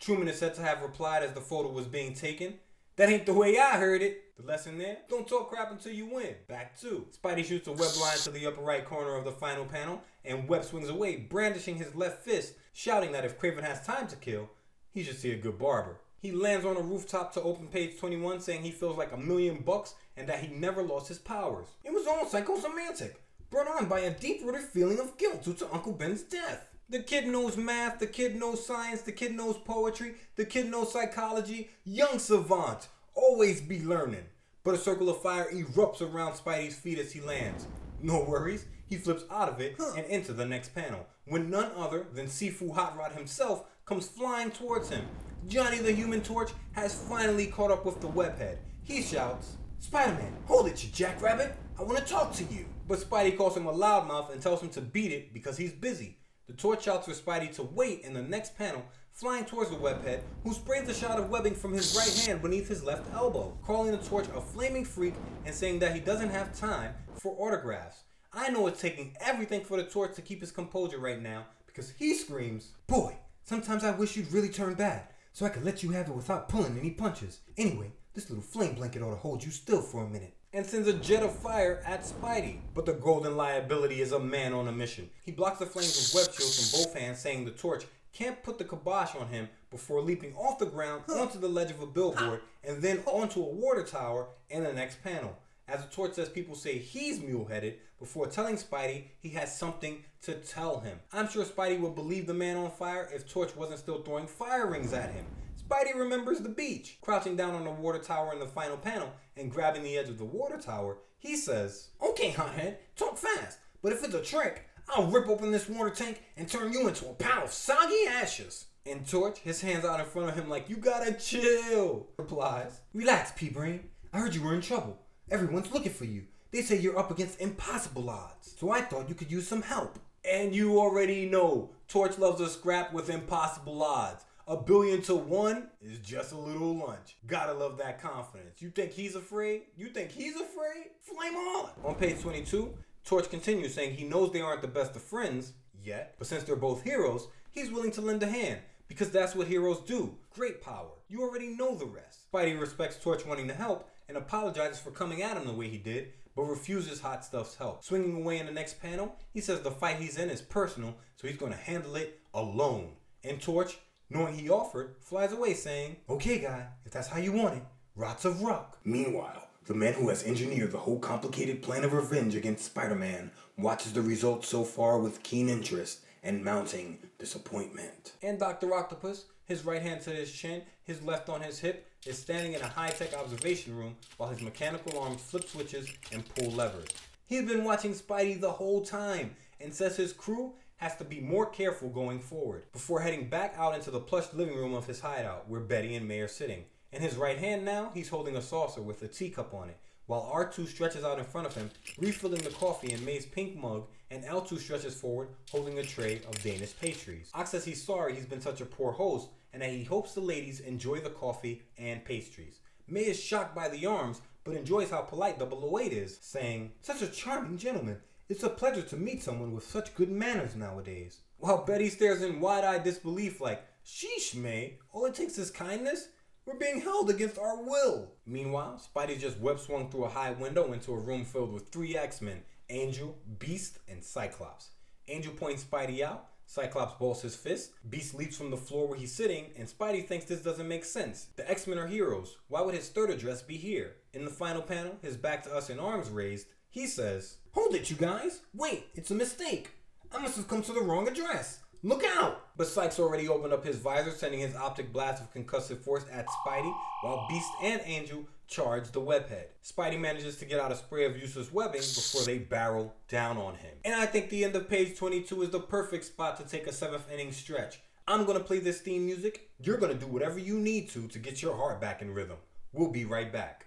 Truman 0.00 0.28
is 0.28 0.38
said 0.38 0.54
to 0.54 0.62
have 0.62 0.80
replied 0.80 1.22
as 1.22 1.34
the 1.34 1.42
photo 1.42 1.70
was 1.70 1.86
being 1.86 2.14
taken, 2.14 2.54
That 2.96 3.10
ain't 3.10 3.26
the 3.26 3.34
way 3.34 3.58
I 3.58 3.76
heard 3.76 4.00
it. 4.00 4.34
The 4.38 4.46
lesson 4.46 4.78
there? 4.78 4.96
Don't 5.10 5.28
talk 5.28 5.50
crap 5.50 5.70
until 5.70 5.92
you 5.92 6.06
win. 6.06 6.34
Back 6.48 6.80
two. 6.80 7.06
Spidey 7.22 7.44
shoots 7.44 7.68
a 7.68 7.72
web 7.72 7.94
line 8.00 8.16
to 8.22 8.30
the 8.30 8.46
upper 8.46 8.62
right 8.62 8.84
corner 8.84 9.14
of 9.14 9.26
the 9.26 9.32
final 9.32 9.66
panel, 9.66 10.00
and 10.24 10.48
Webb 10.48 10.64
swings 10.64 10.88
away, 10.88 11.16
brandishing 11.16 11.76
his 11.76 11.94
left 11.94 12.22
fist, 12.22 12.54
shouting 12.72 13.12
that 13.12 13.26
if 13.26 13.38
Kraven 13.38 13.62
has 13.62 13.84
time 13.84 14.08
to 14.08 14.16
kill, 14.16 14.48
he 14.90 15.02
should 15.02 15.18
see 15.18 15.32
a 15.32 15.36
good 15.36 15.58
barber. 15.58 15.98
He 16.18 16.32
lands 16.32 16.64
on 16.64 16.78
a 16.78 16.82
rooftop 16.82 17.34
to 17.34 17.42
open 17.42 17.66
page 17.68 17.98
21 17.98 18.40
saying 18.40 18.62
he 18.62 18.70
feels 18.70 18.96
like 18.96 19.12
a 19.12 19.18
million 19.18 19.62
bucks 19.62 19.94
and 20.16 20.26
that 20.28 20.40
he 20.40 20.54
never 20.54 20.82
lost 20.82 21.08
his 21.08 21.18
powers. 21.18 21.68
It 21.84 21.92
was 21.92 22.06
all 22.06 22.24
psychosemantic. 22.24 23.16
brought 23.50 23.68
on 23.68 23.86
by 23.86 24.00
a 24.00 24.10
deep 24.10 24.42
rooted 24.44 24.62
feeling 24.62 24.98
of 24.98 25.18
guilt 25.18 25.42
due 25.42 25.54
to 25.54 25.72
Uncle 25.72 25.92
Ben's 25.92 26.22
death. 26.22 26.69
The 26.90 26.98
kid 26.98 27.28
knows 27.28 27.56
math, 27.56 28.00
the 28.00 28.08
kid 28.08 28.34
knows 28.34 28.66
science, 28.66 29.02
the 29.02 29.12
kid 29.12 29.32
knows 29.32 29.56
poetry, 29.56 30.14
the 30.34 30.44
kid 30.44 30.68
knows 30.68 30.92
psychology. 30.92 31.70
Young 31.84 32.18
savant, 32.18 32.88
always 33.14 33.60
be 33.60 33.80
learning. 33.80 34.24
But 34.64 34.74
a 34.74 34.78
circle 34.78 35.08
of 35.08 35.22
fire 35.22 35.46
erupts 35.52 36.00
around 36.00 36.32
Spidey's 36.32 36.74
feet 36.74 36.98
as 36.98 37.12
he 37.12 37.20
lands. 37.20 37.68
No 38.02 38.24
worries, 38.24 38.66
he 38.88 38.96
flips 38.96 39.22
out 39.30 39.48
of 39.48 39.60
it 39.60 39.78
and 39.96 40.04
into 40.06 40.32
the 40.32 40.44
next 40.44 40.74
panel, 40.74 41.06
when 41.26 41.48
none 41.48 41.70
other 41.76 42.08
than 42.12 42.26
Sifu 42.26 42.74
Hot 42.74 42.98
Rod 42.98 43.12
himself 43.12 43.66
comes 43.84 44.08
flying 44.08 44.50
towards 44.50 44.88
him. 44.88 45.06
Johnny 45.46 45.78
the 45.78 45.92
Human 45.92 46.22
Torch 46.22 46.50
has 46.72 46.92
finally 46.92 47.46
caught 47.46 47.70
up 47.70 47.84
with 47.84 48.00
the 48.00 48.08
webhead. 48.08 48.56
He 48.82 49.00
shouts, 49.00 49.58
Spider 49.78 50.14
Man, 50.14 50.36
hold 50.44 50.66
it, 50.66 50.82
you 50.82 50.90
jackrabbit! 50.90 51.54
I 51.78 51.84
want 51.84 51.98
to 51.98 52.04
talk 52.04 52.32
to 52.34 52.44
you! 52.44 52.66
But 52.88 52.98
Spidey 52.98 53.38
calls 53.38 53.56
him 53.56 53.66
a 53.68 53.72
loudmouth 53.72 54.32
and 54.32 54.42
tells 54.42 54.60
him 54.60 54.70
to 54.70 54.80
beat 54.80 55.12
it 55.12 55.32
because 55.32 55.56
he's 55.56 55.72
busy. 55.72 56.16
The 56.50 56.56
torch 56.56 56.82
shouts 56.82 57.06
for 57.06 57.12
Spidey 57.12 57.54
to 57.54 57.62
wait 57.62 58.00
in 58.00 58.12
the 58.12 58.22
next 58.22 58.58
panel, 58.58 58.84
flying 59.12 59.44
towards 59.44 59.70
the 59.70 59.76
webhead, 59.76 60.22
who 60.42 60.52
sprays 60.52 60.88
a 60.88 60.92
shot 60.92 61.16
of 61.16 61.30
webbing 61.30 61.54
from 61.54 61.72
his 61.72 61.96
right 61.96 62.26
hand 62.26 62.42
beneath 62.42 62.66
his 62.66 62.82
left 62.82 63.06
elbow, 63.14 63.56
calling 63.64 63.92
the 63.92 63.98
torch 63.98 64.26
a 64.34 64.40
flaming 64.40 64.84
freak 64.84 65.14
and 65.46 65.54
saying 65.54 65.78
that 65.78 65.94
he 65.94 66.00
doesn't 66.00 66.30
have 66.30 66.58
time 66.58 66.92
for 67.14 67.36
autographs. 67.38 68.02
I 68.32 68.50
know 68.50 68.66
it's 68.66 68.80
taking 68.80 69.16
everything 69.20 69.62
for 69.62 69.76
the 69.76 69.84
torch 69.84 70.16
to 70.16 70.22
keep 70.22 70.40
his 70.40 70.50
composure 70.50 70.98
right 70.98 71.22
now 71.22 71.46
because 71.66 71.90
he 71.90 72.14
screams, 72.14 72.72
Boy, 72.88 73.14
sometimes 73.44 73.84
I 73.84 73.92
wish 73.92 74.16
you'd 74.16 74.32
really 74.32 74.48
turn 74.48 74.74
bad 74.74 75.04
so 75.32 75.46
I 75.46 75.50
could 75.50 75.64
let 75.64 75.84
you 75.84 75.90
have 75.90 76.08
it 76.08 76.16
without 76.16 76.48
pulling 76.48 76.76
any 76.76 76.90
punches. 76.90 77.38
Anyway, 77.56 77.92
this 78.14 78.28
little 78.28 78.42
flame 78.42 78.74
blanket 78.74 79.02
ought 79.02 79.10
to 79.10 79.16
hold 79.16 79.44
you 79.44 79.52
still 79.52 79.82
for 79.82 80.02
a 80.02 80.10
minute. 80.10 80.34
And 80.52 80.66
sends 80.66 80.88
a 80.88 80.92
jet 80.94 81.22
of 81.22 81.32
fire 81.32 81.80
at 81.86 82.02
Spidey. 82.02 82.58
But 82.74 82.84
the 82.84 82.92
golden 82.92 83.36
liability 83.36 84.00
is 84.00 84.10
a 84.10 84.18
man 84.18 84.52
on 84.52 84.66
a 84.66 84.72
mission. 84.72 85.08
He 85.24 85.30
blocks 85.30 85.60
the 85.60 85.66
flames 85.66 85.96
with 85.96 86.26
web 86.26 86.34
shields 86.34 86.72
from 86.72 86.80
both 86.80 86.98
hands, 86.98 87.20
saying 87.20 87.44
the 87.44 87.52
torch 87.52 87.84
can't 88.12 88.42
put 88.42 88.58
the 88.58 88.64
kibosh 88.64 89.14
on 89.14 89.28
him 89.28 89.48
before 89.70 90.00
leaping 90.00 90.34
off 90.34 90.58
the 90.58 90.66
ground 90.66 91.04
onto 91.08 91.38
the 91.38 91.48
ledge 91.48 91.70
of 91.70 91.80
a 91.80 91.86
billboard 91.86 92.40
ah. 92.42 92.68
and 92.68 92.82
then 92.82 93.00
onto 93.06 93.40
a 93.40 93.48
water 93.48 93.84
tower 93.84 94.26
in 94.48 94.64
the 94.64 94.72
next 94.72 95.02
panel. 95.04 95.38
As 95.68 95.84
the 95.84 95.90
torch 95.90 96.14
says, 96.14 96.28
people 96.28 96.56
say 96.56 96.78
he's 96.78 97.20
mule 97.20 97.44
headed 97.44 97.76
before 98.00 98.26
telling 98.26 98.56
Spidey 98.56 99.04
he 99.20 99.28
has 99.30 99.56
something 99.56 100.02
to 100.22 100.34
tell 100.34 100.80
him. 100.80 100.98
I'm 101.12 101.28
sure 101.28 101.44
Spidey 101.44 101.78
would 101.78 101.94
believe 101.94 102.26
the 102.26 102.34
man 102.34 102.56
on 102.56 102.72
fire 102.72 103.08
if 103.14 103.30
Torch 103.30 103.54
wasn't 103.54 103.78
still 103.78 104.02
throwing 104.02 104.26
fire 104.26 104.66
rings 104.66 104.92
at 104.92 105.12
him. 105.12 105.24
Spidey 105.62 105.94
remembers 105.94 106.40
the 106.40 106.48
beach. 106.48 106.98
Crouching 107.00 107.36
down 107.36 107.54
on 107.54 107.62
the 107.62 107.70
water 107.70 108.00
tower 108.00 108.32
in 108.32 108.40
the 108.40 108.46
final 108.46 108.76
panel 108.76 109.12
and 109.40 109.50
grabbing 109.50 109.82
the 109.82 109.96
edge 109.96 110.08
of 110.08 110.18
the 110.18 110.24
water 110.24 110.58
tower, 110.58 110.98
he 111.18 111.36
says, 111.36 111.88
Okay, 112.02 112.30
hothead, 112.30 112.78
talk 112.94 113.16
fast, 113.16 113.58
but 113.82 113.92
if 113.92 114.04
it's 114.04 114.14
a 114.14 114.22
trick, 114.22 114.66
I'll 114.88 115.06
rip 115.06 115.28
open 115.28 115.50
this 115.50 115.68
water 115.68 115.90
tank 115.90 116.22
and 116.36 116.48
turn 116.48 116.72
you 116.72 116.86
into 116.86 117.08
a 117.08 117.14
pile 117.14 117.44
of 117.44 117.52
soggy 117.52 118.06
ashes. 118.08 118.66
And 118.86 119.06
Torch, 119.06 119.38
his 119.38 119.60
hands 119.60 119.84
out 119.84 120.00
in 120.00 120.06
front 120.06 120.28
of 120.28 120.34
him 120.34 120.48
like, 120.48 120.68
You 120.68 120.76
gotta 120.76 121.12
chill, 121.12 122.08
replies, 122.16 122.80
Relax, 122.92 123.32
P 123.36 123.48
Brain. 123.48 123.88
I 124.12 124.18
heard 124.18 124.34
you 124.34 124.42
were 124.42 124.54
in 124.54 124.60
trouble. 124.60 124.98
Everyone's 125.30 125.72
looking 125.72 125.92
for 125.92 126.06
you. 126.06 126.24
They 126.50 126.62
say 126.62 126.78
you're 126.78 126.98
up 126.98 127.10
against 127.10 127.40
impossible 127.40 128.10
odds. 128.10 128.54
So 128.58 128.70
I 128.70 128.80
thought 128.80 129.08
you 129.08 129.14
could 129.14 129.30
use 129.30 129.46
some 129.46 129.62
help. 129.62 129.98
And 130.28 130.54
you 130.54 130.78
already 130.78 131.26
know 131.26 131.70
Torch 131.88 132.18
loves 132.18 132.40
a 132.40 132.48
scrap 132.48 132.92
with 132.92 133.08
impossible 133.08 133.82
odds. 133.82 134.24
A 134.50 134.56
billion 134.56 135.00
to 135.02 135.14
one 135.14 135.68
is 135.80 136.00
just 136.00 136.32
a 136.32 136.36
little 136.36 136.76
lunch. 136.76 137.16
Gotta 137.28 137.52
love 137.52 137.78
that 137.78 138.02
confidence. 138.02 138.60
You 138.60 138.70
think 138.70 138.90
he's 138.90 139.14
afraid? 139.14 139.62
You 139.76 139.90
think 139.90 140.10
he's 140.10 140.34
afraid? 140.34 140.86
Flame 141.02 141.36
on! 141.36 141.70
On 141.84 141.94
page 141.94 142.20
22, 142.20 142.74
Torch 143.04 143.30
continues 143.30 143.72
saying 143.72 143.94
he 143.94 144.02
knows 144.02 144.32
they 144.32 144.40
aren't 144.40 144.62
the 144.62 144.66
best 144.66 144.96
of 144.96 145.02
friends 145.02 145.52
yet, 145.80 146.16
but 146.18 146.26
since 146.26 146.42
they're 146.42 146.56
both 146.56 146.82
heroes, 146.82 147.28
he's 147.52 147.70
willing 147.70 147.92
to 147.92 148.00
lend 148.00 148.24
a 148.24 148.26
hand 148.26 148.58
because 148.88 149.12
that's 149.12 149.36
what 149.36 149.46
heroes 149.46 149.82
do. 149.86 150.16
Great 150.34 150.60
power. 150.60 150.90
You 151.06 151.22
already 151.22 151.54
know 151.54 151.76
the 151.76 151.86
rest. 151.86 152.28
Spidey 152.32 152.60
respects 152.60 152.96
Torch 152.96 153.24
wanting 153.24 153.46
to 153.46 153.54
help 153.54 153.88
and 154.08 154.18
apologizes 154.18 154.80
for 154.80 154.90
coming 154.90 155.22
at 155.22 155.36
him 155.36 155.46
the 155.46 155.52
way 155.52 155.68
he 155.68 155.78
did, 155.78 156.08
but 156.34 156.42
refuses 156.42 157.00
Hot 157.02 157.24
Stuff's 157.24 157.54
help. 157.54 157.84
Swinging 157.84 158.16
away 158.16 158.38
in 158.38 158.46
the 158.46 158.52
next 158.52 158.82
panel, 158.82 159.14
he 159.32 159.40
says 159.40 159.60
the 159.60 159.70
fight 159.70 159.98
he's 159.98 160.18
in 160.18 160.28
is 160.28 160.42
personal, 160.42 160.96
so 161.14 161.28
he's 161.28 161.36
going 161.36 161.52
to 161.52 161.58
handle 161.58 161.94
it 161.94 162.18
alone. 162.34 162.94
And 163.22 163.40
Torch, 163.40 163.78
knowing 164.10 164.34
he 164.34 164.50
offered, 164.50 164.96
flies 165.00 165.32
away 165.32 165.54
saying, 165.54 165.96
Okay, 166.08 166.38
guy, 166.38 166.66
if 166.84 166.92
that's 166.92 167.08
how 167.08 167.18
you 167.18 167.32
want 167.32 167.56
it, 167.56 167.62
rots 167.96 168.24
of 168.24 168.42
rock. 168.42 168.78
Meanwhile, 168.84 169.48
the 169.66 169.74
man 169.74 169.94
who 169.94 170.08
has 170.08 170.24
engineered 170.24 170.72
the 170.72 170.78
whole 170.78 170.98
complicated 170.98 171.62
plan 171.62 171.84
of 171.84 171.92
revenge 171.92 172.34
against 172.34 172.64
Spider 172.64 172.96
Man 172.96 173.30
watches 173.56 173.92
the 173.92 174.02
results 174.02 174.48
so 174.48 174.64
far 174.64 174.98
with 174.98 175.22
keen 175.22 175.48
interest 175.48 176.00
and 176.22 176.44
mounting 176.44 176.98
disappointment. 177.18 178.12
And 178.22 178.38
Dr. 178.38 178.74
Octopus, 178.74 179.26
his 179.44 179.64
right 179.64 179.82
hand 179.82 180.00
to 180.02 180.10
his 180.10 180.32
chin, 180.32 180.62
his 180.82 181.02
left 181.02 181.28
on 181.28 181.40
his 181.40 181.58
hip, 181.58 181.86
is 182.06 182.18
standing 182.18 182.54
in 182.54 182.60
a 182.62 182.68
high 182.68 182.90
tech 182.90 183.14
observation 183.14 183.76
room 183.76 183.96
while 184.16 184.30
his 184.30 184.42
mechanical 184.42 184.98
arms 184.98 185.20
flip 185.20 185.48
switches 185.48 185.90
and 186.12 186.26
pull 186.34 186.50
levers. 186.50 186.88
He's 187.26 187.46
been 187.46 187.64
watching 187.64 187.92
Spidey 187.92 188.40
the 188.40 188.50
whole 188.50 188.84
time 188.84 189.36
and 189.60 189.72
says 189.72 189.96
his 189.96 190.12
crew 190.12 190.54
has 190.80 190.96
to 190.96 191.04
be 191.04 191.20
more 191.20 191.44
careful 191.44 191.90
going 191.90 192.18
forward 192.18 192.64
before 192.72 193.00
heading 193.00 193.28
back 193.28 193.54
out 193.58 193.74
into 193.74 193.90
the 193.90 194.00
plush 194.00 194.32
living 194.32 194.56
room 194.56 194.72
of 194.72 194.86
his 194.86 195.00
hideout 195.00 195.46
where 195.46 195.60
Betty 195.60 195.94
and 195.94 196.08
May 196.08 196.20
are 196.20 196.28
sitting. 196.28 196.64
In 196.90 197.02
his 197.02 197.16
right 197.16 197.36
hand 197.36 197.66
now, 197.66 197.90
he's 197.92 198.08
holding 198.08 198.34
a 198.34 198.40
saucer 198.40 198.80
with 198.80 199.02
a 199.02 199.08
teacup 199.08 199.52
on 199.52 199.68
it, 199.68 199.76
while 200.06 200.32
R2 200.34 200.66
stretches 200.66 201.04
out 201.04 201.18
in 201.18 201.26
front 201.26 201.46
of 201.46 201.54
him, 201.54 201.70
refilling 201.98 202.40
the 202.40 202.48
coffee 202.50 202.92
in 202.92 203.04
May's 203.04 203.26
pink 203.26 203.56
mug, 203.56 203.88
and 204.10 204.24
L2 204.24 204.58
stretches 204.58 204.98
forward, 204.98 205.28
holding 205.50 205.78
a 205.78 205.82
tray 205.82 206.22
of 206.26 206.42
Danish 206.42 206.74
pastries. 206.80 207.30
Ox 207.34 207.50
says 207.50 207.66
he's 207.66 207.84
sorry 207.84 208.14
he's 208.14 208.24
been 208.24 208.40
such 208.40 208.62
a 208.62 208.66
poor 208.66 208.92
host, 208.92 209.28
and 209.52 209.60
that 209.60 209.70
he 209.70 209.84
hopes 209.84 210.14
the 210.14 210.20
ladies 210.20 210.60
enjoy 210.60 210.98
the 210.98 211.10
coffee 211.10 211.62
and 211.76 212.02
pastries. 212.06 212.60
May 212.88 213.02
is 213.02 213.22
shocked 213.22 213.54
by 213.54 213.68
the 213.68 213.84
arms, 213.84 214.22
but 214.44 214.56
enjoys 214.56 214.88
how 214.90 215.02
polite 215.02 215.38
008 215.38 215.92
is, 215.92 216.18
saying, 216.22 216.72
Such 216.80 217.02
a 217.02 217.06
charming 217.06 217.58
gentleman. 217.58 217.98
It's 218.30 218.44
a 218.44 218.48
pleasure 218.48 218.82
to 218.82 218.96
meet 218.96 219.24
someone 219.24 219.52
with 219.52 219.64
such 219.64 219.96
good 219.96 220.08
manners 220.08 220.54
nowadays. 220.54 221.18
While 221.38 221.64
Betty 221.64 221.88
stares 221.88 222.22
in 222.22 222.38
wide 222.38 222.62
eyed 222.62 222.84
disbelief, 222.84 223.40
like, 223.40 223.64
Sheesh, 223.84 224.36
May, 224.36 224.78
all 224.92 225.04
it 225.06 225.16
takes 225.16 225.36
is 225.36 225.50
kindness? 225.50 226.10
We're 226.46 226.56
being 226.56 226.80
held 226.80 227.10
against 227.10 227.40
our 227.40 227.60
will. 227.60 228.12
Meanwhile, 228.24 228.80
Spidey 228.86 229.18
just 229.18 229.40
web 229.40 229.58
swung 229.58 229.90
through 229.90 230.04
a 230.04 230.10
high 230.10 230.30
window 230.30 230.72
into 230.72 230.92
a 230.92 231.00
room 231.00 231.24
filled 231.24 231.52
with 231.52 231.70
three 231.70 231.96
X 231.96 232.22
Men 232.22 232.42
Angel, 232.68 233.18
Beast, 233.40 233.80
and 233.88 234.00
Cyclops. 234.00 234.68
Angel 235.08 235.32
points 235.32 235.64
Spidey 235.64 236.00
out, 236.02 236.28
Cyclops 236.46 236.96
balls 237.00 237.22
his 237.22 237.34
fist, 237.34 237.72
Beast 237.90 238.14
leaps 238.14 238.36
from 238.36 238.52
the 238.52 238.56
floor 238.56 238.86
where 238.86 238.98
he's 238.98 239.12
sitting, 239.12 239.46
and 239.58 239.66
Spidey 239.66 240.06
thinks 240.06 240.26
this 240.26 240.44
doesn't 240.44 240.68
make 240.68 240.84
sense. 240.84 241.26
The 241.34 241.50
X 241.50 241.66
Men 241.66 241.78
are 241.78 241.88
heroes. 241.88 242.36
Why 242.46 242.60
would 242.60 242.76
his 242.76 242.90
third 242.90 243.10
address 243.10 243.42
be 243.42 243.56
here? 243.56 243.96
In 244.14 244.24
the 244.24 244.30
final 244.30 244.62
panel, 244.62 245.00
his 245.02 245.16
back 245.16 245.42
to 245.42 245.52
us 245.52 245.68
and 245.68 245.80
arms 245.80 246.10
raised, 246.10 246.46
he 246.68 246.86
says, 246.86 247.38
Hold 247.52 247.74
it, 247.74 247.90
you 247.90 247.96
guys! 247.96 248.40
Wait, 248.54 248.86
it's 248.94 249.10
a 249.10 249.14
mistake! 249.14 249.70
I 250.12 250.20
must 250.20 250.36
have 250.36 250.46
come 250.46 250.62
to 250.62 250.72
the 250.72 250.82
wrong 250.82 251.08
address! 251.08 251.60
Look 251.82 252.04
out! 252.04 252.46
But 252.56 252.68
Cyke's 252.68 253.00
already 253.00 253.26
opened 253.26 253.52
up 253.52 253.64
his 253.64 253.76
visor, 253.76 254.12
sending 254.12 254.40
his 254.40 254.54
optic 254.54 254.92
blast 254.92 255.22
of 255.22 255.34
concussive 255.34 255.78
force 255.78 256.04
at 256.12 256.26
Spidey, 256.28 256.72
while 257.02 257.26
Beast 257.28 257.50
and 257.62 257.80
Angel 257.84 258.24
charge 258.46 258.90
the 258.90 259.00
webhead. 259.00 259.46
Spidey 259.64 259.98
manages 259.98 260.36
to 260.38 260.44
get 260.44 260.60
out 260.60 260.70
a 260.70 260.76
spray 260.76 261.06
of 261.06 261.16
useless 261.16 261.52
webbing 261.52 261.80
before 261.80 262.22
they 262.22 262.38
barrel 262.38 262.94
down 263.08 263.36
on 263.36 263.54
him. 263.54 263.74
And 263.84 263.94
I 263.94 264.06
think 264.06 264.28
the 264.28 264.44
end 264.44 264.54
of 264.56 264.68
page 264.68 264.96
22 264.96 265.42
is 265.42 265.50
the 265.50 265.60
perfect 265.60 266.04
spot 266.04 266.36
to 266.36 266.44
take 266.44 266.66
a 266.66 266.72
seventh 266.72 267.10
inning 267.12 267.32
stretch. 267.32 267.80
I'm 268.06 268.26
gonna 268.26 268.40
play 268.40 268.58
this 268.58 268.80
theme 268.80 269.06
music. 269.06 269.50
You're 269.62 269.78
gonna 269.78 269.94
do 269.94 270.06
whatever 270.06 270.38
you 270.38 270.58
need 270.58 270.90
to 270.90 271.08
to 271.08 271.18
get 271.18 271.42
your 271.42 271.56
heart 271.56 271.80
back 271.80 272.02
in 272.02 272.12
rhythm. 272.12 272.38
We'll 272.72 272.90
be 272.90 273.04
right 273.04 273.32
back. 273.32 273.66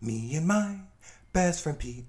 Me 0.00 0.34
and 0.34 0.46
my 0.46 0.78
best 1.32 1.62
friend 1.62 1.78
Pete, 1.78 2.06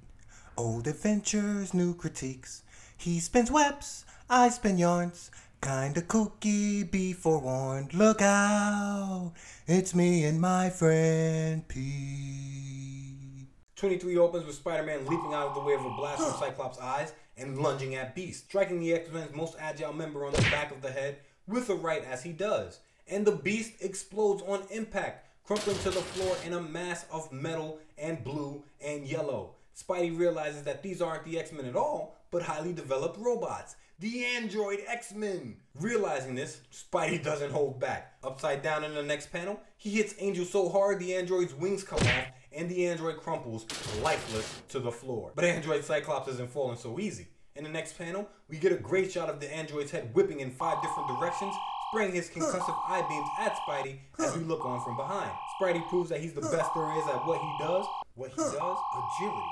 old 0.57 0.87
adventures, 0.87 1.73
new 1.73 1.93
critiques. 1.93 2.63
He 2.97 3.19
spins 3.19 3.51
webs, 3.51 4.05
I 4.29 4.49
spin 4.49 4.77
yarns. 4.77 5.31
Kinda 5.61 6.01
kooky, 6.01 6.89
be 6.89 7.13
forewarned. 7.13 7.93
Look 7.93 8.21
out, 8.21 9.33
it's 9.67 9.95
me 9.95 10.25
and 10.25 10.39
my 10.39 10.69
friend 10.69 11.67
Pete. 11.67 13.47
23 13.75 14.17
opens 14.17 14.45
with 14.45 14.55
Spider 14.55 14.83
Man 14.83 15.05
leaping 15.05 15.33
out 15.33 15.47
of 15.47 15.55
the 15.55 15.61
way 15.61 15.73
of 15.73 15.85
a 15.85 15.89
blast 15.91 16.21
from 16.21 16.33
Cyclops' 16.39 16.79
eyes 16.79 17.13
and 17.37 17.57
lunging 17.57 17.95
at 17.95 18.15
Beast, 18.15 18.45
striking 18.45 18.79
the 18.79 18.93
X 18.93 19.11
Men's 19.11 19.35
most 19.35 19.55
agile 19.59 19.93
member 19.93 20.25
on 20.25 20.33
the 20.33 20.41
back 20.43 20.71
of 20.71 20.81
the 20.81 20.91
head 20.91 21.17
with 21.47 21.69
a 21.69 21.75
right 21.75 22.03
as 22.05 22.23
he 22.23 22.31
does. 22.31 22.79
And 23.07 23.25
the 23.25 23.33
Beast 23.33 23.73
explodes 23.81 24.41
on 24.43 24.63
impact, 24.71 25.27
crumpling 25.45 25.77
to 25.79 25.89
the 25.89 26.01
floor 26.01 26.37
in 26.45 26.53
a 26.53 26.61
mass 26.61 27.05
of 27.11 27.31
metal 27.31 27.79
and 27.97 28.23
blue 28.23 28.63
and 28.83 29.05
yellow. 29.05 29.54
Spidey 29.75 30.17
realizes 30.17 30.63
that 30.63 30.81
these 30.81 31.01
aren't 31.01 31.25
the 31.25 31.37
X 31.37 31.51
Men 31.51 31.65
at 31.65 31.75
all, 31.75 32.17
but 32.31 32.41
highly 32.41 32.73
developed 32.73 33.17
robots. 33.19 33.75
The 33.99 34.25
Android 34.25 34.79
X 34.87 35.13
Men! 35.13 35.57
Realizing 35.73 36.35
this, 36.35 36.61
Spidey 36.71 37.23
doesn't 37.23 37.51
hold 37.51 37.79
back. 37.79 38.13
Upside 38.23 38.61
down 38.61 38.83
in 38.83 38.93
the 38.93 39.03
next 39.03 39.31
panel, 39.31 39.59
he 39.77 39.91
hits 39.91 40.15
Angel 40.19 40.45
so 40.45 40.69
hard 40.69 40.99
the 40.99 41.15
android's 41.15 41.53
wings 41.53 41.83
come 41.83 41.99
off 41.99 42.27
and 42.53 42.69
the 42.69 42.87
android 42.87 43.17
crumples 43.17 43.65
lifeless 44.01 44.61
to 44.69 44.79
the 44.79 44.91
floor. 44.91 45.31
But 45.35 45.45
Android 45.45 45.83
Cyclops 45.83 46.29
isn't 46.29 46.49
falling 46.49 46.77
so 46.77 46.99
easy. 46.99 47.27
In 47.55 47.63
the 47.63 47.69
next 47.69 47.97
panel, 47.97 48.27
we 48.49 48.57
get 48.57 48.71
a 48.71 48.77
great 48.77 49.11
shot 49.11 49.29
of 49.29 49.39
the 49.39 49.53
android's 49.53 49.91
head 49.91 50.09
whipping 50.13 50.39
in 50.39 50.51
five 50.51 50.81
different 50.81 51.07
directions, 51.07 51.53
spraying 51.89 52.13
his 52.13 52.29
concussive 52.29 52.77
eye 52.87 53.05
beams 53.07 53.29
at 53.39 53.57
Spidey 53.57 53.99
as 54.19 54.35
we 54.37 54.43
look 54.43 54.65
on 54.65 54.83
from 54.83 54.97
behind. 54.97 55.31
Spidey 55.59 55.87
proves 55.87 56.09
that 56.09 56.19
he's 56.19 56.33
the 56.33 56.41
best 56.41 56.69
there 56.75 56.97
is 56.97 57.07
at 57.07 57.25
what 57.25 57.39
he 57.39 57.55
does. 57.59 57.85
What 58.15 58.31
he 58.31 58.37
does? 58.37 58.55
Agility. 58.57 59.49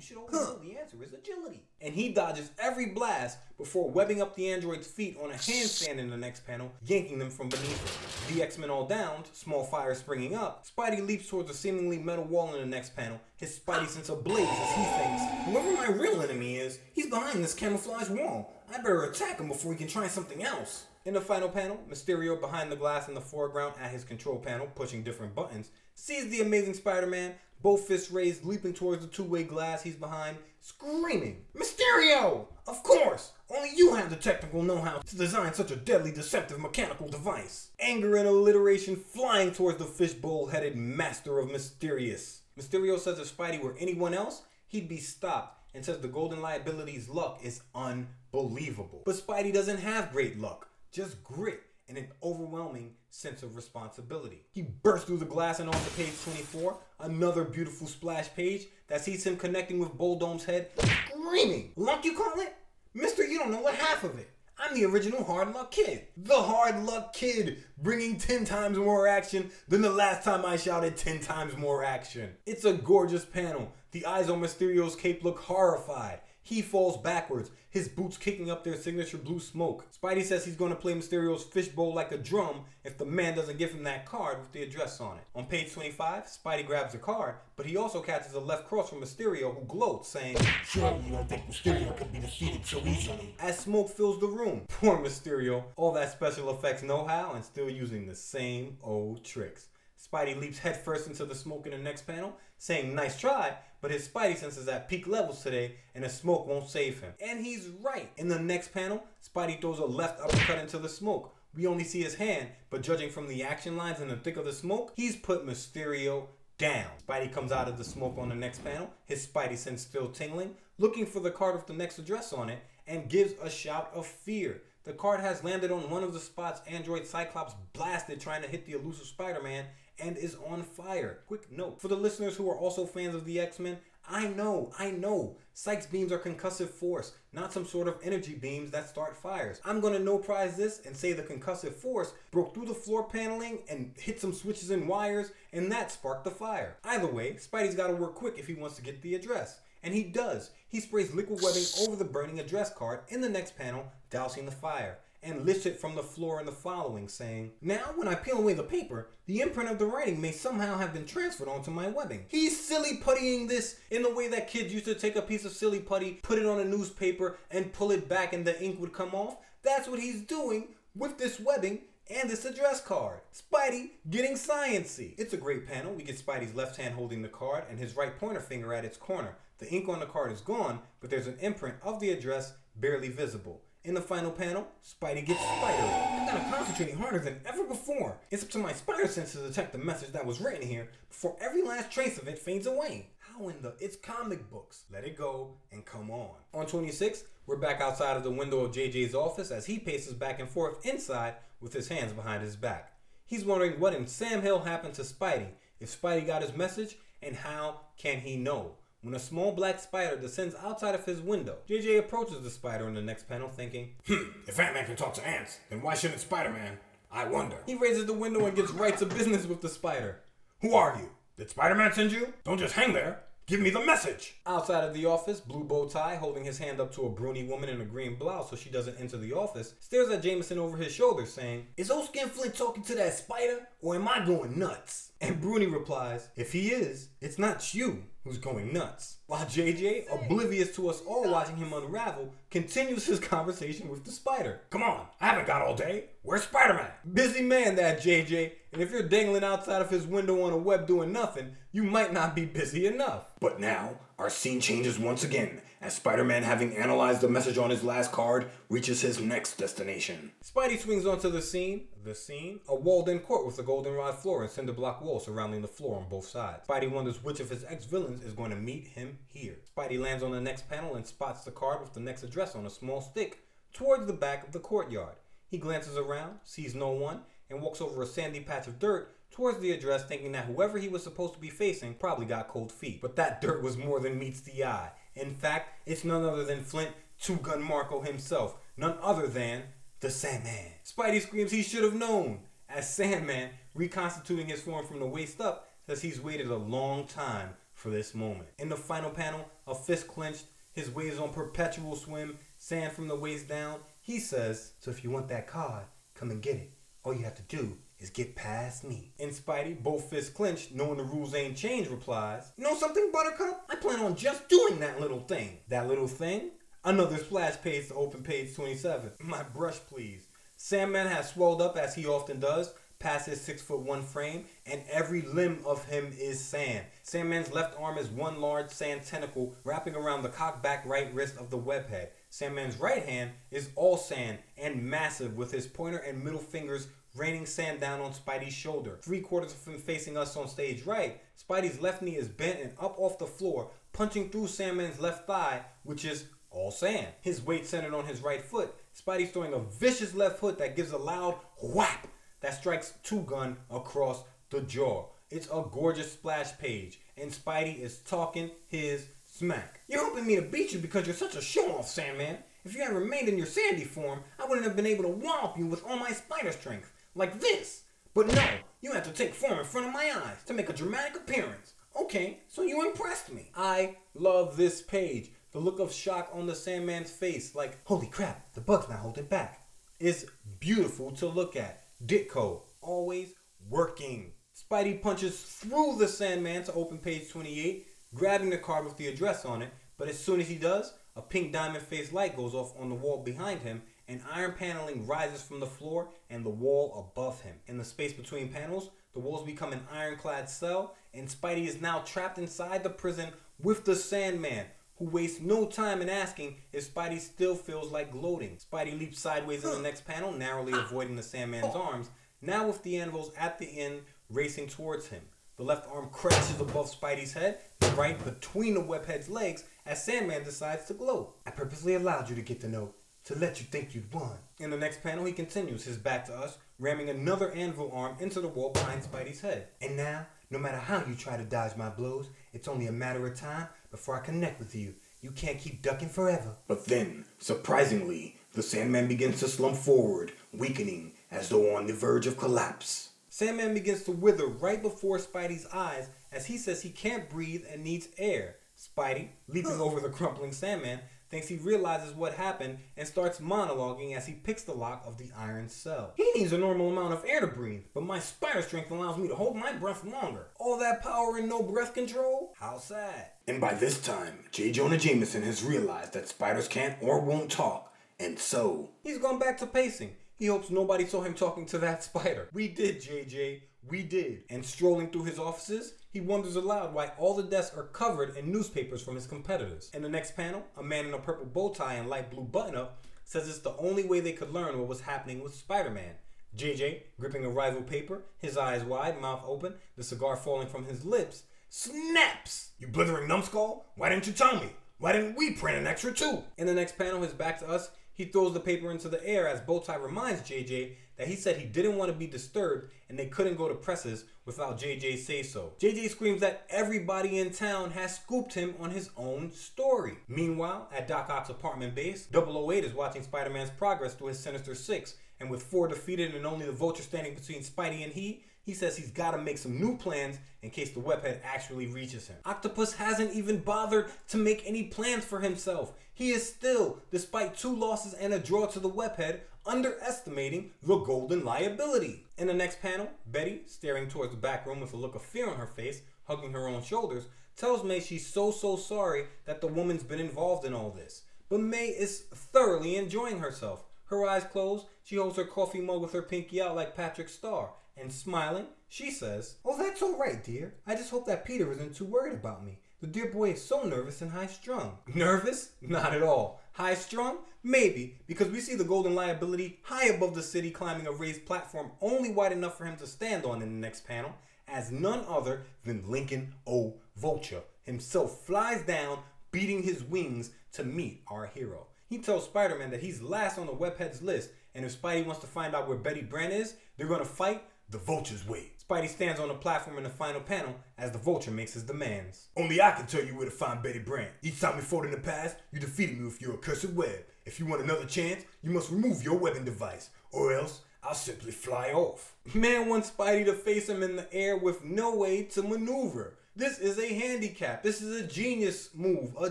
You 0.00 0.06
should 0.06 0.16
always 0.16 0.32
know 0.32 0.58
the 0.64 0.78
answer 0.78 0.96
is 1.04 1.12
agility. 1.12 1.60
And 1.82 1.92
he 1.92 2.08
dodges 2.08 2.50
every 2.58 2.86
blast 2.86 3.36
before 3.58 3.90
webbing 3.90 4.22
up 4.22 4.34
the 4.34 4.50
android's 4.50 4.86
feet 4.86 5.18
on 5.22 5.30
a 5.30 5.34
handstand 5.34 5.98
in 5.98 6.08
the 6.08 6.16
next 6.16 6.46
panel, 6.46 6.72
yanking 6.86 7.18
them 7.18 7.28
from 7.28 7.50
beneath 7.50 7.84
it. 7.84 8.34
The 8.34 8.42
X-Men 8.42 8.70
all 8.70 8.86
downed, 8.86 9.26
small 9.34 9.62
fire 9.62 9.94
springing 9.94 10.34
up, 10.34 10.64
Spidey 10.66 11.06
leaps 11.06 11.28
towards 11.28 11.50
a 11.50 11.54
seemingly 11.54 11.98
metal 11.98 12.24
wall 12.24 12.54
in 12.54 12.60
the 12.60 12.66
next 12.66 12.96
panel, 12.96 13.20
his 13.36 13.58
Spidey 13.58 13.88
sense 13.88 14.08
ablaze 14.08 14.48
as 14.48 14.70
he 14.70 14.84
thinks, 14.84 15.22
whoever 15.44 15.70
my 15.72 15.88
real 15.88 16.22
enemy 16.22 16.56
is, 16.56 16.78
he's 16.94 17.10
behind 17.10 17.44
this 17.44 17.52
camouflage 17.52 18.08
wall. 18.08 18.54
I 18.72 18.78
better 18.78 19.04
attack 19.04 19.38
him 19.38 19.48
before 19.48 19.72
he 19.72 19.78
can 19.78 19.88
try 19.88 20.06
something 20.06 20.42
else. 20.42 20.86
In 21.04 21.12
the 21.12 21.20
final 21.20 21.50
panel, 21.50 21.78
Mysterio 21.90 22.40
behind 22.40 22.72
the 22.72 22.76
glass 22.76 23.08
in 23.08 23.14
the 23.14 23.20
foreground 23.20 23.74
at 23.78 23.90
his 23.90 24.04
control 24.04 24.38
panel, 24.38 24.66
pushing 24.74 25.02
different 25.02 25.34
buttons, 25.34 25.70
sees 25.94 26.30
the 26.30 26.40
amazing 26.40 26.72
Spider-Man, 26.72 27.34
both 27.62 27.86
fists 27.86 28.10
raised, 28.10 28.44
leaping 28.44 28.72
towards 28.72 29.02
the 29.02 29.10
two-way 29.10 29.42
glass 29.42 29.82
he's 29.82 29.96
behind, 29.96 30.36
screaming, 30.60 31.44
Mysterio! 31.54 32.46
Of 32.66 32.82
course! 32.82 33.32
Only 33.50 33.70
you 33.74 33.94
have 33.94 34.10
the 34.10 34.16
technical 34.16 34.62
know-how 34.62 34.98
to 34.98 35.16
design 35.16 35.54
such 35.54 35.70
a 35.70 35.76
deadly, 35.76 36.12
deceptive 36.12 36.60
mechanical 36.60 37.08
device. 37.08 37.70
Anger 37.80 38.16
and 38.16 38.28
alliteration 38.28 38.96
flying 38.96 39.52
towards 39.52 39.78
the 39.78 39.84
fishbowl-headed 39.84 40.76
master 40.76 41.38
of 41.38 41.50
Mysterious. 41.50 42.42
Mysterio 42.58 42.98
says 42.98 43.18
if 43.18 43.36
Spidey 43.36 43.60
were 43.60 43.76
anyone 43.78 44.14
else, 44.14 44.42
he'd 44.68 44.88
be 44.88 44.98
stopped 44.98 45.60
and 45.74 45.84
says 45.84 45.98
the 45.98 46.08
Golden 46.08 46.40
Liability's 46.40 47.08
luck 47.08 47.40
is 47.42 47.62
unbelievable. 47.74 49.02
But 49.04 49.16
Spidey 49.16 49.52
doesn't 49.52 49.80
have 49.80 50.12
great 50.12 50.38
luck, 50.38 50.68
just 50.92 51.22
grit 51.24 51.62
and 51.88 51.98
an 51.98 52.08
overwhelming 52.22 52.94
sense 53.10 53.42
of 53.42 53.56
responsibility. 53.56 54.46
He 54.52 54.62
bursts 54.62 55.06
through 55.06 55.18
the 55.18 55.24
glass 55.24 55.60
and 55.60 55.68
onto 55.68 55.90
page 55.90 56.12
24, 56.24 56.78
another 57.00 57.44
beautiful 57.44 57.86
splash 57.86 58.32
page 58.34 58.66
that 58.88 59.02
sees 59.02 59.26
him 59.26 59.36
connecting 59.36 59.78
with 59.78 59.96
Boldome's 59.96 60.44
head, 60.44 60.68
screaming, 61.10 61.72
Luck 61.76 62.04
you 62.04 62.16
call 62.16 62.40
it? 62.40 62.54
Mister, 62.94 63.24
you 63.24 63.38
don't 63.38 63.50
know 63.52 63.60
what 63.60 63.74
half 63.74 64.04
of 64.04 64.18
it. 64.18 64.30
I'm 64.58 64.74
the 64.74 64.84
original 64.84 65.24
Hard 65.24 65.54
Luck 65.54 65.70
Kid. 65.70 66.08
The 66.18 66.34
Hard 66.34 66.84
Luck 66.84 67.14
Kid, 67.14 67.64
bringing 67.78 68.18
10 68.18 68.44
times 68.44 68.76
more 68.76 69.08
action 69.08 69.50
than 69.68 69.80
the 69.80 69.90
last 69.90 70.22
time 70.22 70.44
I 70.44 70.56
shouted 70.56 70.98
10 70.98 71.20
times 71.20 71.56
more 71.56 71.82
action. 71.82 72.34
It's 72.44 72.66
a 72.66 72.74
gorgeous 72.74 73.24
panel. 73.24 73.72
The 73.92 74.04
eyes 74.04 74.28
on 74.28 74.40
Mysterio's 74.40 74.96
cape 74.96 75.24
look 75.24 75.38
horrified. 75.38 76.20
He 76.42 76.60
falls 76.60 76.98
backwards, 76.98 77.50
his 77.70 77.88
boots 77.88 78.16
kicking 78.16 78.50
up 78.50 78.64
their 78.64 78.76
signature 78.76 79.16
blue 79.16 79.38
smoke. 79.38 79.86
Spidey 79.92 80.24
says 80.24 80.44
he's 80.44 80.56
going 80.56 80.72
to 80.72 80.76
play 80.76 80.92
Mysterio's 80.92 81.44
fishbowl 81.44 81.94
like 81.94 82.10
a 82.10 82.18
drum 82.18 82.62
if 82.84 82.98
the 82.98 83.04
man 83.04 83.36
doesn't 83.36 83.58
give 83.58 83.70
him 83.70 83.84
that 83.84 84.04
card 84.04 84.40
with 84.40 84.50
the 84.52 84.62
address 84.62 85.00
on 85.00 85.16
it. 85.16 85.22
On 85.36 85.46
page 85.46 85.72
25, 85.72 86.24
Spidey 86.24 86.66
grabs 86.66 86.92
the 86.92 86.98
card, 86.98 87.36
but 87.56 87.66
he 87.66 87.76
also 87.76 88.00
catches 88.00 88.34
a 88.34 88.40
left 88.40 88.66
cross 88.66 88.90
from 88.90 89.00
Mysterio 89.00 89.54
who 89.54 89.64
gloats, 89.66 90.08
saying, 90.08 90.36
Surely 90.64 91.04
you 91.06 91.12
don't 91.12 91.28
think 91.28 91.48
Mysterio 91.48 91.96
can 91.96 92.08
be 92.08 92.18
defeated 92.18 92.66
so 92.66 92.80
easily. 92.84 93.34
as 93.38 93.58
smoke 93.58 93.88
fills 93.90 94.18
the 94.20 94.26
room. 94.26 94.62
Poor 94.68 94.98
Mysterio, 94.98 95.62
all 95.76 95.92
that 95.92 96.10
special 96.10 96.50
effects 96.50 96.82
know 96.82 97.04
how 97.06 97.32
and 97.34 97.44
still 97.44 97.70
using 97.70 98.06
the 98.06 98.16
same 98.16 98.78
old 98.82 99.24
tricks. 99.24 99.68
Spidey 100.12 100.40
leaps 100.40 100.58
headfirst 100.58 101.06
into 101.06 101.24
the 101.24 101.34
smoke 101.34 101.66
in 101.66 101.72
the 101.72 101.78
next 101.78 102.06
panel, 102.06 102.36
saying 102.58 102.94
nice 102.94 103.20
try, 103.20 103.54
but 103.80 103.90
his 103.90 104.08
Spidey 104.08 104.36
sense 104.36 104.56
is 104.56 104.68
at 104.68 104.88
peak 104.88 105.06
levels 105.06 105.42
today 105.42 105.76
and 105.94 106.04
the 106.04 106.08
smoke 106.08 106.46
won't 106.46 106.68
save 106.68 107.00
him. 107.00 107.12
And 107.20 107.44
he's 107.44 107.68
right. 107.82 108.10
In 108.16 108.28
the 108.28 108.38
next 108.38 108.72
panel, 108.72 109.02
Spidey 109.26 109.60
throws 109.60 109.78
a 109.78 109.84
left 109.84 110.20
uppercut 110.20 110.58
into 110.58 110.78
the 110.78 110.88
smoke. 110.88 111.34
We 111.54 111.66
only 111.66 111.84
see 111.84 112.02
his 112.02 112.14
hand, 112.14 112.48
but 112.70 112.82
judging 112.82 113.10
from 113.10 113.26
the 113.26 113.42
action 113.42 113.76
lines 113.76 114.00
in 114.00 114.08
the 114.08 114.16
thick 114.16 114.36
of 114.36 114.44
the 114.44 114.52
smoke, 114.52 114.92
he's 114.94 115.16
put 115.16 115.46
Mysterio 115.46 116.26
down. 116.58 116.86
Spidey 117.08 117.32
comes 117.32 117.50
out 117.50 117.68
of 117.68 117.78
the 117.78 117.84
smoke 117.84 118.16
on 118.18 118.28
the 118.28 118.34
next 118.34 118.62
panel, 118.62 118.90
his 119.06 119.26
Spidey 119.26 119.56
sense 119.56 119.82
still 119.82 120.08
tingling, 120.08 120.54
looking 120.78 121.06
for 121.06 121.18
the 121.18 121.30
card 121.30 121.56
with 121.56 121.66
the 121.66 121.72
next 121.72 121.98
address 121.98 122.32
on 122.32 122.50
it, 122.50 122.60
and 122.86 123.08
gives 123.08 123.34
a 123.42 123.50
shout 123.50 123.90
of 123.94 124.06
fear. 124.06 124.62
The 124.84 124.92
card 124.92 125.20
has 125.20 125.44
landed 125.44 125.70
on 125.70 125.90
one 125.90 126.02
of 126.02 126.12
the 126.12 126.20
spots 126.20 126.60
Android 126.66 127.06
Cyclops 127.06 127.54
blasted 127.72 128.20
trying 128.20 128.42
to 128.42 128.48
hit 128.48 128.64
the 128.64 128.72
elusive 128.72 129.06
Spider 129.06 129.42
Man 129.42 129.66
and 130.02 130.16
is 130.16 130.36
on 130.46 130.62
fire. 130.62 131.20
Quick 131.26 131.50
note 131.50 131.80
for 131.80 131.88
the 131.88 131.96
listeners 131.96 132.36
who 132.36 132.48
are 132.50 132.56
also 132.56 132.86
fans 132.86 133.14
of 133.14 133.24
the 133.24 133.40
X 133.40 133.58
Men 133.58 133.78
I 134.08 134.26
know, 134.26 134.72
I 134.76 134.90
know. 134.90 135.36
Cyke's 135.54 135.86
beams 135.86 136.10
are 136.10 136.18
concussive 136.18 136.70
force, 136.70 137.12
not 137.32 137.52
some 137.52 137.64
sort 137.64 137.86
of 137.86 137.98
energy 138.02 138.34
beams 138.34 138.70
that 138.72 138.88
start 138.88 139.16
fires. 139.16 139.60
I'm 139.64 139.80
gonna 139.80 140.00
no 140.00 140.18
prize 140.18 140.56
this 140.56 140.80
and 140.84 140.96
say 140.96 141.12
the 141.12 141.22
concussive 141.22 141.74
force 141.74 142.12
broke 142.32 142.52
through 142.52 142.66
the 142.66 142.74
floor 142.74 143.04
paneling 143.04 143.60
and 143.68 143.94
hit 143.96 144.20
some 144.20 144.32
switches 144.32 144.70
and 144.70 144.88
wires, 144.88 145.30
and 145.52 145.70
that 145.70 145.92
sparked 145.92 146.24
the 146.24 146.30
fire. 146.30 146.76
Either 146.82 147.06
way, 147.06 147.34
Spidey's 147.34 147.76
gotta 147.76 147.94
work 147.94 148.14
quick 148.14 148.36
if 148.36 148.46
he 148.46 148.54
wants 148.54 148.76
to 148.76 148.82
get 148.82 149.00
the 149.02 149.14
address. 149.14 149.60
And 149.82 149.94
he 149.94 150.02
does. 150.02 150.50
He 150.68 150.80
sprays 150.80 151.14
liquid 151.14 151.40
webbing 151.42 151.64
over 151.82 151.96
the 151.96 152.04
burning 152.04 152.40
address 152.40 152.72
card 152.72 153.00
in 153.08 153.20
the 153.20 153.28
next 153.28 153.56
panel, 153.56 153.92
dousing 154.10 154.44
the 154.44 154.50
fire 154.50 154.98
and 155.22 155.44
lifts 155.44 155.66
it 155.66 155.78
from 155.78 155.94
the 155.94 156.02
floor 156.02 156.40
in 156.40 156.46
the 156.46 156.52
following, 156.52 157.08
saying, 157.08 157.52
Now, 157.60 157.92
when 157.94 158.08
I 158.08 158.14
peel 158.14 158.38
away 158.38 158.54
the 158.54 158.62
paper, 158.62 159.08
the 159.26 159.40
imprint 159.40 159.70
of 159.70 159.78
the 159.78 159.86
writing 159.86 160.20
may 160.20 160.32
somehow 160.32 160.78
have 160.78 160.92
been 160.92 161.06
transferred 161.06 161.48
onto 161.48 161.70
my 161.70 161.88
webbing. 161.88 162.24
He's 162.28 162.58
silly 162.58 162.98
puttying 162.98 163.48
this 163.48 163.78
in 163.90 164.02
the 164.02 164.14
way 164.14 164.28
that 164.28 164.48
kids 164.48 164.72
used 164.72 164.86
to 164.86 164.94
take 164.94 165.16
a 165.16 165.22
piece 165.22 165.44
of 165.44 165.52
silly 165.52 165.80
putty, 165.80 166.14
put 166.22 166.38
it 166.38 166.46
on 166.46 166.60
a 166.60 166.64
newspaper, 166.64 167.38
and 167.50 167.72
pull 167.72 167.90
it 167.90 168.08
back 168.08 168.32
and 168.32 168.44
the 168.44 168.60
ink 168.62 168.80
would 168.80 168.92
come 168.92 169.14
off. 169.14 169.36
That's 169.62 169.88
what 169.88 170.00
he's 170.00 170.22
doing 170.22 170.68
with 170.94 171.18
this 171.18 171.38
webbing 171.38 171.82
and 172.10 172.28
this 172.28 172.44
address 172.44 172.80
card. 172.80 173.20
Spidey 173.32 173.90
getting 174.08 174.34
sciency. 174.34 175.14
It's 175.18 175.32
a 175.34 175.36
great 175.36 175.66
panel. 175.66 175.92
We 175.92 176.02
get 176.02 176.18
Spidey's 176.18 176.54
left 176.54 176.76
hand 176.76 176.94
holding 176.94 177.22
the 177.22 177.28
card 177.28 177.64
and 177.70 177.78
his 177.78 177.96
right 177.96 178.18
pointer 178.18 178.40
finger 178.40 178.74
at 178.74 178.84
its 178.84 178.96
corner. 178.96 179.36
The 179.58 179.68
ink 179.70 179.88
on 179.88 180.00
the 180.00 180.06
card 180.06 180.32
is 180.32 180.40
gone, 180.40 180.80
but 181.00 181.10
there's 181.10 181.26
an 181.26 181.36
imprint 181.40 181.76
of 181.82 182.00
the 182.00 182.10
address 182.10 182.54
barely 182.76 183.08
visible. 183.08 183.60
In 183.82 183.94
the 183.94 184.00
final 184.02 184.30
panel, 184.30 184.68
Spidey 184.84 185.24
gets 185.24 185.40
spidery. 185.40 185.88
I'm 185.88 186.26
gonna 186.26 186.54
concentrate 186.54 186.94
harder 186.94 187.18
than 187.18 187.40
ever 187.46 187.64
before. 187.64 188.18
It's 188.30 188.42
up 188.42 188.50
to 188.50 188.58
my 188.58 188.74
spider 188.74 189.08
sense 189.08 189.32
to 189.32 189.38
detect 189.38 189.72
the 189.72 189.78
message 189.78 190.12
that 190.12 190.26
was 190.26 190.38
written 190.38 190.68
here 190.68 190.90
before 191.08 191.34
every 191.40 191.62
last 191.62 191.90
trace 191.90 192.18
of 192.18 192.28
it 192.28 192.38
fades 192.38 192.66
away. 192.66 193.08
How 193.20 193.48
in 193.48 193.62
the? 193.62 193.72
It's 193.80 193.96
comic 193.96 194.50
books. 194.50 194.84
Let 194.92 195.06
it 195.06 195.16
go 195.16 195.54
and 195.72 195.86
come 195.86 196.10
on. 196.10 196.34
On 196.52 196.66
26, 196.66 197.24
we're 197.46 197.56
back 197.56 197.80
outside 197.80 198.18
of 198.18 198.22
the 198.22 198.30
window 198.30 198.60
of 198.60 198.72
JJ's 198.72 199.14
office 199.14 199.50
as 199.50 199.64
he 199.64 199.78
paces 199.78 200.12
back 200.12 200.40
and 200.40 200.48
forth 200.50 200.84
inside 200.84 201.36
with 201.62 201.72
his 201.72 201.88
hands 201.88 202.12
behind 202.12 202.42
his 202.42 202.56
back. 202.56 202.92
He's 203.24 203.46
wondering 203.46 203.80
what 203.80 203.94
in 203.94 204.06
Sam 204.06 204.42
Hill 204.42 204.60
happened 204.60 204.92
to 204.94 205.02
Spidey, 205.02 205.52
if 205.80 205.98
Spidey 205.98 206.26
got 206.26 206.42
his 206.42 206.54
message, 206.54 206.98
and 207.22 207.34
how 207.34 207.80
can 207.96 208.20
he 208.20 208.36
know? 208.36 208.72
When 209.02 209.14
a 209.14 209.18
small 209.18 209.52
black 209.52 209.80
spider 209.80 210.16
descends 210.16 210.54
outside 210.62 210.94
of 210.94 211.06
his 211.06 211.20
window, 211.22 211.56
JJ 211.68 211.98
approaches 212.00 212.42
the 212.42 212.50
spider 212.50 212.86
in 212.86 212.92
the 212.94 213.00
next 213.00 213.28
panel 213.28 213.48
thinking, 213.48 213.94
Hmm, 214.06 214.28
if 214.46 214.60
Ant-Man 214.60 214.84
can 214.84 214.96
talk 214.96 215.14
to 215.14 215.26
ants, 215.26 215.58
then 215.70 215.80
why 215.80 215.94
shouldn't 215.94 216.20
Spider-Man? 216.20 216.76
I 217.10 217.24
wonder. 217.26 217.56
he 217.66 217.74
raises 217.74 218.04
the 218.06 218.12
window 218.12 218.44
and 218.44 218.54
gets 218.54 218.70
right 218.72 218.96
to 218.98 219.06
business 219.06 219.46
with 219.46 219.62
the 219.62 219.68
spider. 219.70 220.20
Who 220.60 220.74
are 220.74 220.96
you? 221.00 221.08
Did 221.38 221.48
Spider-Man 221.50 221.92
send 221.94 222.12
you? 222.12 222.32
Don't 222.44 222.58
just 222.58 222.74
hang 222.74 222.92
there. 222.92 223.22
Give 223.46 223.58
me 223.60 223.70
the 223.70 223.84
message. 223.84 224.36
Outside 224.46 224.84
of 224.84 224.94
the 224.94 225.06
office, 225.06 225.40
blue 225.40 225.64
bow 225.64 225.88
tie, 225.88 226.14
holding 226.14 226.44
his 226.44 226.58
hand 226.58 226.78
up 226.80 226.94
to 226.94 227.06
a 227.06 227.10
brony 227.10 227.48
woman 227.48 227.68
in 227.68 227.80
a 227.80 227.84
green 227.84 228.14
blouse 228.14 228.50
so 228.50 228.54
she 228.54 228.70
doesn't 228.70 229.00
enter 229.00 229.16
the 229.16 229.32
office, 229.32 229.74
stares 229.80 230.08
at 230.10 230.22
Jameson 230.22 230.58
over 230.58 230.76
his 230.76 230.92
shoulder, 230.92 231.26
saying, 231.26 231.66
Is 231.76 231.90
old 231.90 232.06
Skinflint 232.12 232.54
talking 232.54 232.84
to 232.84 232.94
that 232.94 233.14
spider, 233.14 233.66
or 233.80 233.96
am 233.96 234.06
I 234.06 234.24
going 234.24 234.56
nuts? 234.56 235.10
And 235.20 235.40
Bruni 235.40 235.66
replies, 235.66 236.28
If 236.36 236.52
he 236.52 236.68
is, 236.68 237.08
it's 237.20 237.38
not 237.40 237.74
you 237.74 238.04
who's 238.24 238.38
going 238.38 238.72
nuts. 238.72 239.18
While 239.26 239.46
JJ, 239.46 240.04
oblivious 240.12 240.74
to 240.76 240.88
us 240.90 241.00
all 241.06 241.30
watching 241.30 241.56
him 241.56 241.72
unravel, 241.72 242.32
continues 242.50 243.06
his 243.06 243.20
conversation 243.20 243.88
with 243.88 244.04
the 244.04 244.10
spider. 244.10 244.60
Come 244.70 244.82
on, 244.82 245.06
I 245.20 245.28
haven't 245.28 245.46
got 245.46 245.62
all 245.62 245.74
day. 245.74 246.06
Where's 246.22 246.42
Spider-Man? 246.42 246.90
Busy 247.12 247.42
man, 247.42 247.76
that 247.76 248.00
JJ, 248.02 248.52
and 248.72 248.82
if 248.82 248.90
you're 248.90 249.02
dangling 249.02 249.44
outside 249.44 249.80
of 249.80 249.90
his 249.90 250.06
window 250.06 250.42
on 250.42 250.52
a 250.52 250.56
web 250.56 250.86
doing 250.86 251.12
nothing, 251.12 251.56
you 251.72 251.82
might 251.82 252.12
not 252.12 252.34
be 252.34 252.44
busy 252.44 252.86
enough. 252.86 253.24
But 253.40 253.58
now, 253.58 253.98
our 254.18 254.30
scene 254.30 254.60
changes 254.60 254.98
once 254.98 255.24
again 255.24 255.62
as 255.80 255.94
Spider-Man, 255.94 256.42
having 256.42 256.76
analyzed 256.76 257.22
the 257.22 257.28
message 257.28 257.56
on 257.56 257.70
his 257.70 257.82
last 257.82 258.12
card, 258.12 258.50
reaches 258.68 259.00
his 259.00 259.18
next 259.18 259.56
destination. 259.56 260.32
Spidey 260.44 260.78
swings 260.78 261.06
onto 261.06 261.30
the 261.30 261.40
scene, 261.40 261.88
the 262.04 262.14
scene, 262.14 262.60
a 262.68 262.74
walled-in 262.74 263.20
court 263.20 263.46
with 263.46 263.58
a 263.58 263.62
goldenrod 263.62 264.18
floor 264.18 264.42
and 264.42 264.50
cinder 264.50 264.74
block 264.74 265.00
walls 265.00 265.24
surrounding 265.24 265.62
the 265.62 265.68
floor 265.68 265.96
on 265.96 266.08
both 266.08 266.26
sides. 266.26 266.66
Spidey 266.68 266.90
wonders 266.90 267.24
which 267.24 267.40
of 267.40 267.48
his 267.48 267.64
ex-villains 267.64 268.22
is 268.22 268.34
going 268.34 268.50
to 268.50 268.56
meet 268.56 268.88
him 268.88 269.18
here. 269.26 269.56
Spidey 269.74 269.98
lands 269.98 270.22
on 270.22 270.32
the 270.32 270.40
next 270.40 270.68
panel 270.68 270.96
and 270.96 271.06
spots 271.06 271.44
the 271.44 271.50
card 271.50 271.80
with 271.80 271.94
the 271.94 272.00
next 272.00 272.22
address 272.22 272.54
on 272.54 272.66
a 272.66 272.70
small 272.70 273.00
stick 273.00 273.38
towards 273.72 274.06
the 274.06 274.12
back 274.12 274.46
of 274.46 274.52
the 274.52 274.58
courtyard. 274.58 275.16
He 275.46 275.56
glances 275.56 275.96
around, 275.96 276.40
sees 276.44 276.74
no 276.74 276.90
one, 276.90 277.22
and 277.48 277.62
walks 277.62 277.80
over 277.80 278.02
a 278.02 278.06
sandy 278.06 278.40
patch 278.40 278.66
of 278.66 278.78
dirt 278.78 279.16
towards 279.30 279.60
the 279.60 279.72
address 279.72 280.04
thinking 280.04 280.32
that 280.32 280.44
whoever 280.44 280.78
he 280.78 280.88
was 280.88 281.02
supposed 281.02 281.34
to 281.34 281.40
be 281.40 281.50
facing 281.50 281.94
probably 281.94 282.26
got 282.26 282.48
cold 282.48 282.70
feet. 282.70 283.00
But 283.00 283.16
that 283.16 283.40
dirt 283.40 283.62
was 283.62 283.76
more 283.76 283.98
than 283.98 284.18
meets 284.18 284.40
the 284.40 284.64
eye. 284.64 284.90
In 285.20 285.34
fact, 285.34 285.80
it's 285.86 286.04
none 286.04 286.24
other 286.24 286.44
than 286.44 286.64
Flint 286.64 286.92
Two 287.20 287.36
Gun 287.36 287.62
Marko 287.62 288.00
himself, 288.00 288.56
none 288.76 288.96
other 289.02 289.26
than 289.26 289.64
the 290.00 290.10
Sandman. 290.10 290.72
Spidey 290.84 291.20
screams 291.20 291.50
he 291.50 291.62
should 291.62 291.84
have 291.84 291.94
known, 291.94 292.40
as 292.68 292.92
Sandman, 292.92 293.50
reconstituting 293.74 294.46
his 294.46 294.62
form 294.62 294.86
from 294.86 294.98
the 294.98 295.06
waist 295.06 295.38
up, 295.40 295.68
says 295.86 296.00
he's 296.00 296.20
waited 296.20 296.46
a 296.46 296.56
long 296.56 297.06
time 297.06 297.50
for 297.74 297.90
this 297.90 298.14
moment. 298.14 298.48
In 298.58 298.70
the 298.70 298.76
final 298.76 299.10
panel, 299.10 299.46
a 299.66 299.74
fist 299.74 300.08
clenched, 300.08 300.46
his 300.72 300.90
waves 300.90 301.18
on 301.18 301.34
perpetual 301.34 301.96
swim, 301.96 302.38
sand 302.56 302.92
from 302.92 303.08
the 303.08 303.16
waist 303.16 303.46
down, 303.46 303.80
he 304.00 304.18
says, 304.18 304.72
So 304.80 304.90
if 304.90 305.04
you 305.04 305.10
want 305.10 305.28
that 305.28 305.46
card, 305.46 305.84
come 306.14 306.30
and 306.30 306.40
get 306.40 306.56
it. 306.56 306.72
All 307.02 307.12
you 307.14 307.24
have 307.24 307.36
to 307.36 307.56
do 307.56 307.76
is 308.00 308.10
get 308.10 308.34
past 308.34 308.84
me. 308.84 309.12
And 309.18 309.30
Spidey, 309.30 309.80
both 309.82 310.10
fists 310.10 310.30
clenched, 310.30 310.72
knowing 310.72 310.96
the 310.96 311.04
rules 311.04 311.34
ain't 311.34 311.56
changed, 311.56 311.90
replies, 311.90 312.52
You 312.56 312.64
know 312.64 312.74
something, 312.74 313.10
Buttercup? 313.12 313.64
I 313.70 313.76
plan 313.76 314.00
on 314.00 314.16
just 314.16 314.48
doing 314.48 314.80
that 314.80 315.00
little 315.00 315.20
thing. 315.20 315.58
That 315.68 315.86
little 315.86 316.08
thing? 316.08 316.50
Another 316.84 317.18
splash 317.18 317.60
page 317.60 317.88
to 317.88 317.94
open 317.94 318.22
page 318.22 318.54
27. 318.54 319.12
My 319.20 319.42
brush, 319.42 319.78
please. 319.88 320.26
Sandman 320.56 321.06
has 321.06 321.30
swelled 321.30 321.62
up 321.62 321.76
as 321.76 321.94
he 321.94 322.06
often 322.06 322.40
does, 322.40 322.72
past 322.98 323.26
his 323.26 323.40
six 323.40 323.60
foot 323.62 323.80
one 323.80 324.02
frame, 324.02 324.44
and 324.66 324.82
every 324.90 325.22
limb 325.22 325.58
of 325.66 325.84
him 325.86 326.12
is 326.18 326.38
sand. 326.42 326.84
Sandman's 327.02 327.52
left 327.52 327.78
arm 327.80 327.98
is 327.98 328.08
one 328.08 328.40
large 328.40 328.70
sand 328.70 329.02
tentacle 329.04 329.54
wrapping 329.64 329.94
around 329.94 330.22
the 330.22 330.28
cocked 330.28 330.62
back 330.62 330.84
right 330.86 331.12
wrist 331.14 331.36
of 331.38 331.50
the 331.50 331.58
webhead. 331.58 332.08
Sandman's 332.28 332.78
right 332.78 333.02
hand 333.04 333.30
is 333.50 333.70
all 333.74 333.96
sand 333.96 334.38
and 334.56 334.82
massive, 334.82 335.34
with 335.36 335.50
his 335.50 335.66
pointer 335.66 335.98
and 335.98 336.22
middle 336.22 336.38
fingers 336.38 336.88
raining 337.14 337.46
sand 337.46 337.80
down 337.80 338.00
on 338.00 338.12
Spidey's 338.12 338.54
shoulder. 338.54 338.98
Three 339.02 339.20
quarters 339.20 339.52
of 339.52 339.66
him 339.66 339.80
facing 339.80 340.16
us 340.16 340.36
on 340.36 340.48
stage 340.48 340.84
right. 340.86 341.20
Spidey's 341.36 341.80
left 341.80 342.02
knee 342.02 342.16
is 342.16 342.28
bent 342.28 342.60
and 342.60 342.72
up 342.80 342.98
off 342.98 343.18
the 343.18 343.26
floor, 343.26 343.70
punching 343.92 344.30
through 344.30 344.46
Sandman's 344.46 345.00
left 345.00 345.26
thigh, 345.26 345.62
which 345.82 346.04
is 346.04 346.26
all 346.50 346.70
sand. 346.70 347.08
His 347.22 347.42
weight 347.42 347.66
centered 347.66 347.94
on 347.94 348.06
his 348.06 348.20
right 348.20 348.42
foot. 348.42 348.74
Spidey's 348.96 349.30
throwing 349.30 349.54
a 349.54 349.58
vicious 349.58 350.14
left 350.14 350.38
foot 350.38 350.58
that 350.58 350.76
gives 350.76 350.92
a 350.92 350.98
loud 350.98 351.36
whap 351.62 352.06
that 352.40 352.54
strikes 352.54 352.94
Two 353.02 353.20
Gun 353.22 353.56
across 353.70 354.22
the 354.50 354.60
jaw. 354.60 355.06
It's 355.30 355.46
a 355.46 355.64
gorgeous 355.70 356.12
splash 356.12 356.58
page, 356.58 357.00
and 357.16 357.30
Spidey 357.30 357.78
is 357.78 357.98
talking 357.98 358.50
his 358.66 359.06
smack. 359.24 359.80
You're 359.88 360.04
hoping 360.04 360.26
me 360.26 360.36
to 360.36 360.42
beat 360.42 360.72
you 360.72 360.80
because 360.80 361.06
you're 361.06 361.14
such 361.14 361.36
a 361.36 361.42
show 361.42 361.76
off, 361.76 361.88
Sandman. 361.88 362.38
If 362.64 362.74
you 362.74 362.82
had 362.82 362.92
remained 362.92 363.28
in 363.28 363.38
your 363.38 363.46
sandy 363.46 363.84
form, 363.84 364.20
I 364.38 364.46
wouldn't 364.46 364.66
have 364.66 364.76
been 364.76 364.86
able 364.86 365.04
to 365.04 365.08
wallop 365.08 365.56
you 365.56 365.66
with 365.66 365.84
all 365.84 365.96
my 365.96 366.10
spider 366.10 366.52
strength, 366.52 366.92
like 367.14 367.40
this. 367.40 367.84
But 368.14 368.28
no, 368.28 368.44
you 368.80 368.92
have 368.92 369.04
to 369.04 369.12
take 369.12 369.34
form 369.34 369.58
in 369.58 369.64
front 369.64 369.86
of 369.86 369.92
my 369.92 370.12
eyes 370.24 370.42
to 370.46 370.54
make 370.54 370.68
a 370.68 370.74
dramatic 370.74 371.16
appearance. 371.16 371.74
Okay, 372.00 372.40
so 372.48 372.62
you 372.62 372.86
impressed 372.86 373.32
me. 373.32 373.50
I 373.56 373.96
love 374.14 374.56
this 374.56 374.82
page. 374.82 375.30
The 375.52 375.58
look 375.58 375.80
of 375.80 375.92
shock 375.92 376.30
on 376.32 376.46
the 376.46 376.54
Sandman's 376.54 377.10
face, 377.10 377.54
like, 377.54 377.78
holy 377.84 378.06
crap, 378.06 378.52
the 378.54 378.60
bug's 378.60 378.88
not 378.88 379.00
holding 379.00 379.24
back, 379.24 379.66
is 379.98 380.26
beautiful 380.60 381.10
to 381.12 381.26
look 381.26 381.56
at. 381.56 381.84
Ditko, 382.04 382.62
always 382.80 383.34
working. 383.68 384.32
Spidey 384.54 385.02
punches 385.02 385.40
through 385.40 385.96
the 385.98 386.06
Sandman 386.06 386.62
to 386.64 386.72
open 386.74 386.98
page 386.98 387.28
28, 387.30 387.86
grabbing 388.14 388.50
the 388.50 388.58
card 388.58 388.84
with 388.84 388.96
the 388.96 389.08
address 389.08 389.44
on 389.44 389.62
it, 389.62 389.70
but 389.98 390.08
as 390.08 390.18
soon 390.18 390.40
as 390.40 390.48
he 390.48 390.54
does, 390.56 390.94
a 391.16 391.22
pink 391.22 391.52
diamond 391.52 391.84
faced 391.84 392.12
light 392.12 392.36
goes 392.36 392.54
off 392.54 392.78
on 392.78 392.88
the 392.88 392.94
wall 392.94 393.22
behind 393.22 393.62
him, 393.62 393.82
and 394.10 394.20
iron 394.32 394.52
paneling 394.52 395.06
rises 395.06 395.40
from 395.40 395.60
the 395.60 395.66
floor 395.66 396.08
and 396.28 396.44
the 396.44 396.50
wall 396.50 397.12
above 397.14 397.40
him. 397.42 397.54
In 397.68 397.78
the 397.78 397.84
space 397.84 398.12
between 398.12 398.48
panels, 398.48 398.90
the 399.14 399.20
walls 399.20 399.46
become 399.46 399.72
an 399.72 399.86
ironclad 399.92 400.50
cell, 400.50 400.96
and 401.14 401.28
Spidey 401.28 401.66
is 401.66 401.80
now 401.80 402.00
trapped 402.00 402.36
inside 402.36 402.82
the 402.82 402.90
prison 402.90 403.30
with 403.62 403.84
the 403.84 403.94
Sandman, 403.94 404.66
who 404.96 405.04
wastes 405.04 405.40
no 405.40 405.64
time 405.64 406.02
in 406.02 406.08
asking 406.08 406.56
if 406.72 406.92
Spidey 406.92 407.20
still 407.20 407.54
feels 407.54 407.92
like 407.92 408.10
gloating. 408.10 408.58
Spidey 408.58 408.98
leaps 408.98 409.20
sideways 409.20 409.64
in 409.64 409.70
the 409.70 409.78
next 409.78 410.04
panel, 410.04 410.32
narrowly 410.32 410.72
avoiding 410.72 411.14
the 411.14 411.22
Sandman's 411.22 411.74
oh. 411.74 411.82
arms, 411.82 412.10
now 412.42 412.66
with 412.66 412.82
the 412.82 412.96
anvils 412.96 413.30
at 413.38 413.58
the 413.58 413.78
end 413.78 414.00
racing 414.28 414.66
towards 414.66 415.06
him. 415.06 415.22
The 415.56 415.64
left 415.64 415.88
arm 415.88 416.08
crashes 416.10 416.60
above 416.60 416.90
Spidey's 416.90 417.34
head, 417.34 417.58
the 417.78 417.90
right 417.90 418.22
between 418.24 418.74
the 418.74 418.82
webhead's 418.82 419.28
legs, 419.28 419.64
as 419.86 420.04
Sandman 420.04 420.42
decides 420.42 420.86
to 420.86 420.94
gloat. 420.94 421.36
I 421.46 421.50
purposely 421.50 421.94
allowed 421.94 422.28
you 422.28 422.34
to 422.34 422.42
get 422.42 422.60
the 422.60 422.68
note 422.68 422.96
to 423.24 423.34
let 423.34 423.60
you 423.60 423.66
think 423.66 423.94
you'd 423.94 424.12
won. 424.12 424.36
In 424.58 424.70
the 424.70 424.76
next 424.76 425.02
panel, 425.02 425.24
he 425.24 425.32
continues, 425.32 425.84
his 425.84 425.96
back 425.96 426.26
to 426.26 426.34
us, 426.34 426.58
ramming 426.78 427.10
another 427.10 427.50
anvil 427.52 427.90
arm 427.94 428.16
into 428.20 428.40
the 428.40 428.48
wall 428.48 428.70
behind 428.70 429.02
Spidey's 429.02 429.40
head. 429.40 429.68
And 429.80 429.96
now, 429.96 430.26
no 430.50 430.58
matter 430.58 430.78
how 430.78 431.04
you 431.06 431.14
try 431.14 431.36
to 431.36 431.44
dodge 431.44 431.76
my 431.76 431.88
blows, 431.88 432.28
it's 432.52 432.68
only 432.68 432.86
a 432.86 432.92
matter 432.92 433.26
of 433.26 433.36
time 433.36 433.68
before 433.90 434.16
I 434.16 434.24
connect 434.24 434.58
with 434.58 434.74
you. 434.74 434.94
You 435.22 435.30
can't 435.32 435.58
keep 435.58 435.82
ducking 435.82 436.08
forever. 436.08 436.56
But 436.66 436.86
then, 436.86 437.24
surprisingly, 437.38 438.36
the 438.54 438.62
Sandman 438.62 439.06
begins 439.06 439.40
to 439.40 439.48
slump 439.48 439.76
forward, 439.76 440.32
weakening 440.52 441.12
as 441.30 441.48
though 441.48 441.76
on 441.76 441.86
the 441.86 441.92
verge 441.92 442.26
of 442.26 442.36
collapse. 442.36 443.10
Sandman 443.28 443.74
begins 443.74 444.02
to 444.04 444.12
wither 444.12 444.46
right 444.46 444.82
before 444.82 445.18
Spidey's 445.18 445.66
eyes 445.72 446.08
as 446.32 446.46
he 446.46 446.58
says 446.58 446.82
he 446.82 446.90
can't 446.90 447.30
breathe 447.30 447.64
and 447.70 447.84
needs 447.84 448.08
air. 448.18 448.56
Spidey, 448.76 449.28
leaping 449.46 449.80
over 449.80 450.00
the 450.00 450.08
crumpling 450.08 450.52
Sandman, 450.52 451.00
thinks 451.30 451.48
he 451.48 451.56
realizes 451.56 452.14
what 452.14 452.34
happened 452.34 452.78
and 452.96 453.06
starts 453.06 453.38
monologuing 453.38 454.16
as 454.16 454.26
he 454.26 454.34
picks 454.34 454.64
the 454.64 454.72
lock 454.72 455.02
of 455.06 455.16
the 455.16 455.30
iron 455.36 455.68
cell. 455.68 456.12
He 456.16 456.30
needs 456.34 456.52
a 456.52 456.58
normal 456.58 456.90
amount 456.90 457.12
of 457.14 457.24
air 457.24 457.40
to 457.40 457.46
breathe, 457.46 457.84
but 457.94 458.02
my 458.02 458.18
spider 458.18 458.62
strength 458.62 458.90
allows 458.90 459.16
me 459.16 459.28
to 459.28 459.34
hold 459.34 459.56
my 459.56 459.72
breath 459.72 460.04
longer. 460.04 460.48
All 460.58 460.78
that 460.78 461.02
power 461.02 461.36
and 461.36 461.48
no 461.48 461.62
breath 461.62 461.94
control? 461.94 462.52
How 462.58 462.78
sad. 462.78 463.26
And 463.46 463.60
by 463.60 463.74
this 463.74 464.00
time, 464.00 464.44
J. 464.50 464.72
Jonah 464.72 464.98
Jameson 464.98 465.42
has 465.42 465.64
realized 465.64 466.12
that 466.14 466.28
spiders 466.28 466.68
can't 466.68 466.96
or 467.00 467.20
won't 467.20 467.50
talk, 467.50 467.94
and 468.18 468.38
so. 468.38 468.90
He's 469.02 469.18
gone 469.18 469.38
back 469.38 469.58
to 469.58 469.66
pacing. 469.66 470.16
He 470.36 470.46
hopes 470.46 470.70
nobody 470.70 471.06
saw 471.06 471.22
him 471.22 471.34
talking 471.34 471.66
to 471.66 471.78
that 471.78 472.02
spider. 472.04 472.48
We 472.52 472.68
did, 472.68 473.00
JJ. 473.00 473.60
We 473.88 474.02
did. 474.02 474.44
And 474.50 474.64
strolling 474.64 475.10
through 475.10 475.24
his 475.24 475.38
offices, 475.38 475.94
he 476.12 476.20
wonders 476.20 476.56
aloud 476.56 476.92
why 476.92 477.12
all 477.18 477.34
the 477.34 477.42
desks 477.42 477.76
are 477.76 477.84
covered 477.84 478.36
in 478.36 478.50
newspapers 478.50 479.00
from 479.00 479.14
his 479.14 479.26
competitors. 479.26 479.90
In 479.94 480.02
the 480.02 480.08
next 480.08 480.34
panel, 480.34 480.64
a 480.76 480.82
man 480.82 481.06
in 481.06 481.14
a 481.14 481.18
purple 481.18 481.46
bow 481.46 481.70
tie 481.70 481.94
and 481.94 482.08
light 482.08 482.30
blue 482.30 482.42
button 482.42 482.76
up 482.76 483.04
says 483.24 483.48
it's 483.48 483.58
the 483.58 483.76
only 483.76 484.02
way 484.02 484.18
they 484.18 484.32
could 484.32 484.52
learn 484.52 484.78
what 484.78 484.88
was 484.88 485.02
happening 485.02 485.40
with 485.40 485.54
Spider 485.54 485.90
Man. 485.90 486.14
JJ, 486.56 487.02
gripping 487.20 487.44
a 487.44 487.48
rival 487.48 487.82
paper, 487.82 488.22
his 488.38 488.56
eyes 488.56 488.82
wide, 488.82 489.20
mouth 489.20 489.42
open, 489.46 489.74
the 489.96 490.02
cigar 490.02 490.36
falling 490.36 490.66
from 490.66 490.84
his 490.84 491.04
lips, 491.04 491.44
snaps! 491.68 492.70
You 492.80 492.88
blithering 492.88 493.28
numbskull? 493.28 493.86
Why 493.94 494.08
didn't 494.08 494.26
you 494.26 494.32
tell 494.32 494.56
me? 494.56 494.70
Why 494.98 495.12
didn't 495.12 495.36
we 495.36 495.52
print 495.52 495.78
an 495.78 495.86
extra 495.86 496.12
two? 496.12 496.42
In 496.58 496.66
the 496.66 496.74
next 496.74 496.98
panel, 496.98 497.22
his 497.22 497.32
back 497.32 497.60
to 497.60 497.68
us, 497.68 497.90
he 498.12 498.24
throws 498.24 498.52
the 498.52 498.60
paper 498.60 498.90
into 498.90 499.08
the 499.08 499.24
air 499.24 499.46
as 499.46 499.60
Bowtie 499.60 500.02
reminds 500.02 500.42
JJ 500.42 500.96
that 501.20 501.28
he 501.28 501.36
said 501.36 501.58
he 501.58 501.66
didn't 501.66 501.98
want 501.98 502.10
to 502.10 502.16
be 502.16 502.26
disturbed 502.26 502.90
and 503.10 503.18
they 503.18 503.26
couldn't 503.26 503.58
go 503.58 503.68
to 503.68 503.74
presses 503.74 504.24
without 504.46 504.80
JJ 504.80 505.18
say 505.18 505.42
so. 505.42 505.74
JJ 505.78 506.08
screams 506.08 506.40
that 506.40 506.64
everybody 506.70 507.40
in 507.40 507.50
town 507.50 507.90
has 507.90 508.16
scooped 508.16 508.54
him 508.54 508.74
on 508.80 508.90
his 508.90 509.10
own 509.18 509.52
story. 509.52 510.14
Meanwhile, 510.28 510.88
at 510.96 511.06
Doc 511.06 511.28
Ock's 511.28 511.50
apartment 511.50 511.94
base, 511.94 512.26
008 512.32 512.84
is 512.84 512.94
watching 512.94 513.22
Spider-Man's 513.22 513.68
progress 513.68 514.14
through 514.14 514.28
his 514.28 514.38
Sinister 514.38 514.74
Six, 514.74 515.16
and 515.40 515.50
with 515.50 515.62
four 515.62 515.88
defeated 515.88 516.34
and 516.34 516.46
only 516.46 516.64
the 516.64 516.72
Vulture 516.72 517.02
standing 517.02 517.34
between 517.34 517.60
Spidey 517.60 518.02
and 518.02 518.14
he, 518.14 518.42
he 518.62 518.72
says 518.72 518.96
he's 518.96 519.10
got 519.10 519.32
to 519.32 519.38
make 519.38 519.58
some 519.58 519.78
new 519.78 519.98
plans 519.98 520.38
in 520.62 520.70
case 520.70 520.92
the 520.92 521.00
webhead 521.00 521.40
actually 521.44 521.86
reaches 521.86 522.28
him. 522.28 522.36
Octopus 522.46 522.94
hasn't 522.94 523.34
even 523.34 523.58
bothered 523.58 524.10
to 524.28 524.38
make 524.38 524.62
any 524.64 524.84
plans 524.84 525.24
for 525.24 525.40
himself. 525.40 525.92
He 526.14 526.30
is 526.30 526.46
still, 526.46 527.00
despite 527.10 527.56
two 527.56 527.74
losses 527.74 528.12
and 528.14 528.34
a 528.34 528.38
draw 528.38 528.66
to 528.66 528.80
the 528.80 528.90
webhead, 528.90 529.40
underestimating 529.66 530.70
the 530.82 530.96
golden 530.98 531.44
liability. 531.44 532.24
In 532.38 532.46
the 532.46 532.54
next 532.54 532.80
panel, 532.80 533.10
Betty, 533.26 533.62
staring 533.66 534.08
towards 534.08 534.32
the 534.32 534.36
back 534.36 534.66
room 534.66 534.80
with 534.80 534.92
a 534.92 534.96
look 534.96 535.14
of 535.14 535.22
fear 535.22 535.48
on 535.48 535.56
her 535.56 535.66
face, 535.66 536.02
hugging 536.24 536.52
her 536.52 536.68
own 536.68 536.82
shoulders, 536.82 537.26
tells 537.56 537.84
May 537.84 538.00
she's 538.00 538.26
so 538.26 538.50
so 538.50 538.76
sorry 538.76 539.24
that 539.44 539.60
the 539.60 539.66
woman's 539.66 540.02
been 540.02 540.20
involved 540.20 540.64
in 540.64 540.74
all 540.74 540.90
this. 540.90 541.22
But 541.48 541.60
May 541.60 541.86
is 541.88 542.20
thoroughly 542.32 542.96
enjoying 542.96 543.40
herself. 543.40 543.84
Her 544.06 544.26
eyes 544.26 544.44
closed, 544.44 544.86
she 545.04 545.16
holds 545.16 545.36
her 545.36 545.44
coffee 545.44 545.80
mug 545.80 546.00
with 546.00 546.12
her 546.12 546.22
pinky 546.22 546.60
out 546.60 546.74
like 546.74 546.96
Patrick 546.96 547.28
Star, 547.28 547.70
and 547.96 548.12
smiling, 548.12 548.66
she 548.88 549.10
says, 549.10 549.56
Oh, 549.64 549.78
that's 549.78 550.02
all 550.02 550.18
right, 550.18 550.42
dear. 550.42 550.74
I 550.86 550.94
just 550.94 551.10
hope 551.10 551.26
that 551.26 551.44
Peter 551.44 551.70
isn't 551.70 551.94
too 551.94 552.06
worried 552.06 552.34
about 552.34 552.64
me. 552.64 552.78
The 553.00 553.06
dear 553.06 553.26
boy 553.26 553.52
is 553.52 553.64
so 553.64 553.82
nervous 553.84 554.20
and 554.20 554.30
high 554.32 554.46
strung. 554.46 554.98
Nervous? 555.14 555.70
Not 555.80 556.12
at 556.12 556.22
all. 556.22 556.59
High 556.72 556.94
strung? 556.94 557.38
Maybe, 557.62 558.16
because 558.26 558.48
we 558.48 558.60
see 558.60 558.74
the 558.74 558.84
golden 558.84 559.14
liability 559.14 559.80
high 559.82 560.06
above 560.06 560.34
the 560.34 560.42
city 560.42 560.70
climbing 560.70 561.06
a 561.06 561.12
raised 561.12 561.44
platform 561.44 561.90
only 562.00 562.30
wide 562.30 562.52
enough 562.52 562.78
for 562.78 562.84
him 562.84 562.96
to 562.96 563.06
stand 563.06 563.44
on 563.44 563.60
in 563.60 563.68
the 563.68 563.86
next 563.86 564.06
panel, 564.06 564.34
as 564.66 564.90
none 564.90 565.24
other 565.28 565.64
than 565.84 566.08
Lincoln 566.08 566.54
O. 566.66 566.94
Vulture 567.16 567.62
himself 567.82 568.46
flies 568.46 568.82
down, 568.82 569.18
beating 569.50 569.82
his 569.82 570.04
wings 570.04 570.50
to 570.72 570.84
meet 570.84 571.22
our 571.28 571.46
hero. 571.46 571.86
He 572.08 572.18
tells 572.18 572.44
Spider 572.44 572.78
Man 572.78 572.90
that 572.92 573.02
he's 573.02 573.20
last 573.20 573.58
on 573.58 573.66
the 573.66 573.72
webhead's 573.72 574.22
list, 574.22 574.50
and 574.74 574.84
if 574.84 575.00
Spidey 575.00 575.26
wants 575.26 575.40
to 575.40 575.46
find 575.46 575.74
out 575.74 575.88
where 575.88 575.96
Betty 575.96 576.22
Brant 576.22 576.52
is, 576.52 576.74
they're 576.96 577.08
gonna 577.08 577.24
fight 577.24 577.62
the 577.90 577.98
Vulture's 577.98 578.46
way. 578.46 578.72
Spidey 578.88 579.08
stands 579.08 579.40
on 579.40 579.48
the 579.48 579.54
platform 579.54 579.98
in 579.98 580.04
the 580.04 580.10
final 580.10 580.40
panel 580.40 580.74
as 580.98 581.12
the 581.12 581.18
Vulture 581.18 581.50
makes 581.50 581.74
his 581.74 581.82
demands. 581.82 582.48
Only 582.56 582.80
I 582.80 582.90
can 582.92 583.06
tell 583.06 583.24
you 583.24 583.36
where 583.36 583.44
to 583.44 583.50
find 583.50 583.82
Betty 583.82 583.98
Brant. 583.98 584.30
Each 584.42 584.60
time 584.60 584.76
we 584.76 584.82
fought 584.82 585.04
in 585.04 585.12
the 585.12 585.16
past, 585.16 585.56
you 585.72 585.80
defeated 585.80 586.18
me 586.18 586.24
with 586.24 586.40
your 586.40 586.54
accursed 586.54 586.90
web. 586.90 587.24
If 587.44 587.58
you 587.58 587.66
want 587.66 587.82
another 587.82 588.06
chance, 588.06 588.44
you 588.62 588.70
must 588.70 588.90
remove 588.90 589.22
your 589.22 589.36
webbing 589.36 589.64
device, 589.64 590.10
or 590.32 590.52
else 590.52 590.82
I'll 591.02 591.14
simply 591.14 591.52
fly 591.52 591.92
off. 591.92 592.34
Man 592.52 592.88
wants 592.88 593.10
Spidey 593.10 593.44
to 593.46 593.52
face 593.54 593.88
him 593.88 594.02
in 594.02 594.16
the 594.16 594.32
air 594.32 594.56
with 594.56 594.84
no 594.84 595.16
way 595.16 595.44
to 595.44 595.62
maneuver. 595.62 596.34
This 596.56 596.78
is 596.78 596.98
a 596.98 597.14
handicap. 597.14 597.82
This 597.82 598.02
is 598.02 598.20
a 598.20 598.26
genius 598.26 598.90
move, 598.94 599.34
a 599.40 599.50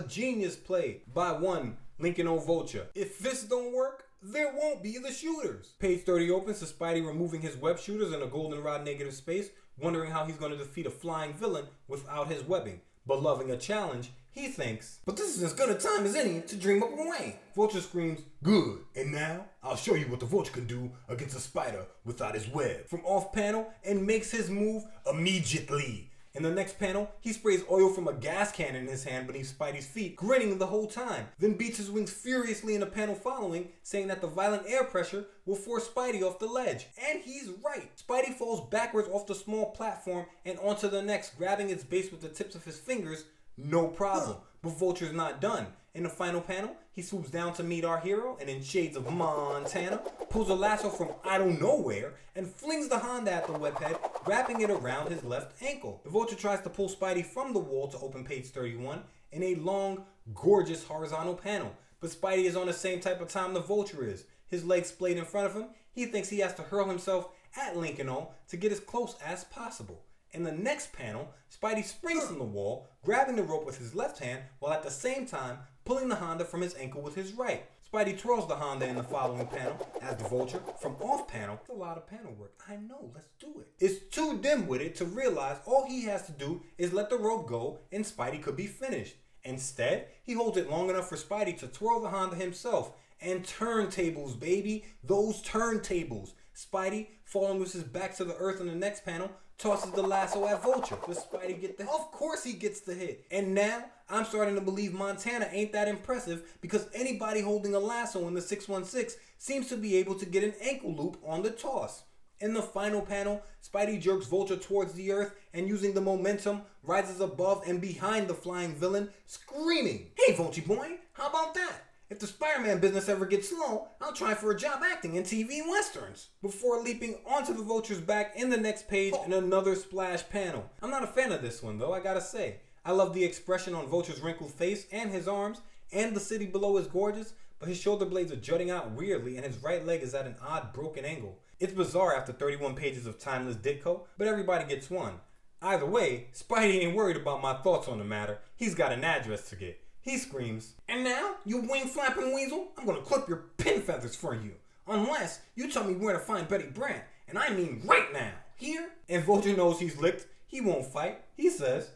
genius 0.00 0.54
play 0.54 1.00
by 1.12 1.32
one 1.32 1.76
Lincoln 1.98 2.28
O. 2.28 2.38
Vulture. 2.38 2.86
If 2.94 3.18
this 3.18 3.42
don't 3.42 3.72
work, 3.72 4.06
there 4.22 4.52
won't 4.54 4.82
be 4.82 4.98
the 4.98 5.12
shooters. 5.12 5.74
Page 5.78 6.02
30 6.02 6.30
opens 6.30 6.58
to 6.60 6.66
Spidey 6.66 7.06
removing 7.06 7.40
his 7.40 7.56
web 7.56 7.78
shooters 7.78 8.12
in 8.12 8.22
a 8.22 8.26
goldenrod 8.26 8.84
negative 8.84 9.14
space, 9.14 9.48
wondering 9.78 10.10
how 10.10 10.24
he's 10.24 10.36
going 10.36 10.52
to 10.52 10.58
defeat 10.58 10.86
a 10.86 10.90
flying 10.90 11.32
villain 11.32 11.66
without 11.88 12.28
his 12.28 12.42
webbing. 12.42 12.80
But 13.06 13.22
loving 13.22 13.50
a 13.50 13.56
challenge, 13.56 14.12
he 14.30 14.48
thinks, 14.48 15.00
But 15.04 15.16
this 15.16 15.36
is 15.36 15.42
as 15.42 15.52
good 15.54 15.70
a 15.70 15.74
time 15.74 16.04
as 16.04 16.14
any 16.14 16.40
to 16.42 16.56
dream 16.56 16.82
up 16.82 16.90
a 16.92 17.02
way. 17.02 17.40
Vulture 17.56 17.80
screams, 17.80 18.20
Good. 18.42 18.80
And 18.94 19.10
now, 19.10 19.46
I'll 19.62 19.76
show 19.76 19.94
you 19.94 20.06
what 20.06 20.20
the 20.20 20.26
Vulture 20.26 20.52
can 20.52 20.66
do 20.66 20.92
against 21.08 21.36
a 21.36 21.40
spider 21.40 21.86
without 22.04 22.34
his 22.34 22.48
web. 22.48 22.86
from 22.86 23.04
off 23.04 23.32
panel 23.32 23.72
and 23.84 24.06
makes 24.06 24.30
his 24.30 24.50
move 24.50 24.84
Immediately. 25.10 26.09
In 26.32 26.44
the 26.44 26.50
next 26.50 26.78
panel, 26.78 27.10
he 27.20 27.32
sprays 27.32 27.64
oil 27.68 27.90
from 27.90 28.06
a 28.06 28.12
gas 28.12 28.52
can 28.52 28.76
in 28.76 28.86
his 28.86 29.02
hand 29.02 29.26
beneath 29.26 29.58
Spidey's 29.58 29.86
feet, 29.86 30.14
grinning 30.14 30.58
the 30.58 30.66
whole 30.66 30.86
time, 30.86 31.26
then 31.40 31.54
beats 31.54 31.78
his 31.78 31.90
wings 31.90 32.12
furiously 32.12 32.74
in 32.74 32.80
the 32.80 32.86
panel 32.86 33.16
following, 33.16 33.68
saying 33.82 34.06
that 34.06 34.20
the 34.20 34.28
violent 34.28 34.62
air 34.68 34.84
pressure 34.84 35.24
will 35.44 35.56
force 35.56 35.88
Spidey 35.88 36.22
off 36.22 36.38
the 36.38 36.46
ledge. 36.46 36.86
And 37.08 37.20
he's 37.20 37.50
right. 37.64 37.90
Spidey 37.96 38.32
falls 38.34 38.68
backwards 38.70 39.08
off 39.08 39.26
the 39.26 39.34
small 39.34 39.72
platform 39.72 40.26
and 40.44 40.56
onto 40.60 40.88
the 40.88 41.02
next, 41.02 41.36
grabbing 41.36 41.68
its 41.68 41.82
base 41.82 42.12
with 42.12 42.20
the 42.20 42.28
tips 42.28 42.54
of 42.54 42.64
his 42.64 42.78
fingers, 42.78 43.24
no 43.56 43.88
problem. 43.88 44.36
But 44.62 44.78
Vulture's 44.78 45.12
not 45.12 45.40
done. 45.40 45.66
In 45.92 46.04
the 46.04 46.08
final 46.08 46.40
panel, 46.40 46.76
he 46.92 47.02
swoops 47.02 47.30
down 47.30 47.52
to 47.54 47.64
meet 47.64 47.84
our 47.84 47.98
hero 47.98 48.36
and 48.40 48.48
in 48.48 48.62
shades 48.62 48.96
of 48.96 49.12
Montana, 49.12 49.98
pulls 50.28 50.48
a 50.48 50.54
lasso 50.54 50.88
from 50.88 51.08
I 51.24 51.36
don't 51.36 51.60
know 51.60 51.80
where 51.80 52.14
and 52.36 52.48
flings 52.48 52.88
the 52.88 52.98
Honda 52.98 53.32
at 53.32 53.48
the 53.48 53.54
webhead, 53.54 53.98
wrapping 54.24 54.60
it 54.60 54.70
around 54.70 55.10
his 55.10 55.24
left 55.24 55.60
ankle. 55.60 56.00
The 56.04 56.10
Vulture 56.10 56.36
tries 56.36 56.60
to 56.62 56.70
pull 56.70 56.88
Spidey 56.88 57.26
from 57.26 57.52
the 57.52 57.58
wall 57.58 57.88
to 57.88 57.98
open 57.98 58.24
page 58.24 58.46
31 58.46 59.02
in 59.32 59.42
a 59.42 59.56
long, 59.56 60.04
gorgeous 60.32 60.84
horizontal 60.84 61.34
panel. 61.34 61.74
But 61.98 62.10
Spidey 62.10 62.44
is 62.44 62.56
on 62.56 62.68
the 62.68 62.72
same 62.72 63.00
type 63.00 63.20
of 63.20 63.28
time 63.28 63.52
the 63.52 63.60
Vulture 63.60 64.04
is. 64.04 64.26
His 64.46 64.64
legs 64.64 64.88
splayed 64.88 65.16
in 65.16 65.24
front 65.24 65.48
of 65.48 65.54
him, 65.54 65.70
he 65.92 66.06
thinks 66.06 66.28
he 66.28 66.38
has 66.38 66.54
to 66.54 66.62
hurl 66.62 66.88
himself 66.88 67.30
at 67.56 67.76
Lincoln 67.76 68.10
to 68.48 68.56
get 68.56 68.70
as 68.70 68.78
close 68.80 69.16
as 69.24 69.42
possible. 69.44 70.02
In 70.32 70.44
the 70.44 70.52
next 70.52 70.92
panel, 70.92 71.34
Spidey 71.50 71.84
springs 71.84 72.24
from 72.24 72.38
the 72.38 72.44
wall, 72.44 72.88
grabbing 73.04 73.34
the 73.34 73.42
rope 73.42 73.66
with 73.66 73.78
his 73.78 73.96
left 73.96 74.20
hand 74.20 74.42
while 74.60 74.72
at 74.72 74.84
the 74.84 74.90
same 74.90 75.26
time 75.26 75.58
pulling 75.90 76.08
the 76.08 76.14
Honda 76.14 76.44
from 76.44 76.60
his 76.60 76.76
ankle 76.76 77.02
with 77.02 77.16
his 77.16 77.32
right. 77.32 77.64
Spidey 77.84 78.16
twirls 78.16 78.46
the 78.46 78.54
Honda 78.54 78.86
in 78.86 78.94
the 78.94 79.02
following 79.02 79.44
panel 79.48 79.76
as 80.00 80.16
the 80.16 80.22
Vulture 80.22 80.60
from 80.80 80.94
off 81.00 81.26
panel. 81.26 81.58
It's 81.60 81.68
a 81.68 81.72
lot 81.72 81.96
of 81.96 82.06
panel 82.06 82.32
work. 82.34 82.52
I 82.68 82.76
know, 82.76 83.10
let's 83.12 83.26
do 83.40 83.58
it. 83.58 83.66
it. 83.80 83.84
Is 83.84 84.02
too 84.08 84.38
dim 84.40 84.68
with 84.68 84.82
it 84.82 84.94
to 84.94 85.04
realize 85.04 85.56
all 85.66 85.88
he 85.88 86.04
has 86.04 86.26
to 86.26 86.32
do 86.32 86.62
is 86.78 86.92
let 86.92 87.10
the 87.10 87.18
rope 87.18 87.48
go 87.48 87.80
and 87.90 88.04
Spidey 88.04 88.40
could 88.40 88.54
be 88.54 88.68
finished. 88.68 89.16
Instead, 89.42 90.06
he 90.22 90.32
holds 90.32 90.56
it 90.56 90.70
long 90.70 90.90
enough 90.90 91.08
for 91.08 91.16
Spidey 91.16 91.58
to 91.58 91.66
twirl 91.66 91.98
the 92.00 92.10
Honda 92.10 92.36
himself. 92.36 92.92
And 93.20 93.42
turntables, 93.42 94.38
baby, 94.38 94.84
those 95.02 95.42
turntables. 95.42 96.34
Spidey, 96.54 97.08
falling 97.24 97.58
with 97.58 97.72
his 97.72 97.82
back 97.82 98.14
to 98.18 98.24
the 98.24 98.36
earth 98.36 98.60
in 98.60 98.68
the 98.68 98.76
next 98.76 99.04
panel, 99.04 99.32
tosses 99.60 99.92
the 99.92 100.02
lasso 100.02 100.46
at 100.46 100.62
Vulture. 100.62 100.96
Does 101.06 101.24
Spidey 101.24 101.60
get 101.60 101.78
the 101.78 101.84
Of 101.84 102.10
course 102.12 102.44
he 102.44 102.54
gets 102.54 102.80
the 102.80 102.94
hit. 102.94 103.24
And 103.30 103.54
now 103.54 103.84
I'm 104.08 104.24
starting 104.24 104.54
to 104.54 104.60
believe 104.60 104.92
Montana 104.92 105.48
ain't 105.52 105.72
that 105.72 105.88
impressive 105.88 106.56
because 106.60 106.88
anybody 106.94 107.40
holding 107.40 107.74
a 107.74 107.78
lasso 107.78 108.26
in 108.26 108.34
the 108.34 108.40
616 108.40 109.20
seems 109.38 109.68
to 109.68 109.76
be 109.76 109.96
able 109.96 110.14
to 110.16 110.26
get 110.26 110.44
an 110.44 110.54
ankle 110.62 110.94
loop 110.94 111.18
on 111.26 111.42
the 111.42 111.50
toss. 111.50 112.04
In 112.40 112.54
the 112.54 112.62
final 112.62 113.02
panel, 113.02 113.42
Spidey 113.62 114.00
jerks 114.00 114.26
Vulture 114.26 114.56
towards 114.56 114.94
the 114.94 115.12
earth 115.12 115.34
and 115.52 115.68
using 115.68 115.92
the 115.92 116.00
momentum 116.00 116.62
rises 116.82 117.20
above 117.20 117.62
and 117.66 117.82
behind 117.82 118.28
the 118.28 118.34
flying 118.34 118.74
villain, 118.74 119.10
screaming, 119.26 120.06
Hey 120.16 120.32
Vulture 120.34 120.62
boy, 120.62 120.96
how 121.12 121.28
about 121.28 121.52
that? 121.54 121.89
If 122.10 122.18
the 122.18 122.26
Spider-Man 122.26 122.80
business 122.80 123.08
ever 123.08 123.24
gets 123.24 123.50
slow, 123.50 123.86
I'll 124.00 124.12
try 124.12 124.34
for 124.34 124.50
a 124.50 124.58
job 124.58 124.80
acting 124.84 125.14
in 125.14 125.22
TV 125.22 125.60
westerns. 125.64 126.30
Before 126.42 126.80
leaping 126.80 127.20
onto 127.24 127.54
the 127.54 127.62
Vulture's 127.62 128.00
back 128.00 128.34
in 128.34 128.50
the 128.50 128.56
next 128.56 128.88
page 128.88 129.14
in 129.24 129.32
another 129.32 129.76
splash 129.76 130.28
panel. 130.28 130.68
I'm 130.82 130.90
not 130.90 131.04
a 131.04 131.06
fan 131.06 131.30
of 131.30 131.40
this 131.40 131.62
one 131.62 131.78
though, 131.78 131.92
I 131.92 132.00
gotta 132.00 132.20
say. 132.20 132.56
I 132.84 132.90
love 132.90 133.14
the 133.14 133.22
expression 133.22 133.76
on 133.76 133.86
Vulture's 133.86 134.20
wrinkled 134.20 134.52
face 134.52 134.86
and 134.90 135.12
his 135.12 135.28
arms, 135.28 135.60
and 135.92 136.16
the 136.16 136.18
city 136.18 136.46
below 136.46 136.78
is 136.78 136.88
gorgeous, 136.88 137.34
but 137.60 137.68
his 137.68 137.78
shoulder 137.78 138.06
blades 138.06 138.32
are 138.32 138.36
jutting 138.36 138.72
out 138.72 138.90
weirdly 138.90 139.36
and 139.36 139.46
his 139.46 139.62
right 139.62 139.86
leg 139.86 140.02
is 140.02 140.12
at 140.12 140.26
an 140.26 140.34
odd 140.44 140.72
broken 140.72 141.04
angle. 141.04 141.38
It's 141.60 141.72
bizarre 141.72 142.16
after 142.16 142.32
31 142.32 142.74
pages 142.74 143.06
of 143.06 143.20
timeless 143.20 143.54
Ditko, 143.54 144.00
but 144.18 144.26
everybody 144.26 144.64
gets 144.64 144.90
one. 144.90 145.20
Either 145.62 145.86
way, 145.86 146.26
Spidey 146.34 146.82
ain't 146.82 146.96
worried 146.96 147.18
about 147.18 147.40
my 147.40 147.54
thoughts 147.54 147.86
on 147.86 147.98
the 147.98 148.04
matter. 148.04 148.38
He's 148.56 148.74
got 148.74 148.90
an 148.90 149.04
address 149.04 149.48
to 149.50 149.56
get. 149.56 149.80
He 150.02 150.16
screams, 150.16 150.74
And 150.88 151.04
now, 151.04 151.36
you 151.44 151.58
wing 151.60 151.86
flapping 151.86 152.34
weasel, 152.34 152.68
I'm 152.78 152.86
gonna 152.86 153.00
clip 153.02 153.28
your 153.28 153.44
pin 153.58 153.82
feathers 153.82 154.16
for 154.16 154.34
you. 154.34 154.52
Unless 154.86 155.40
you 155.54 155.70
tell 155.70 155.84
me 155.84 155.94
where 155.94 156.14
to 156.14 156.18
find 156.18 156.48
Betty 156.48 156.66
Brant, 156.66 157.02
and 157.28 157.38
I 157.38 157.50
mean 157.50 157.82
right 157.84 158.12
now. 158.12 158.32
Here? 158.56 158.90
And 159.08 159.24
Vulture 159.24 159.56
knows 159.56 159.78
he's 159.78 159.96
licked. 159.96 160.26
He 160.46 160.60
won't 160.60 160.86
fight. 160.86 161.22
He 161.36 161.48
says, 161.48 161.90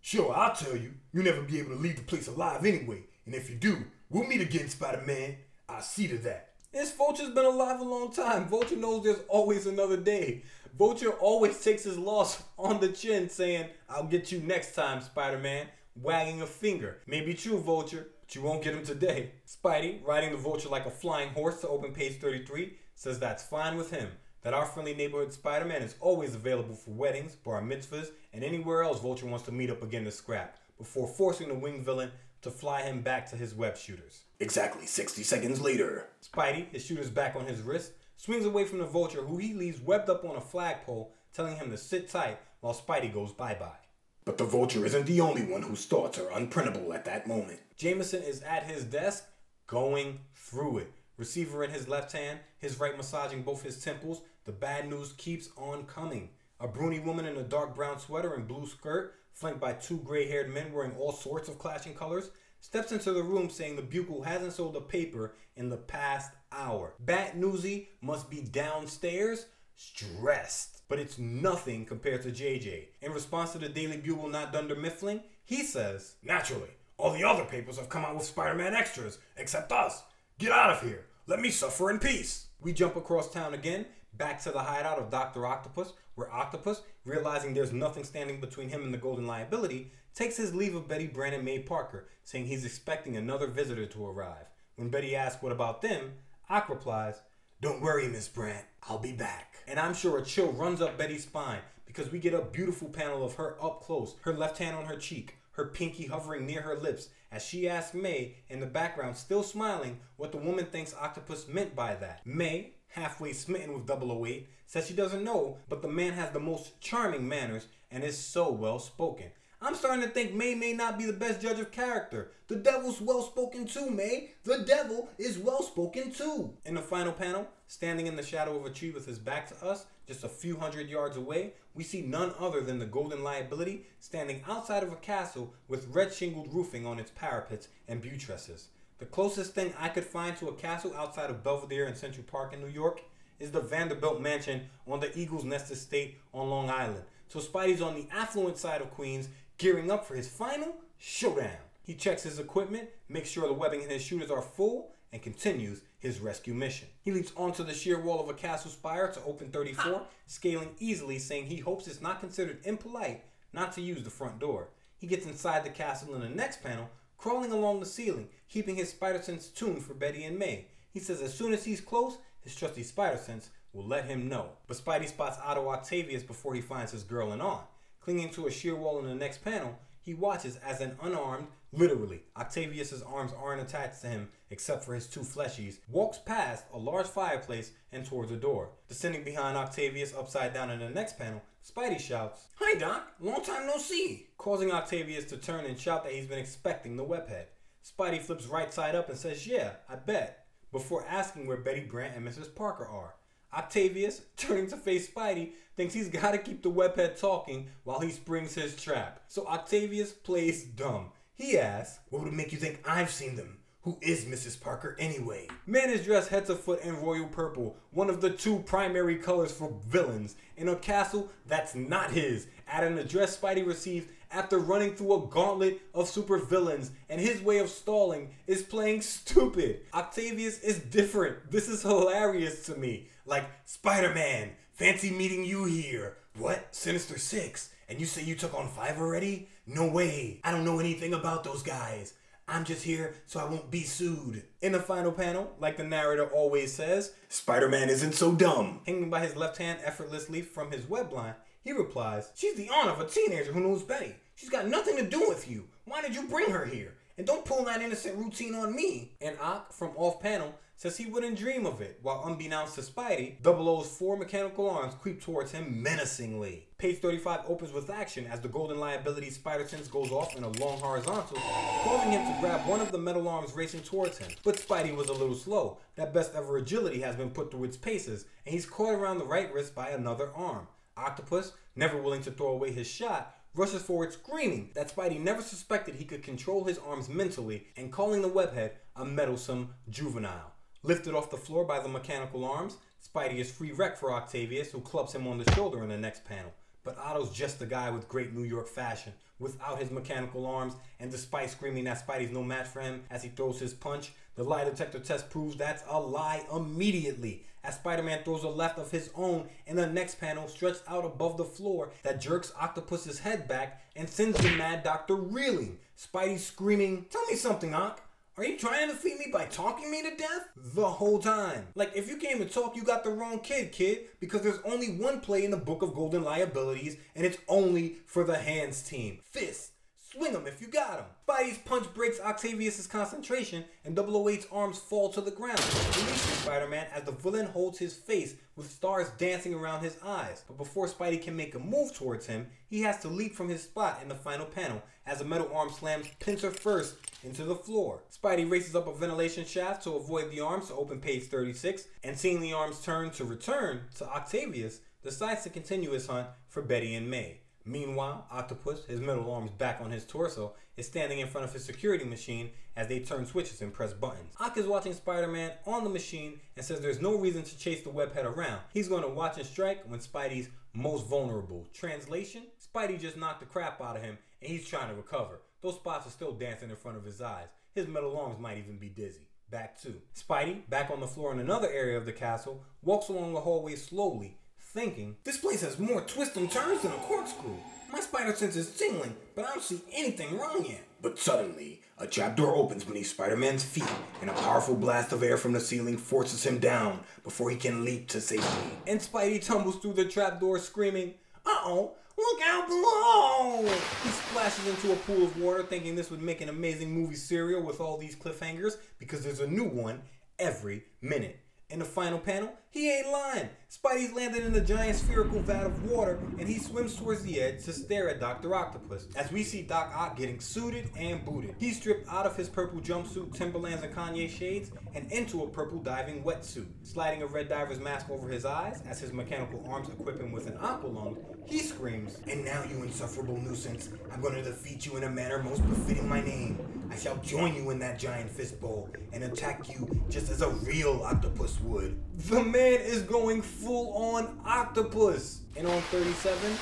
Sure, 0.00 0.32
I'll 0.34 0.54
tell 0.54 0.76
you. 0.76 0.94
You'll 1.12 1.24
never 1.24 1.42
be 1.42 1.58
able 1.58 1.70
to 1.70 1.82
leave 1.82 1.96
the 1.96 2.02
place 2.02 2.28
alive 2.28 2.64
anyway. 2.64 3.04
And 3.24 3.34
if 3.34 3.50
you 3.50 3.56
do, 3.56 3.84
we'll 4.08 4.26
meet 4.26 4.40
again, 4.40 4.68
Spider 4.68 5.02
Man. 5.04 5.36
I'll 5.68 5.82
see 5.82 6.06
to 6.08 6.18
that. 6.18 6.50
This 6.72 6.92
Vulture's 6.92 7.30
been 7.30 7.44
alive 7.44 7.80
a 7.80 7.84
long 7.84 8.12
time. 8.12 8.46
Vulture 8.48 8.76
knows 8.76 9.02
there's 9.02 9.22
always 9.28 9.66
another 9.66 9.96
day. 9.96 10.42
Vulture 10.78 11.10
always 11.10 11.62
takes 11.62 11.84
his 11.84 11.98
loss 11.98 12.42
on 12.58 12.80
the 12.80 12.88
chin, 12.88 13.28
saying, 13.28 13.68
I'll 13.88 14.04
get 14.04 14.30
you 14.30 14.40
next 14.40 14.74
time, 14.74 15.00
Spider 15.00 15.38
Man, 15.38 15.66
wagging 16.00 16.42
a 16.42 16.46
finger. 16.46 16.98
Maybe 17.06 17.34
true, 17.34 17.58
Vulture, 17.58 18.08
but 18.20 18.34
you 18.34 18.42
won't 18.42 18.62
get 18.62 18.74
him 18.74 18.84
today. 18.84 19.32
Spidey, 19.46 20.04
riding 20.04 20.32
the 20.32 20.36
Vulture 20.36 20.68
like 20.68 20.86
a 20.86 20.90
flying 20.90 21.30
horse 21.30 21.60
to 21.60 21.68
open 21.68 21.92
page 21.92 22.18
33, 22.20 22.74
says 22.94 23.18
that's 23.18 23.44
fine 23.44 23.76
with 23.76 23.90
him. 23.90 24.08
That 24.42 24.54
our 24.54 24.66
friendly 24.66 24.94
neighborhood 24.94 25.32
Spider 25.32 25.64
Man 25.64 25.82
is 25.82 25.96
always 26.00 26.34
available 26.34 26.74
for 26.74 26.90
weddings, 26.90 27.34
bar 27.34 27.60
mitzvahs, 27.60 28.10
and 28.32 28.44
anywhere 28.44 28.82
else 28.82 29.00
Vulture 29.00 29.26
wants 29.26 29.44
to 29.46 29.52
meet 29.52 29.70
up 29.70 29.82
again 29.82 30.04
to 30.04 30.12
scrap, 30.12 30.56
before 30.78 31.08
forcing 31.08 31.48
the 31.48 31.54
winged 31.54 31.84
villain 31.84 32.12
to 32.42 32.50
fly 32.50 32.82
him 32.82 33.00
back 33.00 33.28
to 33.30 33.36
his 33.36 33.54
web 33.54 33.76
shooters. 33.76 34.22
Exactly 34.38 34.86
60 34.86 35.22
seconds 35.24 35.60
later. 35.60 36.06
Spidey, 36.22 36.70
his 36.70 36.84
shooter's 36.84 37.10
back 37.10 37.34
on 37.34 37.46
his 37.46 37.60
wrist, 37.62 37.92
swings 38.16 38.44
away 38.44 38.64
from 38.64 38.78
the 38.78 38.86
vulture 38.86 39.22
who 39.22 39.36
he 39.38 39.52
leaves 39.52 39.80
webbed 39.80 40.08
up 40.08 40.24
on 40.24 40.36
a 40.36 40.40
flagpole, 40.40 41.12
telling 41.32 41.56
him 41.56 41.70
to 41.70 41.76
sit 41.76 42.08
tight 42.08 42.38
while 42.60 42.74
Spidey 42.74 43.12
goes 43.12 43.32
bye 43.32 43.56
bye. 43.58 43.85
But 44.26 44.38
the 44.38 44.44
vulture 44.44 44.84
isn't 44.84 45.06
the 45.06 45.20
only 45.20 45.42
one 45.42 45.62
whose 45.62 45.86
thoughts 45.86 46.18
are 46.18 46.32
unprintable 46.32 46.92
at 46.92 47.04
that 47.04 47.28
moment. 47.28 47.60
Jameson 47.76 48.24
is 48.24 48.42
at 48.42 48.64
his 48.64 48.82
desk, 48.82 49.24
going 49.68 50.18
through 50.34 50.78
it. 50.78 50.92
Receiver 51.16 51.62
in 51.62 51.70
his 51.70 51.88
left 51.88 52.12
hand, 52.12 52.40
his 52.58 52.78
right 52.80 52.96
massaging 52.96 53.42
both 53.42 53.62
his 53.62 53.82
temples. 53.82 54.22
The 54.44 54.52
bad 54.52 54.90
news 54.90 55.12
keeps 55.12 55.48
on 55.56 55.84
coming. 55.84 56.30
A 56.58 56.66
brony 56.66 57.02
woman 57.02 57.24
in 57.24 57.36
a 57.36 57.44
dark 57.44 57.76
brown 57.76 58.00
sweater 58.00 58.34
and 58.34 58.48
blue 58.48 58.66
skirt, 58.66 59.14
flanked 59.32 59.60
by 59.60 59.74
two 59.74 59.98
gray 59.98 60.26
haired 60.28 60.52
men 60.52 60.72
wearing 60.72 60.96
all 60.96 61.12
sorts 61.12 61.48
of 61.48 61.58
clashing 61.60 61.94
colors, 61.94 62.30
steps 62.60 62.90
into 62.90 63.12
the 63.12 63.22
room 63.22 63.48
saying 63.48 63.76
the 63.76 63.82
Bugle 63.82 64.24
hasn't 64.24 64.54
sold 64.54 64.74
a 64.74 64.80
paper 64.80 65.34
in 65.54 65.68
the 65.68 65.76
past 65.76 66.32
hour. 66.50 66.94
Bat 66.98 67.36
Newsy 67.36 67.90
must 68.00 68.28
be 68.28 68.40
downstairs, 68.40 69.46
stressed. 69.76 70.75
But 70.88 70.98
it's 70.98 71.18
nothing 71.18 71.84
compared 71.84 72.22
to 72.22 72.30
JJ. 72.30 72.86
In 73.02 73.12
response 73.12 73.52
to 73.52 73.58
the 73.58 73.68
Daily 73.68 73.96
Bugle 73.96 74.28
not 74.28 74.52
Dunder 74.52 74.76
Mifflin, 74.76 75.20
he 75.44 75.62
says, 75.62 76.14
Naturally, 76.22 76.70
all 76.96 77.12
the 77.12 77.24
other 77.24 77.44
papers 77.44 77.78
have 77.78 77.88
come 77.88 78.04
out 78.04 78.14
with 78.14 78.24
Spider 78.24 78.54
Man 78.54 78.74
extras, 78.74 79.18
except 79.36 79.72
us. 79.72 80.02
Get 80.38 80.52
out 80.52 80.70
of 80.70 80.82
here. 80.82 81.06
Let 81.26 81.40
me 81.40 81.50
suffer 81.50 81.90
in 81.90 81.98
peace. 81.98 82.46
We 82.60 82.72
jump 82.72 82.96
across 82.96 83.32
town 83.32 83.52
again, 83.52 83.86
back 84.14 84.40
to 84.42 84.50
the 84.50 84.60
hideout 84.60 84.98
of 84.98 85.10
Dr. 85.10 85.46
Octopus, 85.46 85.92
where 86.14 86.32
Octopus, 86.32 86.82
realizing 87.04 87.52
there's 87.52 87.72
nothing 87.72 88.04
standing 88.04 88.40
between 88.40 88.68
him 88.68 88.82
and 88.82 88.94
the 88.94 88.98
Golden 88.98 89.26
Liability, 89.26 89.92
takes 90.14 90.36
his 90.36 90.54
leave 90.54 90.74
of 90.74 90.88
Betty 90.88 91.06
Brant 91.06 91.34
and 91.34 91.44
May 91.44 91.58
Parker, 91.58 92.08
saying 92.24 92.46
he's 92.46 92.64
expecting 92.64 93.16
another 93.16 93.46
visitor 93.46 93.86
to 93.86 94.06
arrive. 94.06 94.46
When 94.76 94.88
Betty 94.88 95.14
asks 95.14 95.42
what 95.42 95.52
about 95.52 95.82
them, 95.82 96.12
Ock 96.48 96.68
replies, 96.68 97.20
Don't 97.60 97.80
worry, 97.80 98.06
Miss 98.08 98.28
Brant, 98.28 98.66
I'll 98.88 98.98
be 98.98 99.12
back. 99.12 99.54
and 99.68 99.80
I'm 99.80 99.94
sure 99.94 100.18
a 100.18 100.24
chill 100.24 100.52
runs 100.52 100.80
up 100.80 100.96
Betty's 100.98 101.24
spine 101.24 101.60
because 101.86 102.12
we 102.12 102.18
get 102.18 102.34
a 102.34 102.42
beautiful 102.42 102.88
panel 102.88 103.24
of 103.24 103.34
her 103.34 103.56
up 103.62 103.80
close, 103.82 104.14
her 104.22 104.32
left 104.34 104.58
hand 104.58 104.76
on 104.76 104.84
her 104.84 104.96
cheek, 104.96 105.36
her 105.52 105.66
pinky 105.66 106.06
hovering 106.06 106.46
near 106.46 106.60
her 106.60 106.76
lips, 106.76 107.08
as 107.32 107.42
she 107.44 107.68
asks 107.68 107.94
May, 107.94 108.34
in 108.48 108.60
the 108.60 108.66
background, 108.66 109.16
still 109.16 109.42
smiling, 109.42 109.98
what 110.16 110.30
the 110.32 110.38
woman 110.38 110.66
thinks 110.66 110.94
Octopus 110.94 111.48
meant 111.48 111.74
by 111.74 111.94
that. 111.96 112.20
May, 112.26 112.74
halfway 112.88 113.32
smitten 113.32 113.72
with 113.72 113.90
008, 113.90 114.48
says 114.66 114.86
she 114.86 114.94
doesn't 114.94 115.24
know, 115.24 115.56
but 115.68 115.80
the 115.82 115.88
man 115.88 116.12
has 116.12 116.30
the 116.30 116.38
most 116.40 116.78
charming 116.80 117.26
manners 117.26 117.66
and 117.90 118.04
is 118.04 118.18
so 118.18 118.50
well 118.52 118.78
spoken. 118.78 119.30
I'm 119.62 119.74
starting 119.74 120.02
to 120.02 120.08
think 120.08 120.34
May 120.34 120.54
may 120.54 120.74
not 120.74 120.98
be 120.98 121.06
the 121.06 121.14
best 121.14 121.40
judge 121.40 121.58
of 121.58 121.72
character. 121.72 122.30
The 122.48 122.56
devil's 122.56 123.00
well 123.00 123.22
spoken 123.22 123.66
too, 123.66 123.90
May. 123.90 124.32
The 124.44 124.58
devil 124.58 125.08
is 125.16 125.38
well 125.38 125.62
spoken 125.62 126.12
too. 126.12 126.52
In 126.66 126.74
the 126.74 126.82
final 126.82 127.12
panel, 127.12 127.48
standing 127.66 128.06
in 128.06 128.16
the 128.16 128.22
shadow 128.22 128.54
of 128.56 128.66
a 128.66 128.70
tree 128.70 128.90
with 128.90 129.06
his 129.06 129.18
back 129.18 129.48
to 129.48 129.66
us, 129.66 129.86
just 130.06 130.24
a 130.24 130.28
few 130.28 130.58
hundred 130.58 130.90
yards 130.90 131.16
away, 131.16 131.54
we 131.74 131.84
see 131.84 132.02
none 132.02 132.34
other 132.38 132.60
than 132.60 132.78
the 132.78 132.84
Golden 132.84 133.24
Liability 133.24 133.86
standing 133.98 134.42
outside 134.46 134.82
of 134.82 134.92
a 134.92 134.96
castle 134.96 135.54
with 135.68 135.88
red 135.88 136.12
shingled 136.12 136.52
roofing 136.52 136.84
on 136.84 137.00
its 137.00 137.10
parapets 137.14 137.68
and 137.88 138.02
buttresses. 138.02 138.68
The 138.98 139.06
closest 139.06 139.54
thing 139.54 139.72
I 139.78 139.88
could 139.88 140.04
find 140.04 140.36
to 140.36 140.48
a 140.48 140.54
castle 140.54 140.94
outside 140.94 141.30
of 141.30 141.42
Belvedere 141.42 141.86
in 141.86 141.96
Central 141.96 142.24
Park 142.24 142.52
in 142.52 142.60
New 142.60 142.68
York 142.68 143.00
is 143.40 143.50
the 143.52 143.60
Vanderbilt 143.60 144.20
Mansion 144.20 144.68
on 144.86 145.00
the 145.00 145.18
Eagles 145.18 145.44
Nest 145.44 145.70
Estate 145.70 146.18
on 146.34 146.50
Long 146.50 146.68
Island. 146.68 147.04
So 147.28 147.40
Spidey's 147.40 147.82
on 147.82 147.94
the 147.94 148.06
affluent 148.14 148.56
side 148.56 148.80
of 148.80 148.90
Queens, 148.92 149.28
gearing 149.58 149.90
up 149.90 150.04
for 150.04 150.14
his 150.14 150.28
final 150.28 150.74
showdown. 150.98 151.56
He 151.82 151.94
checks 151.94 152.22
his 152.22 152.38
equipment, 152.38 152.88
makes 153.08 153.30
sure 153.30 153.46
the 153.46 153.54
webbing 153.54 153.82
and 153.82 153.90
his 153.90 154.02
shooters 154.02 154.30
are 154.30 154.42
full, 154.42 154.92
and 155.12 155.22
continues 155.22 155.82
his 155.98 156.20
rescue 156.20 156.52
mission. 156.52 156.88
He 157.00 157.12
leaps 157.12 157.32
onto 157.36 157.62
the 157.64 157.72
sheer 157.72 158.00
wall 158.00 158.20
of 158.20 158.28
a 158.28 158.34
castle 158.34 158.70
spire 158.70 159.10
to 159.12 159.22
open 159.24 159.50
34, 159.50 160.02
scaling 160.26 160.70
easily, 160.78 161.18
saying 161.18 161.46
he 161.46 161.58
hopes 161.58 161.86
it's 161.86 162.02
not 162.02 162.20
considered 162.20 162.58
impolite 162.64 163.22
not 163.52 163.72
to 163.72 163.80
use 163.80 164.02
the 164.02 164.10
front 164.10 164.38
door. 164.38 164.68
He 164.98 165.06
gets 165.06 165.26
inside 165.26 165.64
the 165.64 165.70
castle 165.70 166.14
in 166.14 166.20
the 166.20 166.28
next 166.28 166.62
panel, 166.62 166.90
crawling 167.16 167.52
along 167.52 167.80
the 167.80 167.86
ceiling, 167.86 168.28
keeping 168.48 168.76
his 168.76 168.90
spider 168.90 169.22
sense 169.22 169.48
tuned 169.48 169.82
for 169.82 169.94
Betty 169.94 170.24
and 170.24 170.38
May. 170.38 170.66
He 170.92 171.00
says 171.00 171.22
as 171.22 171.34
soon 171.34 171.52
as 171.52 171.64
he's 171.64 171.80
close, 171.80 172.18
his 172.40 172.54
trusty 172.54 172.82
spider 172.82 173.16
sense 173.16 173.50
will 173.72 173.86
let 173.86 174.06
him 174.06 174.28
know. 174.28 174.50
But 174.66 174.78
Spidey 174.78 175.08
spots 175.08 175.38
Otto 175.44 175.68
Octavius 175.68 176.22
before 176.22 176.54
he 176.54 176.60
finds 176.60 176.92
his 176.92 177.02
girl 177.02 177.32
and 177.32 177.42
on. 177.42 177.62
Clinging 178.06 178.30
to 178.30 178.46
a 178.46 178.52
sheer 178.52 178.76
wall 178.76 179.00
in 179.00 179.06
the 179.06 179.16
next 179.16 179.42
panel, 179.42 179.80
he 180.00 180.14
watches 180.14 180.60
as 180.64 180.80
an 180.80 180.96
unarmed, 181.02 181.48
literally, 181.72 182.22
Octavius's 182.36 183.02
arms 183.02 183.32
aren't 183.36 183.60
attached 183.60 184.00
to 184.02 184.06
him 184.06 184.28
except 184.48 184.84
for 184.84 184.94
his 184.94 185.08
two 185.08 185.24
fleshies, 185.24 185.78
walks 185.90 186.16
past 186.18 186.66
a 186.72 186.78
large 186.78 187.08
fireplace 187.08 187.72
and 187.90 188.06
towards 188.06 188.30
a 188.30 188.36
door. 188.36 188.70
Descending 188.86 189.24
behind 189.24 189.56
Octavius 189.56 190.14
upside 190.14 190.54
down 190.54 190.70
in 190.70 190.78
the 190.78 190.88
next 190.88 191.18
panel, 191.18 191.42
Spidey 191.68 191.98
shouts, 191.98 192.46
Hi 192.60 192.78
Doc, 192.78 193.12
long 193.18 193.42
time 193.42 193.66
no 193.66 193.76
see, 193.76 194.28
causing 194.38 194.70
Octavius 194.70 195.24
to 195.24 195.36
turn 195.36 195.64
and 195.64 195.76
shout 195.76 196.04
that 196.04 196.12
he's 196.12 196.26
been 196.26 196.38
expecting 196.38 196.96
the 196.96 197.04
webhead. 197.04 197.46
Spidey 197.84 198.22
flips 198.22 198.46
right 198.46 198.72
side 198.72 198.94
up 198.94 199.08
and 199.08 199.18
says, 199.18 199.48
Yeah, 199.48 199.72
I 199.88 199.96
bet, 199.96 200.46
before 200.70 201.04
asking 201.08 201.48
where 201.48 201.56
Betty 201.56 201.80
Brant 201.80 202.14
and 202.14 202.24
Mrs. 202.24 202.54
Parker 202.54 202.86
are. 202.86 203.16
Octavius, 203.52 204.22
turning 204.36 204.66
to 204.68 204.76
face 204.76 205.10
Spidey, 205.10 205.52
thinks 205.76 205.94
he's 205.94 206.08
gotta 206.08 206.38
keep 206.38 206.62
the 206.62 206.70
webhead 206.70 207.18
talking 207.20 207.68
while 207.84 208.00
he 208.00 208.10
springs 208.10 208.54
his 208.54 208.76
trap. 208.76 209.20
So 209.28 209.46
Octavius 209.46 210.12
plays 210.12 210.64
dumb. 210.64 211.10
He 211.34 211.58
asks, 211.58 211.98
What 212.10 212.22
would 212.22 212.32
make 212.32 212.52
you 212.52 212.58
think 212.58 212.80
I've 212.88 213.10
seen 213.10 213.36
them? 213.36 213.58
Who 213.82 213.98
is 214.00 214.24
Mrs. 214.24 214.60
Parker 214.60 214.96
anyway? 214.98 215.46
Man 215.64 215.90
is 215.90 216.04
dressed 216.04 216.30
head 216.30 216.46
to 216.46 216.56
foot 216.56 216.82
in 216.82 217.00
royal 217.00 217.28
purple, 217.28 217.76
one 217.92 218.10
of 218.10 218.20
the 218.20 218.30
two 218.30 218.58
primary 218.60 219.16
colors 219.16 219.52
for 219.52 219.78
villains, 219.86 220.34
in 220.56 220.68
a 220.68 220.74
castle 220.74 221.30
that's 221.46 221.76
not 221.76 222.10
his, 222.10 222.48
at 222.66 222.82
an 222.82 222.98
address 222.98 223.38
Spidey 223.38 223.64
receives 223.64 224.08
after 224.32 224.58
running 224.58 224.94
through 224.94 225.14
a 225.14 225.26
gauntlet 225.28 225.80
of 225.94 226.10
supervillains, 226.10 226.90
and 227.08 227.20
his 227.20 227.40
way 227.40 227.58
of 227.58 227.68
stalling 227.68 228.34
is 228.48 228.62
playing 228.62 229.02
stupid. 229.02 229.82
Octavius 229.94 230.58
is 230.60 230.80
different. 230.80 231.50
This 231.50 231.68
is 231.68 231.82
hilarious 231.82 232.66
to 232.66 232.74
me. 232.74 233.08
Like, 233.26 233.50
Spider 233.64 234.14
Man, 234.14 234.52
fancy 234.72 235.10
meeting 235.10 235.44
you 235.44 235.64
here. 235.64 236.16
What? 236.38 236.74
Sinister 236.74 237.18
Six? 237.18 237.70
And 237.88 237.98
you 237.98 238.06
say 238.06 238.22
you 238.22 238.36
took 238.36 238.54
on 238.54 238.68
five 238.68 238.98
already? 238.98 239.48
No 239.66 239.86
way. 239.88 240.40
I 240.44 240.52
don't 240.52 240.64
know 240.64 240.78
anything 240.78 241.12
about 241.12 241.42
those 241.42 241.62
guys. 241.62 242.14
I'm 242.48 242.64
just 242.64 242.84
here 242.84 243.14
so 243.26 243.40
I 243.40 243.44
won't 243.44 243.70
be 243.70 243.82
sued. 243.82 244.44
In 244.62 244.70
the 244.70 244.78
final 244.78 245.10
panel, 245.10 245.52
like 245.58 245.76
the 245.76 245.82
narrator 245.82 246.26
always 246.26 246.72
says, 246.72 247.14
Spider 247.28 247.68
Man 247.68 247.88
isn't 247.88 248.14
so 248.14 248.32
dumb. 248.32 248.80
Hanging 248.86 249.10
by 249.10 249.20
his 249.20 249.34
left 249.34 249.56
hand 249.56 249.80
effortlessly 249.82 250.42
from 250.42 250.70
his 250.70 250.88
web 250.88 251.12
line, 251.12 251.34
he 251.64 251.72
replies, 251.72 252.30
She's 252.36 252.54
the 252.54 252.70
aunt 252.70 252.90
of 252.90 253.00
a 253.00 253.08
teenager 253.08 253.52
who 253.52 253.60
knows 253.60 253.82
Betty. 253.82 254.14
She's 254.36 254.50
got 254.50 254.68
nothing 254.68 254.96
to 254.98 255.02
do 255.02 255.24
with 255.26 255.50
you. 255.50 255.66
Why 255.84 256.00
did 256.00 256.14
you 256.14 256.28
bring 256.28 256.50
her 256.50 256.64
here? 256.64 256.94
And 257.18 257.26
don't 257.26 257.44
pull 257.44 257.64
that 257.64 257.82
innocent 257.82 258.16
routine 258.16 258.54
on 258.54 258.76
me. 258.76 259.12
And 259.20 259.36
Ock 259.40 259.72
from 259.72 259.90
off 259.96 260.20
panel 260.20 260.54
says 260.76 260.98
he 260.98 261.06
wouldn't 261.06 261.38
dream 261.38 261.64
of 261.64 261.80
it, 261.80 261.98
while 262.02 262.22
unbeknownst 262.26 262.74
to 262.74 262.82
Spidey, 262.82 263.40
Double 263.42 263.68
O's 263.68 263.88
four 263.88 264.16
mechanical 264.16 264.68
arms 264.68 264.94
creep 265.00 265.22
towards 265.22 265.50
him 265.52 265.82
menacingly. 265.82 266.68
Page 266.76 266.98
35 266.98 267.40
opens 267.48 267.72
with 267.72 267.88
action 267.88 268.26
as 268.26 268.40
the 268.40 268.48
Golden 268.48 268.78
Liability 268.78 269.30
Spider 269.30 269.66
Sense 269.66 269.88
goes 269.88 270.12
off 270.12 270.36
in 270.36 270.44
a 270.44 270.50
long 270.60 270.78
horizontal, 270.78 271.38
causing 271.82 272.12
him 272.12 272.30
to 272.30 272.40
grab 272.40 272.68
one 272.68 272.82
of 272.82 272.92
the 272.92 272.98
metal 272.98 273.26
arms 273.26 273.54
racing 273.54 273.80
towards 273.80 274.18
him. 274.18 274.30
But 274.44 274.56
Spidey 274.56 274.94
was 274.94 275.08
a 275.08 275.14
little 275.14 275.34
slow. 275.34 275.78
That 275.94 276.12
best 276.12 276.34
ever 276.34 276.58
agility 276.58 277.00
has 277.00 277.16
been 277.16 277.30
put 277.30 277.50
through 277.50 277.64
its 277.64 277.78
paces, 277.78 278.26
and 278.44 278.52
he's 278.52 278.66
caught 278.66 278.92
around 278.92 279.18
the 279.18 279.24
right 279.24 279.50
wrist 279.52 279.74
by 279.74 279.88
another 279.88 280.30
arm. 280.34 280.68
Octopus, 280.98 281.52
never 281.74 282.00
willing 282.00 282.22
to 282.22 282.30
throw 282.30 282.48
away 282.48 282.70
his 282.70 282.86
shot, 282.86 283.34
rushes 283.54 283.80
forward 283.80 284.12
screaming 284.12 284.70
that 284.74 284.94
Spidey 284.94 285.18
never 285.18 285.40
suspected 285.40 285.94
he 285.94 286.04
could 286.04 286.22
control 286.22 286.64
his 286.64 286.78
arms 286.78 287.08
mentally 287.08 287.68
and 287.78 287.90
calling 287.90 288.20
the 288.20 288.28
webhead 288.28 288.72
a 288.94 289.04
meddlesome 289.04 289.74
juvenile. 289.88 290.52
Lifted 290.86 291.16
off 291.16 291.32
the 291.32 291.36
floor 291.36 291.64
by 291.64 291.80
the 291.80 291.88
mechanical 291.88 292.44
arms, 292.44 292.76
Spidey 293.04 293.38
is 293.38 293.50
free 293.50 293.72
wreck 293.72 293.96
for 293.96 294.12
Octavius, 294.12 294.70
who 294.70 294.80
clubs 294.80 295.12
him 295.12 295.26
on 295.26 295.36
the 295.36 295.52
shoulder 295.52 295.82
in 295.82 295.88
the 295.88 295.96
next 295.96 296.24
panel. 296.24 296.52
But 296.84 296.96
Otto's 296.96 297.32
just 297.32 297.58
the 297.58 297.66
guy 297.66 297.90
with 297.90 298.08
great 298.08 298.32
New 298.32 298.44
York 298.44 298.68
fashion, 298.68 299.12
without 299.40 299.80
his 299.80 299.90
mechanical 299.90 300.46
arms, 300.46 300.74
and 301.00 301.10
despite 301.10 301.50
screaming 301.50 301.82
that 301.84 302.06
Spidey's 302.06 302.30
no 302.30 302.44
match 302.44 302.68
for 302.68 302.82
him 302.82 303.02
as 303.10 303.24
he 303.24 303.30
throws 303.30 303.58
his 303.58 303.74
punch, 303.74 304.12
the 304.36 304.44
lie 304.44 304.62
detector 304.62 305.00
test 305.00 305.28
proves 305.28 305.56
that's 305.56 305.82
a 305.88 305.98
lie 305.98 306.44
immediately. 306.54 307.42
As 307.64 307.74
Spider 307.74 308.04
Man 308.04 308.22
throws 308.22 308.44
a 308.44 308.48
left 308.48 308.78
of 308.78 308.92
his 308.92 309.10
own 309.16 309.48
in 309.66 309.74
the 309.74 309.88
next 309.88 310.20
panel, 310.20 310.46
stretched 310.46 310.82
out 310.86 311.04
above 311.04 311.36
the 311.36 311.44
floor, 311.44 311.90
that 312.04 312.20
jerks 312.20 312.52
Octopus's 312.60 313.18
head 313.18 313.48
back 313.48 313.82
and 313.96 314.08
sends 314.08 314.38
the 314.38 314.50
Mad 314.52 314.84
Doctor 314.84 315.16
reeling. 315.16 315.78
Spidey 315.98 316.38
screaming, 316.38 317.06
Tell 317.10 317.26
me 317.26 317.34
something, 317.34 317.74
Ock. 317.74 318.05
Are 318.38 318.44
you 318.44 318.58
trying 318.58 318.90
to 318.90 318.94
feed 318.94 319.18
me 319.18 319.28
by 319.32 319.46
talking 319.46 319.90
me 319.90 320.02
to 320.02 320.14
death? 320.14 320.50
The 320.56 320.86
whole 320.86 321.18
time. 321.18 321.68
Like, 321.74 321.92
if 321.94 322.06
you 322.06 322.18
came 322.18 322.36
to 322.38 322.44
talk, 322.44 322.76
you 322.76 322.82
got 322.82 323.02
the 323.02 323.08
wrong 323.08 323.38
kid, 323.38 323.72
kid, 323.72 324.08
because 324.20 324.42
there's 324.42 324.60
only 324.62 324.88
one 324.88 325.20
play 325.20 325.42
in 325.46 325.50
the 325.50 325.56
Book 325.56 325.80
of 325.80 325.94
Golden 325.94 326.22
Liabilities, 326.22 326.98
and 327.14 327.24
it's 327.24 327.38
only 327.48 327.96
for 328.04 328.24
the 328.24 328.36
hands 328.36 328.82
team. 328.82 329.20
Fist. 329.24 329.70
Swing 330.16 330.32
him 330.32 330.46
if 330.46 330.60
you 330.60 330.68
got 330.68 330.98
him. 330.98 331.04
Spidey's 331.28 331.58
punch 331.58 331.92
breaks 331.92 332.20
Octavius' 332.20 332.86
concentration, 332.86 333.64
and 333.84 333.96
008's 333.96 334.46
arms 334.50 334.78
fall 334.78 335.10
to 335.10 335.20
the 335.20 335.30
ground, 335.30 335.60
releasing 335.60 336.34
Spider-Man 336.36 336.86
as 336.94 337.02
the 337.02 337.12
villain 337.12 337.46
holds 337.46 337.78
his 337.78 337.94
face 337.94 338.34
with 338.54 338.70
stars 338.70 339.08
dancing 339.18 339.52
around 339.52 339.82
his 339.82 339.98
eyes. 340.02 340.44
But 340.46 340.56
before 340.56 340.86
Spidey 340.86 341.20
can 341.20 341.36
make 341.36 341.54
a 341.54 341.58
move 341.58 341.94
towards 341.94 342.26
him, 342.26 342.46
he 342.68 342.80
has 342.82 343.00
to 343.00 343.08
leap 343.08 343.34
from 343.34 343.48
his 343.48 343.64
spot 343.64 344.00
in 344.02 344.08
the 344.08 344.14
final 344.14 344.46
panel 344.46 344.82
as 345.06 345.20
a 345.20 345.24
metal 345.24 345.50
arm 345.54 345.70
slams 345.70 346.08
Pincer 346.18 346.50
first 346.50 346.96
into 347.22 347.44
the 347.44 347.54
floor. 347.54 348.02
Spidey 348.10 348.50
races 348.50 348.74
up 348.74 348.86
a 348.86 348.94
ventilation 348.94 349.44
shaft 349.44 349.84
to 349.84 349.96
avoid 349.96 350.30
the 350.30 350.40
arms 350.40 350.68
to 350.68 350.74
open 350.74 350.98
page 350.98 351.24
36, 351.24 351.88
and 352.04 352.16
seeing 352.16 352.40
the 352.40 352.54
arms 352.54 352.80
turn 352.80 353.10
to 353.10 353.24
return 353.24 353.82
to 353.96 354.08
Octavius, 354.08 354.80
decides 355.02 355.42
to 355.42 355.50
continue 355.50 355.90
his 355.90 356.06
hunt 356.06 356.26
for 356.48 356.62
Betty 356.62 356.94
and 356.94 357.10
May. 357.10 357.40
Meanwhile, 357.66 358.26
Octopus, 358.30 358.84
his 358.86 359.00
middle 359.00 359.30
arms 359.32 359.50
back 359.50 359.80
on 359.82 359.90
his 359.90 360.04
torso, 360.04 360.54
is 360.76 360.86
standing 360.86 361.18
in 361.18 361.26
front 361.26 361.46
of 361.46 361.52
his 361.52 361.64
security 361.64 362.04
machine 362.04 362.50
as 362.76 362.86
they 362.86 363.00
turn 363.00 363.26
switches 363.26 363.60
and 363.60 363.72
press 363.72 363.92
buttons. 363.92 364.34
Ock 364.38 364.56
is 364.56 364.66
watching 364.66 364.92
Spider-Man 364.92 365.50
on 365.66 365.82
the 365.82 365.90
machine 365.90 366.38
and 366.56 366.64
says 366.64 366.80
there's 366.80 367.00
no 367.00 367.18
reason 367.18 367.42
to 367.42 367.58
chase 367.58 367.82
the 367.82 367.90
webhead 367.90 368.24
around. 368.24 368.60
He's 368.72 368.88
going 368.88 369.02
to 369.02 369.08
watch 369.08 369.36
and 369.36 369.46
strike 369.46 369.82
when 369.86 369.98
Spidey's 369.98 370.48
most 370.72 371.06
vulnerable. 371.06 371.66
Translation? 371.72 372.44
Spidey 372.62 373.00
just 373.00 373.16
knocked 373.16 373.40
the 373.40 373.46
crap 373.46 373.80
out 373.80 373.96
of 373.96 374.02
him 374.02 374.18
and 374.40 374.50
he's 374.50 374.68
trying 374.68 374.88
to 374.88 374.94
recover. 374.94 375.40
Those 375.62 375.74
spots 375.74 376.06
are 376.06 376.10
still 376.10 376.32
dancing 376.32 376.70
in 376.70 376.76
front 376.76 376.98
of 376.98 377.04
his 377.04 377.20
eyes. 377.20 377.48
His 377.74 377.88
metal 377.88 378.16
arms 378.16 378.38
might 378.38 378.58
even 378.58 378.78
be 378.78 378.88
dizzy. 378.88 379.26
Back 379.50 379.80
to 379.82 379.94
Spidey, 380.14 380.68
back 380.68 380.90
on 380.90 381.00
the 381.00 381.06
floor 381.06 381.32
in 381.32 381.40
another 381.40 381.68
area 381.70 381.96
of 381.96 382.04
the 382.04 382.12
castle, 382.12 382.62
walks 382.82 383.08
along 383.08 383.32
the 383.32 383.40
hallway 383.40 383.76
slowly, 383.76 384.36
thinking, 384.76 385.16
This 385.24 385.38
place 385.38 385.62
has 385.62 385.78
more 385.78 386.02
twists 386.02 386.36
and 386.36 386.50
turns 386.50 386.82
than 386.82 386.92
a 386.92 386.96
corkscrew. 386.96 387.56
My 387.90 387.98
spider 388.00 388.34
sense 388.34 388.56
is 388.56 388.76
tingling, 388.76 389.16
but 389.34 389.46
I 389.46 389.48
don't 389.48 389.62
see 389.62 389.80
anything 389.94 390.38
wrong 390.38 390.66
yet. 390.68 390.82
But 391.00 391.18
suddenly, 391.18 391.80
a 391.98 392.06
trapdoor 392.06 392.54
opens 392.54 392.84
beneath 392.84 393.06
Spider 393.06 393.36
Man's 393.36 393.64
feet, 393.64 393.90
and 394.20 394.28
a 394.28 394.34
powerful 394.34 394.74
blast 394.74 395.12
of 395.12 395.22
air 395.22 395.38
from 395.38 395.52
the 395.52 395.60
ceiling 395.60 395.96
forces 395.96 396.44
him 396.44 396.58
down 396.58 397.00
before 397.24 397.48
he 397.48 397.56
can 397.56 397.86
leap 397.86 398.08
to 398.08 398.20
safety. 398.20 398.68
And 398.86 399.00
Spidey 399.00 399.42
tumbles 399.42 399.76
through 399.76 399.94
the 399.94 400.04
trapdoor 400.04 400.58
screaming, 400.58 401.14
Uh 401.46 401.56
oh, 401.64 401.94
look 402.18 402.40
out 402.44 402.68
below! 402.68 403.62
He 404.02 404.10
splashes 404.10 404.66
into 404.68 404.92
a 404.92 404.96
pool 404.96 405.22
of 405.22 405.40
water 405.40 405.62
thinking 405.62 405.96
this 405.96 406.10
would 406.10 406.22
make 406.22 406.42
an 406.42 406.50
amazing 406.50 406.90
movie 406.90 407.16
serial 407.16 407.62
with 407.62 407.80
all 407.80 407.96
these 407.96 408.14
cliffhangers 408.14 408.76
because 408.98 409.24
there's 409.24 409.40
a 409.40 409.46
new 409.46 409.64
one 409.64 410.02
every 410.38 410.84
minute. 411.00 411.40
In 411.70 411.78
the 411.80 411.84
final 411.84 412.18
panel, 412.18 412.52
he 412.76 412.92
ain't 412.92 413.08
lying. 413.08 413.48
Spidey's 413.70 414.12
landed 414.12 414.44
in 414.44 414.54
a 414.54 414.60
giant 414.60 414.98
spherical 414.98 415.40
vat 415.40 415.64
of 415.64 415.90
water 415.90 416.18
and 416.38 416.46
he 416.46 416.58
swims 416.58 416.94
towards 416.94 417.22
the 417.22 417.40
edge 417.40 417.64
to 417.64 417.72
stare 417.72 418.10
at 418.10 418.20
Dr. 418.20 418.54
Octopus 418.54 419.08
as 419.16 419.32
we 419.32 419.42
see 419.42 419.62
Doc 419.62 419.92
Ock 419.96 420.16
getting 420.16 420.38
suited 420.38 420.90
and 420.94 421.24
booted. 421.24 421.54
He's 421.58 421.78
stripped 421.78 422.06
out 422.08 422.26
of 422.26 422.36
his 422.36 422.50
purple 422.50 422.80
jumpsuit, 422.80 423.34
Timberlands, 423.34 423.82
and 423.82 423.94
Kanye 423.94 424.28
shades 424.28 424.72
and 424.94 425.10
into 425.10 425.42
a 425.42 425.48
purple 425.48 425.78
diving 425.78 426.22
wetsuit. 426.22 426.66
Sliding 426.82 427.22
a 427.22 427.26
red 427.26 427.48
diver's 427.48 427.80
mask 427.80 428.10
over 428.10 428.28
his 428.28 428.44
eyes 428.44 428.82
as 428.86 429.00
his 429.00 429.12
mechanical 429.12 429.64
arms 429.68 429.88
equip 429.88 430.20
him 430.20 430.30
with 430.30 430.46
an 430.46 430.58
aqua 430.60 430.88
lung, 430.88 431.16
he 431.46 431.60
screams, 431.60 432.20
And 432.28 432.44
now, 432.44 432.62
you 432.64 432.82
insufferable 432.82 433.38
nuisance, 433.38 433.88
I'm 434.12 434.20
going 434.20 434.34
to 434.34 434.42
defeat 434.42 434.84
you 434.84 434.96
in 434.96 435.04
a 435.04 435.10
manner 435.10 435.42
most 435.42 435.66
befitting 435.66 436.08
my 436.08 436.20
name. 436.20 436.58
I 436.90 436.96
shall 436.96 437.16
join 437.16 437.54
you 437.54 437.70
in 437.70 437.78
that 437.80 437.98
giant 437.98 438.30
fist 438.30 438.60
bowl 438.60 438.88
and 439.12 439.24
attack 439.24 439.68
you 439.68 439.88
just 440.08 440.30
as 440.30 440.42
a 440.42 440.48
real 440.48 441.02
octopus 441.04 441.60
would. 441.60 442.00
The 442.16 442.42
man 442.42 442.65
is 442.74 443.02
going 443.02 443.42
full 443.42 443.94
on 443.94 444.40
octopus. 444.44 445.42
And 445.56 445.66
on 445.66 445.80
37, 445.82 446.52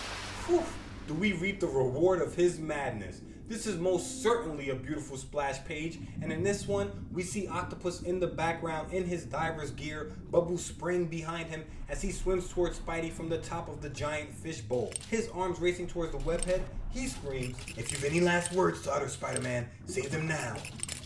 whew, 0.47 0.62
do 1.06 1.14
we 1.14 1.32
reap 1.32 1.60
the 1.60 1.66
reward 1.66 2.22
of 2.22 2.35
his 2.35 2.59
madness. 2.59 3.20
This 3.47 3.66
is 3.66 3.76
most 3.76 4.22
certainly 4.22 4.70
a 4.70 4.74
beautiful 4.74 5.18
splash 5.18 5.62
page, 5.66 5.98
and 6.22 6.32
in 6.32 6.43
this 6.43 6.66
one, 6.66 6.90
we 7.12 7.22
see 7.22 7.47
Octopus 7.47 8.01
in 8.01 8.18
the 8.18 8.26
background 8.26 8.90
in 8.90 9.05
his 9.05 9.26
diver's 9.26 9.70
gear, 9.72 10.12
Bubbles 10.31 10.64
spraying 10.64 11.09
behind 11.09 11.51
him 11.51 11.62
as 11.90 12.01
he 12.01 12.10
swims 12.10 12.48
towards 12.48 12.78
Spidey 12.78 13.12
from 13.12 13.28
the 13.28 13.36
top 13.39 13.68
of 13.68 13.82
the 13.82 13.90
giant 13.90 14.32
fish 14.32 14.62
bowl. 14.62 14.94
His 15.10 15.28
arms 15.28 15.60
racing 15.60 15.89
towards 15.89 16.12
the 16.12 16.18
webhead, 16.18 16.62
he 16.90 17.06
screams, 17.06 17.59
If 17.76 17.93
you've 17.93 18.05
any 18.05 18.20
last 18.20 18.51
words 18.52 18.81
to 18.82 18.93
utter, 18.93 19.10
Spider 19.10 19.43
Man, 19.43 19.68
say 19.85 20.06
them 20.06 20.26
now. 20.26 20.56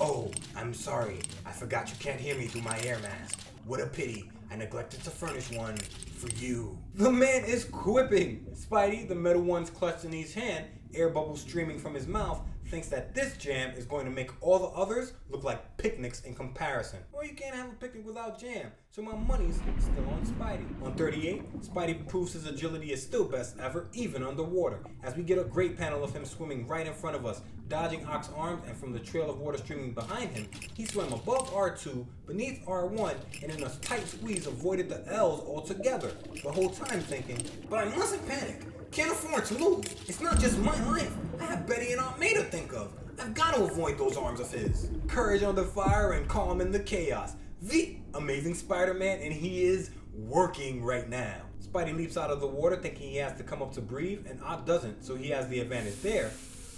Oh, 0.01 0.31
I'm 0.55 0.73
sorry. 0.73 1.19
I 1.45 1.51
forgot 1.51 1.91
you 1.91 1.97
can't 1.99 2.20
hear 2.20 2.37
me 2.37 2.47
through 2.47 2.62
my 2.62 2.79
air 2.83 3.01
mask. 3.01 3.41
What 3.65 3.81
a 3.81 3.87
pity. 3.87 4.31
I 4.51 4.57
neglected 4.57 5.03
to 5.05 5.11
furnish 5.11 5.51
one 5.53 5.77
for 5.77 6.29
you. 6.43 6.79
The 6.95 7.11
man 7.11 7.45
is 7.45 7.65
quipping. 7.65 8.47
Spidey, 8.55 9.07
the 9.07 9.15
metal 9.15 9.43
one's 9.43 9.70
clutched 9.70 10.05
in 10.05 10.12
his 10.12 10.33
hand, 10.33 10.66
air 10.95 11.11
bubbles 11.11 11.41
streaming 11.43 11.79
from 11.79 11.95
his 11.95 12.07
mouth, 12.07 12.41
thinks 12.69 12.89
that 12.89 13.15
this 13.15 13.36
jam 13.36 13.73
is 13.77 13.85
going 13.85 14.05
to 14.05 14.11
make 14.11 14.31
all 14.40 14.59
the 14.59 14.66
others 14.66 15.12
look 15.31 15.43
like 15.43 15.77
picnics 15.78 16.23
in 16.23 16.35
comparison. 16.35 17.01
Well, 17.12 17.24
you 17.24 17.35
can't 17.35 17.55
have 17.55 17.69
a 17.69 17.74
picnic 17.74 18.07
without 18.07 18.39
jam, 18.39 18.70
so 18.90 19.03
my 19.03 19.15
money's 19.15 19.57
still 19.78 20.09
on 20.11 20.24
Spidey. 20.24 20.85
On 20.85 20.95
38, 20.95 21.61
Spidey 21.62 22.07
proves 22.07 22.35
his 22.35 22.47
agility 22.47 22.93
is 22.93 23.03
still 23.03 23.24
best 23.24 23.59
ever, 23.59 23.89
even 23.93 24.23
underwater, 24.23 24.81
as 25.03 25.16
we 25.16 25.23
get 25.23 25.39
a 25.39 25.45
great 25.45 25.77
panel 25.77 26.05
of 26.05 26.15
him 26.15 26.24
swimming 26.24 26.66
right 26.66 26.86
in 26.86 26.93
front 26.93 27.16
of 27.16 27.24
us, 27.24 27.40
dodging 27.69 28.05
Ock's 28.07 28.31
arms, 28.36 28.62
and 28.66 28.77
from 28.77 28.93
the 28.93 28.99
trail 28.99 29.31
of 29.31 29.39
water 29.39 29.59
streaming 29.59 29.93
behind 29.93 30.31
him, 30.31 30.49
he 30.74 30.85
swam 30.85 31.12
above 31.12 31.51
R2, 31.53 32.05
beneath 32.27 32.65
R1, 32.66 33.15
and 33.43 33.53
in 33.53 33.62
a 33.62 33.70
tight 33.77 34.07
squeeze 34.07 34.47
avoided 34.47 34.89
the 34.89 35.07
L's 35.12 35.40
altogether, 35.40 36.12
the 36.43 36.53
whole 36.53 36.70
time 36.70 37.01
thinking, 37.01 37.39
But 37.69 37.86
I 37.86 37.97
mustn't 37.97 38.27
panic. 38.28 38.62
Can't 38.90 39.12
afford 39.12 39.44
to 39.47 39.55
lose. 39.55 39.85
It's 40.09 40.20
not 40.20 40.40
just 40.40 40.59
my 40.59 40.78
life. 40.90 41.12
I 41.40 41.44
have 41.44 41.66
Betty 41.66 41.93
and 41.93 42.01
Aunt 42.01 42.19
May 42.19 42.35
to 42.35 42.43
think 42.43 42.73
of. 42.73 42.93
I've 43.20 43.35
got 43.35 43.55
to 43.55 43.65
avoid 43.65 43.98
those 43.98 44.16
arms 44.16 44.40
of 44.40 44.51
his. 44.51 44.90
courage 45.09 45.43
under 45.43 45.65
fire 45.65 46.12
and 46.12 46.28
calm 46.28 46.60
in 46.60 46.70
the 46.73 46.81
chaos. 46.81 47.35
The 47.62 47.97
amazing 48.15 48.55
Spider 48.55 48.94
Man, 48.94 49.19
and 49.20 49.32
he 49.32 49.65
is 49.65 49.90
working 50.15 50.82
right 50.82 51.09
now. 51.09 51.43
Spidey 51.62 51.97
leaps 51.97 52.16
out 52.16 52.31
of 52.31 52.40
the 52.40 52.47
water 52.47 52.77
thinking 52.77 53.10
he 53.10 53.16
has 53.16 53.36
to 53.36 53.43
come 53.43 53.60
up 53.60 53.73
to 53.74 53.81
breathe, 53.81 54.27
and 54.28 54.40
Ock 54.43 54.65
doesn't, 54.65 55.05
so 55.05 55.15
he 55.16 55.28
has 55.31 55.48
the 55.48 55.60
advantage 55.60 56.01
there, 56.02 56.31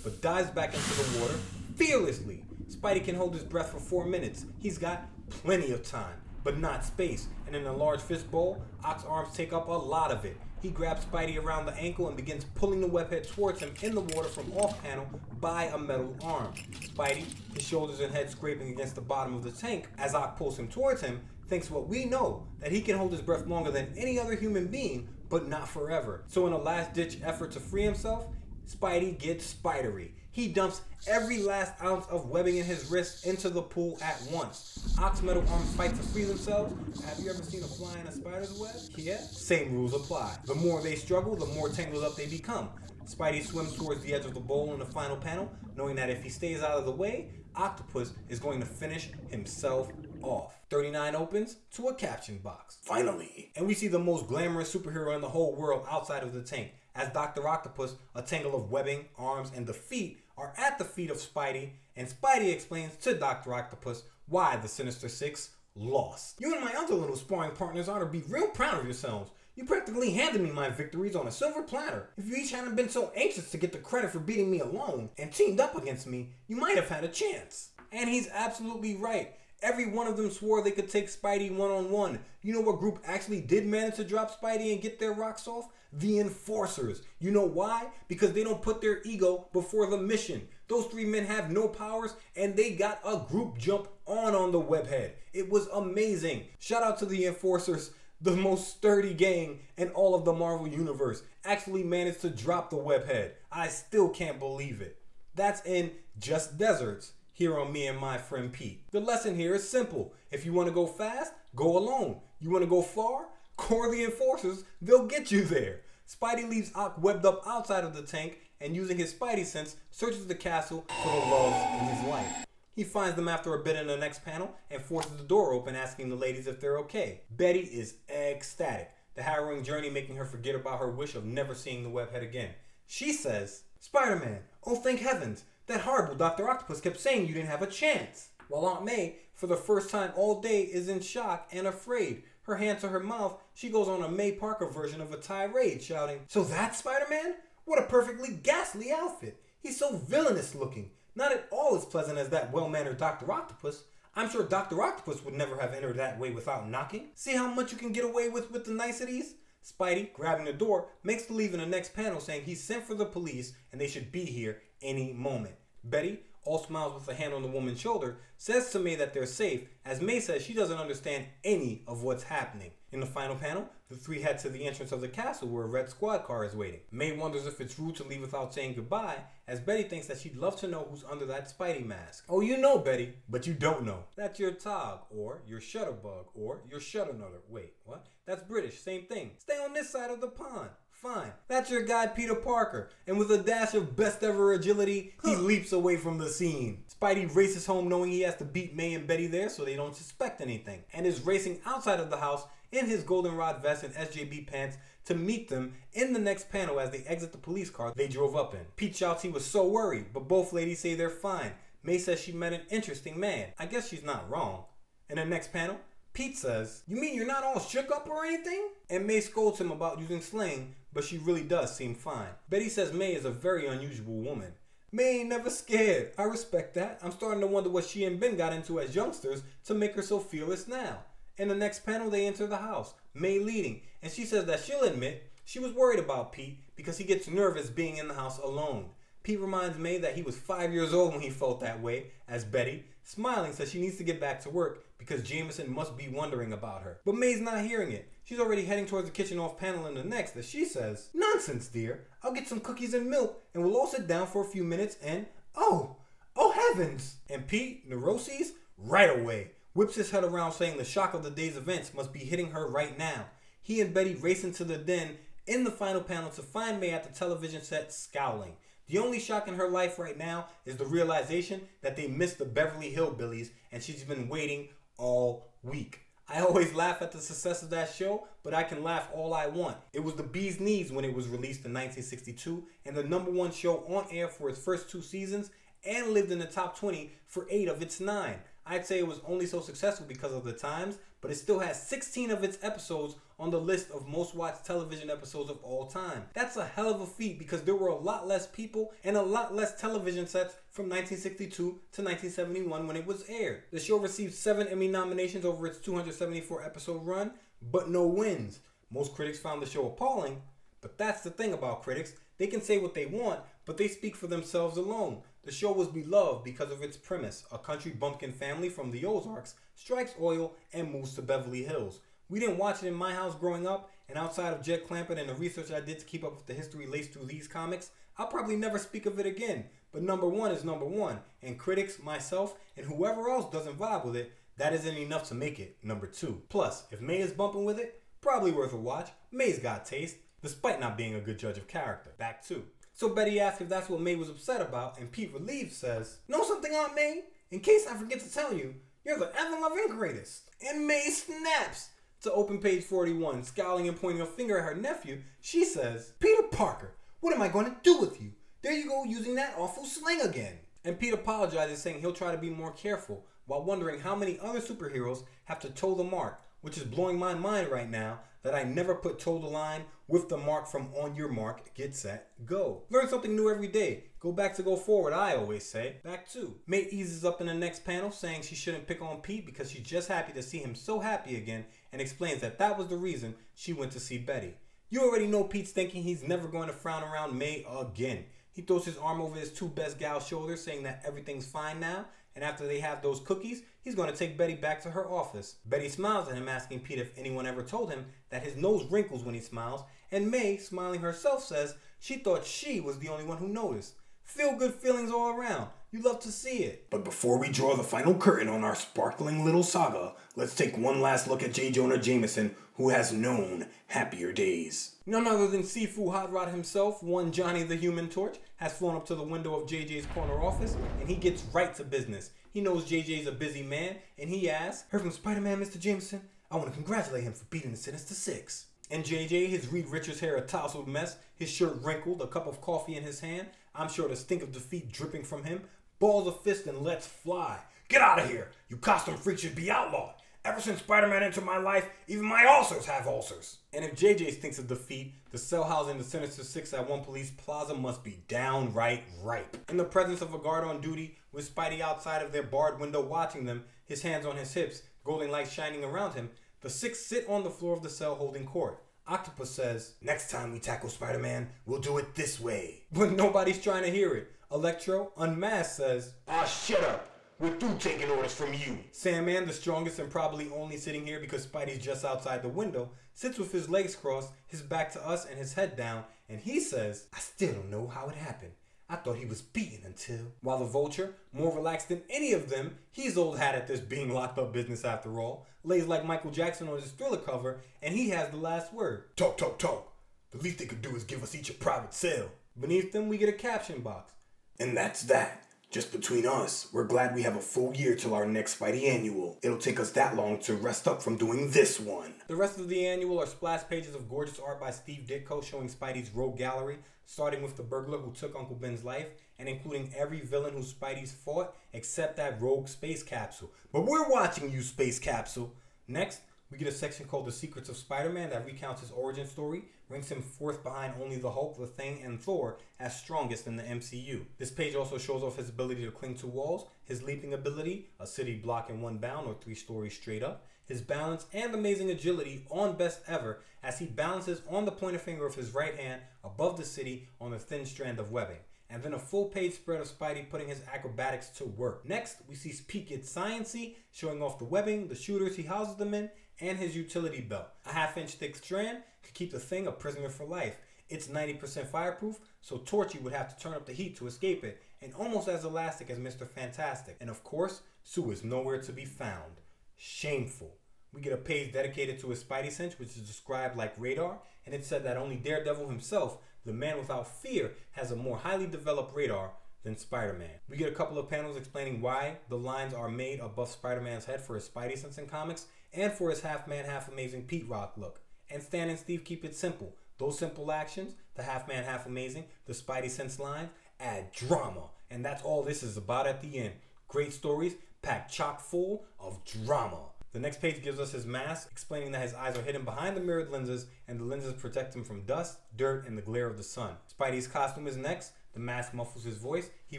but 0.02 0.20
dives 0.20 0.50
back 0.50 0.74
into 0.74 0.94
the 0.94 1.20
water 1.20 1.34
fearlessly. 1.76 2.42
Spidey 2.68 3.04
can 3.04 3.14
hold 3.14 3.34
his 3.34 3.44
breath 3.44 3.70
for 3.70 3.78
four 3.78 4.04
minutes. 4.04 4.46
He's 4.58 4.78
got 4.78 5.06
plenty 5.28 5.70
of 5.72 5.84
time, 5.84 6.16
but 6.42 6.58
not 6.58 6.84
space, 6.84 7.28
and 7.46 7.54
in 7.54 7.66
a 7.66 7.72
large 7.72 8.00
fist 8.00 8.30
bowl, 8.30 8.62
Ock's 8.82 9.04
arms 9.04 9.34
take 9.34 9.52
up 9.52 9.68
a 9.68 9.72
lot 9.72 10.10
of 10.10 10.24
it. 10.24 10.36
He 10.62 10.68
grabs 10.68 11.04
Spidey 11.06 11.42
around 11.42 11.66
the 11.66 11.74
ankle 11.74 12.08
and 12.08 12.16
begins 12.16 12.44
pulling 12.54 12.80
the 12.80 12.88
webhead 12.88 13.26
towards 13.26 13.60
him 13.60 13.72
in 13.82 13.94
the 13.94 14.02
water 14.02 14.28
from 14.28 14.52
off 14.52 14.82
panel 14.82 15.06
by 15.40 15.64
a 15.64 15.78
metal 15.78 16.14
arm. 16.22 16.52
Spidey, 16.80 17.24
his 17.54 17.66
shoulders 17.66 18.00
and 18.00 18.12
head 18.12 18.30
scraping 18.30 18.68
against 18.68 18.94
the 18.94 19.00
bottom 19.00 19.34
of 19.34 19.42
the 19.42 19.52
tank 19.52 19.88
as 19.96 20.14
Ock 20.14 20.36
pulls 20.36 20.58
him 20.58 20.68
towards 20.68 21.00
him, 21.00 21.20
thinks 21.48 21.70
what 21.70 21.88
we 21.88 22.04
know 22.04 22.46
that 22.58 22.72
he 22.72 22.82
can 22.82 22.98
hold 22.98 23.12
his 23.12 23.22
breath 23.22 23.46
longer 23.46 23.70
than 23.70 23.92
any 23.96 24.18
other 24.18 24.34
human 24.36 24.66
being, 24.66 25.08
but 25.30 25.48
not 25.48 25.66
forever. 25.66 26.24
So, 26.28 26.46
in 26.46 26.52
a 26.52 26.58
last 26.58 26.92
ditch 26.92 27.18
effort 27.24 27.52
to 27.52 27.60
free 27.60 27.82
himself, 27.82 28.26
Spidey 28.68 29.18
gets 29.18 29.46
spidery. 29.46 30.12
He 30.32 30.48
dumps 30.48 30.82
every 31.08 31.42
last 31.42 31.74
ounce 31.82 32.06
of 32.06 32.28
webbing 32.28 32.58
in 32.58 32.64
his 32.64 32.90
wrist 32.90 33.26
into 33.26 33.48
the 33.48 33.62
pool 33.62 33.98
at 34.00 34.20
once. 34.30 34.94
Ock's 34.98 35.22
metal 35.22 35.44
arms 35.50 35.74
fight 35.74 35.90
to 35.90 36.02
free 36.02 36.24
themselves. 36.24 36.72
Have 37.04 37.18
you 37.18 37.30
ever 37.30 37.42
seen 37.42 37.62
a 37.62 37.66
fly 37.66 37.98
in 37.98 38.06
a 38.06 38.12
spider's 38.12 38.52
web? 38.58 38.74
Yeah. 38.96 39.18
Same 39.18 39.72
rules 39.72 39.92
apply. 39.92 40.36
The 40.44 40.54
more 40.54 40.80
they 40.82 40.94
struggle, 40.94 41.34
the 41.34 41.46
more 41.46 41.68
tangled 41.68 42.04
up 42.04 42.14
they 42.14 42.26
become. 42.26 42.68
Spidey 43.04 43.44
swims 43.44 43.74
towards 43.76 44.02
the 44.02 44.14
edge 44.14 44.24
of 44.24 44.34
the 44.34 44.40
bowl 44.40 44.72
in 44.72 44.78
the 44.78 44.84
final 44.86 45.16
panel, 45.16 45.50
knowing 45.76 45.96
that 45.96 46.10
if 46.10 46.22
he 46.22 46.28
stays 46.28 46.62
out 46.62 46.78
of 46.78 46.84
the 46.84 46.92
way, 46.92 47.30
Octopus 47.56 48.12
is 48.28 48.38
going 48.38 48.60
to 48.60 48.66
finish 48.66 49.10
himself 49.28 49.90
off. 50.22 50.54
39 50.70 51.16
opens 51.16 51.56
to 51.72 51.88
a 51.88 51.94
caption 51.94 52.38
box. 52.38 52.78
Finally. 52.82 53.50
And 53.56 53.66
we 53.66 53.74
see 53.74 53.88
the 53.88 53.98
most 53.98 54.28
glamorous 54.28 54.72
superhero 54.72 55.14
in 55.14 55.20
the 55.20 55.28
whole 55.28 55.56
world 55.56 55.86
outside 55.90 56.22
of 56.22 56.32
the 56.32 56.42
tank, 56.42 56.72
as 56.94 57.12
Dr. 57.12 57.46
Octopus, 57.46 57.94
a 58.14 58.22
tangle 58.22 58.54
of 58.54 58.70
webbing, 58.70 59.06
arms, 59.16 59.50
and 59.54 59.66
the 59.66 59.74
feet 59.74 60.20
are 60.36 60.54
at 60.56 60.78
the 60.78 60.84
feet 60.84 61.10
of 61.10 61.18
Spidey, 61.18 61.70
and 61.96 62.08
Spidey 62.08 62.52
explains 62.52 62.96
to 62.96 63.18
Dr. 63.18 63.54
Octopus 63.54 64.04
why 64.26 64.56
the 64.56 64.68
Sinister 64.68 65.08
Six 65.08 65.50
lost. 65.74 66.40
You 66.40 66.54
and 66.54 66.64
my 66.64 66.72
other 66.76 66.94
little 66.94 67.16
sparring 67.16 67.52
partners 67.52 67.88
ought 67.88 67.98
to 68.00 68.06
be 68.06 68.22
real 68.28 68.48
proud 68.48 68.78
of 68.78 68.84
yourselves. 68.84 69.30
You 69.56 69.64
practically 69.64 70.12
handed 70.12 70.40
me 70.40 70.50
my 70.50 70.70
victories 70.70 71.16
on 71.16 71.26
a 71.26 71.30
silver 71.32 71.62
platter. 71.62 72.10
If 72.16 72.26
you 72.26 72.36
each 72.36 72.52
hadn't 72.52 72.76
been 72.76 72.88
so 72.88 73.12
anxious 73.14 73.50
to 73.50 73.58
get 73.58 73.72
the 73.72 73.78
credit 73.78 74.10
for 74.10 74.20
beating 74.20 74.50
me 74.50 74.60
alone 74.60 75.10
and 75.18 75.32
teamed 75.32 75.60
up 75.60 75.76
against 75.76 76.06
me, 76.06 76.30
you 76.48 76.56
might 76.56 76.76
have 76.76 76.88
had 76.88 77.04
a 77.04 77.08
chance. 77.08 77.70
And 77.92 78.08
he's 78.08 78.30
absolutely 78.32 78.94
right. 78.94 79.34
Every 79.62 79.86
one 79.86 80.06
of 80.06 80.16
them 80.16 80.30
swore 80.30 80.62
they 80.62 80.70
could 80.70 80.88
take 80.88 81.08
Spidey 81.08 81.54
one 81.54 81.70
on 81.70 81.90
one. 81.90 82.20
You 82.42 82.54
know 82.54 82.60
what 82.60 82.78
group 82.78 83.00
actually 83.04 83.40
did 83.40 83.66
manage 83.66 83.96
to 83.96 84.04
drop 84.04 84.40
Spidey 84.40 84.72
and 84.72 84.80
get 84.80 84.98
their 84.98 85.12
rocks 85.12 85.46
off? 85.46 85.68
The 85.92 86.18
Enforcers. 86.20 87.02
You 87.18 87.30
know 87.30 87.44
why? 87.44 87.88
Because 88.08 88.32
they 88.32 88.44
don't 88.44 88.62
put 88.62 88.80
their 88.80 89.02
ego 89.04 89.48
before 89.52 89.86
the 89.90 89.98
mission. 89.98 90.48
Those 90.68 90.86
three 90.86 91.04
men 91.04 91.26
have 91.26 91.50
no 91.50 91.68
powers 91.68 92.14
and 92.36 92.56
they 92.56 92.72
got 92.72 93.00
a 93.04 93.18
group 93.28 93.58
jump 93.58 93.88
on 94.06 94.34
on 94.34 94.52
the 94.52 94.60
webhead. 94.60 95.12
It 95.32 95.50
was 95.50 95.66
amazing. 95.68 96.44
Shout 96.58 96.82
out 96.82 96.98
to 97.00 97.06
the 97.06 97.26
Enforcers, 97.26 97.90
the 98.20 98.36
most 98.36 98.68
sturdy 98.68 99.12
gang 99.12 99.60
in 99.76 99.90
all 99.90 100.14
of 100.14 100.24
the 100.24 100.32
Marvel 100.32 100.68
Universe. 100.68 101.22
Actually 101.44 101.82
managed 101.82 102.22
to 102.22 102.30
drop 102.30 102.70
the 102.70 102.76
webhead. 102.76 103.32
I 103.52 103.68
still 103.68 104.08
can't 104.08 104.38
believe 104.38 104.80
it. 104.80 104.96
That's 105.34 105.64
in 105.66 105.92
Just 106.18 106.56
Deserts 106.56 107.12
here 107.40 107.58
on 107.58 107.72
Me 107.72 107.86
and 107.86 107.98
My 107.98 108.18
Friend 108.18 108.52
Pete. 108.52 108.82
The 108.90 109.00
lesson 109.00 109.34
here 109.34 109.54
is 109.54 109.66
simple. 109.66 110.12
If 110.30 110.44
you 110.44 110.52
want 110.52 110.68
to 110.68 110.74
go 110.74 110.86
fast, 110.86 111.32
go 111.56 111.78
alone. 111.78 112.20
You 112.38 112.50
want 112.50 112.64
to 112.64 112.68
go 112.68 112.82
far? 112.82 113.28
Core 113.56 113.90
the 113.90 114.04
enforcers, 114.04 114.64
they'll 114.82 115.06
get 115.06 115.32
you 115.32 115.46
there. 115.46 115.80
Spidey 116.06 116.46
leaves 116.46 116.70
Ock 116.74 117.02
webbed 117.02 117.24
up 117.24 117.40
outside 117.46 117.82
of 117.82 117.96
the 117.96 118.02
tank 118.02 118.40
and 118.60 118.76
using 118.76 118.98
his 118.98 119.14
Spidey 119.14 119.46
sense 119.46 119.76
searches 119.90 120.26
the 120.26 120.34
castle 120.34 120.84
for 121.02 121.08
the 121.12 121.16
loves 121.16 121.80
in 121.80 121.96
his 121.96 122.08
life. 122.10 122.44
He 122.76 122.84
finds 122.84 123.16
them 123.16 123.28
after 123.28 123.54
a 123.54 123.64
bit 123.64 123.76
in 123.76 123.86
the 123.86 123.96
next 123.96 124.22
panel 124.22 124.54
and 124.70 124.82
forces 124.82 125.12
the 125.12 125.24
door 125.24 125.54
open 125.54 125.74
asking 125.74 126.10
the 126.10 126.16
ladies 126.16 126.46
if 126.46 126.60
they're 126.60 126.78
okay. 126.80 127.22
Betty 127.30 127.60
is 127.60 127.94
ecstatic, 128.10 128.90
the 129.14 129.22
harrowing 129.22 129.64
journey 129.64 129.88
making 129.88 130.16
her 130.16 130.26
forget 130.26 130.54
about 130.54 130.78
her 130.78 130.90
wish 130.90 131.14
of 131.14 131.24
never 131.24 131.54
seeing 131.54 131.84
the 131.84 131.88
webhead 131.88 132.22
again. 132.22 132.50
She 132.86 133.14
says, 133.14 133.62
Spider-Man, 133.78 134.40
oh 134.66 134.76
thank 134.76 135.00
heavens, 135.00 135.44
that 135.70 135.82
horrible 135.82 136.14
Dr. 136.14 136.48
Octopus 136.48 136.80
kept 136.80 137.00
saying 137.00 137.26
you 137.26 137.34
didn't 137.34 137.48
have 137.48 137.62
a 137.62 137.66
chance. 137.66 138.28
While 138.48 138.66
Aunt 138.66 138.84
May, 138.84 139.16
for 139.34 139.46
the 139.46 139.56
first 139.56 139.90
time 139.90 140.12
all 140.16 140.40
day, 140.40 140.62
is 140.62 140.88
in 140.88 141.00
shock 141.00 141.48
and 141.52 141.66
afraid. 141.66 142.24
Her 142.42 142.56
hand 142.56 142.80
to 142.80 142.88
her 142.88 143.00
mouth, 143.00 143.40
she 143.54 143.68
goes 143.68 143.88
on 143.88 144.02
a 144.02 144.08
May 144.08 144.32
Parker 144.32 144.66
version 144.66 145.00
of 145.00 145.12
a 145.12 145.16
tirade, 145.16 145.82
shouting, 145.82 146.20
So 146.26 146.42
that's 146.42 146.78
Spider 146.78 147.06
Man? 147.08 147.34
What 147.64 147.78
a 147.78 147.86
perfectly 147.86 148.34
ghastly 148.42 148.90
outfit! 148.90 149.40
He's 149.60 149.78
so 149.78 149.96
villainous 149.96 150.54
looking. 150.54 150.90
Not 151.14 151.32
at 151.32 151.46
all 151.52 151.76
as 151.76 151.84
pleasant 151.84 152.18
as 152.18 152.30
that 152.30 152.52
well 152.52 152.68
mannered 152.68 152.98
Dr. 152.98 153.30
Octopus. 153.30 153.84
I'm 154.16 154.28
sure 154.28 154.42
Dr. 154.42 154.82
Octopus 154.82 155.24
would 155.24 155.34
never 155.34 155.56
have 155.60 155.72
entered 155.72 155.98
that 155.98 156.18
way 156.18 156.30
without 156.30 156.68
knocking. 156.68 157.10
See 157.14 157.36
how 157.36 157.52
much 157.52 157.70
you 157.70 157.78
can 157.78 157.92
get 157.92 158.04
away 158.04 158.28
with 158.28 158.50
with 158.50 158.64
the 158.64 158.72
niceties? 158.72 159.34
Spidey, 159.64 160.12
grabbing 160.12 160.46
the 160.46 160.52
door, 160.52 160.88
makes 161.04 161.26
the 161.26 161.34
leave 161.34 161.54
in 161.54 161.60
the 161.60 161.66
next 161.66 161.94
panel 161.94 162.18
saying 162.18 162.42
he 162.42 162.54
sent 162.54 162.84
for 162.84 162.94
the 162.94 163.04
police 163.04 163.52
and 163.70 163.80
they 163.80 163.86
should 163.86 164.10
be 164.10 164.24
here 164.24 164.62
any 164.82 165.12
moment. 165.12 165.54
Betty, 165.82 166.20
all 166.44 166.58
smiles 166.58 166.94
with 166.94 167.08
a 167.08 167.18
hand 167.18 167.34
on 167.34 167.42
the 167.42 167.48
woman's 167.48 167.80
shoulder, 167.80 168.18
says 168.36 168.70
to 168.70 168.78
May 168.78 168.94
that 168.96 169.12
they're 169.12 169.26
safe, 169.26 169.68
as 169.84 170.00
May 170.00 170.20
says 170.20 170.42
she 170.42 170.54
doesn't 170.54 170.78
understand 170.78 171.26
any 171.44 171.82
of 171.86 172.02
what's 172.02 172.24
happening. 172.24 172.70
In 172.92 173.00
the 173.00 173.06
final 173.06 173.36
panel, 173.36 173.68
the 173.88 173.94
three 173.94 174.20
head 174.20 174.38
to 174.40 174.48
the 174.48 174.64
entrance 174.64 174.90
of 174.90 175.00
the 175.00 175.08
castle 175.08 175.48
where 175.48 175.64
a 175.64 175.68
red 175.68 175.88
squad 175.88 176.24
car 176.24 176.44
is 176.44 176.56
waiting. 176.56 176.80
May 176.90 177.12
wonders 177.12 177.46
if 177.46 177.60
it's 177.60 177.78
rude 177.78 177.96
to 177.96 178.04
leave 178.04 178.20
without 178.20 178.52
saying 178.52 178.74
goodbye, 178.74 179.18
as 179.46 179.60
Betty 179.60 179.84
thinks 179.84 180.06
that 180.06 180.18
she'd 180.18 180.36
love 180.36 180.56
to 180.60 180.66
know 180.66 180.88
who's 180.90 181.04
under 181.04 181.26
that 181.26 181.52
Spidey 181.56 181.86
mask. 181.86 182.24
Oh, 182.28 182.40
you 182.40 182.56
know, 182.56 182.78
Betty, 182.78 183.14
but 183.28 183.46
you 183.46 183.54
don't 183.54 183.84
know. 183.84 184.04
That's 184.16 184.40
your 184.40 184.52
Tog, 184.52 185.00
or 185.10 185.42
your 185.46 185.60
Shutterbug, 185.60 186.26
or 186.34 186.62
your 186.68 186.80
Shutternutter. 186.80 187.42
Wait, 187.48 187.74
what? 187.84 188.06
That's 188.26 188.42
British, 188.42 188.80
same 188.80 189.06
thing. 189.06 189.32
Stay 189.38 189.56
on 189.56 189.72
this 189.72 189.90
side 189.90 190.10
of 190.10 190.20
the 190.20 190.28
pond. 190.28 190.70
Fine. 191.02 191.32
That's 191.48 191.70
your 191.70 191.80
guy, 191.80 192.08
Peter 192.08 192.34
Parker. 192.34 192.90
And 193.06 193.16
with 193.16 193.30
a 193.30 193.38
dash 193.38 193.72
of 193.72 193.96
best 193.96 194.22
ever 194.22 194.52
agility, 194.52 195.14
he 195.24 195.34
leaps 195.34 195.72
away 195.72 195.96
from 195.96 196.18
the 196.18 196.28
scene. 196.28 196.84
Spidey 196.94 197.34
races 197.34 197.64
home 197.64 197.88
knowing 197.88 198.10
he 198.10 198.20
has 198.20 198.36
to 198.36 198.44
beat 198.44 198.76
May 198.76 198.92
and 198.92 199.06
Betty 199.06 199.26
there 199.26 199.48
so 199.48 199.64
they 199.64 199.76
don't 199.76 199.96
suspect 199.96 200.42
anything, 200.42 200.84
and 200.92 201.06
is 201.06 201.22
racing 201.22 201.60
outside 201.64 202.00
of 202.00 202.10
the 202.10 202.18
house 202.18 202.44
in 202.70 202.84
his 202.84 203.02
goldenrod 203.02 203.62
vest 203.62 203.82
and 203.82 203.94
SJB 203.94 204.46
pants 204.46 204.76
to 205.06 205.14
meet 205.14 205.48
them 205.48 205.74
in 205.94 206.12
the 206.12 206.18
next 206.18 206.50
panel 206.50 206.78
as 206.78 206.90
they 206.90 207.02
exit 207.06 207.32
the 207.32 207.38
police 207.38 207.70
car 207.70 207.94
they 207.96 208.06
drove 208.06 208.36
up 208.36 208.52
in. 208.52 208.60
Pete 208.76 208.94
shouts 208.94 209.22
he 209.22 209.30
was 209.30 209.44
so 209.44 209.66
worried, 209.66 210.12
but 210.12 210.28
both 210.28 210.52
ladies 210.52 210.80
say 210.80 210.94
they're 210.94 211.08
fine. 211.08 211.52
May 211.82 211.96
says 211.96 212.20
she 212.20 212.32
met 212.32 212.52
an 212.52 212.60
interesting 212.68 213.18
man. 213.18 213.48
I 213.58 213.64
guess 213.64 213.88
she's 213.88 214.04
not 214.04 214.28
wrong. 214.28 214.64
In 215.08 215.16
the 215.16 215.24
next 215.24 215.50
panel, 215.50 215.80
Pete 216.12 216.36
says, 216.36 216.82
You 216.86 217.00
mean 217.00 217.14
you're 217.14 217.26
not 217.26 217.42
all 217.42 217.58
shook 217.58 217.90
up 217.90 218.08
or 218.08 218.24
anything? 218.24 218.68
And 218.90 219.06
May 219.06 219.20
scolds 219.20 219.60
him 219.60 219.70
about 219.70 219.98
using 219.98 220.20
slang, 220.20 220.74
but 220.92 221.04
she 221.04 221.18
really 221.18 221.42
does 221.42 221.74
seem 221.74 221.94
fine. 221.94 222.30
Betty 222.48 222.68
says 222.68 222.92
May 222.92 223.14
is 223.14 223.24
a 223.24 223.30
very 223.30 223.66
unusual 223.66 224.14
woman. 224.14 224.52
May 224.92 225.20
ain't 225.20 225.28
never 225.28 225.50
scared. 225.50 226.12
I 226.18 226.24
respect 226.24 226.74
that. 226.74 226.98
I'm 227.02 227.12
starting 227.12 227.40
to 227.42 227.46
wonder 227.46 227.70
what 227.70 227.84
she 227.84 228.04
and 228.04 228.18
Ben 228.18 228.36
got 228.36 228.52
into 228.52 228.80
as 228.80 228.94
youngsters 228.94 229.42
to 229.66 229.74
make 229.74 229.94
her 229.94 230.02
so 230.02 230.18
fearless 230.18 230.66
now. 230.66 231.04
In 231.38 231.48
the 231.48 231.54
next 231.54 231.86
panel, 231.86 232.10
they 232.10 232.26
enter 232.26 232.46
the 232.46 232.56
house, 232.56 232.92
May 233.14 233.38
leading, 233.38 233.82
and 234.02 234.12
she 234.12 234.24
says 234.24 234.46
that 234.46 234.60
she'll 234.60 234.82
admit 234.82 235.30
she 235.44 235.58
was 235.58 235.72
worried 235.72 236.00
about 236.00 236.32
Pete 236.32 236.58
because 236.76 236.98
he 236.98 237.04
gets 237.04 237.28
nervous 237.28 237.70
being 237.70 237.98
in 237.98 238.08
the 238.08 238.14
house 238.14 238.38
alone. 238.38 238.90
Pete 239.22 239.40
reminds 239.40 239.78
May 239.78 239.98
that 239.98 240.14
he 240.14 240.22
was 240.22 240.36
five 240.36 240.72
years 240.72 240.92
old 240.92 241.12
when 241.12 241.20
he 241.20 241.30
felt 241.30 241.60
that 241.60 241.80
way, 241.80 242.06
as 242.28 242.44
Betty, 242.44 242.84
smiling, 243.04 243.52
says 243.52 243.70
she 243.70 243.80
needs 243.80 243.96
to 243.96 244.04
get 244.04 244.20
back 244.20 244.40
to 244.42 244.50
work 244.50 244.84
because 244.98 245.22
Jameson 245.22 245.72
must 245.72 245.96
be 245.96 246.08
wondering 246.08 246.52
about 246.52 246.82
her. 246.82 247.00
But 247.04 247.16
May's 247.16 247.40
not 247.40 247.64
hearing 247.64 247.92
it. 247.92 248.08
She's 248.30 248.38
already 248.38 248.64
heading 248.64 248.86
towards 248.86 249.08
the 249.08 249.12
kitchen 249.12 249.40
off 249.40 249.58
panel 249.58 249.88
in 249.88 249.94
the 249.94 250.04
next 250.04 250.36
as 250.36 250.48
she 250.48 250.64
says, 250.64 251.08
Nonsense, 251.12 251.66
dear. 251.66 252.06
I'll 252.22 252.32
get 252.32 252.46
some 252.46 252.60
cookies 252.60 252.94
and 252.94 253.10
milk 253.10 253.42
and 253.52 253.64
we'll 253.64 253.76
all 253.76 253.88
sit 253.88 254.06
down 254.06 254.28
for 254.28 254.40
a 254.40 254.48
few 254.48 254.62
minutes 254.62 254.96
and, 255.02 255.26
oh, 255.56 255.96
oh 256.36 256.52
heavens! 256.52 257.16
And 257.28 257.48
Pete, 257.48 257.88
neuroses, 257.88 258.52
right 258.78 259.10
away, 259.10 259.50
whips 259.72 259.96
his 259.96 260.12
head 260.12 260.22
around 260.22 260.52
saying 260.52 260.78
the 260.78 260.84
shock 260.84 261.12
of 261.12 261.24
the 261.24 261.30
day's 261.32 261.56
events 261.56 261.92
must 261.92 262.12
be 262.12 262.20
hitting 262.20 262.52
her 262.52 262.68
right 262.68 262.96
now. 262.96 263.24
He 263.62 263.80
and 263.80 263.92
Betty 263.92 264.14
race 264.14 264.44
into 264.44 264.62
the 264.62 264.78
den 264.78 265.16
in 265.48 265.64
the 265.64 265.72
final 265.72 266.00
panel 266.00 266.30
to 266.30 266.42
find 266.42 266.78
May 266.78 266.90
at 266.90 267.02
the 267.02 267.12
television 267.12 267.62
set 267.62 267.92
scowling. 267.92 268.52
The 268.86 268.98
only 268.98 269.18
shock 269.18 269.48
in 269.48 269.54
her 269.54 269.68
life 269.68 269.98
right 269.98 270.16
now 270.16 270.46
is 270.64 270.76
the 270.76 270.86
realization 270.86 271.62
that 271.82 271.96
they 271.96 272.06
missed 272.06 272.38
the 272.38 272.44
Beverly 272.44 272.94
Hillbillies 272.94 273.50
and 273.72 273.82
she's 273.82 274.04
been 274.04 274.28
waiting 274.28 274.68
all 274.98 275.48
week. 275.64 276.02
I 276.32 276.40
always 276.42 276.72
laugh 276.74 277.02
at 277.02 277.10
the 277.10 277.18
success 277.18 277.62
of 277.62 277.70
that 277.70 277.92
show, 277.92 278.28
but 278.44 278.54
I 278.54 278.62
can 278.62 278.84
laugh 278.84 279.08
all 279.12 279.34
I 279.34 279.48
want. 279.48 279.76
It 279.92 280.04
was 280.04 280.14
the 280.14 280.22
bee's 280.22 280.60
knees 280.60 280.92
when 280.92 281.04
it 281.04 281.12
was 281.12 281.26
released 281.26 281.64
in 281.64 281.74
1962 281.74 282.62
and 282.86 282.96
the 282.96 283.02
number 283.02 283.32
one 283.32 283.50
show 283.50 283.78
on 283.88 284.06
air 284.12 284.28
for 284.28 284.48
its 284.48 284.58
first 284.60 284.88
two 284.88 285.02
seasons 285.02 285.50
and 285.84 286.12
lived 286.12 286.30
in 286.30 286.38
the 286.38 286.46
top 286.46 286.78
20 286.78 287.12
for 287.26 287.46
eight 287.50 287.68
of 287.68 287.82
its 287.82 287.98
nine. 287.98 288.36
I'd 288.64 288.86
say 288.86 289.00
it 289.00 289.06
was 289.08 289.20
only 289.26 289.46
so 289.46 289.60
successful 289.60 290.06
because 290.06 290.32
of 290.32 290.44
the 290.44 290.52
times, 290.52 290.98
but 291.20 291.32
it 291.32 291.36
still 291.36 291.58
has 291.58 291.82
16 291.88 292.30
of 292.30 292.44
its 292.44 292.58
episodes 292.62 293.16
on 293.40 293.50
the 293.50 293.58
list 293.58 293.90
of 293.90 294.06
most 294.06 294.34
watched 294.34 294.66
television 294.66 295.08
episodes 295.08 295.50
of 295.50 295.58
all 295.64 295.86
time. 295.86 296.24
That's 296.34 296.58
a 296.58 296.66
hell 296.66 296.94
of 296.94 297.00
a 297.00 297.06
feat 297.06 297.38
because 297.38 297.62
there 297.62 297.74
were 297.74 297.88
a 297.88 297.96
lot 297.96 298.28
less 298.28 298.46
people 298.46 298.92
and 299.02 299.16
a 299.16 299.22
lot 299.22 299.54
less 299.54 299.80
television 299.80 300.26
sets 300.26 300.54
from 300.68 300.84
1962 300.90 301.50
to 301.56 301.72
1971 301.72 302.86
when 302.86 302.96
it 302.96 303.06
was 303.06 303.24
aired. 303.28 303.62
The 303.72 303.80
show 303.80 303.98
received 303.98 304.34
7 304.34 304.68
Emmy 304.68 304.88
nominations 304.88 305.46
over 305.46 305.66
its 305.66 305.78
274 305.78 306.62
episode 306.62 307.04
run, 307.04 307.32
but 307.72 307.88
no 307.88 308.06
wins. 308.06 308.60
Most 308.92 309.14
critics 309.14 309.38
found 309.38 309.62
the 309.62 309.66
show 309.66 309.86
appalling, 309.86 310.42
but 310.82 310.98
that's 310.98 311.22
the 311.22 311.30
thing 311.30 311.54
about 311.54 311.82
critics. 311.82 312.12
They 312.36 312.46
can 312.46 312.60
say 312.60 312.78
what 312.78 312.94
they 312.94 313.06
want, 313.06 313.40
but 313.64 313.78
they 313.78 313.88
speak 313.88 314.16
for 314.16 314.26
themselves 314.26 314.76
alone. 314.76 315.22
The 315.44 315.52
show 315.52 315.72
was 315.72 315.88
beloved 315.88 316.44
because 316.44 316.70
of 316.70 316.82
its 316.82 316.98
premise. 316.98 317.44
A 317.50 317.58
country 317.58 317.92
bumpkin 317.92 318.32
family 318.32 318.68
from 318.68 318.90
the 318.90 319.06
Ozarks 319.06 319.54
strikes 319.74 320.14
oil 320.20 320.52
and 320.74 320.92
moves 320.92 321.14
to 321.14 321.22
Beverly 321.22 321.64
Hills. 321.64 322.00
We 322.30 322.38
didn't 322.38 322.58
watch 322.58 322.84
it 322.84 322.86
in 322.86 322.94
my 322.94 323.12
house 323.12 323.34
growing 323.34 323.66
up, 323.66 323.90
and 324.08 324.16
outside 324.16 324.52
of 324.52 324.62
Jed 324.62 324.86
Clampett 324.86 325.18
and 325.18 325.28
the 325.28 325.34
research 325.34 325.72
I 325.72 325.80
did 325.80 325.98
to 325.98 326.04
keep 326.06 326.22
up 326.22 326.36
with 326.36 326.46
the 326.46 326.54
history 326.54 326.86
laced 326.86 327.12
through 327.12 327.26
these 327.26 327.48
comics, 327.48 327.90
I'll 328.16 328.28
probably 328.28 328.54
never 328.54 328.78
speak 328.78 329.04
of 329.06 329.18
it 329.18 329.26
again. 329.26 329.64
But 329.90 330.02
number 330.02 330.28
one 330.28 330.52
is 330.52 330.62
number 330.62 330.84
one, 330.86 331.18
and 331.42 331.58
critics, 331.58 332.00
myself, 332.00 332.56
and 332.76 332.86
whoever 332.86 333.28
else 333.28 333.52
doesn't 333.52 333.78
vibe 333.78 334.04
with 334.04 334.14
it, 334.14 334.32
that 334.58 334.72
isn't 334.72 334.96
enough 334.96 335.28
to 335.28 335.34
make 335.34 335.58
it 335.58 335.76
number 335.82 336.06
two. 336.06 336.42
Plus, 336.48 336.84
if 336.92 337.00
May 337.00 337.18
is 337.18 337.32
bumping 337.32 337.64
with 337.64 337.80
it, 337.80 338.00
probably 338.20 338.52
worth 338.52 338.72
a 338.72 338.76
watch. 338.76 339.10
May's 339.32 339.58
got 339.58 339.84
taste, 339.84 340.16
despite 340.40 340.78
not 340.78 340.96
being 340.96 341.16
a 341.16 341.20
good 341.20 341.38
judge 341.38 341.58
of 341.58 341.66
character. 341.66 342.12
Back 342.16 342.46
two. 342.46 342.62
So 342.92 343.08
Betty 343.08 343.40
asks 343.40 343.60
if 343.60 343.68
that's 343.68 343.88
what 343.88 344.00
May 344.00 344.14
was 344.14 344.28
upset 344.28 344.60
about, 344.60 344.98
and 344.98 345.10
Pete 345.10 345.32
relieved 345.32 345.72
says, 345.72 346.18
Know 346.28 346.44
something, 346.44 346.72
Aunt 346.72 346.94
May? 346.94 347.24
In 347.50 347.58
case 347.58 347.86
I 347.88 347.94
forget 347.94 348.20
to 348.20 348.32
tell 348.32 348.52
you, 348.52 348.76
you're 349.04 349.18
the 349.18 349.34
ever 349.36 349.58
loving 349.58 349.88
greatest. 349.88 350.50
And 350.60 350.86
May 350.86 351.08
snaps 351.08 351.88
to 352.22 352.32
open 352.32 352.58
page 352.58 352.84
41, 352.84 353.42
scowling 353.44 353.88
and 353.88 354.00
pointing 354.00 354.22
a 354.22 354.26
finger 354.26 354.58
at 354.58 354.64
her 354.64 354.74
nephew. 354.74 355.20
She 355.40 355.64
says, 355.64 356.12
Peter 356.20 356.42
Parker, 356.50 356.92
what 357.20 357.34
am 357.34 357.42
I 357.42 357.48
going 357.48 357.66
to 357.66 357.76
do 357.82 357.98
with 357.98 358.20
you? 358.20 358.32
There 358.62 358.72
you 358.72 358.88
go, 358.88 359.04
using 359.04 359.34
that 359.36 359.54
awful 359.56 359.84
slang 359.84 360.20
again. 360.20 360.58
And 360.84 360.98
Pete 360.98 361.14
apologizes, 361.14 361.80
saying 361.80 362.00
he'll 362.00 362.12
try 362.12 362.32
to 362.32 362.38
be 362.38 362.50
more 362.50 362.72
careful, 362.72 363.24
while 363.46 363.64
wondering 363.64 364.00
how 364.00 364.14
many 364.14 364.38
other 364.40 364.60
superheroes 364.60 365.24
have 365.44 365.60
to 365.60 365.70
toe 365.70 365.94
the 365.94 366.04
mark, 366.04 366.40
which 366.60 366.76
is 366.76 366.84
blowing 366.84 367.18
my 367.18 367.34
mind 367.34 367.68
right 367.68 367.88
now 367.88 368.20
that 368.42 368.54
I 368.54 368.64
never 368.64 368.94
put 368.94 369.18
toe 369.18 369.38
the 369.38 369.46
line 369.46 369.82
with 370.08 370.28
the 370.28 370.36
mark 370.36 370.66
from 370.66 370.88
on 370.94 371.14
your 371.14 371.28
mark, 371.28 371.74
get 371.74 371.94
set, 371.94 372.30
go. 372.46 372.82
Learn 372.90 373.08
something 373.08 373.34
new 373.34 373.50
every 373.50 373.68
day. 373.68 374.04
Go 374.18 374.32
back 374.32 374.54
to 374.56 374.62
go 374.62 374.76
forward, 374.76 375.12
I 375.12 375.36
always 375.36 375.64
say. 375.64 375.96
Back 376.02 376.28
two. 376.30 376.56
May 376.66 376.88
eases 376.90 377.24
up 377.24 377.40
in 377.40 377.46
the 377.46 377.54
next 377.54 377.84
panel 377.84 378.10
saying 378.10 378.42
she 378.42 378.54
shouldn't 378.54 378.86
pick 378.86 379.02
on 379.02 379.20
Pete 379.20 379.46
because 379.46 379.70
she's 379.70 379.86
just 379.86 380.08
happy 380.08 380.32
to 380.32 380.42
see 380.42 380.58
him 380.58 380.74
so 380.74 381.00
happy 381.00 381.36
again 381.36 381.64
and 381.92 382.00
explains 382.00 382.40
that 382.40 382.58
that 382.58 382.78
was 382.78 382.88
the 382.88 382.96
reason 382.96 383.34
she 383.54 383.72
went 383.72 383.92
to 383.92 384.00
see 384.00 384.18
Betty. 384.18 384.54
You 384.88 385.02
already 385.02 385.26
know 385.26 385.44
Pete's 385.44 385.70
thinking 385.70 386.02
he's 386.02 386.22
never 386.22 386.48
going 386.48 386.68
to 386.68 386.74
frown 386.74 387.02
around 387.02 387.38
May 387.38 387.64
again. 387.70 388.24
He 388.52 388.62
throws 388.62 388.84
his 388.84 388.98
arm 388.98 389.20
over 389.20 389.38
his 389.38 389.52
two 389.52 389.68
best 389.68 389.98
gal's 389.98 390.26
shoulders 390.26 390.62
saying 390.62 390.82
that 390.82 391.02
everything's 391.06 391.46
fine 391.46 391.78
now 391.80 392.06
and 392.34 392.44
after 392.44 392.66
they 392.66 392.80
have 392.80 393.02
those 393.02 393.20
cookies, 393.20 393.62
he's 393.82 393.94
going 393.94 394.10
to 394.10 394.16
take 394.16 394.38
Betty 394.38 394.54
back 394.54 394.80
to 394.82 394.90
her 394.90 395.06
office. 395.08 395.56
Betty 395.66 395.88
smiles 395.88 396.28
at 396.28 396.36
him, 396.36 396.48
asking 396.48 396.80
Pete 396.80 396.98
if 396.98 397.10
anyone 397.18 397.46
ever 397.46 397.62
told 397.62 397.90
him 397.90 398.06
that 398.30 398.44
his 398.44 398.56
nose 398.56 398.84
wrinkles 398.90 399.24
when 399.24 399.34
he 399.34 399.40
smiles, 399.40 399.82
and 400.12 400.30
May, 400.30 400.56
smiling 400.56 401.00
herself, 401.00 401.42
says 401.42 401.74
she 401.98 402.16
thought 402.16 402.46
she 402.46 402.80
was 402.80 402.98
the 402.98 403.08
only 403.08 403.24
one 403.24 403.38
who 403.38 403.48
noticed. 403.48 403.94
Feel 404.30 404.54
good 404.54 404.74
feelings 404.74 405.10
all 405.10 405.36
around. 405.36 405.70
You 405.90 406.02
love 406.02 406.20
to 406.20 406.30
see 406.30 406.58
it. 406.58 406.86
But 406.88 407.04
before 407.04 407.36
we 407.36 407.48
draw 407.48 407.74
the 407.74 407.82
final 407.82 408.14
curtain 408.14 408.46
on 408.48 408.62
our 408.62 408.76
sparkling 408.76 409.44
little 409.44 409.64
saga, 409.64 410.12
let's 410.36 410.54
take 410.54 410.78
one 410.78 411.00
last 411.00 411.26
look 411.26 411.42
at 411.42 411.52
J. 411.52 411.72
Jonah 411.72 411.98
Jameson, 411.98 412.54
who 412.76 412.90
has 412.90 413.12
known 413.12 413.66
happier 413.88 414.32
days. 414.32 414.94
None 415.04 415.26
other 415.26 415.48
than 415.48 415.64
Sifu 415.64 416.12
Hot 416.12 416.30
Rod 416.30 416.48
himself, 416.48 417.02
one 417.02 417.32
Johnny 417.32 417.64
the 417.64 417.74
Human 417.74 418.08
Torch, 418.08 418.36
has 418.58 418.72
flown 418.72 418.94
up 418.94 419.04
to 419.06 419.16
the 419.16 419.22
window 419.22 419.56
of 419.56 419.68
JJ's 419.68 420.06
corner 420.06 420.40
office 420.40 420.76
and 421.00 421.08
he 421.08 421.16
gets 421.16 421.42
right 421.52 421.74
to 421.74 421.82
business. 421.82 422.30
He 422.52 422.60
knows 422.60 422.88
JJ's 422.88 423.26
a 423.26 423.32
busy 423.32 423.64
man 423.64 423.96
and 424.16 424.30
he 424.30 424.48
asks, 424.48 424.88
Heard 424.90 425.00
from 425.00 425.10
Spider 425.10 425.40
Man, 425.40 425.60
Mr. 425.60 425.80
Jameson? 425.80 426.20
I 426.52 426.56
want 426.56 426.68
to 426.68 426.74
congratulate 426.74 427.24
him 427.24 427.32
for 427.32 427.46
beating 427.46 427.72
the 427.72 427.76
Sinister 427.76 428.14
Six. 428.14 428.66
And 428.92 429.04
JJ, 429.04 429.48
his 429.48 429.72
Reed 429.72 429.86
Richards 429.88 430.20
hair 430.20 430.36
a 430.36 430.40
tousled 430.40 430.88
mess, 430.88 431.16
his 431.34 431.50
shirt 431.50 431.82
wrinkled, 431.82 432.22
a 432.22 432.26
cup 432.28 432.46
of 432.46 432.60
coffee 432.60 432.96
in 432.96 433.04
his 433.04 433.20
hand, 433.20 433.48
I'm 433.74 433.88
sure 433.88 434.08
the 434.08 434.16
stink 434.16 434.42
of 434.42 434.52
defeat 434.52 434.92
dripping 434.92 435.24
from 435.24 435.44
him, 435.44 435.62
balls 435.98 436.26
a 436.26 436.32
fist 436.32 436.66
and 436.66 436.82
let's 436.82 437.06
fly. 437.06 437.58
Get 437.88 438.00
out 438.00 438.20
of 438.20 438.28
here! 438.28 438.50
You 438.68 438.76
costume 438.76 439.16
freaks 439.16 439.42
should 439.42 439.54
be 439.54 439.70
outlawed! 439.70 440.14
Ever 440.42 440.60
since 440.60 440.78
Spider 440.78 441.06
Man 441.06 441.22
entered 441.22 441.44
my 441.44 441.58
life, 441.58 441.86
even 442.08 442.24
my 442.24 442.46
ulcers 442.46 442.86
have 442.86 443.06
ulcers. 443.06 443.58
And 443.74 443.84
if 443.84 443.94
JJ 443.94 444.36
thinks 444.36 444.58
of 444.58 444.68
defeat, 444.68 445.12
the 445.32 445.36
cell 445.38 445.64
housing 445.64 445.98
the 445.98 446.04
Sinister 446.04 446.42
Six 446.42 446.72
at 446.72 446.88
One 446.88 447.04
Police 447.04 447.30
Plaza 447.30 447.74
must 447.74 448.02
be 448.02 448.22
downright 448.26 449.02
ripe. 449.22 449.58
In 449.68 449.76
the 449.76 449.84
presence 449.84 450.22
of 450.22 450.32
a 450.32 450.38
guard 450.38 450.64
on 450.64 450.80
duty, 450.80 451.18
with 451.30 451.54
Spidey 451.54 451.82
outside 451.82 452.22
of 452.22 452.32
their 452.32 452.42
barred 452.42 452.80
window 452.80 453.02
watching 453.02 453.44
them, 453.44 453.64
his 453.84 454.00
hands 454.00 454.24
on 454.24 454.36
his 454.36 454.54
hips, 454.54 454.82
golden 455.04 455.30
light 455.30 455.50
shining 455.50 455.84
around 455.84 456.14
him, 456.14 456.30
the 456.62 456.70
six 456.70 457.00
sit 457.00 457.28
on 457.28 457.44
the 457.44 457.50
floor 457.50 457.76
of 457.76 457.82
the 457.82 457.90
cell 457.90 458.14
holding 458.14 458.46
court. 458.46 458.82
Octopus 459.06 459.50
says, 459.50 459.94
Next 460.02 460.30
time 460.30 460.52
we 460.52 460.58
tackle 460.58 460.88
Spider 460.88 461.18
Man, 461.18 461.48
we'll 461.66 461.80
do 461.80 461.98
it 461.98 462.14
this 462.14 462.40
way. 462.40 462.84
But 462.92 463.12
nobody's 463.12 463.62
trying 463.62 463.82
to 463.84 463.90
hear 463.90 464.14
it. 464.14 464.32
Electro, 464.52 465.12
unmasked, 465.16 465.76
says, 465.76 466.14
Ah, 466.28 466.44
shut 466.44 466.82
up. 466.84 467.06
We're 467.38 467.56
through 467.56 467.78
taking 467.78 468.10
orders 468.10 468.34
from 468.34 468.52
you. 468.52 468.78
Sandman, 468.92 469.46
the 469.46 469.52
strongest 469.54 469.98
and 469.98 470.10
probably 470.10 470.50
only 470.54 470.76
sitting 470.76 471.06
here 471.06 471.20
because 471.20 471.46
Spidey's 471.46 471.82
just 471.82 472.04
outside 472.04 472.42
the 472.42 472.48
window, 472.48 472.90
sits 473.14 473.38
with 473.38 473.50
his 473.50 473.70
legs 473.70 473.96
crossed, 473.96 474.32
his 474.46 474.60
back 474.60 474.92
to 474.92 475.06
us, 475.06 475.24
and 475.24 475.38
his 475.38 475.54
head 475.54 475.74
down, 475.74 476.04
and 476.28 476.38
he 476.38 476.60
says, 476.60 477.06
I 477.14 477.18
still 477.18 477.54
don't 477.54 477.70
know 477.70 477.86
how 477.86 478.08
it 478.10 478.14
happened. 478.14 478.52
I 478.90 478.96
thought 478.96 479.18
he 479.18 479.24
was 479.24 479.40
beaten 479.40 479.86
until. 479.86 480.32
While 480.42 480.58
the 480.58 480.64
vulture, 480.64 481.14
more 481.32 481.54
relaxed 481.54 481.88
than 481.88 482.02
any 482.10 482.32
of 482.32 482.50
them, 482.50 482.76
he's 482.90 483.16
old 483.16 483.38
hat 483.38 483.54
at 483.54 483.68
this 483.68 483.78
being 483.78 484.12
locked 484.12 484.36
up 484.36 484.52
business 484.52 484.84
after 484.84 485.20
all, 485.20 485.46
lays 485.62 485.86
like 485.86 486.04
Michael 486.04 486.32
Jackson 486.32 486.68
on 486.68 486.80
his 486.80 486.90
thriller 486.90 487.18
cover, 487.18 487.60
and 487.82 487.94
he 487.94 488.10
has 488.10 488.30
the 488.30 488.36
last 488.36 488.74
word. 488.74 489.04
Talk, 489.16 489.38
talk, 489.38 489.60
talk. 489.60 489.92
The 490.32 490.38
least 490.38 490.58
they 490.58 490.66
could 490.66 490.82
do 490.82 490.96
is 490.96 491.04
give 491.04 491.22
us 491.22 491.36
each 491.36 491.50
a 491.50 491.54
private 491.54 491.94
cell. 491.94 492.30
Beneath 492.58 492.90
them, 492.90 493.08
we 493.08 493.16
get 493.16 493.28
a 493.28 493.32
caption 493.32 493.80
box. 493.80 494.12
And 494.58 494.76
that's 494.76 495.02
that. 495.04 495.44
Just 495.70 495.92
between 495.92 496.26
us, 496.26 496.66
we're 496.72 496.82
glad 496.82 497.14
we 497.14 497.22
have 497.22 497.36
a 497.36 497.40
full 497.40 497.72
year 497.72 497.94
till 497.94 498.12
our 498.12 498.26
next 498.26 498.58
Spidey 498.58 498.88
annual. 498.88 499.38
It'll 499.40 499.56
take 499.56 499.78
us 499.78 499.92
that 499.92 500.16
long 500.16 500.40
to 500.40 500.56
rest 500.56 500.88
up 500.88 501.00
from 501.00 501.16
doing 501.16 501.52
this 501.52 501.78
one. 501.78 502.12
The 502.26 502.34
rest 502.34 502.58
of 502.58 502.68
the 502.68 502.84
annual 502.84 503.20
are 503.20 503.26
splash 503.26 503.62
pages 503.68 503.94
of 503.94 504.08
gorgeous 504.08 504.40
art 504.40 504.58
by 504.58 504.72
Steve 504.72 505.06
Ditko 505.06 505.44
showing 505.44 505.68
Spidey's 505.68 506.10
rogue 506.10 506.36
gallery, 506.36 506.78
starting 507.06 507.40
with 507.40 507.56
the 507.56 507.62
burglar 507.62 507.98
who 507.98 508.10
took 508.10 508.34
Uncle 508.34 508.56
Ben's 508.56 508.82
life 508.82 509.06
and 509.38 509.48
including 509.48 509.92
every 509.96 510.22
villain 510.22 510.54
who 510.54 510.62
Spidey's 510.62 511.12
fought 511.12 511.54
except 511.72 512.16
that 512.16 512.42
rogue 512.42 512.66
space 512.66 513.04
capsule. 513.04 513.52
But 513.72 513.82
we're 513.82 514.10
watching 514.10 514.50
you, 514.50 514.62
space 514.62 514.98
capsule. 514.98 515.54
Next, 515.86 516.22
we 516.50 516.58
get 516.58 516.66
a 516.66 516.72
section 516.72 517.06
called 517.06 517.26
The 517.26 517.32
Secrets 517.32 517.68
of 517.68 517.76
Spider-Man 517.76 518.30
that 518.30 518.44
recounts 518.44 518.80
his 518.80 518.90
origin 518.90 519.28
story, 519.28 519.62
ranks 519.90 520.10
him 520.10 520.22
fourth 520.22 520.62
behind 520.62 520.94
only 521.02 521.16
the 521.16 521.30
Hulk, 521.30 521.58
the 521.58 521.66
Thing, 521.66 522.00
and 522.02 522.20
Thor 522.20 522.58
as 522.78 522.98
strongest 522.98 523.46
in 523.46 523.56
the 523.56 523.62
MCU. 523.62 524.24
This 524.38 524.50
page 524.50 524.74
also 524.74 524.96
shows 524.96 525.22
off 525.22 525.36
his 525.36 525.48
ability 525.48 525.84
to 525.84 525.90
cling 525.90 526.14
to 526.16 526.26
walls, 526.26 526.66
his 526.84 527.02
leaping 527.02 527.34
ability, 527.34 527.88
a 527.98 528.06
city 528.06 528.36
block 528.36 528.70
in 528.70 528.80
one 528.80 528.98
bound 528.98 529.26
or 529.26 529.34
three 529.34 529.54
stories 529.54 529.94
straight 529.94 530.22
up, 530.22 530.46
his 530.66 530.80
balance 530.80 531.26
and 531.32 531.54
amazing 531.54 531.90
agility 531.90 532.46
on 532.50 532.76
best 532.76 533.00
ever 533.08 533.40
as 533.62 533.80
he 533.80 533.86
balances 533.86 534.42
on 534.48 534.64
the 534.64 534.72
pointer 534.72 534.98
finger 534.98 535.26
of 535.26 535.34
his 535.34 535.52
right 535.52 535.76
hand 535.76 536.00
above 536.22 536.56
the 536.56 536.64
city 536.64 537.08
on 537.20 537.32
a 537.32 537.38
thin 537.38 537.66
strand 537.66 537.98
of 537.98 538.12
webbing 538.12 538.38
and 538.70 538.82
then 538.82 538.94
a 538.94 538.98
full 538.98 539.26
page 539.26 539.54
spread 539.54 539.80
of 539.80 539.88
Spidey 539.88 540.30
putting 540.30 540.48
his 540.48 540.62
acrobatics 540.72 541.28
to 541.30 541.44
work. 541.44 541.84
Next, 541.84 542.18
we 542.28 542.36
see 542.36 542.52
get 542.82 543.02
sciency, 543.02 543.74
showing 543.90 544.22
off 544.22 544.38
the 544.38 544.44
webbing, 544.44 544.88
the 544.88 544.94
shooters 544.94 545.36
he 545.36 545.42
houses 545.42 545.74
them 545.74 545.92
in, 545.92 546.08
and 546.40 546.58
his 546.58 546.76
utility 546.76 547.20
belt. 547.20 547.48
A 547.66 547.72
half 547.72 547.98
inch 547.98 548.12
thick 548.12 548.36
strand 548.36 548.78
could 549.10 549.18
keep 549.18 549.32
the 549.32 549.40
thing 549.40 549.66
a 549.66 549.72
prisoner 549.72 550.08
for 550.08 550.24
life. 550.24 550.56
It's 550.88 551.08
90% 551.08 551.66
fireproof, 551.66 552.18
so 552.42 552.58
Torchy 552.58 552.98
would 552.98 553.12
have 553.12 553.34
to 553.34 553.42
turn 553.42 553.54
up 553.54 553.66
the 553.66 553.72
heat 553.72 553.96
to 553.96 554.06
escape 554.06 554.44
it, 554.44 554.62
and 554.80 554.92
almost 554.94 555.28
as 555.28 555.44
elastic 555.44 555.90
as 555.90 555.98
Mr. 555.98 556.26
Fantastic. 556.26 556.96
And 557.00 557.10
of 557.10 557.22
course, 557.22 557.62
Sue 557.84 558.10
is 558.10 558.24
nowhere 558.24 558.60
to 558.60 558.72
be 558.72 558.84
found. 558.84 559.40
Shameful. 559.76 560.56
We 560.92 561.00
get 561.00 561.12
a 561.12 561.16
page 561.16 561.52
dedicated 561.52 562.00
to 562.00 562.10
his 562.10 562.22
Spidey 562.22 562.50
sense, 562.50 562.78
which 562.78 562.96
is 562.96 563.06
described 563.06 563.56
like 563.56 563.74
radar, 563.78 564.18
and 564.46 564.54
it 564.54 564.64
said 564.64 564.84
that 564.84 564.96
only 564.96 565.16
Daredevil 565.16 565.68
himself, 565.68 566.18
the 566.44 566.52
man 566.52 566.78
without 566.78 567.06
fear, 567.06 567.52
has 567.72 567.92
a 567.92 567.96
more 567.96 568.16
highly 568.16 568.46
developed 568.46 568.94
radar 568.94 569.32
than 569.62 569.76
Spider 569.76 570.14
Man. 570.14 570.40
We 570.48 570.56
get 570.56 570.72
a 570.72 570.74
couple 570.74 570.98
of 570.98 571.08
panels 571.08 571.36
explaining 571.36 571.80
why 571.80 572.16
the 572.28 572.38
lines 572.38 572.74
are 572.74 572.88
made 572.88 573.20
above 573.20 573.50
Spider 573.50 573.80
Man's 573.80 574.06
head 574.06 574.20
for 574.20 574.34
his 574.34 574.48
Spidey 574.48 574.78
sense 574.78 574.98
in 574.98 575.06
comics 575.06 575.46
and 575.72 575.92
for 575.92 576.10
his 576.10 576.22
half 576.22 576.48
man, 576.48 576.64
half 576.64 576.90
amazing 576.90 577.24
Pete 577.24 577.48
Rock 577.48 577.74
look. 577.76 577.99
And 578.30 578.42
Stan 578.42 578.68
and 578.68 578.78
Steve 578.78 579.04
keep 579.04 579.24
it 579.24 579.34
simple. 579.34 579.74
Those 579.98 580.18
simple 580.18 580.50
actions, 580.50 580.94
the 581.14 581.22
half 581.22 581.46
man, 581.48 581.64
half 581.64 581.86
amazing, 581.86 582.24
the 582.46 582.54
Spidey 582.54 582.88
sense 582.88 583.18
lines, 583.18 583.50
add 583.78 584.12
drama. 584.12 584.70
And 584.90 585.04
that's 585.04 585.22
all 585.22 585.42
this 585.42 585.62
is 585.62 585.76
about 585.76 586.06
at 586.06 586.22
the 586.22 586.38
end. 586.38 586.54
Great 586.88 587.12
stories 587.12 587.54
packed 587.82 588.12
chock 588.12 588.40
full 588.40 588.84
of 588.98 589.24
drama. 589.24 589.78
The 590.12 590.18
next 590.18 590.40
page 590.40 590.62
gives 590.62 590.80
us 590.80 590.90
his 590.90 591.06
mask, 591.06 591.48
explaining 591.52 591.92
that 591.92 592.02
his 592.02 592.14
eyes 592.14 592.36
are 592.36 592.42
hidden 592.42 592.64
behind 592.64 592.96
the 592.96 593.00
mirrored 593.00 593.30
lenses, 593.30 593.66
and 593.86 594.00
the 594.00 594.04
lenses 594.04 594.32
protect 594.34 594.74
him 594.74 594.82
from 594.82 595.02
dust, 595.02 595.38
dirt, 595.56 595.86
and 595.86 595.96
the 595.96 596.02
glare 596.02 596.26
of 596.26 596.36
the 596.36 596.42
sun. 596.42 596.72
Spidey's 596.92 597.28
costume 597.28 597.68
is 597.68 597.76
next. 597.76 598.12
The 598.32 598.40
mask 598.40 598.74
muffles 598.74 599.04
his 599.04 599.16
voice. 599.16 599.50
He 599.66 599.78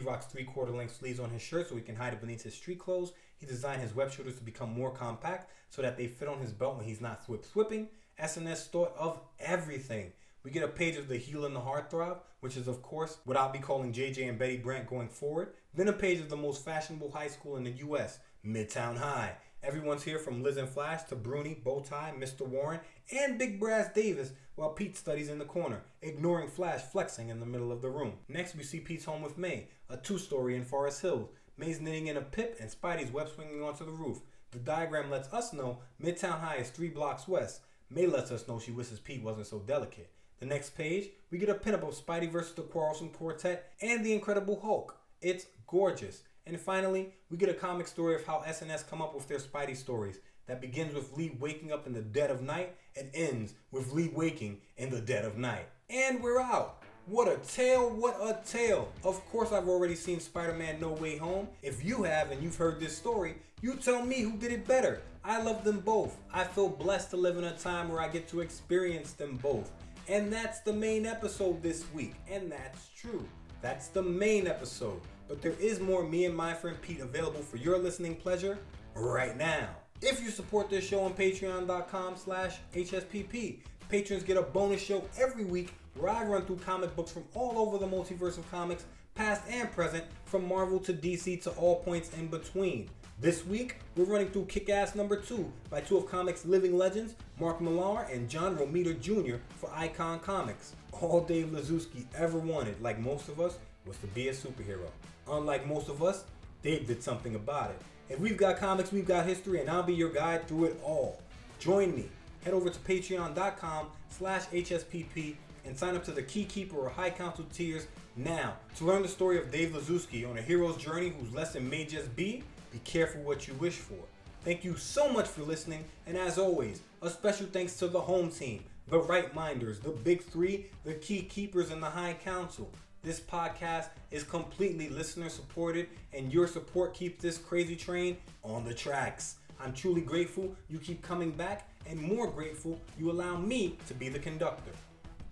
rocks 0.00 0.26
three 0.26 0.44
quarter 0.44 0.72
length 0.72 0.96
sleeves 0.96 1.20
on 1.20 1.30
his 1.30 1.42
shirt 1.42 1.68
so 1.68 1.74
he 1.74 1.82
can 1.82 1.96
hide 1.96 2.12
it 2.12 2.20
beneath 2.20 2.42
his 2.42 2.54
street 2.54 2.78
clothes. 2.78 3.12
He 3.36 3.46
designed 3.46 3.82
his 3.82 3.94
web 3.94 4.10
shooters 4.10 4.36
to 4.36 4.42
become 4.42 4.72
more 4.72 4.90
compact 4.90 5.50
so 5.70 5.82
that 5.82 5.96
they 5.96 6.06
fit 6.06 6.28
on 6.28 6.38
his 6.38 6.52
belt 6.52 6.76
when 6.76 6.84
he's 6.84 7.00
not 7.00 7.24
swip 7.24 7.44
swipping. 7.44 7.88
SNS 8.20 8.68
thought 8.68 8.94
of 8.98 9.20
everything. 9.40 10.12
We 10.42 10.50
get 10.50 10.64
a 10.64 10.68
page 10.68 10.96
of 10.96 11.08
the 11.08 11.16
Heel 11.16 11.44
and 11.44 11.54
the 11.54 11.60
Heartthrob, 11.60 12.18
which 12.40 12.56
is, 12.56 12.66
of 12.66 12.82
course, 12.82 13.18
what 13.24 13.36
I'll 13.36 13.52
be 13.52 13.58
calling 13.58 13.92
JJ 13.92 14.28
and 14.28 14.38
Betty 14.38 14.56
Brant 14.56 14.88
going 14.88 15.08
forward. 15.08 15.52
Then 15.74 15.88
a 15.88 15.92
page 15.92 16.20
of 16.20 16.28
the 16.28 16.36
most 16.36 16.64
fashionable 16.64 17.12
high 17.12 17.28
school 17.28 17.56
in 17.56 17.64
the 17.64 17.70
US, 17.70 18.18
Midtown 18.44 18.96
High. 18.96 19.36
Everyone's 19.62 20.02
here 20.02 20.18
from 20.18 20.42
Liz 20.42 20.56
and 20.56 20.68
Flash 20.68 21.04
to 21.04 21.14
Bruni, 21.14 21.56
Bowtie, 21.64 22.18
Mr. 22.18 22.44
Warren, 22.44 22.80
and 23.16 23.38
Big 23.38 23.60
Brass 23.60 23.94
Davis, 23.94 24.32
while 24.56 24.70
Pete 24.70 24.96
studies 24.96 25.28
in 25.28 25.38
the 25.38 25.44
corner, 25.44 25.82
ignoring 26.02 26.48
Flash 26.48 26.82
flexing 26.82 27.28
in 27.28 27.38
the 27.38 27.46
middle 27.46 27.70
of 27.70 27.80
the 27.80 27.88
room. 27.88 28.14
Next, 28.28 28.56
we 28.56 28.64
see 28.64 28.80
Pete's 28.80 29.04
home 29.04 29.22
with 29.22 29.38
May, 29.38 29.68
a 29.88 29.96
two 29.96 30.18
story 30.18 30.56
in 30.56 30.64
Forest 30.64 31.02
Hills. 31.02 31.28
May's 31.56 31.80
knitting 31.80 32.08
in 32.08 32.16
a 32.16 32.22
pip, 32.22 32.56
and 32.58 32.68
Spidey's 32.68 33.12
web 33.12 33.28
swinging 33.28 33.62
onto 33.62 33.84
the 33.84 33.92
roof. 33.92 34.18
The 34.50 34.58
diagram 34.58 35.10
lets 35.10 35.32
us 35.32 35.52
know 35.52 35.78
Midtown 36.02 36.40
High 36.40 36.56
is 36.56 36.70
three 36.70 36.88
blocks 36.88 37.28
west. 37.28 37.60
May 37.94 38.06
lets 38.06 38.30
us 38.30 38.48
know 38.48 38.58
she 38.58 38.72
wishes 38.72 38.98
Pete 38.98 39.22
wasn't 39.22 39.46
so 39.46 39.58
delicate. 39.58 40.10
The 40.40 40.46
next 40.46 40.76
page, 40.76 41.10
we 41.30 41.36
get 41.36 41.50
a 41.50 41.54
pinup 41.54 41.86
of 41.86 41.94
Spidey 41.94 42.30
versus 42.30 42.54
the 42.54 42.62
Quarrelsome 42.62 43.10
Quartet 43.10 43.70
and 43.82 44.04
the 44.04 44.14
Incredible 44.14 44.58
Hulk. 44.60 44.96
It's 45.20 45.46
gorgeous. 45.66 46.22
And 46.46 46.58
finally, 46.58 47.12
we 47.30 47.36
get 47.36 47.50
a 47.50 47.54
comic 47.54 47.86
story 47.86 48.14
of 48.14 48.24
how 48.24 48.42
SNS 48.46 48.88
come 48.88 49.02
up 49.02 49.14
with 49.14 49.28
their 49.28 49.38
Spidey 49.38 49.76
stories 49.76 50.20
that 50.46 50.62
begins 50.62 50.94
with 50.94 51.12
Lee 51.12 51.36
waking 51.38 51.70
up 51.70 51.86
in 51.86 51.92
the 51.92 52.00
dead 52.00 52.30
of 52.30 52.40
night 52.40 52.74
and 52.96 53.10
ends 53.12 53.52
with 53.70 53.92
Lee 53.92 54.08
waking 54.08 54.62
in 54.78 54.90
the 54.90 55.00
dead 55.00 55.26
of 55.26 55.36
night. 55.36 55.68
And 55.90 56.22
we're 56.22 56.40
out. 56.40 56.81
What 57.06 57.26
a 57.26 57.36
tale, 57.38 57.90
what 57.90 58.16
a 58.22 58.38
tale. 58.46 58.88
Of 59.02 59.24
course, 59.26 59.50
I've 59.50 59.66
already 59.66 59.96
seen 59.96 60.20
Spider 60.20 60.52
Man 60.52 60.80
No 60.80 60.90
Way 60.92 61.16
Home. 61.16 61.48
If 61.60 61.84
you 61.84 62.04
have 62.04 62.30
and 62.30 62.40
you've 62.40 62.56
heard 62.56 62.78
this 62.78 62.96
story, 62.96 63.34
you 63.60 63.74
tell 63.74 64.06
me 64.06 64.20
who 64.20 64.36
did 64.36 64.52
it 64.52 64.68
better. 64.68 65.02
I 65.24 65.42
love 65.42 65.64
them 65.64 65.80
both. 65.80 66.16
I 66.32 66.44
feel 66.44 66.68
blessed 66.68 67.10
to 67.10 67.16
live 67.16 67.36
in 67.38 67.44
a 67.44 67.58
time 67.58 67.88
where 67.88 68.00
I 68.00 68.08
get 68.08 68.28
to 68.28 68.40
experience 68.40 69.14
them 69.14 69.36
both. 69.42 69.72
And 70.08 70.32
that's 70.32 70.60
the 70.60 70.72
main 70.72 71.04
episode 71.04 71.60
this 71.60 71.84
week. 71.92 72.14
And 72.30 72.52
that's 72.52 72.88
true. 72.96 73.26
That's 73.62 73.88
the 73.88 74.02
main 74.02 74.46
episode. 74.46 75.00
But 75.26 75.42
there 75.42 75.56
is 75.60 75.80
more 75.80 76.04
me 76.04 76.26
and 76.26 76.36
my 76.36 76.54
friend 76.54 76.80
Pete 76.82 77.00
available 77.00 77.42
for 77.42 77.56
your 77.56 77.78
listening 77.78 78.14
pleasure 78.14 78.58
right 78.94 79.36
now. 79.36 79.70
If 80.02 80.22
you 80.22 80.30
support 80.30 80.70
this 80.70 80.86
show 80.86 81.02
on 81.02 81.14
patreon.com 81.14 82.16
slash 82.16 82.58
HSPP, 82.74 83.58
patrons 83.88 84.22
get 84.22 84.36
a 84.36 84.42
bonus 84.42 84.80
show 84.80 85.04
every 85.18 85.44
week 85.44 85.74
where 85.94 86.10
I 86.10 86.24
run 86.24 86.44
through 86.44 86.56
comic 86.56 86.94
books 86.96 87.12
from 87.12 87.24
all 87.34 87.58
over 87.58 87.78
the 87.78 87.86
multiverse 87.86 88.38
of 88.38 88.50
comics, 88.50 88.84
past 89.14 89.42
and 89.48 89.70
present, 89.72 90.04
from 90.24 90.48
Marvel 90.48 90.78
to 90.80 90.92
DC 90.92 91.42
to 91.42 91.50
all 91.50 91.76
points 91.76 92.12
in 92.14 92.28
between. 92.28 92.88
This 93.20 93.46
week, 93.46 93.76
we're 93.94 94.04
running 94.04 94.30
through 94.30 94.46
Kick 94.46 94.68
Ass 94.68 94.94
number 94.94 95.16
2 95.16 95.52
by 95.70 95.80
two 95.80 95.96
of 95.96 96.06
comics' 96.06 96.44
living 96.44 96.76
legends, 96.76 97.14
Mark 97.38 97.60
Millar 97.60 98.02
and 98.10 98.28
John 98.28 98.56
Romita 98.56 98.98
Jr. 99.00 99.36
for 99.56 99.70
Icon 99.74 100.18
Comics. 100.20 100.74
All 100.92 101.20
Dave 101.20 101.46
Lizewski 101.46 102.04
ever 102.16 102.38
wanted, 102.38 102.80
like 102.82 102.98
most 102.98 103.28
of 103.28 103.40
us, 103.40 103.58
was 103.86 103.96
to 103.98 104.06
be 104.08 104.28
a 104.28 104.32
superhero. 104.32 104.88
Unlike 105.28 105.66
most 105.66 105.88
of 105.88 106.02
us, 106.02 106.24
Dave 106.62 106.86
did 106.86 107.02
something 107.02 107.34
about 107.34 107.70
it. 107.70 107.80
If 108.08 108.18
we've 108.18 108.36
got 108.36 108.58
comics, 108.58 108.92
we've 108.92 109.06
got 109.06 109.26
history, 109.26 109.60
and 109.60 109.70
I'll 109.70 109.82
be 109.82 109.94
your 109.94 110.10
guide 110.10 110.48
through 110.48 110.64
it 110.64 110.80
all. 110.82 111.20
Join 111.60 111.94
me. 111.94 112.08
Head 112.44 112.54
over 112.54 112.70
to 112.70 112.78
patreon.com 112.80 113.86
slash 114.10 114.46
HSPP 114.46 115.36
and 115.64 115.76
sign 115.76 115.96
up 115.96 116.04
to 116.04 116.10
the 116.10 116.22
Key 116.22 116.44
Keeper 116.44 116.76
or 116.76 116.88
High 116.88 117.10
Council 117.10 117.44
tiers 117.52 117.86
now 118.16 118.54
to 118.76 118.84
learn 118.84 119.02
the 119.02 119.08
story 119.08 119.38
of 119.38 119.50
Dave 119.50 119.70
Lizewski 119.70 120.28
on 120.28 120.38
a 120.38 120.42
hero's 120.42 120.76
journey 120.76 121.10
whose 121.10 121.32
lesson 121.32 121.68
may 121.68 121.84
just 121.84 122.14
be 122.14 122.42
be 122.72 122.78
careful 122.84 123.22
what 123.22 123.46
you 123.46 123.54
wish 123.54 123.76
for. 123.76 123.98
Thank 124.44 124.64
you 124.64 124.76
so 124.76 125.12
much 125.12 125.28
for 125.28 125.42
listening, 125.42 125.84
and 126.06 126.16
as 126.16 126.38
always, 126.38 126.80
a 127.02 127.10
special 127.10 127.46
thanks 127.46 127.78
to 127.78 127.86
the 127.86 128.00
home 128.00 128.30
team, 128.30 128.64
the 128.88 128.98
Right 128.98 129.32
Minders, 129.34 129.78
the 129.78 129.90
Big 129.90 130.22
Three, 130.22 130.66
the 130.84 130.94
Key 130.94 131.22
Keepers, 131.22 131.70
and 131.70 131.82
the 131.82 131.90
High 131.90 132.14
Council. 132.14 132.70
This 133.04 133.20
podcast 133.20 133.88
is 134.10 134.24
completely 134.24 134.88
listener 134.88 135.28
supported, 135.28 135.88
and 136.12 136.32
your 136.32 136.48
support 136.48 136.94
keeps 136.94 137.22
this 137.22 137.38
crazy 137.38 137.76
train 137.76 138.16
on 138.42 138.64
the 138.64 138.74
tracks. 138.74 139.36
I'm 139.60 139.72
truly 139.72 140.00
grateful 140.00 140.56
you 140.68 140.78
keep 140.78 141.02
coming 141.02 141.30
back, 141.30 141.68
and 141.86 142.00
more 142.00 142.26
grateful 142.26 142.80
you 142.98 143.10
allow 143.10 143.36
me 143.36 143.76
to 143.86 143.94
be 143.94 144.08
the 144.08 144.18
conductor. 144.18 144.72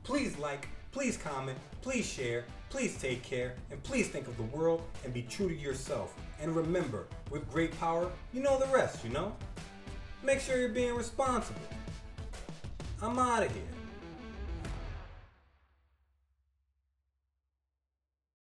Please 0.03 0.39
like, 0.39 0.69
please 0.93 1.17
comment, 1.17 1.59
please 1.83 2.07
share, 2.07 2.45
please 2.69 2.97
take 2.99 3.23
care, 3.23 3.55
and 3.71 3.83
please 3.83 4.09
think 4.09 4.27
of 4.27 4.37
the 4.37 4.43
world 4.45 4.83
and 5.05 5.13
be 5.13 5.23
true 5.23 5.49
to 5.49 5.55
yourself. 5.55 6.15
And 6.41 6.55
remember, 6.55 7.07
with 7.31 7.51
great 7.51 7.79
power, 7.79 8.11
you 8.33 8.43
know 8.43 8.59
the 8.59 8.67
rest, 8.67 9.05
you 9.05 9.11
know? 9.11 9.35
Make 10.23 10.41
sure 10.41 10.59
you're 10.59 10.69
being 10.69 10.95
responsible. 10.95 11.61
I'm 13.03 13.19
out 13.19 13.43
of 13.43 13.53
here. 13.53 13.80